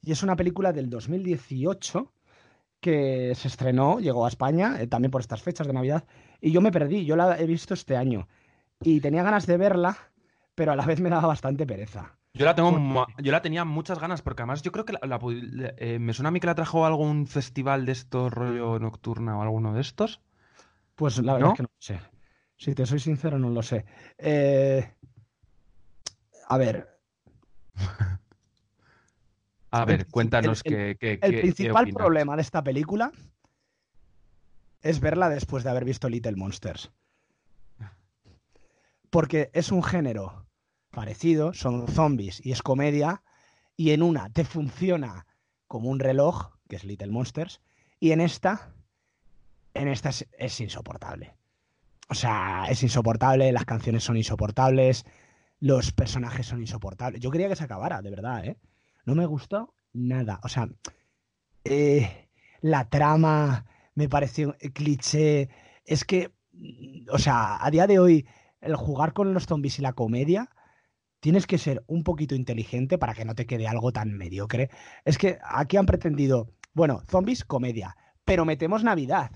Y 0.01 0.12
es 0.12 0.22
una 0.22 0.37
película 0.37 0.72
del 0.72 0.89
2018 0.89 2.12
que 2.80 3.34
se 3.34 3.49
estrenó, 3.49 3.99
llegó 4.01 4.24
a 4.24 4.28
España, 4.28 4.80
eh, 4.80 4.87
también 4.87 5.11
por 5.11 5.20
estas 5.20 5.43
fechas 5.43 5.66
de 5.66 5.72
Navidad, 5.72 6.05
y 6.41 6.53
yo 6.53 6.61
me 6.61 6.70
perdí, 6.70 7.05
yo 7.05 7.16
la 7.16 7.39
he 7.39 7.47
visto 7.47 7.74
este 7.74 7.97
año. 7.97 8.28
Y 8.80 9.01
tenía 9.01 9.22
ganas 9.22 9.47
de 9.47 9.57
verla, 9.57 9.97
pero 10.55 10.72
a 10.72 10.76
la 10.76 10.87
vez 10.87 11.01
me 11.01 11.11
daba 11.11 11.26
bastante 11.26 11.66
pereza. 11.66 12.16
Yo 12.37 12.45
la 12.45 12.55
tengo, 12.55 12.72
ma- 12.72 13.07
yo 13.18 13.32
la 13.32 13.41
tenía 13.43 13.64
muchas 13.64 13.99
ganas 13.99 14.22
porque 14.22 14.43
además 14.43 14.62
yo 14.62 14.70
creo 14.72 14.84
que 14.84 14.93
la, 14.93 15.01
la 15.05 15.18
pu- 15.18 15.74
eh, 15.78 15.99
me 15.99 16.12
suena 16.12 16.28
a 16.28 16.32
mí 16.32 16.41
que 16.41 16.47
la 16.47 16.55
trajo 16.55 16.84
a 16.84 16.89
algún 16.89 17.26
festival 17.26 17.87
de 17.87 17.93
estos 17.93 18.32
rollo 18.32 18.78
nocturna 18.78 19.39
o 19.39 19.43
alguno 19.43 19.72
de 19.72 19.80
estos. 19.80 20.20
Pues 20.95 21.18
la 21.18 21.34
verdad 21.34 21.47
¿No? 21.49 21.53
es 21.53 21.57
que 21.57 21.62
no 21.62 21.68
lo 21.72 21.80
sé. 21.80 22.01
Si 22.57 22.74
te 22.74 22.87
soy 22.87 22.99
sincero, 23.01 23.39
no 23.39 23.51
lo 23.51 23.62
sé. 23.62 23.84
Eh, 24.18 24.95
a 26.49 26.59
ver, 26.59 26.99
A 29.70 29.84
ver, 29.84 30.07
cuéntanos 30.09 30.62
el- 30.64 30.72
qué, 30.72 30.97
qué- 30.99 31.18
el 31.20 31.32
qué- 31.34 31.41
principal 31.41 31.93
problema 31.93 32.37
de 32.37 32.43
esta 32.43 32.62
película 32.62 33.12
es 34.80 35.01
verla 35.01 35.28
después 35.28 35.64
de 35.64 35.70
haber 35.70 35.84
visto 35.84 36.09
Little 36.09 36.37
Monsters. 36.37 36.93
Porque 39.11 39.51
es 39.53 39.70
un 39.72 39.82
género 39.82 40.45
parecido, 40.97 41.53
son 41.53 41.88
zombies 41.88 42.40
y 42.42 42.53
es 42.53 42.62
comedia, 42.62 43.22
y 43.76 43.90
en 43.90 44.03
una 44.03 44.30
te 44.30 44.44
funciona 44.44 45.26
como 45.68 45.90
un 45.90 46.01
reloj, 46.01 46.53
que 46.70 46.76
es 46.76 46.84
Little 46.84 47.09
Monsters, 47.09 47.61
y 48.01 48.12
en 48.12 48.22
esta, 48.22 48.72
en 49.74 49.88
esta 49.88 50.09
es, 50.09 50.61
insoportable. 50.61 51.34
O 52.09 52.14
sea, 52.14 52.64
es 52.70 52.82
insoportable, 52.82 53.53
las 53.53 53.66
canciones 53.66 54.05
son 54.05 54.16
insoportables, 54.16 55.05
los 55.61 55.92
personajes 55.92 56.47
son 56.47 56.62
insoportables. 56.62 57.20
Yo 57.20 57.30
quería 57.30 57.51
que 57.51 57.57
se 57.57 57.64
acabara, 57.64 58.01
de 58.01 58.11
verdad, 58.11 58.47
¿eh? 58.47 58.57
No 59.05 59.14
me 59.14 59.26
gustó 59.26 59.74
nada. 59.92 60.40
O 60.44 60.49
sea, 60.49 60.66
eh, 61.64 62.30
la 62.62 62.88
trama 62.88 63.66
me 63.94 64.09
pareció 64.09 64.57
cliché. 64.72 65.51
Es 65.84 66.07
que, 66.07 66.32
o 67.12 67.18
sea, 67.18 67.62
a 67.62 67.70
día 67.70 67.86
de 67.86 67.99
hoy, 67.99 68.26
el 68.62 68.76
jugar 68.76 69.12
con 69.12 69.34
los 69.34 69.44
zombies 69.44 69.78
y 69.78 69.82
la 69.82 69.92
comedia, 69.92 70.49
tienes 71.20 71.46
que 71.46 71.58
ser 71.58 71.84
un 71.86 72.04
poquito 72.04 72.34
inteligente 72.34 72.98
para 72.98 73.14
que 73.14 73.24
no 73.24 73.34
te 73.34 73.46
quede 73.46 73.66
algo 73.66 73.92
tan 73.92 74.16
mediocre. 74.16 74.70
Es 75.04 75.18
que 75.18 75.38
aquí 75.42 75.76
han 75.76 75.86
pretendido, 75.86 76.52
bueno, 76.72 77.02
zombies, 77.08 77.44
comedia, 77.44 77.96
pero 78.24 78.44
metemos 78.44 78.84
Navidad. 78.84 79.30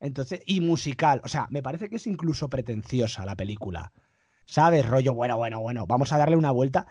Entonces, 0.00 0.42
y 0.46 0.60
musical. 0.60 1.20
O 1.24 1.28
sea, 1.28 1.46
me 1.50 1.62
parece 1.62 1.88
que 1.88 1.96
es 1.96 2.06
incluso 2.06 2.48
pretenciosa 2.48 3.24
la 3.26 3.36
película. 3.36 3.92
¿Sabes? 4.46 4.86
Rollo, 4.86 5.14
bueno, 5.14 5.36
bueno, 5.36 5.60
bueno, 5.60 5.86
vamos 5.86 6.12
a 6.12 6.18
darle 6.18 6.36
una 6.36 6.50
vuelta. 6.50 6.86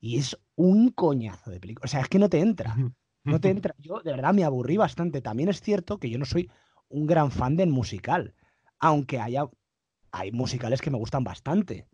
Y 0.00 0.18
es 0.18 0.36
un 0.56 0.90
coñazo 0.90 1.50
de 1.50 1.60
película. 1.60 1.84
O 1.84 1.88
sea, 1.88 2.00
es 2.00 2.08
que 2.08 2.18
no 2.18 2.28
te 2.28 2.40
entra. 2.40 2.74
No 3.22 3.40
te 3.40 3.50
entra. 3.50 3.74
Yo 3.78 4.00
de 4.00 4.12
verdad 4.12 4.34
me 4.34 4.44
aburrí 4.44 4.76
bastante. 4.76 5.20
También 5.20 5.48
es 5.48 5.60
cierto 5.60 5.98
que 5.98 6.10
yo 6.10 6.18
no 6.18 6.24
soy 6.24 6.50
un 6.88 7.06
gran 7.06 7.30
fan 7.30 7.56
del 7.56 7.68
musical. 7.68 8.34
Aunque 8.78 9.20
haya. 9.20 9.44
Hay 10.10 10.32
musicales 10.32 10.80
que 10.80 10.90
me 10.90 10.98
gustan 10.98 11.24
bastante. 11.24 11.86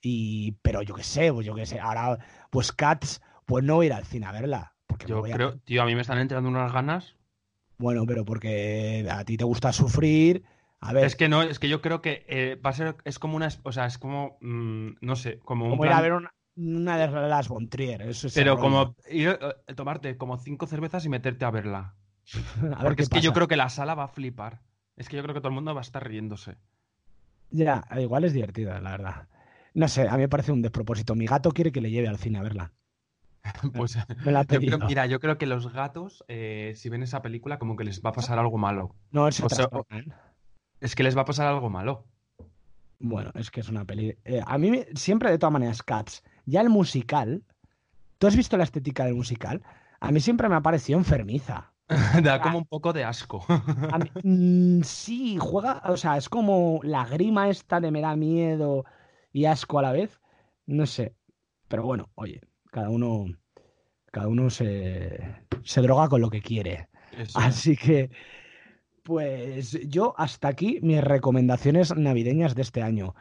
Y. 0.00 0.52
Pero 0.62 0.82
yo 0.82 0.94
qué 0.94 1.02
sé, 1.02 1.32
pues 1.32 1.46
yo 1.46 1.54
qué 1.54 1.66
sé. 1.66 1.80
Ahora, 1.80 2.18
pues 2.50 2.72
Cats, 2.72 3.20
pues 3.44 3.64
no 3.64 3.76
voy 3.76 3.86
a 3.86 3.88
ir 3.88 3.92
al 3.94 4.04
cine 4.04 4.26
a 4.26 4.32
verla. 4.32 4.74
Porque 4.86 5.06
Yo 5.06 5.20
voy 5.20 5.30
a- 5.32 5.34
creo, 5.34 5.58
tío, 5.60 5.82
a 5.82 5.86
mí 5.86 5.94
me 5.94 6.00
están 6.00 6.18
entrando 6.18 6.48
unas 6.48 6.72
ganas. 6.72 7.16
Bueno, 7.78 8.04
pero 8.06 8.24
porque 8.24 9.06
a 9.10 9.24
ti 9.24 9.36
te 9.36 9.44
gusta 9.44 9.72
sufrir. 9.72 10.44
A 10.80 10.92
ver, 10.92 11.04
Es 11.06 11.16
que 11.16 11.28
no, 11.28 11.42
es 11.42 11.58
que 11.58 11.68
yo 11.68 11.80
creo 11.82 12.00
que 12.02 12.24
eh, 12.28 12.56
va 12.64 12.70
a 12.70 12.74
ser, 12.74 12.96
es 13.04 13.18
como 13.18 13.36
una, 13.36 13.48
o 13.62 13.72
sea, 13.72 13.86
es 13.86 13.98
como, 13.98 14.36
mm, 14.40 14.96
no 15.00 15.16
sé, 15.16 15.38
como 15.40 15.66
un 15.66 15.74
ir 15.74 15.80
plan- 15.80 15.94
a 15.98 16.00
ver 16.00 16.12
una, 16.12 16.30
una 16.56 16.96
de 16.98 17.28
las 17.28 17.48
Von 17.48 17.68
Trier. 17.68 18.02
Eso 18.02 18.26
es 18.28 18.34
pero 18.34 18.58
como 18.58 18.94
ir, 19.10 19.38
eh, 19.40 19.74
tomarte 19.74 20.16
como 20.16 20.38
cinco 20.38 20.66
cervezas 20.66 21.04
y 21.04 21.08
meterte 21.08 21.44
a 21.44 21.50
verla. 21.50 21.94
A 22.62 22.68
ver 22.68 22.76
Porque 22.82 23.02
es 23.02 23.08
que 23.08 23.20
yo 23.20 23.32
creo 23.32 23.48
que 23.48 23.56
la 23.56 23.68
sala 23.68 23.94
va 23.94 24.04
a 24.04 24.08
flipar. 24.08 24.60
Es 24.96 25.08
que 25.08 25.16
yo 25.16 25.22
creo 25.22 25.34
que 25.34 25.40
todo 25.40 25.48
el 25.48 25.54
mundo 25.54 25.74
va 25.74 25.80
a 25.80 25.82
estar 25.82 26.06
riéndose. 26.06 26.56
Ya, 27.50 27.84
igual 27.98 28.24
es 28.24 28.32
divertida, 28.32 28.80
la 28.80 28.90
verdad. 28.92 29.28
No 29.76 29.88
sé, 29.88 30.08
a 30.08 30.12
mí 30.12 30.20
me 30.20 30.28
parece 30.28 30.52
un 30.52 30.62
despropósito. 30.62 31.14
Mi 31.14 31.26
gato 31.26 31.50
quiere 31.52 31.70
que 31.70 31.82
le 31.82 31.90
lleve 31.90 32.08
al 32.08 32.16
cine 32.16 32.38
a 32.38 32.42
verla. 32.42 32.72
Pues 33.74 33.96
Me 34.24 34.32
la 34.32 34.42
yo 34.44 34.58
creo- 34.58 34.78
mira, 34.88 35.04
yo 35.06 35.20
creo 35.20 35.36
que 35.36 35.44
los 35.46 35.70
gatos, 35.72 36.24
eh, 36.28 36.72
si 36.76 36.88
ven 36.88 37.02
esa 37.02 37.20
película, 37.20 37.58
como 37.58 37.76
que 37.76 37.84
les 37.84 38.02
va 38.02 38.08
a 38.10 38.12
pasar 38.14 38.38
algo 38.38 38.56
malo. 38.56 38.94
No, 39.10 39.30
se 39.30 39.44
o 39.44 39.48
sea. 39.50 39.68
Es 40.80 40.94
que 40.96 41.02
les 41.02 41.14
va 41.16 41.20
a 41.22 41.24
pasar 41.26 41.46
algo 41.46 41.68
malo. 41.68 42.06
Bueno, 42.98 43.30
es 43.34 43.50
que 43.50 43.60
es 43.60 43.68
una 43.68 43.84
peli. 43.84 44.16
eh, 44.24 44.40
a 44.44 44.56
mí 44.56 44.70
me- 44.70 44.86
siempre, 44.94 45.30
de 45.30 45.38
todas 45.38 45.52
maneras, 45.52 45.82
Cats, 45.82 46.24
ya 46.46 46.62
el 46.62 46.70
musical. 46.70 47.42
¿Tú 48.18 48.26
has 48.26 48.34
visto 48.36 48.56
la 48.56 48.64
estética 48.64 49.04
del 49.04 49.14
musical? 49.14 49.62
A 50.00 50.10
mí 50.10 50.20
siempre 50.20 50.48
me 50.48 50.54
ha 50.54 50.62
parecido 50.62 50.98
enfermiza. 50.98 51.72
da 52.22 52.40
como 52.40 52.56
un 52.58 52.64
poco 52.64 52.94
de 52.94 53.04
asco. 53.04 53.44
Mí- 54.24 54.78
mm, 54.78 54.82
sí, 54.84 55.36
juega, 55.38 55.82
o 55.84 55.98
sea, 55.98 56.16
es 56.16 56.30
como 56.30 56.80
la 56.82 57.04
grima 57.04 57.50
esta 57.50 57.78
de 57.78 57.90
me 57.90 58.00
da 58.00 58.16
miedo 58.16 58.86
y 59.36 59.44
asco 59.44 59.78
a 59.78 59.82
la 59.82 59.92
vez. 59.92 60.18
No 60.64 60.86
sé. 60.86 61.14
Pero 61.68 61.82
bueno, 61.82 62.10
oye, 62.14 62.40
cada 62.72 62.88
uno, 62.88 63.26
cada 64.10 64.28
uno 64.28 64.48
se, 64.48 65.20
se 65.62 65.82
droga 65.82 66.08
con 66.08 66.22
lo 66.22 66.30
que 66.30 66.40
quiere. 66.40 66.88
Eso. 67.12 67.38
Así 67.38 67.76
que, 67.76 68.10
pues 69.02 69.72
yo 69.90 70.14
hasta 70.16 70.48
aquí 70.48 70.78
mis 70.80 71.04
recomendaciones 71.04 71.94
navideñas 71.94 72.54
de 72.54 72.62
este 72.62 72.82
año. 72.82 73.14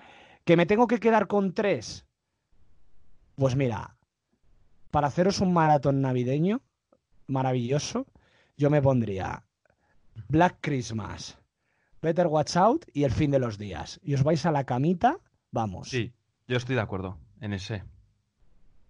¿Que 0.46 0.56
me 0.56 0.66
tengo 0.66 0.88
que 0.88 1.02
quedar 1.02 1.28
con 1.28 1.54
tres? 1.54 2.06
Pues 3.36 3.58
mira, 3.58 3.98
para 4.92 5.08
haceros 5.08 5.42
un 5.42 5.52
maratón 5.52 6.00
navideño 6.00 6.62
maravilloso, 7.28 8.08
yo 8.56 8.70
me 8.70 8.82
pondría 8.82 9.46
Black 10.30 10.60
Christmas, 10.62 11.38
Better 12.02 12.28
Watch 12.28 12.56
Out 12.56 12.86
y 12.94 13.04
El 13.04 13.12
fin 13.12 13.32
de 13.32 13.40
los 13.40 13.58
días. 13.58 14.00
Y 14.02 14.14
os 14.14 14.24
vais 14.24 14.46
a 14.46 14.52
la 14.52 14.64
camita, 14.64 15.20
vamos. 15.56 15.90
Sí, 15.90 16.14
yo 16.48 16.58
estoy 16.58 16.76
de 16.76 16.82
acuerdo 16.82 17.18
en 17.42 17.54
ese. 17.54 17.84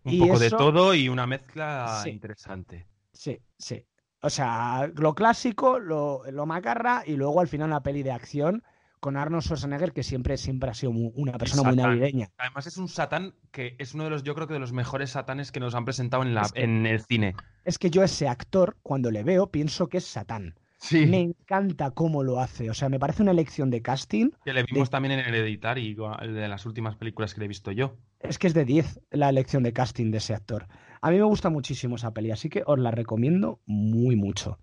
Un 0.04 0.14
Y 0.14 0.20
poco 0.20 0.38
de 0.40 0.50
todo 0.50 0.94
y 0.94 1.08
una 1.08 1.26
mezcla 1.26 2.02
Sí. 2.04 2.10
interesante. 2.10 2.86
Sí, 3.14 3.40
sí. 3.58 3.86
O 4.22 4.30
sea, 4.30 4.90
lo 4.96 5.14
clásico, 5.16 5.80
lo, 5.80 6.24
lo 6.32 6.46
macarra 6.46 7.04
y 7.06 7.16
luego 7.16 7.40
al 7.40 7.48
final 7.48 7.68
una 7.68 7.82
peli 7.84 8.04
de 8.04 8.12
acción 8.12 8.64
con 9.00 9.18
Arnold 9.18 9.44
Schwarzenegger, 9.44 9.94
que 9.94 10.02
siempre, 10.02 10.36
siempre 10.38 10.72
ha 10.72 10.74
sido 10.74 10.92
una 10.92 11.34
persona 11.38 11.62
muy 11.70 11.76
navideña. 11.76 12.30
Además 12.40 12.66
es 12.66 12.78
un 12.78 12.88
satán 12.90 13.36
que 13.52 13.76
es 13.78 13.94
uno 13.94 14.06
de 14.06 14.10
los, 14.10 14.24
yo 14.24 14.34
creo 14.34 14.48
que 14.48 14.56
de 14.56 14.60
los 14.60 14.74
mejores 14.74 15.12
satanes 15.12 15.52
que 15.52 15.60
nos 15.60 15.76
han 15.76 15.86
presentado 15.86 16.24
en, 16.24 16.34
la, 16.34 16.42
Es 16.42 16.52
que- 16.54 16.64
en 16.64 16.88
el 16.88 17.02
cine. 17.02 17.36
Es 17.66 17.78
que 17.78 17.92
yo 17.92 18.02
ese 18.04 18.28
actor, 18.28 18.78
cuando 18.82 19.12
le 19.12 19.24
veo, 19.24 19.52
pienso 19.52 19.88
que 19.90 19.98
es 20.00 20.06
Satán. 20.06 20.56
Sí. 20.86 21.08
Me 21.08 21.20
encanta 21.20 21.90
cómo 21.92 22.24
lo 22.24 22.40
hace. 22.40 22.70
O 22.70 22.76
sea, 22.76 22.90
me 22.90 23.00
parece 23.00 23.24
una 23.24 23.32
elección 23.32 23.72
de 23.72 23.82
casting. 23.82 24.30
Que 24.44 24.54
le 24.54 24.64
vimos 24.64 24.92
también 24.92 25.14
en 25.14 25.20
Hereditary, 25.20 25.98
el 26.22 26.36
de 26.36 26.48
las 26.48 26.68
últimas 26.68 26.96
películas 26.96 27.34
que 27.34 27.40
le 27.40 27.46
he 27.46 27.48
visto 27.48 27.72
yo. 27.72 27.98
Es 28.20 28.38
que 28.38 28.46
es 28.46 28.54
de 28.54 28.66
10 28.66 29.02
la 29.10 29.30
elección 29.30 29.64
de 29.64 29.74
casting 29.74 30.12
de 30.12 30.20
ese 30.20 30.36
actor. 30.36 30.68
A 31.02 31.10
mí 31.10 31.18
me 31.18 31.24
gusta 31.24 31.50
muchísimo 31.50 31.96
esa 31.96 32.14
peli, 32.14 32.30
así 32.30 32.50
que 32.50 32.62
os 32.68 32.78
la 32.78 32.92
recomiendo 32.92 33.62
muy 33.66 34.16
mucho. 34.16 34.60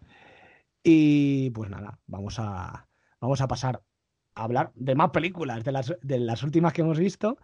Y 0.85 1.51
pues 1.51 1.71
nada, 1.71 1.99
vamos 2.07 2.39
a, 2.39 2.87
vamos 3.21 3.41
a 3.41 3.49
pasar 3.49 3.83
a 4.37 4.45
hablar 4.45 4.71
de 4.77 4.95
más 4.95 5.11
películas, 5.11 5.65
de 5.65 5.73
las, 5.73 5.93
de 6.03 6.19
las 6.21 6.45
últimas 6.45 6.73
que 6.73 6.83
hemos 6.83 7.01
visto. 7.01 7.37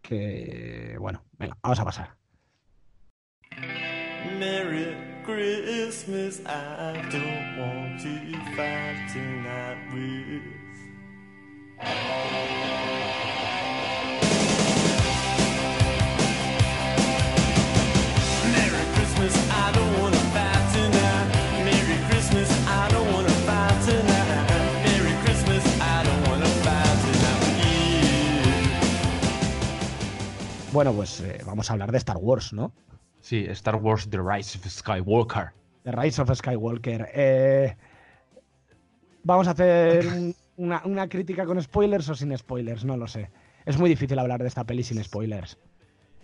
Que 0.00 0.96
bueno, 1.00 1.24
venga, 1.38 1.58
vamos 1.60 1.80
a 1.80 1.84
pasar. 1.84 2.16
Christmas 5.24 6.42
I 6.44 6.92
don't 7.10 7.58
want 7.58 8.00
to 8.02 8.38
fight 8.54 9.08
tonight 9.10 9.78
with. 9.94 10.42
Bueno, 30.72 30.92
pues 30.92 31.20
eh, 31.20 31.40
vamos 31.46 31.70
a 31.70 31.74
hablar 31.74 31.92
de 31.92 31.98
Star 31.98 32.16
Wars, 32.16 32.52
¿no? 32.52 32.72
Sí, 33.24 33.46
Star 33.48 33.76
Wars 33.76 34.06
The 34.10 34.18
Rise 34.18 34.58
of 34.58 34.66
Skywalker. 34.66 35.52
The 35.84 35.92
Rise 35.92 36.20
of 36.20 36.30
Skywalker. 36.34 37.08
Eh, 37.14 37.74
vamos 39.22 39.48
a 39.48 39.52
hacer 39.52 40.06
un- 40.06 40.34
una, 40.58 40.82
una 40.84 41.08
crítica 41.08 41.46
con 41.46 41.60
spoilers 41.62 42.06
o 42.10 42.14
sin 42.14 42.36
spoilers, 42.36 42.84
no 42.84 42.98
lo 42.98 43.06
sé. 43.06 43.30
Es 43.64 43.78
muy 43.78 43.88
difícil 43.88 44.18
hablar 44.18 44.42
de 44.42 44.48
esta 44.48 44.64
peli 44.64 44.82
sin 44.82 45.02
spoilers. 45.02 45.56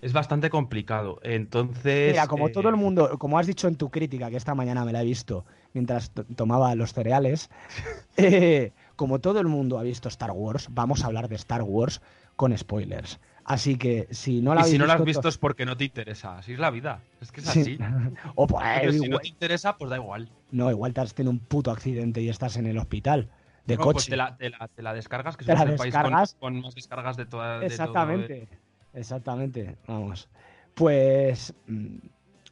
Es 0.03 0.13
bastante 0.13 0.51
complicado. 0.51 1.21
Entonces. 1.23 2.13
Mira, 2.13 2.27
como 2.27 2.49
eh, 2.49 2.53
todo 2.53 2.69
el 2.69 2.77
mundo, 2.77 3.19
como 3.19 3.39
has 3.39 3.47
dicho 3.47 3.67
en 3.67 3.77
tu 3.77 3.91
crítica, 3.91 4.29
que 4.29 4.37
esta 4.37 4.55
mañana 4.55 4.85
me 4.85 4.93
la 4.93 5.01
he 5.01 5.05
visto 5.07 5.47
mientras 5.73 6.11
to- 6.11 6.25
tomaba 6.37 6.75
los 6.75 6.93
cereales, 6.93 7.49
eh, 8.19 8.73
como 8.97 9.21
todo 9.21 9.41
el 9.41 9.47
mundo 9.47 9.79
ha 9.79 9.83
visto 9.83 10.09
Star 10.11 10.33
Wars, 10.33 10.69
vamos 10.71 11.03
a 11.03 11.07
hablar 11.07 11.29
de 11.31 11.37
Star 11.37 11.63
Wars 11.63 12.03
con 12.37 12.55
spoilers. 12.57 13.19
Así 13.53 13.77
que 13.77 14.07
si 14.13 14.41
no 14.43 14.55
la 14.55 14.61
Y 14.61 14.63
habéis 14.63 14.73
si 14.75 14.79
no 14.79 14.87
lo 14.87 14.93
has 14.93 14.99
to- 14.99 15.05
visto 15.05 15.29
es 15.29 15.37
porque 15.37 15.67
no 15.67 15.77
te 15.77 15.85
interesa. 15.85 16.39
Así 16.39 16.53
es 16.53 16.59
la 16.61 16.71
vida. 16.71 17.03
Es 17.21 17.33
que 17.33 17.41
es 17.41 17.47
Sí. 17.49 17.61
así. 17.61 17.79
o 18.37 18.47
pues, 18.47 18.65
Pero 18.81 18.93
si 18.93 19.09
no 19.09 19.19
te 19.19 19.27
interesa, 19.29 19.77
pues 19.77 19.91
da 19.91 19.97
igual. 19.97 20.31
no, 20.53 20.71
igual 20.71 20.95
te 20.95 21.01
has 21.01 21.15
tenido 21.15 21.33
un 21.33 21.41
puto 21.41 21.73
accidente 21.73 22.21
y 22.23 22.29
estás 22.29 22.57
en 22.57 22.67
el 22.67 22.79
hospital 22.79 23.29
de 23.67 23.77
No, 23.77 23.83
pues 23.83 23.95
coche. 23.97 24.11
te, 24.11 24.17
la, 24.17 24.37
te 24.37 24.51
la- 24.51 24.69
te 24.69 24.83
la 24.83 24.95
descargas, 24.95 25.37
que 25.37 25.45
Te 25.45 25.53
somos 25.53 25.67
la 25.67 25.73
el 25.73 25.79
país 25.79 25.93
con, 25.95 26.03
descargas. 26.05 26.35
con 26.39 26.61
más 26.61 26.75
descargas 26.77 27.17
de 27.17 27.27
toda. 27.27 27.55
de 27.55 27.59
todo 27.59 27.67
Exactamente, 27.67 28.49
exactamente. 28.95 29.77
Vamos. 29.89 30.29
Pues 30.75 31.53
mm, 31.67 31.97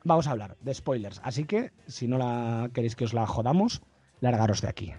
vamos 0.02 0.26
a 0.26 0.32
hablar 0.32 0.56
de 0.60 0.74
spoilers. 0.74 1.20
Así 1.22 1.44
que, 1.44 1.70
si 1.86 2.08
no 2.08 2.18
la 2.18 2.70
queréis 2.74 2.96
que 2.96 3.04
os 3.04 3.14
la 3.14 3.24
jodamos, 3.26 3.82
largaros 4.20 4.62
de 4.62 4.68
aquí. 4.68 4.92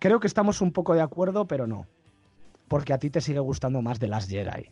Creo 0.00 0.18
que 0.18 0.26
estamos 0.26 0.60
un 0.60 0.72
poco 0.72 0.94
de 0.94 1.00
acuerdo, 1.02 1.46
pero 1.46 1.68
no. 1.68 1.86
Porque 2.66 2.92
a 2.92 2.98
ti 2.98 3.10
te 3.10 3.20
sigue 3.20 3.38
gustando 3.40 3.82
más 3.82 3.98
de 4.00 4.08
las 4.08 4.28
Jedi. 4.28 4.70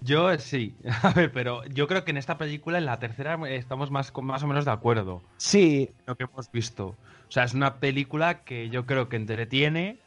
Yo 0.00 0.30
eh, 0.30 0.38
sí, 0.38 0.76
a 1.02 1.12
ver, 1.12 1.32
pero 1.32 1.64
yo 1.66 1.88
creo 1.88 2.04
que 2.04 2.10
en 2.10 2.16
esta 2.16 2.38
película, 2.38 2.78
en 2.78 2.86
la 2.86 2.98
tercera, 2.98 3.38
eh, 3.46 3.56
estamos 3.56 3.90
más, 3.90 4.12
más 4.22 4.42
o 4.42 4.46
menos 4.46 4.64
de 4.64 4.70
acuerdo. 4.70 5.22
Sí, 5.36 5.90
Lo 6.06 6.16
que 6.16 6.24
hemos 6.24 6.50
visto. 6.50 6.96
O 7.28 7.30
sea, 7.30 7.44
es 7.44 7.54
una 7.54 7.76
película 7.76 8.44
que 8.44 8.70
yo 8.70 8.86
creo 8.86 9.08
que 9.08 9.16
entretiene. 9.16 9.98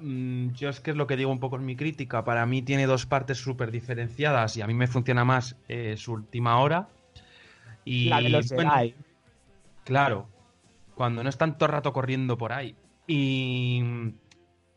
Mm, 0.00 0.52
Yo 0.52 0.70
es 0.70 0.80
que 0.80 0.90
es 0.90 0.96
lo 0.96 1.06
que 1.06 1.16
digo 1.16 1.30
un 1.30 1.40
poco 1.40 1.56
en 1.56 1.64
mi 1.64 1.76
crítica. 1.76 2.24
Para 2.24 2.46
mí 2.46 2.62
tiene 2.62 2.86
dos 2.86 3.06
partes 3.06 3.38
súper 3.38 3.70
diferenciadas 3.70 4.56
y 4.56 4.62
a 4.62 4.66
mí 4.66 4.74
me 4.74 4.86
funciona 4.86 5.24
más 5.24 5.56
eh, 5.68 5.94
su 5.96 6.12
última 6.12 6.58
hora. 6.58 6.88
Y, 7.84 8.08
la 8.08 8.20
de 8.20 8.28
los 8.28 8.50
bueno. 8.50 8.72
Claro, 9.84 10.28
cuando 10.94 11.22
no 11.22 11.28
están 11.28 11.58
todo 11.58 11.66
el 11.66 11.72
rato 11.72 11.92
corriendo 11.92 12.38
por 12.38 12.52
ahí. 12.52 12.76
Y, 13.06 13.82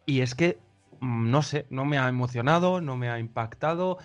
y 0.05 0.21
es 0.21 0.35
que, 0.35 0.59
mm, 0.99 1.29
no 1.29 1.41
sé, 1.41 1.65
no 1.69 1.85
me 1.85 1.97
ha 1.97 2.07
emocionado, 2.07 2.81
no 2.81 2.97
me 2.97 3.09
ha 3.09 3.19
impactado, 3.19 3.97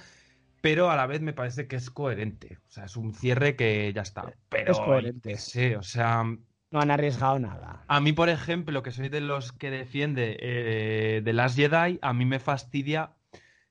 pero 0.61 0.91
a 0.91 0.97
la 0.97 1.07
vez 1.07 1.21
me 1.21 1.33
parece 1.33 1.67
que 1.67 1.77
es 1.77 1.91
coherente. 1.91 2.59
O 2.69 2.71
sea, 2.71 2.85
es 2.85 2.97
un 2.97 3.15
cierre 3.15 3.57
que 3.57 3.93
ya 3.93 4.03
está. 4.03 4.33
Pero, 4.49 4.73
Es 4.73 4.79
coherente. 4.79 5.37
Sí, 5.39 5.75
o 5.75 5.83
sea, 5.83 6.25
No 6.25 6.81
han 6.81 6.91
arriesgado 6.91 7.39
nada. 7.39 7.85
a 7.89 8.01
mí, 8.01 8.13
por 8.13 8.29
ejemplo, 8.29 8.83
que 8.83 8.91
soy 8.93 9.09
de 9.09 9.21
los 9.21 9.53
que 9.53 9.71
defiende 9.71 10.37
eh, 10.41 11.23
The 11.25 11.33
Last 11.33 11.57
Jedi, 11.57 11.99
a 12.03 12.13
mí 12.13 12.25
me 12.25 12.39
fastidia 12.39 13.15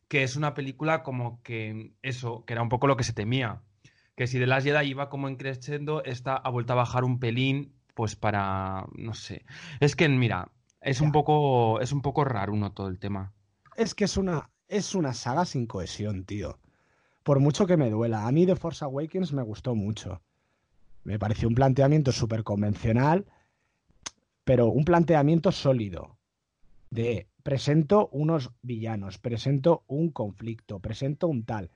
que 0.07 0.23
es 0.23 0.35
una 0.35 0.53
película 0.55 1.03
como 1.03 1.41
que 1.43 1.93
eso, 2.01 2.43
que 2.45 2.53
era 2.53 2.63
un 2.63 2.69
poco 2.69 2.87
lo 2.87 2.97
que 2.97 3.03
se 3.03 3.13
temía. 3.13 3.61
Que 4.15 4.27
si 4.27 4.39
The 4.39 4.47
Last 4.47 4.65
Jedi 4.65 4.87
iba 4.89 5.07
como 5.09 5.27
en 5.27 5.37
crescendo, 5.37 6.03
esta 6.03 6.35
ha 6.35 6.49
vuelto 6.49 6.73
a 6.73 6.77
bajar 6.77 7.03
un 7.03 7.19
pelín, 7.19 7.73
pues 7.93 8.15
para, 8.15 8.85
no 8.95 9.13
sé. 9.13 9.45
Es 9.79 9.95
que, 9.95 10.09
mira, 10.09 10.49
es 10.81 10.99
un 10.99 11.11
poco, 11.11 11.79
es 11.79 11.91
un 11.91 12.01
poco 12.01 12.25
raro 12.25 12.53
uno 12.53 12.71
todo 12.73 12.87
el 12.87 12.99
tema. 12.99 13.33
Es 13.77 13.93
que 13.93 14.05
es 14.05 14.17
una, 14.17 14.49
es 14.67 14.95
una 14.95 15.13
saga 15.13 15.45
sin 15.45 15.67
cohesión, 15.67 16.25
tío. 16.25 16.57
Por 17.23 17.39
mucho 17.39 17.67
que 17.67 17.77
me 17.77 17.89
duela. 17.89 18.27
A 18.27 18.31
mí 18.31 18.45
The 18.45 18.55
Force 18.55 18.83
Awakens 18.83 19.33
me 19.33 19.43
gustó 19.43 19.75
mucho. 19.75 20.21
Me 21.03 21.19
pareció 21.19 21.47
un 21.47 21.55
planteamiento 21.55 22.11
súper 22.11 22.43
convencional, 22.43 23.25
pero 24.43 24.67
un 24.67 24.85
planteamiento 24.85 25.51
sólido. 25.51 26.17
De 26.89 27.27
presento 27.43 28.09
unos 28.11 28.51
villanos, 28.61 29.17
presento 29.17 29.83
un 29.87 30.09
conflicto, 30.09 30.79
presento 30.79 31.27
un 31.27 31.43
tal. 31.45 31.71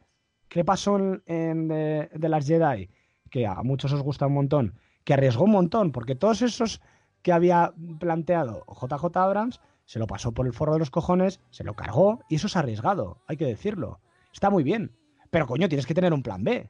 ¿Qué 0.48 0.64
pasó 0.64 0.98
en, 0.98 1.24
en 1.26 1.68
The 1.68 2.30
Last 2.30 2.48
Jedi? 2.48 2.90
Que 3.30 3.48
a 3.48 3.62
muchos 3.64 3.94
os 3.94 4.02
gusta 4.02 4.28
un 4.28 4.34
montón. 4.34 4.76
Que 5.04 5.14
arriesgó 5.14 5.46
un 5.46 5.52
montón, 5.52 5.92
porque 5.92 6.16
todos 6.16 6.42
esos 6.42 6.82
que 7.22 7.32
había 7.32 7.74
planteado 8.00 8.64
JJ 8.68 9.18
Abrams 9.18 9.60
se 9.86 10.00
lo 10.00 10.08
pasó 10.08 10.32
por 10.32 10.46
el 10.46 10.54
forro 10.54 10.74
de 10.74 10.80
los 10.80 10.92
cojones, 10.92 11.40
se 11.50 11.64
lo 11.64 11.74
cargó 11.74 12.20
y 12.30 12.36
eso 12.36 12.48
es 12.48 12.56
arriesgado, 12.56 13.22
hay 13.28 13.38
que 13.38 13.46
decirlo. 13.46 14.00
Está 14.32 14.50
muy 14.50 14.64
bien, 14.64 14.92
pero 15.34 15.48
coño, 15.48 15.68
tienes 15.68 15.86
que 15.88 15.94
tener 15.96 16.14
un 16.14 16.22
plan 16.24 16.44
B. 16.44 16.70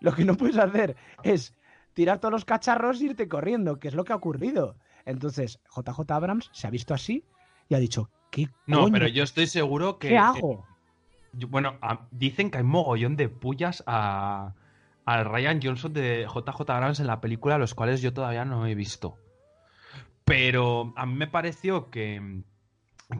Lo 0.00 0.14
que 0.14 0.24
no 0.24 0.36
puedes 0.36 0.56
hacer 0.56 0.96
es 1.24 1.52
tirar 1.94 2.18
todos 2.20 2.32
los 2.32 2.44
cacharros 2.44 3.00
e 3.00 3.06
irte 3.06 3.28
corriendo, 3.28 3.78
que 3.80 3.88
es 3.88 3.94
lo 3.94 4.04
que 4.04 4.12
ha 4.12 4.16
ocurrido. 4.16 4.76
Entonces, 5.04 5.58
JJ 5.74 6.10
Abrams 6.12 6.48
se 6.52 6.66
ha 6.66 6.70
visto 6.70 6.94
así 6.94 7.24
y 7.68 7.74
ha 7.74 7.78
dicho, 7.78 8.10
¿qué 8.30 8.48
No, 8.66 8.82
coño? 8.82 8.92
pero 8.92 9.08
yo 9.08 9.24
estoy 9.24 9.46
seguro 9.48 9.98
que... 9.98 10.08
¿Qué 10.08 10.18
hago? 10.18 10.64
Bueno, 11.32 11.76
a- 11.82 12.06
dicen 12.12 12.50
que 12.50 12.58
hay 12.58 12.64
mogollón 12.64 13.16
de 13.16 13.28
pullas 13.28 13.82
a, 13.86 14.54
al 15.04 15.24
Ryan 15.24 15.60
Johnson 15.62 15.92
de 15.92 16.26
JJ 16.32 16.70
Abrams 16.70 17.00
en 17.00 17.06
la 17.08 17.20
película, 17.20 17.58
los 17.58 17.74
cuales 17.74 18.00
yo 18.00 18.12
todavía 18.12 18.44
no 18.44 18.66
he 18.66 18.74
visto. 18.76 19.18
Pero 20.24 20.92
a 20.96 21.04
mí 21.06 21.14
me 21.14 21.26
pareció 21.26 21.90
que, 21.90 22.42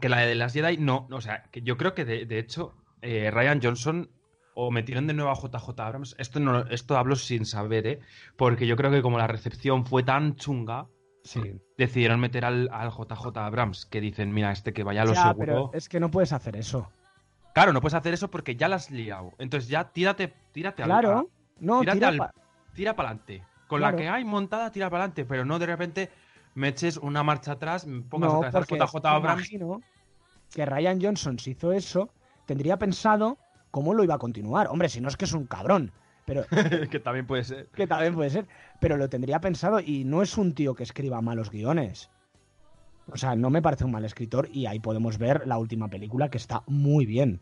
que 0.01 0.09
la 0.09 0.19
de 0.21 0.35
las 0.35 0.53
Jedi, 0.53 0.77
no, 0.77 1.07
o 1.11 1.21
sea, 1.21 1.43
que 1.51 1.61
yo 1.61 1.77
creo 1.77 1.93
que 1.93 2.05
de, 2.05 2.25
de 2.25 2.39
hecho 2.39 2.73
eh, 3.01 3.29
Ryan 3.31 3.59
Johnson 3.61 4.09
o 4.55 4.71
metieron 4.71 5.05
de 5.05 5.13
nuevo 5.13 5.29
a 5.31 5.35
JJ 5.35 5.79
Abrams, 5.79 6.15
esto, 6.17 6.39
no, 6.39 6.59
esto 6.67 6.97
hablo 6.97 7.15
sin 7.15 7.45
saber, 7.45 7.85
¿eh? 7.87 7.99
Porque 8.37 8.65
yo 8.65 8.75
creo 8.75 8.89
que 8.89 9.01
como 9.01 9.17
la 9.17 9.27
recepción 9.27 9.85
fue 9.85 10.01
tan 10.01 10.35
chunga, 10.35 10.87
Sí. 11.23 11.41
decidieron 11.77 12.19
meter 12.19 12.45
al, 12.45 12.69
al 12.71 12.89
JJ 12.91 13.35
Abrams, 13.37 13.85
que 13.85 13.99
dicen, 13.99 14.31
mira, 14.33 14.51
este 14.51 14.73
que 14.73 14.83
vaya 14.83 15.01
a 15.01 15.05
lo 15.05 15.13
Ya, 15.13 15.23
seguro. 15.29 15.37
pero 15.39 15.69
es 15.73 15.89
que 15.89 15.99
no 15.99 16.09
puedes 16.11 16.31
hacer 16.33 16.55
eso. 16.55 16.89
Claro, 17.53 17.73
no 17.73 17.81
puedes 17.81 17.95
hacer 17.95 18.13
eso 18.13 18.29
porque 18.29 18.55
ya 18.55 18.67
la 18.67 18.75
has 18.77 18.91
liado. 18.91 19.33
Entonces 19.39 19.69
ya 19.69 19.91
tírate, 19.91 20.33
tírate 20.51 20.83
al- 20.83 20.89
Claro, 20.89 21.29
no, 21.59 21.79
tírate 21.79 21.97
tira 21.97 22.07
al- 22.09 22.17
pa- 22.17 22.31
tira 22.73 22.95
para 22.95 23.09
adelante. 23.09 23.43
Con 23.67 23.79
Claro. 23.79 23.97
la 23.97 24.03
que 24.03 24.09
hay 24.09 24.23
montada, 24.23 24.71
tira 24.71 24.89
para 24.89 25.03
adelante, 25.05 25.25
pero 25.25 25.45
no 25.45 25.57
de 25.57 25.65
repente 25.65 26.09
me 26.53 26.67
eches 26.69 26.97
una 26.97 27.23
marcha 27.23 27.53
atrás, 27.53 27.85
me 27.87 28.01
pongas 28.03 28.31
no, 28.31 28.39
otra 28.39 28.51
vez 28.59 28.67
JJ 28.69 28.95
Abrams. 29.09 29.39
imagino 29.51 29.81
que 30.53 30.65
Ryan 30.65 31.01
Johnson, 31.01 31.39
si 31.39 31.51
hizo 31.51 31.71
eso, 31.71 32.09
tendría 32.45 32.77
pensado 32.77 33.37
cómo 33.75 33.93
lo 33.93 34.05
iba 34.05 34.15
a 34.15 34.19
continuar. 34.19 34.69
Hombre, 34.69 34.87
si 34.87 35.01
no 35.01 35.09
es 35.09 35.17
que 35.17 35.25
es 35.25 35.33
un 35.33 35.47
cabrón, 35.47 35.91
pero 36.23 36.45
que 36.89 37.01
también 37.01 37.27
puede 37.27 37.43
ser. 37.43 37.67
que 37.75 37.87
también 37.87 38.15
puede 38.15 38.29
ser, 38.29 38.47
pero 38.79 38.95
lo 38.95 39.09
tendría 39.09 39.41
pensado 39.41 39.81
y 39.81 40.05
no 40.05 40.21
es 40.21 40.37
un 40.37 40.53
tío 40.53 40.75
que 40.75 40.83
escriba 40.83 41.19
malos 41.19 41.51
guiones. 41.51 42.09
O 43.11 43.17
sea, 43.17 43.35
no 43.35 43.49
me 43.49 43.61
parece 43.61 43.83
un 43.83 43.91
mal 43.91 44.05
escritor 44.05 44.47
y 44.49 44.65
ahí 44.65 44.79
podemos 44.79 45.17
ver 45.17 45.45
la 45.45 45.57
última 45.57 45.89
película 45.89 46.29
que 46.29 46.37
está 46.37 46.63
muy 46.67 47.05
bien. 47.05 47.41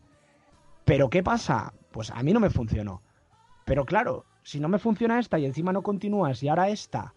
Pero 0.84 1.08
¿qué 1.08 1.22
pasa? 1.22 1.72
Pues 1.92 2.10
a 2.10 2.20
mí 2.24 2.32
no 2.32 2.40
me 2.40 2.50
funcionó. 2.50 3.00
Pero 3.64 3.84
claro, 3.84 4.24
si 4.42 4.58
no 4.58 4.66
me 4.66 4.80
funciona 4.80 5.20
esta 5.20 5.38
y 5.38 5.44
encima 5.44 5.72
no 5.72 5.82
continúas 5.82 6.42
y 6.42 6.48
ahora 6.48 6.68
esta, 6.68 7.14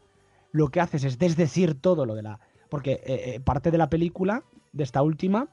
lo 0.52 0.68
que 0.68 0.80
haces 0.80 1.04
es 1.04 1.18
desdecir 1.18 1.74
todo 1.74 2.06
lo 2.06 2.14
de 2.14 2.22
la... 2.22 2.40
Porque 2.70 3.02
eh, 3.04 3.34
eh, 3.34 3.40
parte 3.40 3.72
de 3.72 3.80
la 3.80 3.90
película, 3.90 4.44
de 4.74 4.84
esta 4.84 5.02
última, 5.02 5.48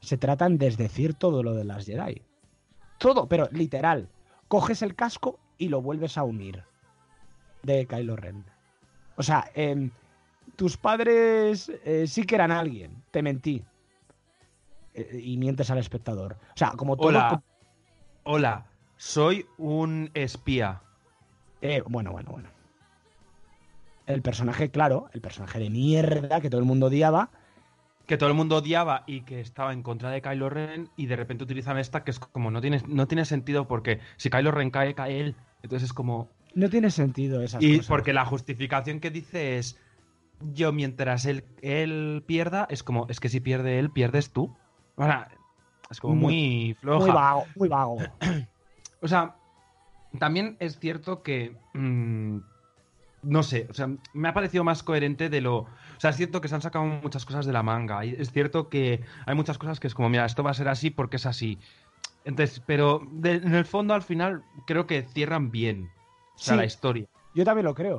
se 0.00 0.18
trata 0.18 0.46
en 0.46 0.58
desdecir 0.58 1.14
todo 1.14 1.44
lo 1.44 1.54
de 1.54 1.62
las 1.62 1.86
Jedi. 1.86 2.22
Todo, 2.98 3.28
pero 3.28 3.48
literal. 3.52 4.08
Coges 4.48 4.82
el 4.82 4.94
casco 4.94 5.38
y 5.58 5.68
lo 5.68 5.82
vuelves 5.82 6.16
a 6.18 6.24
unir. 6.24 6.64
De 7.62 7.86
Kylo 7.86 8.16
Ren. 8.16 8.44
O 9.16 9.22
sea, 9.22 9.50
em, 9.54 9.90
tus 10.56 10.76
padres 10.76 11.70
eh, 11.84 12.06
sí 12.06 12.24
que 12.24 12.34
eran 12.34 12.52
alguien. 12.52 13.02
Te 13.10 13.22
mentí. 13.22 13.64
Eh, 14.94 15.20
y 15.22 15.36
mientes 15.36 15.70
al 15.70 15.78
espectador. 15.78 16.34
O 16.54 16.56
sea, 16.56 16.70
como 16.72 16.96
todo... 16.96 17.08
Hola. 17.08 17.42
Hola, 18.28 18.66
soy 18.96 19.46
un 19.56 20.10
espía. 20.14 20.82
Eh, 21.60 21.82
bueno, 21.86 22.12
bueno, 22.12 22.30
bueno. 22.32 22.48
El 24.06 24.22
personaje, 24.22 24.70
claro, 24.70 25.08
el 25.12 25.20
personaje 25.20 25.58
de 25.58 25.70
mierda 25.70 26.40
que 26.40 26.50
todo 26.50 26.60
el 26.60 26.66
mundo 26.66 26.86
odiaba, 26.86 27.30
Que 28.06 28.16
todo 28.16 28.28
el 28.28 28.34
mundo 28.34 28.56
odiaba 28.56 29.02
y 29.06 29.22
que 29.22 29.40
estaba 29.40 29.72
en 29.72 29.82
contra 29.82 30.10
de 30.10 30.22
Kylo 30.22 30.48
Ren 30.48 30.90
y 30.96 31.06
de 31.06 31.16
repente 31.16 31.44
utilizan 31.44 31.78
esta 31.78 32.04
que 32.04 32.12
es 32.12 32.18
como 32.20 32.50
no 32.50 32.60
tiene, 32.60 32.80
no 32.86 33.06
tiene 33.08 33.24
sentido 33.24 33.66
porque 33.66 34.00
si 34.16 34.30
Kylo 34.30 34.52
Ren 34.52 34.70
cae, 34.70 34.94
cae 34.94 35.20
él. 35.20 35.34
Entonces 35.62 35.88
es 35.88 35.92
como... 35.92 36.30
no 36.54 36.70
tiene 36.70 36.90
sentido 36.90 37.42
esas 37.42 37.62
Y 37.62 37.78
cosas. 37.78 37.88
porque 37.88 38.12
la 38.12 38.24
justificación 38.24 39.00
que 39.00 39.10
dice 39.10 39.58
es 39.58 39.78
yo 40.40 40.72
mientras 40.72 41.26
él, 41.26 41.44
él 41.62 42.22
pierda, 42.26 42.66
es 42.70 42.82
como, 42.82 43.06
es 43.08 43.20
que 43.20 43.28
si 43.28 43.40
pierde 43.40 43.78
él, 43.78 43.90
pierdes 43.90 44.30
tú. 44.30 44.54
O 44.96 45.04
sea, 45.04 45.28
es 45.90 46.00
como 46.00 46.14
muy, 46.14 46.76
floja. 46.80 47.06
Muy 47.06 47.14
vago, 47.14 47.44
muy 47.56 47.68
vago. 47.68 47.96
O 49.02 49.08
sea, 49.08 49.36
también 50.18 50.56
es 50.58 50.78
cierto 50.78 51.22
que. 51.22 51.54
mm, 51.74 52.38
no 53.22 53.42
sé, 53.42 53.66
o 53.70 53.74
sea, 53.74 53.88
me 54.12 54.28
ha 54.28 54.34
parecido 54.34 54.62
más 54.64 54.82
coherente 54.82 55.28
de 55.28 55.40
lo. 55.40 55.56
O 55.58 55.68
sea, 55.98 56.10
es 56.10 56.16
cierto 56.16 56.40
que 56.40 56.48
se 56.48 56.54
han 56.54 56.62
sacado 56.62 56.84
muchas 56.84 57.24
cosas 57.24 57.46
de 57.46 57.52
la 57.52 57.62
manga. 57.62 58.04
Y 58.04 58.10
es 58.18 58.30
cierto 58.30 58.68
que 58.68 59.02
hay 59.26 59.34
muchas 59.34 59.58
cosas 59.58 59.80
que 59.80 59.86
es 59.86 59.94
como, 59.94 60.08
mira, 60.08 60.24
esto 60.26 60.42
va 60.42 60.50
a 60.50 60.54
ser 60.54 60.68
así 60.68 60.90
porque 60.90 61.16
es 61.16 61.26
así. 61.26 61.58
Entonces, 62.24 62.60
pero 62.66 63.02
de- 63.10 63.34
en 63.36 63.54
el 63.54 63.64
fondo 63.64 63.94
al 63.94 64.02
final 64.02 64.42
creo 64.66 64.86
que 64.86 65.02
cierran 65.02 65.50
bien. 65.50 65.90
O 66.34 66.38
sea, 66.38 66.54
Sí. 66.54 66.58
la 66.58 66.64
historia. 66.66 67.06
Yo 67.34 67.44
también 67.44 67.64
lo 67.64 67.74
creo. 67.74 67.98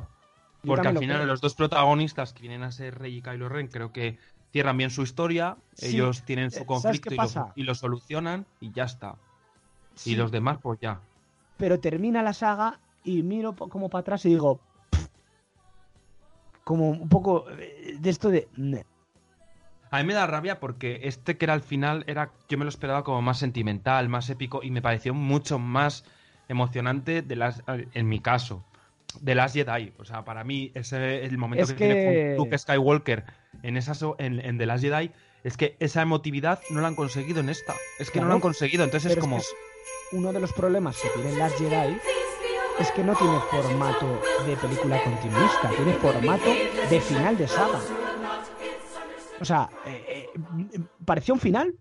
Yo 0.63 0.73
Porque 0.73 0.87
al 0.87 0.97
final 0.97 1.27
los 1.27 1.39
dos 1.41 1.53
protagonistas 1.55 2.33
que 2.33 2.41
vienen 2.41 2.63
a 2.63 2.71
ser 2.71 2.97
Rey 2.99 3.17
y 3.17 3.21
Kylo 3.21 3.47
Ren 3.49 3.67
creo 3.67 3.91
que 3.91 4.17
cierran 4.51 4.77
bien 4.77 4.89
su 4.89 5.01
historia. 5.03 5.57
Sí. 5.73 5.95
Ellos 5.95 6.23
tienen 6.23 6.47
Eh, 6.47 6.51
su 6.51 6.55
¿sabes 6.59 6.67
conflicto 6.67 7.13
y 7.13 7.17
lo, 7.17 7.23
pasa? 7.23 7.53
y 7.55 7.63
lo 7.63 7.75
solucionan 7.75 8.45
y 8.59 8.71
ya 8.71 8.83
está. 8.85 9.15
Sí, 9.95 10.11
Y 10.11 10.15
los 10.15 10.31
demás, 10.31 10.57
pues 10.61 10.79
ya. 10.79 10.99
Pero 11.57 11.79
termina 11.79 12.21
la 12.21 12.33
saga 12.33 12.79
y 13.03 13.23
miro 13.23 13.55
como 13.55 13.89
para 13.89 14.01
atrás 14.01 14.25
y 14.25 14.29
digo. 14.29 14.59
Como 16.67 16.89
un 16.89 17.07
poco 17.07 17.45
eh, 17.57 17.95
de 17.97 18.09
esto 18.09 18.29
de. 18.29 18.49
A 19.89 19.99
mí 19.99 20.03
me 20.03 20.13
da 20.13 20.27
rabia 20.27 20.59
porque 20.59 20.99
este 21.03 21.37
que 21.37 21.45
era 21.45 21.53
al 21.53 21.61
final 21.61 22.03
era 22.07 22.33
yo 22.49 22.57
me 22.57 22.65
lo 22.65 22.69
esperaba 22.69 23.05
como 23.05 23.21
más 23.21 23.39
sentimental, 23.39 24.09
más 24.09 24.29
épico 24.29 24.61
y 24.61 24.69
me 24.69 24.81
pareció 24.81 25.13
mucho 25.13 25.59
más 25.59 26.03
emocionante 26.49 27.21
de 27.21 27.35
las 27.37 27.63
en 27.67 28.09
mi 28.09 28.19
caso 28.19 28.65
de 29.21 29.33
las 29.33 29.53
Jedi, 29.53 29.93
o 29.97 30.03
sea, 30.03 30.25
para 30.25 30.43
mí 30.43 30.73
ese 30.73 31.23
el 31.23 31.37
momento 31.37 31.63
Es 31.63 31.71
que, 31.71 31.77
tiene 31.77 31.93
que- 31.95 32.35
Luke 32.37 32.57
Skywalker 32.57 33.23
en 33.63 33.77
esas 33.77 34.03
en, 34.17 34.41
en 34.41 34.57
The 34.57 34.65
Last 34.65 34.83
Jedi 34.83 35.11
es 35.45 35.55
que 35.55 35.77
esa 35.79 36.01
emotividad 36.01 36.59
no 36.69 36.81
la 36.81 36.89
han 36.89 36.95
conseguido 36.95 37.39
en 37.39 37.47
esta, 37.47 37.75
es 37.97 38.11
que 38.11 38.19
no 38.19 38.27
lo 38.27 38.33
han 38.33 38.41
conseguido, 38.41 38.83
entonces 38.83 39.13
Pero 39.13 39.21
es 39.21 39.23
como 39.23 39.37
es 39.37 39.55
uno 40.11 40.33
de 40.33 40.41
los 40.41 40.51
problemas 40.51 41.01
que 41.01 41.07
tienen 41.11 41.39
las 41.39 41.53
Jedi 41.55 41.97
es 42.79 42.91
que 42.91 43.03
no 43.03 43.15
tiene 43.15 43.39
formato 43.39 44.05
de 44.45 44.55
película 44.57 44.99
continuista, 44.99 45.73
tiene 45.73 45.93
formato 45.93 46.55
de 46.89 46.99
final 46.99 47.37
de 47.37 47.47
saga. 47.47 47.81
O 49.39 49.45
sea, 49.45 49.69
eh, 49.85 50.29
eh, 50.33 50.79
parecía 51.05 51.33
un 51.33 51.39
final. 51.39 51.73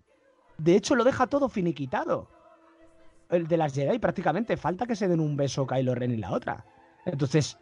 De 0.58 0.74
hecho, 0.76 0.94
lo 0.94 1.04
deja 1.04 1.26
todo 1.26 1.48
finiquitado. 1.48 2.28
El 3.30 3.46
de 3.46 3.56
las 3.56 3.74
Jedi 3.74 3.98
prácticamente. 3.98 4.56
Falta 4.56 4.86
que 4.86 4.96
se 4.96 5.08
den 5.08 5.20
un 5.20 5.36
beso 5.36 5.66
Kylo 5.66 5.94
Ren 5.94 6.12
y 6.12 6.16
la 6.16 6.32
otra. 6.32 6.64
Entonces, 7.04 7.58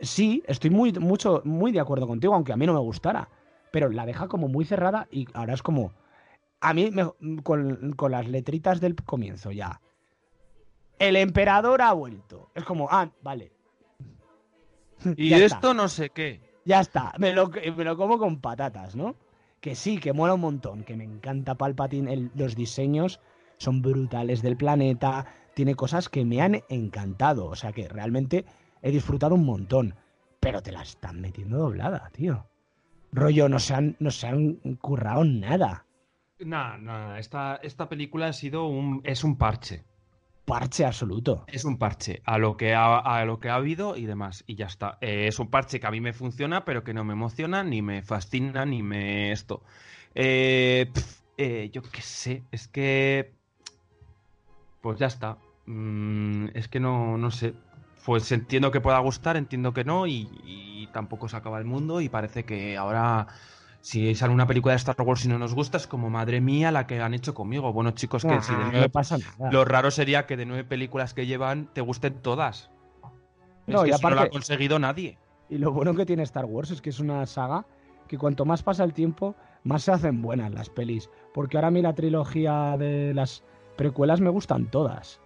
sí, 0.00 0.42
estoy 0.46 0.70
muy, 0.70 0.92
mucho, 0.92 1.42
muy 1.44 1.72
de 1.72 1.80
acuerdo 1.80 2.06
contigo, 2.06 2.34
aunque 2.34 2.52
a 2.52 2.56
mí 2.56 2.66
no 2.66 2.74
me 2.74 2.80
gustara. 2.80 3.28
Pero 3.70 3.88
la 3.88 4.04
deja 4.06 4.28
como 4.28 4.48
muy 4.48 4.64
cerrada 4.64 5.08
y 5.10 5.26
ahora 5.34 5.54
es 5.54 5.62
como... 5.62 5.92
A 6.60 6.74
mí, 6.74 6.90
me- 6.90 7.42
con, 7.42 7.92
con 7.92 8.12
las 8.12 8.28
letritas 8.28 8.80
del 8.80 8.94
comienzo 8.96 9.50
ya. 9.52 9.80
El 11.00 11.16
emperador 11.16 11.82
ha 11.82 11.92
vuelto. 11.92 12.50
Es 12.54 12.62
como, 12.62 12.86
ah, 12.90 13.10
vale. 13.22 13.50
y 15.16 15.32
está. 15.32 15.46
esto 15.56 15.74
no 15.74 15.88
sé 15.88 16.10
qué. 16.10 16.40
Ya 16.64 16.80
está, 16.80 17.12
me 17.18 17.32
lo, 17.32 17.48
me 17.48 17.84
lo 17.84 17.96
como 17.96 18.18
con 18.18 18.40
patatas, 18.40 18.94
¿no? 18.94 19.16
Que 19.60 19.74
sí, 19.74 19.98
que 19.98 20.12
mola 20.12 20.34
un 20.34 20.42
montón, 20.42 20.84
que 20.84 20.94
me 20.96 21.04
encanta 21.04 21.54
Palpatine, 21.54 22.12
el- 22.12 22.30
los 22.34 22.54
diseños 22.54 23.20
son 23.56 23.82
brutales 23.82 24.42
del 24.42 24.56
planeta, 24.56 25.26
tiene 25.54 25.74
cosas 25.74 26.08
que 26.08 26.24
me 26.24 26.40
han 26.42 26.62
encantado, 26.68 27.46
o 27.46 27.56
sea 27.56 27.72
que 27.72 27.88
realmente 27.88 28.44
he 28.82 28.90
disfrutado 28.90 29.34
un 29.34 29.44
montón, 29.44 29.94
pero 30.38 30.62
te 30.62 30.70
la 30.72 30.82
están 30.82 31.20
metiendo 31.20 31.58
doblada, 31.58 32.10
tío. 32.12 32.46
Rollo, 33.12 33.48
no 33.48 33.58
se 33.58 33.74
han, 33.74 33.96
no 34.00 34.10
se 34.10 34.26
han 34.28 34.54
currado 34.80 35.24
nada. 35.24 35.86
Nada, 36.38 36.78
nada, 36.78 37.18
esta 37.18 37.56
esta 37.56 37.88
película 37.88 38.28
ha 38.28 38.32
sido 38.32 38.66
un 38.66 39.00
es 39.04 39.24
un 39.24 39.36
parche. 39.36 39.84
Parche 40.50 40.84
absoluto. 40.84 41.44
Es 41.46 41.64
un 41.64 41.78
parche 41.78 42.22
a 42.24 42.36
lo 42.36 42.56
que 42.56 42.74
ha, 42.74 42.98
a 42.98 43.24
lo 43.24 43.38
que 43.38 43.50
ha 43.50 43.54
habido 43.54 43.96
y 43.96 44.04
demás. 44.04 44.42
Y 44.48 44.56
ya 44.56 44.66
está. 44.66 44.98
Eh, 45.00 45.28
es 45.28 45.38
un 45.38 45.48
parche 45.48 45.78
que 45.78 45.86
a 45.86 45.92
mí 45.92 46.00
me 46.00 46.12
funciona, 46.12 46.64
pero 46.64 46.82
que 46.82 46.92
no 46.92 47.04
me 47.04 47.12
emociona, 47.12 47.62
ni 47.62 47.82
me 47.82 48.02
fascina, 48.02 48.66
ni 48.66 48.82
me 48.82 49.30
esto. 49.30 49.62
Eh, 50.12 50.90
eh, 51.36 51.70
yo 51.72 51.82
qué 51.82 52.02
sé. 52.02 52.42
Es 52.50 52.66
que. 52.66 53.32
Pues 54.80 54.98
ya 54.98 55.06
está. 55.06 55.38
Mm, 55.66 56.48
es 56.54 56.66
que 56.66 56.80
no, 56.80 57.16
no 57.16 57.30
sé. 57.30 57.54
Pues 58.04 58.32
entiendo 58.32 58.72
que 58.72 58.80
pueda 58.80 58.98
gustar, 58.98 59.36
entiendo 59.36 59.72
que 59.72 59.84
no, 59.84 60.08
y 60.08 60.88
tampoco 60.92 61.28
se 61.28 61.36
acaba 61.36 61.58
el 61.58 61.64
mundo. 61.64 62.00
Y 62.00 62.08
parece 62.08 62.44
que 62.44 62.76
ahora. 62.76 63.28
Si 63.82 64.14
sale 64.14 64.32
una 64.34 64.46
película 64.46 64.72
de 64.72 64.76
Star 64.76 65.00
Wars 65.00 65.24
y 65.24 65.28
no 65.28 65.38
nos 65.38 65.54
gusta, 65.54 65.78
es 65.78 65.86
como 65.86 66.10
madre 66.10 66.40
mía 66.40 66.70
la 66.70 66.86
que 66.86 67.00
han 67.00 67.14
hecho 67.14 67.32
conmigo. 67.34 67.72
Bueno, 67.72 67.92
chicos, 67.92 68.24
que 68.24 68.40
si 68.42 68.52
de 68.52 68.58
no 68.58 68.70
nueve 68.72 68.88
pasa 68.90 69.16
nada. 69.38 69.50
lo 69.50 69.64
raro 69.64 69.90
sería 69.90 70.26
que 70.26 70.36
de 70.36 70.44
nueve 70.44 70.64
películas 70.64 71.14
que 71.14 71.26
llevan 71.26 71.68
te 71.72 71.80
gusten 71.80 72.20
todas. 72.20 72.70
Es 73.66 73.74
No, 73.74 73.82
que 73.84 73.88
y 73.88 73.92
eso 73.92 74.10
no 74.10 74.16
lo 74.16 74.20
ha 74.22 74.28
conseguido 74.28 74.78
nadie. 74.78 75.18
Y 75.48 75.58
lo 75.58 75.72
bueno 75.72 75.94
que 75.94 76.04
tiene 76.06 76.22
Star 76.24 76.44
Wars 76.44 76.70
es 76.70 76.80
que 76.82 76.90
es 76.90 77.00
una 77.00 77.24
saga 77.26 77.66
que 78.06 78.18
cuanto 78.18 78.44
más 78.44 78.62
pasa 78.62 78.84
el 78.84 78.92
tiempo, 78.92 79.34
más 79.64 79.82
se 79.84 79.92
hacen 79.92 80.20
buenas 80.20 80.52
las 80.52 80.68
pelis. 80.68 81.08
Porque 81.32 81.56
ahora 81.56 81.68
a 81.68 81.70
mí 81.70 81.80
la 81.80 81.94
trilogía 81.94 82.76
de 82.78 83.14
las 83.14 83.42
precuelas 83.76 84.20
me 84.20 84.30
gustan 84.30 84.70
todas. 84.70 85.20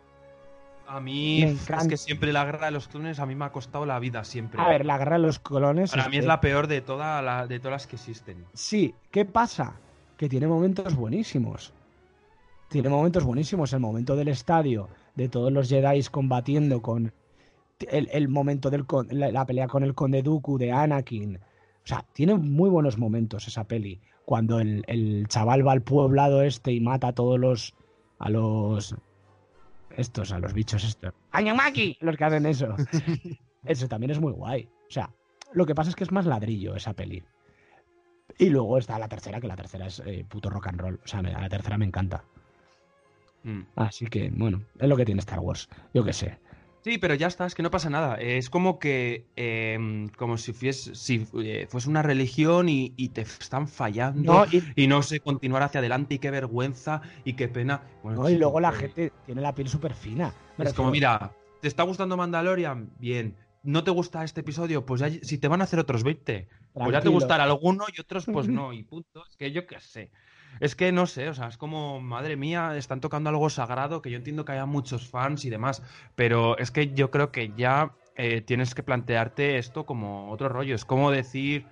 A 0.95 1.01
mí 1.01 1.41
Me 1.45 1.51
es 1.51 1.89
que 1.89 1.97
siempre 1.97 2.33
la 2.33 2.45
guerra 2.45 2.67
de 2.67 2.71
los 2.71 2.87
clones 2.87 3.19
a 3.19 3.27
mí 3.27 3.35
me 3.35 3.45
ha 3.45 3.51
costado 3.51 3.85
la 3.85 3.99
vida 3.99 4.23
siempre. 4.23 4.63
A 4.63 4.69
ver, 4.69 4.87
la 4.87 4.97
guerra 4.97 5.17
de 5.17 5.23
los 5.23 5.41
clones. 5.41 5.91
Para 5.91 6.09
mí 6.09 6.19
es 6.19 6.25
la 6.25 6.41
peor 6.41 6.69
de, 6.69 6.83
toda 6.83 7.21
la, 7.21 7.49
de 7.49 7.59
todas 7.59 7.73
las 7.73 7.87
que 7.89 7.97
existen. 7.97 8.45
Sí, 8.53 8.95
¿qué 9.11 9.25
pasa? 9.25 9.75
Que 10.17 10.29
tiene 10.29 10.47
momentos 10.47 10.95
buenísimos. 10.95 11.75
Tiene 12.69 12.91
momentos 12.91 13.25
buenísimos. 13.25 13.73
El 13.73 13.81
momento 13.81 14.15
del 14.15 14.29
estadio, 14.29 14.89
de 15.17 15.29
todos 15.29 15.51
los 15.51 15.69
Jedi 15.69 16.01
combatiendo 16.13 16.81
con. 16.81 17.13
El, 17.81 18.09
el 18.13 18.29
momento 18.29 18.71
de 18.71 18.85
la, 19.11 19.33
la 19.33 19.47
pelea 19.47 19.67
con 19.67 19.83
el 19.83 19.97
Conde 19.97 20.23
Dooku 20.23 20.59
de 20.59 20.71
Anakin. 20.71 21.39
O 21.39 21.87
sea, 21.87 22.07
tiene 22.13 22.37
muy 22.37 22.71
buenos 22.71 22.99
momentos 22.99 23.49
esa 23.49 23.65
peli. 23.65 24.01
Cuando 24.25 24.61
el, 24.61 24.85
el 24.87 25.27
chaval 25.27 25.67
va 25.67 25.73
al 25.73 25.83
poblado 25.83 26.43
este 26.43 26.71
y 26.71 26.79
mata 26.79 27.09
a 27.09 27.15
todos 27.15 27.41
los. 27.41 27.75
a 28.21 28.31
los. 28.31 28.95
Estos, 29.97 30.33
a 30.33 30.39
los 30.39 30.53
bichos 30.53 30.85
estos. 30.85 31.13
¡Añamaki! 31.33 31.97
Los 32.01 32.17
que 32.17 32.25
hacen 32.25 32.47
eso. 32.47 32.75
eso 33.65 33.89
también 33.89 34.11
es 34.11 34.21
muy 34.21 34.33
guay. 34.33 34.69
O 34.89 34.91
sea, 34.91 35.11
lo 35.53 35.67
que 35.67 35.75
pasa 35.75 35.91
es 35.91 35.97
que 35.97 36.05
es 36.05 36.13
más 36.13 36.27
ladrillo 36.27 36.75
esa 36.77 36.93
peli. 36.95 37.23
Y 38.39 38.49
luego 38.51 38.79
está 38.79 38.99
la 38.99 39.09
tercera, 39.09 39.41
que 39.41 39.47
la 39.47 39.57
tercera 39.57 39.87
es 39.87 40.03
eh, 40.07 40.25
puto 40.29 40.51
rock 40.51 40.69
and 40.69 40.81
roll. 40.81 41.01
O 41.05 41.07
sea, 41.07 41.23
me- 41.23 41.33
la 41.33 41.49
tercera 41.49 41.79
me 41.79 41.85
encanta. 41.85 42.25
Mm. 43.45 43.61
Así 43.77 44.07
que, 44.07 44.31
bueno, 44.35 44.63
es 44.79 44.89
lo 44.89 44.97
que 44.97 45.05
tiene 45.05 45.21
Star 45.21 45.41
Wars. 45.41 45.69
Yo 45.93 46.03
qué 46.05 46.13
sé. 46.13 46.39
Sí, 46.85 46.99
pero 46.99 47.15
ya 47.15 47.29
está, 47.29 47.47
es 47.47 47.55
que 47.55 47.63
no 47.63 47.71
pasa 47.71 47.89
nada. 47.89 48.17
Es 48.17 48.51
como 48.51 48.79
que. 48.79 49.25
eh, 49.37 50.07
como 50.19 50.37
si 50.37 50.53
fuese, 50.53 50.95
si 50.95 51.27
eh, 51.43 51.67
fuese 51.67 51.89
una 51.89 52.03
religión 52.03 52.69
y, 52.69 52.93
y 52.99 53.09
te 53.09 53.23
están 53.23 53.69
fallando. 53.69 54.35
No, 54.35 54.47
y, 54.53 54.63
Y 54.77 54.87
no 54.87 55.03
sé 55.03 55.21
continuar 55.21 55.63
hacia 55.63 55.79
adelante 55.81 56.17
y 56.17 56.19
qué 56.19 56.31
vergüenza 56.31 57.01
y 57.25 57.33
qué 57.33 57.49
pena. 57.49 57.83
Bueno, 58.03 58.23
no, 58.23 58.29
y 58.29 58.37
luego 58.37 58.61
la 58.61 58.69
pues, 58.69 58.83
gente 58.83 59.13
tiene 59.25 59.41
la 59.41 59.55
piel 59.55 59.69
súper 59.69 59.95
fina. 59.95 60.35
Es 60.59 60.75
como, 60.75 60.91
mira, 60.91 61.33
¿te 61.63 61.69
está 61.69 61.85
gustando 61.85 62.19
Mandalorian? 62.19 62.91
Bien. 62.99 63.35
¿No 63.63 63.83
te 63.83 63.91
gusta 63.91 64.23
este 64.23 64.43
episodio? 64.43 64.85
Pues 64.85 65.01
ya, 65.01 65.09
si 65.11 65.39
te 65.39 65.49
van 65.49 65.63
a 65.63 65.65
hacer 65.65 65.79
otros 65.79 66.05
20, 66.05 66.47
pues 66.47 66.49
ya 66.75 66.85
te 66.85 66.91
Tranquilo. 66.91 67.13
gustará 67.13 67.45
alguno 67.45 67.87
y 67.97 67.99
otros 67.99 68.27
pues 68.27 68.47
no, 68.49 68.75
y 68.75 68.83
punto. 68.83 69.25
Es 69.27 69.37
que 69.39 69.53
yo 69.53 69.67
qué 69.67 69.81
sé. 69.81 70.11
Es 70.61 70.77
que 70.77 70.93
no 70.93 71.07
sé, 71.07 71.29
o 71.29 71.35
sea, 71.35 71.49
es 71.49 71.57
como, 71.57 72.01
madre 72.01 72.37
mía, 72.37 72.77
están 72.77 73.01
tocando 73.01 73.31
algo 73.31 73.51
sagrado, 73.51 74.03
que 74.03 74.11
yo 74.11 74.17
entiendo 74.17 74.45
que 74.45 74.53
haya 74.53 74.67
muchos 74.67 75.09
fans 75.09 75.45
y 75.45 75.51
demás, 75.51 75.83
pero 76.15 76.57
es 76.59 76.71
que 76.71 76.93
yo 76.95 77.11
creo 77.11 77.33
que 77.33 77.53
ya 77.57 77.97
eh, 78.17 78.41
tienes 78.41 78.75
que 78.75 78.83
plantearte 78.83 79.59
esto 79.59 79.87
como 79.87 80.31
otro 80.31 80.49
rollo. 80.49 80.75
Es 80.75 80.85
como 80.85 81.11
decir, 81.11 81.67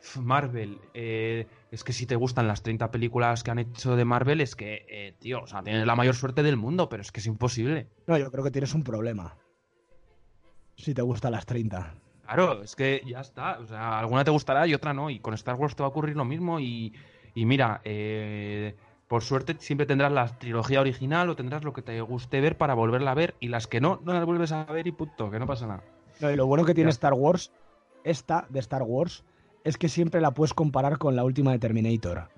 "Uf, 0.00 0.18
Marvel, 0.18 0.78
eh, 0.92 1.46
es 1.70 1.82
que 1.82 1.92
si 1.94 2.06
te 2.06 2.14
gustan 2.16 2.46
las 2.46 2.62
30 2.62 2.90
películas 2.90 3.42
que 3.42 3.50
han 3.50 3.58
hecho 3.58 3.96
de 3.96 4.04
Marvel, 4.04 4.40
es 4.42 4.54
que, 4.54 4.84
eh, 4.88 5.14
tío, 5.18 5.42
o 5.42 5.46
sea, 5.46 5.62
tienes 5.62 5.86
la 5.86 5.96
mayor 5.96 6.14
suerte 6.14 6.42
del 6.42 6.56
mundo, 6.56 6.88
pero 6.88 7.00
es 7.00 7.10
que 7.10 7.20
es 7.20 7.26
imposible. 7.26 7.88
No, 8.06 8.18
yo 8.18 8.30
creo 8.30 8.44
que 8.44 8.50
tienes 8.50 8.74
un 8.74 8.84
problema. 8.84 9.36
Si 10.76 10.94
te 10.94 11.02
gustan 11.02 11.32
las 11.32 11.46
30. 11.46 11.94
Claro, 12.24 12.62
es 12.62 12.76
que 12.76 13.02
ya 13.06 13.20
está. 13.20 13.58
O 13.58 13.66
sea, 13.66 13.98
alguna 13.98 14.22
te 14.22 14.30
gustará 14.30 14.66
y 14.66 14.74
otra 14.74 14.92
no. 14.92 15.08
Y 15.08 15.18
con 15.18 15.32
Star 15.34 15.56
Wars 15.56 15.74
te 15.74 15.82
va 15.82 15.86
a 15.86 15.90
ocurrir 15.90 16.14
lo 16.14 16.26
mismo. 16.26 16.60
Y, 16.60 16.92
y 17.40 17.46
mira, 17.46 17.80
eh, 17.84 18.74
por 19.06 19.22
suerte 19.22 19.56
siempre 19.58 19.86
tendrás 19.86 20.12
la 20.12 20.26
trilogía 20.38 20.80
original 20.80 21.28
o 21.30 21.36
tendrás 21.36 21.64
lo 21.64 21.72
que 21.72 21.82
te 21.82 22.00
guste 22.00 22.40
ver 22.40 22.56
para 22.56 22.74
volverla 22.74 23.12
a 23.12 23.14
ver. 23.14 23.34
Y 23.40 23.48
las 23.48 23.66
que 23.66 23.80
no, 23.80 24.00
no 24.04 24.12
las 24.12 24.24
vuelves 24.24 24.52
a 24.52 24.64
ver 24.64 24.86
y 24.86 24.92
punto, 24.92 25.30
que 25.30 25.38
no 25.38 25.46
pasa 25.46 25.66
nada. 25.66 25.82
No, 26.20 26.30
y 26.30 26.36
lo 26.36 26.46
bueno 26.46 26.64
que 26.64 26.74
tiene 26.74 26.88
Ya. 26.90 26.94
Star 26.94 27.14
Wars, 27.14 27.52
esta 28.04 28.46
de 28.48 28.58
Star 28.60 28.82
Wars, 28.82 29.24
es 29.64 29.76
que 29.78 29.88
siempre 29.88 30.20
la 30.20 30.32
puedes 30.32 30.52
comparar 30.54 30.98
con 30.98 31.14
la 31.16 31.24
última 31.24 31.52
de 31.52 31.58
Terminator. 31.58 32.28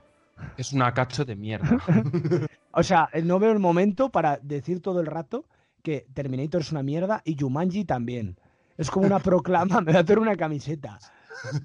Es 0.57 0.73
una 0.73 0.93
cacho 0.95 1.25
de 1.25 1.37
mierda. 1.37 1.79
O 2.73 2.85
sea, 2.85 3.09
no 3.25 3.41
veo 3.41 3.51
el 3.51 3.59
momento 3.59 4.11
para 4.11 4.39
decir 4.43 4.81
todo 4.81 5.01
el 5.01 5.07
rato 5.07 5.45
que 5.83 6.07
Terminator 6.15 6.61
es 6.61 6.71
una 6.71 6.85
mierda 6.85 7.21
y 7.25 7.37
Jumanji 7.37 7.85
también. 7.85 8.37
Es 8.79 8.91
como 8.93 9.07
una 9.07 9.19
proclama, 9.19 9.81
me 9.81 9.91
voy 9.91 9.97
a 9.97 10.01
hacer 10.03 10.21
una 10.21 10.37
camiseta. 10.37 10.99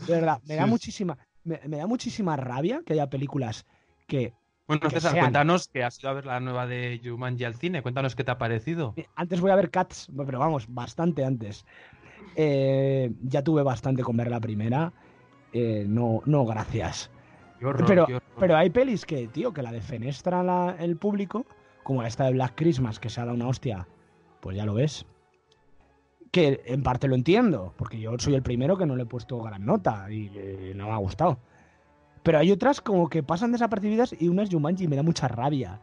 De 0.07 0.13
verdad, 0.13 0.39
me 0.47 0.55
da 0.55 0.63
Sí. 0.63 0.69
muchísima, 0.69 1.15
me, 1.45 1.59
me 1.67 1.77
da 1.77 1.87
muchísima 1.87 2.35
rabia 2.35 2.81
que 2.85 2.93
haya 2.93 3.09
películas 3.09 3.65
que 4.07 4.33
Bueno, 4.67 4.89
César, 4.89 5.11
sean. 5.13 5.25
cuéntanos 5.25 5.67
que 5.67 5.83
has 5.83 5.99
ido 5.99 6.09
a 6.09 6.13
ver 6.13 6.25
la 6.25 6.39
nueva 6.39 6.67
de 6.67 6.99
Jumanji 7.03 7.43
al 7.45 7.55
cine. 7.55 7.81
Cuéntanos 7.81 8.15
qué 8.15 8.23
te 8.23 8.31
ha 8.31 8.37
parecido. 8.37 8.93
eh, 8.97 9.05
antes 9.15 9.39
voy 9.41 9.51
a 9.51 9.55
ver 9.55 9.69
Cats, 9.69 10.09
pero 10.25 10.39
vamos, 10.39 10.65
bastante 10.67 11.23
antes. 11.23 11.65
Eh, 12.35 13.11
ya 13.23 13.43
tuve 13.43 13.63
bastante 13.63 14.03
con 14.03 14.17
ver 14.17 14.29
la 14.29 14.39
primera. 14.41 14.91
Eh, 15.53 15.85
no, 15.87 16.21
no, 16.25 16.45
gracias. 16.45 17.09
Horror, 17.63 17.85
Pero, 17.87 18.07
pero 18.37 18.57
hay 18.57 18.69
pelis 18.69 19.05
que, 19.05 19.27
tío, 19.27 19.53
que 19.53 19.61
la 19.61 19.71
defenestran 19.71 20.47
la- 20.47 20.75
el 20.79 20.97
público, 20.97 21.45
como 21.83 22.03
esta 22.03 22.25
de 22.25 22.33
Black 22.33 22.53
Christmas, 22.55 22.99
que 22.99 23.09
se 23.09 23.21
ha 23.21 23.25
dado 23.25 23.35
una 23.35 23.47
hostia, 23.47 23.87
pues 24.41 24.57
ya 24.57 24.65
lo 24.65 24.73
ves. 24.73 25.05
Que 26.35 26.61
en 26.65 26.83
parte 26.83 27.07
lo 27.07 27.15
entiendo, 27.15 27.73
porque 27.77 27.97
yo 27.97 28.11
soy 28.19 28.35
el 28.35 28.43
primero 28.43 28.75
que 28.77 28.85
no 28.85 28.97
le 28.97 29.03
he 29.03 29.05
puesto 29.05 29.41
gran 29.41 29.65
nota 29.65 30.11
y 30.11 30.29
eh, 30.35 30.73
no 30.75 30.87
me 30.87 30.91
ha 30.91 30.97
gustado. 30.97 31.39
Pero 32.23 32.39
hay 32.39 32.51
otras 32.51 32.81
como 32.81 33.07
que 33.07 33.23
pasan 33.23 33.53
desapercibidas 33.53 34.13
y 34.19 34.27
una 34.27 34.43
es 34.43 34.49
Jumanji 34.49 34.89
me 34.89 34.97
da 34.97 35.01
mucha 35.03 35.29
rabia. 35.29 35.79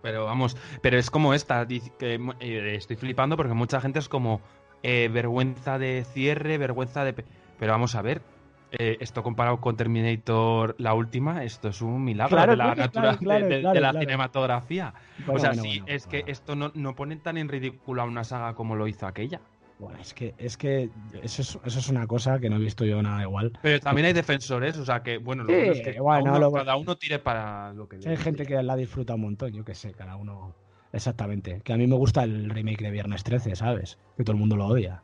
Pero 0.00 0.24
vamos, 0.24 0.56
pero 0.80 0.96
es 0.96 1.10
como 1.10 1.34
esta, 1.34 1.66
que 1.68 2.18
eh, 2.40 2.74
estoy 2.74 2.96
flipando 2.96 3.36
porque 3.36 3.52
mucha 3.52 3.82
gente 3.82 3.98
es 3.98 4.08
como 4.08 4.40
eh, 4.82 5.10
vergüenza 5.12 5.78
de 5.78 6.06
cierre, 6.10 6.56
vergüenza 6.56 7.04
de... 7.04 7.12
pe- 7.12 7.24
Pero 7.58 7.72
vamos 7.72 7.96
a 7.96 8.00
ver, 8.00 8.22
eh, 8.70 8.98
esto 9.00 9.22
comparado 9.22 9.60
con 9.60 9.76
Terminator, 9.76 10.74
la 10.78 10.94
última, 10.94 11.44
esto 11.44 11.68
es 11.68 11.80
un 11.80 12.04
milagro 12.04 12.36
Claro, 12.36 12.52
de 12.52 12.56
la, 12.56 12.74
natura- 12.74 13.16
claro, 13.16 13.48
claro, 13.48 13.74
de, 13.74 13.80
la 13.80 13.92
cinematografía. 13.98 14.94
Bueno, 15.26 15.34
o 15.34 15.38
sea, 15.38 15.48
bueno, 15.50 15.62
sí, 15.62 15.78
bueno, 15.80 15.84
es 15.94 16.06
que 16.06 16.24
esto 16.26 16.54
no, 16.56 16.70
no 16.74 16.94
pone 16.94 17.16
tan 17.16 17.38
en 17.38 17.48
ridículo 17.48 18.02
a 18.02 18.04
una 18.04 18.24
saga 18.24 18.54
como 18.54 18.76
lo 18.76 18.86
hizo 18.86 19.06
aquella. 19.06 19.40
Bueno, 19.78 19.98
es 20.00 20.12
que, 20.12 20.34
es 20.38 20.56
que 20.56 20.90
eso 21.22 21.42
es, 21.42 21.58
eso 21.64 21.78
es 21.78 21.88
una 21.88 22.06
cosa 22.08 22.40
que 22.40 22.50
no 22.50 22.56
he 22.56 22.58
visto 22.58 22.84
yo 22.84 23.00
nada 23.00 23.22
igual. 23.22 23.52
Pero 23.62 23.78
también 23.78 24.06
hay 24.06 24.12
defensores, 24.12 24.76
o 24.76 24.84
sea 24.84 25.02
que, 25.04 25.18
bueno, 25.18 25.44
lo 25.44 25.50
Sí, 25.50 25.56
bueno 25.56 25.72
es 25.72 25.80
que 25.82 26.00
bueno, 26.00 26.24
cada, 26.24 26.36
uno, 26.38 26.46
lo- 26.46 26.52
cada 26.52 26.76
uno 26.76 26.96
tire 26.96 27.20
para 27.20 27.72
lo 27.74 27.88
que 27.88 27.98
le 27.98 28.10
Hay 28.10 28.16
gente 28.16 28.44
que 28.44 28.60
la 28.62 28.74
disfruta 28.74 29.14
un 29.14 29.20
montón, 29.20 29.52
yo 29.52 29.64
qué 29.64 29.74
sé, 29.74 29.92
cada 29.92 30.16
uno. 30.16 30.54
Exactamente. 30.92 31.60
Que 31.62 31.74
a 31.74 31.76
mí 31.76 31.86
me 31.86 31.94
gusta 31.96 32.24
el 32.24 32.48
remake 32.50 32.82
de 32.82 32.90
Viernes 32.90 33.22
13, 33.22 33.54
¿sabes? 33.54 33.98
Que 34.16 34.24
todo 34.24 34.32
el 34.32 34.40
mundo 34.40 34.56
lo 34.56 34.66
odia. 34.66 35.02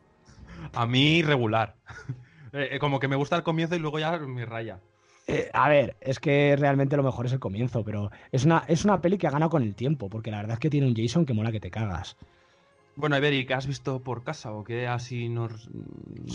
A 0.73 0.87
mí 0.87 1.23
regular. 1.23 1.77
Eh, 2.55 2.69
eh, 2.77 2.79
como 2.79 3.01
que 3.01 3.09
me 3.09 3.17
gusta 3.17 3.37
el 3.37 3.43
comienzo 3.43 3.75
y 3.75 3.81
luego 3.81 3.99
ya 3.99 4.17
me 4.19 4.47
raya. 4.47 4.79
Eh, 5.27 5.51
a 5.53 5.69
ver, 5.69 5.97
es 6.01 6.21
que 6.21 6.55
realmente 6.57 6.97
lo 6.97 7.03
mejor 7.03 7.27
es 7.27 7.33
el 7.33 7.41
comienzo, 7.41 7.83
pero 7.85 8.11
es 8.31 8.45
una, 8.45 8.65
es 8.69 8.85
una 8.85 9.01
peli 9.01 9.19
que 9.19 9.27
ha 9.27 9.31
ganado 9.31 9.51
con 9.51 9.63
el 9.63 9.75
tiempo, 9.75 10.09
porque 10.09 10.31
la 10.31 10.37
verdad 10.39 10.55
es 10.55 10.61
que 10.61 10.71
tiene 10.71 10.87
un 10.87 10.95
Jason 10.95 11.27
que 11.27 11.35
mola 11.35 11.51
que 11.51 11.61
te 11.61 11.71
cagas. 11.71 12.17
Bueno, 12.97 13.17
Iberi, 13.17 13.45
¿qué 13.45 13.55
has 13.55 13.67
visto 13.67 14.01
por 14.01 14.23
casa 14.23 14.53
o 14.53 14.63
qué 14.63 14.87
así 14.87 15.29
nos 15.29 15.69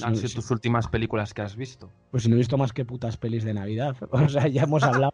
han 0.03 0.15
Sí, 0.15 0.21
sido 0.21 0.27
sí. 0.29 0.35
tus 0.35 0.51
últimas 0.51 0.87
películas 0.87 1.33
que 1.33 1.41
has 1.41 1.55
visto? 1.55 1.89
Pues 2.11 2.23
si 2.23 2.29
no 2.29 2.35
he 2.35 2.39
visto 2.39 2.57
más 2.57 2.73
que 2.73 2.83
putas 2.83 3.15
pelis 3.15 3.45
de 3.45 3.53
Navidad. 3.53 3.95
O 4.11 4.27
sea, 4.27 4.47
ya 4.47 4.63
hemos 4.63 4.83
hablado. 4.83 5.13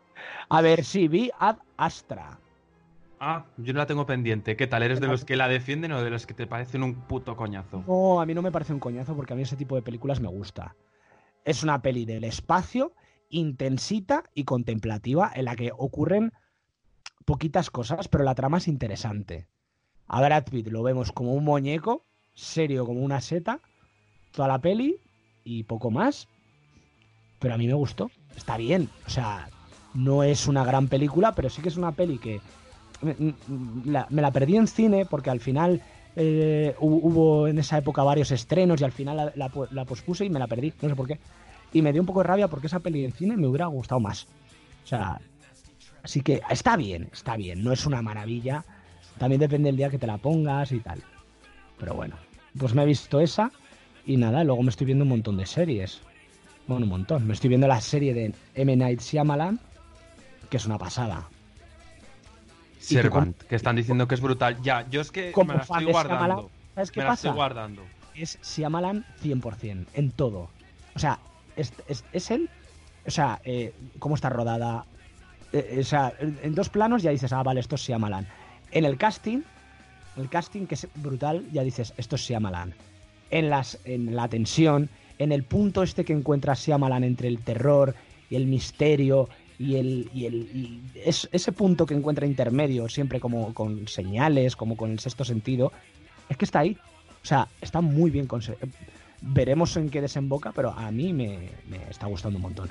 A 0.49 0.61
ver, 0.61 0.83
sí, 0.83 1.07
vi 1.07 1.29
Ad 1.37 1.57
Astra. 1.77 2.39
Ah, 3.19 3.45
yo 3.57 3.73
no 3.73 3.79
la 3.79 3.85
tengo 3.85 4.05
pendiente. 4.07 4.55
¿Qué 4.55 4.65
tal? 4.67 4.81
¿Eres 4.83 4.99
de 4.99 5.07
los 5.07 5.23
que 5.23 5.35
la 5.35 5.47
defienden 5.47 5.91
o 5.91 6.01
de 6.01 6.09
los 6.09 6.25
que 6.25 6.33
te 6.33 6.47
parecen 6.47 6.81
un 6.81 6.95
puto 6.95 7.35
coñazo? 7.35 7.83
No, 7.87 8.19
a 8.19 8.25
mí 8.25 8.33
no 8.33 8.41
me 8.41 8.51
parece 8.51 8.73
un 8.73 8.79
coñazo 8.79 9.15
porque 9.15 9.33
a 9.33 9.35
mí 9.35 9.43
ese 9.43 9.55
tipo 9.55 9.75
de 9.75 9.81
películas 9.83 10.19
me 10.19 10.27
gusta. 10.27 10.75
Es 11.45 11.63
una 11.63 11.81
peli 11.81 12.05
del 12.05 12.25
espacio, 12.25 12.93
intensita 13.29 14.23
y 14.33 14.43
contemplativa, 14.43 15.31
en 15.33 15.45
la 15.45 15.55
que 15.55 15.71
ocurren 15.75 16.33
poquitas 17.23 17.69
cosas, 17.69 18.07
pero 18.07 18.23
la 18.23 18.35
trama 18.35 18.57
es 18.57 18.67
interesante. 18.67 19.47
A 20.07 20.21
Brad 20.21 20.45
Pitt 20.45 20.67
lo 20.67 20.83
vemos 20.83 21.11
como 21.11 21.33
un 21.33 21.45
muñeco, 21.45 22.05
serio 22.33 22.85
como 22.85 23.01
una 23.01 23.21
seta, 23.21 23.61
toda 24.31 24.47
la 24.47 24.59
peli 24.59 24.99
y 25.43 25.63
poco 25.63 25.89
más. 25.89 26.27
Pero 27.39 27.53
a 27.53 27.57
mí 27.57 27.67
me 27.67 27.73
gustó. 27.73 28.11
Está 28.35 28.57
bien. 28.57 28.89
O 29.07 29.09
sea, 29.09 29.49
no 29.93 30.23
es 30.23 30.47
una 30.47 30.63
gran 30.63 30.87
película, 30.87 31.33
pero 31.33 31.49
sí 31.49 31.61
que 31.61 31.69
es 31.69 31.77
una 31.77 31.91
peli 31.91 32.17
que 32.17 32.41
me, 33.01 34.21
la, 34.21 34.31
perdí 34.31 34.57
en 34.57 34.67
cine 34.67 35.05
porque 35.05 35.29
al 35.29 35.39
final 35.39 35.81
eh, 36.15 36.75
hu- 36.79 36.99
hubo 37.03 37.47
en 37.47 37.59
esa 37.59 37.77
época 37.77 38.03
varios 38.03 38.31
estrenos 38.31 38.79
y 38.81 38.83
al 38.83 38.91
final 38.91 39.17
la, 39.17 39.33
la 39.35 39.51
la 39.71 39.85
pospuse 39.85 40.25
y 40.25 40.29
me 40.29 40.39
la 40.39 40.47
perdí, 40.47 40.73
no 40.81 40.89
sé 40.89 40.95
por 40.95 41.07
qué. 41.07 41.19
Y 41.73 41.81
me 41.81 41.91
dio 41.91 42.01
un 42.01 42.05
poco 42.05 42.21
de 42.21 42.27
rabia 42.27 42.47
porque 42.47 42.67
esa 42.67 42.79
peli 42.79 43.03
en 43.05 43.11
cine 43.11 43.35
me 43.37 43.47
hubiera 43.47 43.65
gustado 43.67 43.99
más. 43.99 44.27
O 44.83 44.87
sea, 44.87 45.19
así 46.03 46.21
que 46.21 46.41
está 46.49 46.77
bien, 46.77 47.09
está 47.11 47.35
bien, 47.35 47.63
no 47.63 47.71
es 47.73 47.85
una 47.85 48.01
maravilla. 48.01 48.63
También 49.17 49.39
depende 49.39 49.67
del 49.69 49.77
día 49.77 49.89
que 49.89 49.97
te 49.97 50.07
la 50.07 50.17
pongas 50.17 50.71
y 50.71 50.79
tal. 50.79 51.01
Pero 51.79 51.93
bueno, 51.95 52.15
pues 52.57 52.73
me 52.73 52.83
he 52.83 52.85
visto 52.85 53.19
esa 53.19 53.51
y 54.05 54.17
nada, 54.17 54.43
luego 54.43 54.61
me 54.63 54.69
estoy 54.69 54.85
viendo 54.85 55.03
un 55.03 55.09
montón 55.09 55.37
de 55.37 55.45
series. 55.45 56.01
Bueno, 56.67 56.85
un 56.85 56.89
montón. 56.91 57.27
Me 57.27 57.33
estoy 57.33 57.49
viendo 57.49 57.67
la 57.67 57.81
serie 57.81 58.13
de 58.13 58.33
M. 58.55 58.75
Night 58.75 59.01
Shyamalan, 59.01 59.59
que 60.49 60.57
es 60.57 60.65
una 60.65 60.77
pasada. 60.77 61.27
Servant, 62.85 63.37
que 63.43 63.55
están 63.55 63.75
diciendo 63.75 64.07
que 64.07 64.15
es 64.15 64.21
brutal. 64.21 64.57
Ya, 64.61 64.87
yo 64.89 65.01
es 65.01 65.11
que 65.11 65.31
Como 65.31 65.53
me 65.53 65.57
la 65.59 65.65
fan 65.65 65.77
estoy 65.79 65.85
de 65.87 65.91
guardando. 65.91 66.49
¿Sabes 66.75 66.91
qué 66.91 66.99
Me 66.99 67.03
la 67.05 67.09
pasa? 67.11 67.27
estoy 67.27 67.35
guardando. 67.37 67.81
es 68.15 68.39
Shyamalan 68.43 69.05
100%, 69.23 69.85
en 69.93 70.11
todo. 70.11 70.49
O 70.95 70.99
sea, 70.99 71.19
es, 71.55 71.73
es, 71.87 72.03
es 72.13 72.31
él, 72.31 72.49
o 73.05 73.11
sea, 73.11 73.39
eh, 73.43 73.73
cómo 73.99 74.15
está 74.15 74.29
rodada. 74.29 74.85
Eh, 75.53 75.77
o 75.79 75.83
sea, 75.83 76.13
en, 76.19 76.37
en 76.43 76.55
dos 76.55 76.69
planos 76.69 77.01
ya 77.03 77.11
dices, 77.11 77.31
ah, 77.33 77.43
vale, 77.43 77.59
esto 77.59 77.75
es 77.75 77.81
Shyamalan. 77.81 78.27
En 78.71 78.85
el 78.85 78.97
casting, 78.97 79.41
el 80.17 80.29
casting 80.29 80.65
que 80.65 80.75
es 80.75 80.87
brutal, 80.95 81.45
ya 81.51 81.63
dices, 81.63 81.93
esto 81.97 82.15
es 82.15 82.21
Shyamalan. 82.21 82.73
En, 83.31 83.49
las, 83.49 83.79
en 83.85 84.15
la 84.15 84.27
tensión, 84.27 84.89
en 85.17 85.31
el 85.31 85.43
punto 85.43 85.83
este 85.83 86.05
que 86.05 86.13
encuentra 86.13 86.53
Shyamalan 86.55 87.03
entre 87.03 87.27
el 87.27 87.39
terror 87.39 87.95
y 88.29 88.35
el 88.35 88.45
misterio 88.47 89.29
y 89.59 89.75
el, 89.75 90.09
y 90.13 90.25
el 90.25 90.81
es- 90.95 91.29
ese 91.31 91.51
punto 91.51 91.85
que 91.85 91.93
encuentra 91.93 92.25
intermedio, 92.25 92.89
siempre 92.89 93.19
como 93.19 93.53
con 93.53 93.87
señales, 93.87 94.55
como 94.55 94.75
con 94.77 94.91
el 94.91 94.99
sexto 94.99 95.23
sentido, 95.25 95.71
es 96.29 96.37
que 96.37 96.45
está 96.45 96.59
ahí. 96.59 96.77
O 97.23 97.25
sea, 97.27 97.47
está 97.61 97.81
muy 97.81 98.11
bien 98.11 98.27
conseguido. 98.27 98.67
Veremos 99.21 99.75
en 99.77 99.89
qué 99.89 100.01
desemboca, 100.01 100.51
pero 100.51 100.71
a 100.71 100.91
mí 100.91 101.11
me, 101.13 101.49
me 101.69 101.77
está 101.89 102.05
gustando 102.07 102.37
un 102.37 102.43
montón. 102.43 102.69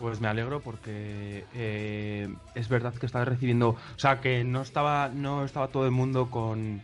Pues 0.00 0.20
me 0.20 0.26
alegro 0.26 0.60
porque 0.60 1.44
eh, 1.54 2.28
es 2.56 2.68
verdad 2.68 2.92
que 2.94 3.06
estaba 3.06 3.24
recibiendo, 3.24 3.68
o 3.70 3.98
sea, 3.98 4.20
que 4.20 4.42
no 4.42 4.62
estaba, 4.62 5.08
no 5.10 5.44
estaba 5.44 5.68
todo 5.68 5.84
el 5.84 5.92
mundo 5.92 6.28
con, 6.28 6.82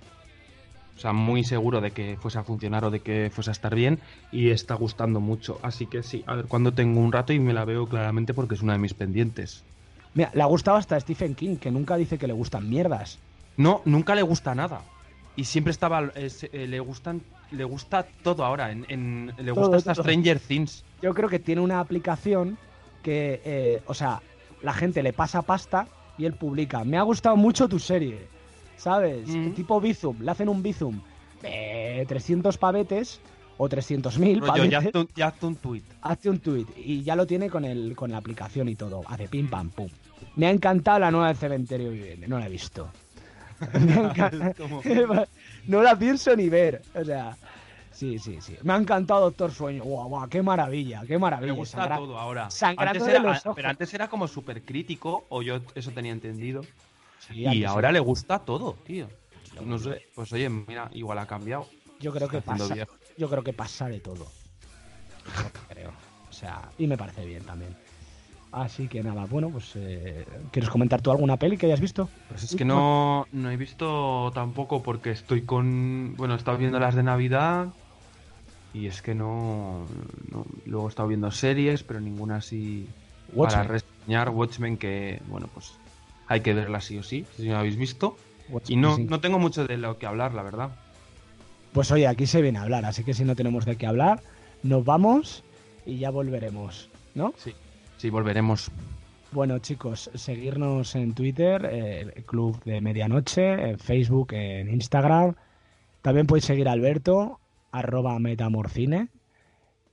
o 0.99 1.01
sea, 1.01 1.13
muy 1.15 1.45
seguro 1.45 1.81
de 1.81 1.93
que 1.93 2.19
fuese 2.19 2.39
a 2.41 2.45
funcionar 2.45 2.85
o 2.85 2.91
de 2.91 3.03
que 3.03 3.31
fuese 3.35 3.51
a 3.51 3.53
estar 3.59 3.75
bien 3.75 4.03
y 4.31 4.51
está 4.51 4.75
gustando 4.75 5.21
mucho. 5.21 5.61
Así 5.63 5.87
que 5.89 6.03
sí, 6.03 6.25
a 6.27 6.35
ver 6.37 6.49
cuando 6.49 6.75
tengo 6.75 7.01
un 7.01 7.13
rato 7.13 7.33
y 7.33 7.41
me 7.41 7.55
la 7.55 7.65
veo 7.65 7.89
claramente 7.89 8.35
porque 8.35 8.55
es 8.57 8.63
una 8.63 8.75
de 8.75 8.81
mis 8.81 8.95
pendientes. 8.95 9.67
Mira, 10.13 10.31
le 10.35 10.43
ha 10.43 10.47
gustado 10.55 10.77
hasta 10.77 11.01
Stephen 11.01 11.35
King, 11.35 11.57
que 11.59 11.71
nunca 11.71 11.97
dice 11.97 12.19
que 12.19 12.27
le 12.27 12.35
gustan 12.35 12.69
mierdas. 12.69 13.23
No, 13.57 13.83
nunca 13.87 14.15
le 14.15 14.23
gusta 14.23 14.55
nada. 14.55 14.91
Y 15.35 15.45
siempre 15.45 15.71
estaba, 15.73 16.13
eh, 16.15 16.29
eh, 16.53 16.67
le 16.67 16.81
gustan, 16.81 17.27
le 17.51 17.65
gusta 17.65 18.13
todo 18.23 18.45
ahora. 18.45 18.71
En, 18.73 18.87
en- 18.89 19.35
le 19.37 19.53
Todo, 19.53 19.75
gusta 19.75 19.77
hasta 19.77 19.95
todo. 19.95 20.17
Stranger 20.17 20.41
Things. 20.41 20.87
Yo 21.01 21.15
creo 21.15 21.29
que 21.31 21.39
tiene 21.41 21.63
una 21.63 21.81
aplicación 21.81 22.61
que, 23.03 23.43
eh, 23.45 23.83
o 23.87 23.95
sea, 23.95 24.25
la 24.61 24.75
gente 24.75 25.03
le 25.03 25.13
pasa 25.15 25.47
pasta 25.47 25.93
y 26.17 26.27
él 26.27 26.37
publica, 26.37 26.85
me 26.85 26.99
ha 26.99 27.03
gustado 27.03 27.37
mucho 27.37 27.69
tu 27.69 27.79
serie, 27.81 28.33
¿sabes? 28.79 29.29
Mm. 29.29 29.51
Tipo 29.53 29.81
Bizum, 29.81 30.23
le 30.23 30.31
hacen 30.31 30.49
un 30.49 30.63
Bizum 30.63 31.01
de 31.43 32.05
300 32.09 32.57
pavetes 32.57 33.21
o 33.59 33.69
300.000 33.69 34.41
Rollo, 34.41 34.47
ya 34.47 34.53
pavetes. 34.53 34.75
hazte 34.87 34.99
un- 34.99 35.09
ya 35.15 35.27
hazte 35.29 35.47
un 35.47 35.57
tweet. 35.57 35.83
hace 36.03 36.31
un 36.31 36.39
tweet 36.39 36.67
y 36.77 37.03
ya 37.03 37.15
lo 37.17 37.27
tiene 37.27 37.51
con 37.51 37.65
el 37.65 37.95
con 37.95 38.11
la 38.11 38.17
aplicación 38.19 38.69
y 38.69 38.75
todo. 38.77 39.03
Hace 39.07 39.29
pim 39.29 39.49
pam 39.51 39.69
pum. 39.71 39.89
Me 40.37 40.47
ha 40.47 40.51
encantado 40.51 40.99
la 41.01 41.11
nueva 41.11 41.29
del 41.29 41.37
cementerio 41.37 41.91
viviente. 41.91 42.27
No 42.29 42.39
la 42.39 42.47
he 42.47 42.51
visto. 42.51 42.89
Me 43.75 43.93
ha 43.93 44.13
enca- 44.15 44.51
Es 44.51 44.57
como- 44.57 44.83
no 45.67 45.83
la 45.83 45.99
pienso 45.99 46.35
ni 46.37 46.49
ver. 46.49 46.83
O 46.95 47.05
sea, 47.05 47.37
sí, 47.91 48.19
sí, 48.21 48.39
sí. 48.41 48.57
Me 48.63 48.73
ha 48.73 48.77
encantado 48.77 49.23
Doctor 49.23 49.51
Sueño. 49.51 49.83
Guau, 49.83 50.09
guau, 50.09 50.29
qué 50.29 50.41
maravilla, 50.43 51.01
qué 51.07 51.15
Me 51.15 51.19
maravilla. 51.19 51.53
gusta 51.55 51.79
Sangra- 51.83 51.97
todo 51.97 52.17
ahora. 52.19 52.45
Antes 52.77 53.07
era, 53.09 53.43
pero 53.57 53.69
antes 53.69 53.95
era 53.95 54.09
como 54.09 54.29
súper 54.29 54.63
crítico, 54.63 55.25
o 55.29 55.43
yo 55.43 55.59
eso 55.75 55.91
tenía 55.91 56.13
entendido. 56.13 56.63
Sí, 57.21 57.35
Y 57.47 57.65
ahora 57.65 57.89
sí. 57.89 57.95
le 57.95 58.01
gusta 58.01 58.39
todo, 58.41 58.75
tío. 58.87 59.09
No 59.65 59.79
sé, 59.79 60.03
pues 60.15 60.33
oye, 60.33 60.49
mira, 60.49 60.89
igual 60.93 61.19
ha 61.19 61.27
cambiado. 61.27 61.67
Yo 62.01 62.13
creo 62.13 62.29
que 62.29 62.41
pasa. 62.41 62.73
viejo. 62.75 62.93
Yo 63.17 63.29
creo 63.29 63.43
que 63.43 63.53
pasa 63.53 63.89
de 63.89 63.99
todo. 64.01 64.27
Creo. 65.69 65.91
O 66.29 66.33
sea, 66.33 66.71
y 66.79 66.87
me 66.87 66.97
parece 66.97 67.25
bien 67.27 67.43
también. 67.45 67.75
Así 68.53 68.89
que 68.89 69.03
nada, 69.03 69.27
bueno, 69.27 69.51
pues 69.51 69.73
eh, 69.77 70.25
¿quieres 70.53 70.71
comentar 70.71 71.03
tú 71.03 71.11
alguna 71.11 71.37
peli 71.37 71.59
que 71.59 71.67
hayas 71.67 71.81
visto? 71.81 72.09
Pues 72.29 72.45
es 72.45 72.55
que 72.57 72.65
no, 72.65 73.27
no 73.33 73.51
he 73.51 73.57
visto 73.59 74.31
tampoco 74.33 74.83
porque 74.83 75.11
estoy 75.11 75.43
con... 75.43 76.15
Bueno, 76.17 76.35
he 76.35 76.37
estado 76.39 76.57
viendo 76.57 76.79
las 76.79 76.95
de 76.95 77.03
Navidad 77.03 77.69
y 78.73 78.87
es 78.87 79.03
que 79.03 79.15
no... 79.15 79.87
no- 80.31 80.47
luego 80.65 80.87
he 80.87 80.89
estado 80.89 81.09
viendo 81.09 81.31
series, 81.31 81.83
pero 81.83 82.01
ninguna 82.01 82.37
así 82.37 82.87
Watchmen. 83.35 83.67
para 83.67 83.81
reseñar. 83.81 84.31
Watchmen 84.31 84.79
que, 84.79 85.21
bueno, 85.29 85.49
pues 85.53 85.73
hay 86.29 86.41
que 86.41 86.55
verla 86.55 86.81
sí 86.81 86.99
o 86.99 87.03
sí, 87.03 87.25
si 87.37 87.47
no 87.47 87.55
la 87.55 87.61
habéis 87.61 87.77
visto. 87.77 88.17
Y 88.69 88.77
no, 88.77 88.97
Sí. 88.97 89.05
no 89.05 89.21
tengo 89.21 89.39
mucho 89.39 89.67
de 89.67 89.77
lo 89.77 89.99
que 89.99 90.07
hablar, 90.07 90.33
la 90.35 90.43
verdad. 90.43 90.71
Pues 91.73 91.91
oye, 91.91 92.07
aquí 92.07 92.27
se 92.27 92.41
viene 92.41 92.59
a 92.59 92.63
hablar, 92.63 92.85
así 92.87 93.05
que 93.05 93.13
si 93.15 93.25
no 93.25 93.35
tenemos 93.37 93.65
de 93.67 93.77
qué 93.77 93.87
hablar, 93.87 94.23
nos 94.63 94.85
vamos 94.85 95.45
y 95.85 95.99
ya 95.99 96.11
volveremos, 96.11 96.89
¿no? 97.15 97.35
Sí, 97.37 97.53
sí, 97.99 98.09
volveremos. 98.11 98.71
Bueno, 99.33 99.59
chicos, 99.59 100.11
seguirnos 100.15 100.95
en 100.95 101.13
Twitter, 101.13 101.69
eh, 101.71 102.01
el 102.17 102.25
Club 102.25 102.63
de 102.65 102.81
Medianoche, 102.81 103.71
en 103.71 103.79
Facebook, 103.79 104.33
en 104.33 104.71
Instagram. 104.71 105.35
También 106.01 106.27
podéis 106.27 106.47
seguir 106.47 106.69
a 106.69 106.73
Alberto, 106.73 107.39
arroba 107.71 108.19
metamorcine. 108.19 109.09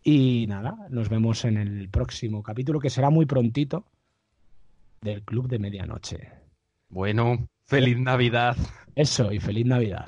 Y 0.04 0.46
nada, 0.48 0.78
nos 0.90 1.10
vemos 1.10 1.44
en 1.44 1.58
el 1.58 1.90
próximo 1.90 2.44
capítulo, 2.44 2.80
que 2.80 2.90
será 2.90 3.10
muy 3.10 3.26
prontito, 3.26 3.84
del 5.06 5.24
Club 5.24 5.48
de 5.48 5.60
Medianoche. 5.60 6.32
Bueno, 6.90 7.48
Feliz 7.68 7.98
Navidad. 7.98 8.58
Eso, 8.96 9.32
y 9.32 9.40
feliz 9.40 9.66
Navidad. 9.66 10.08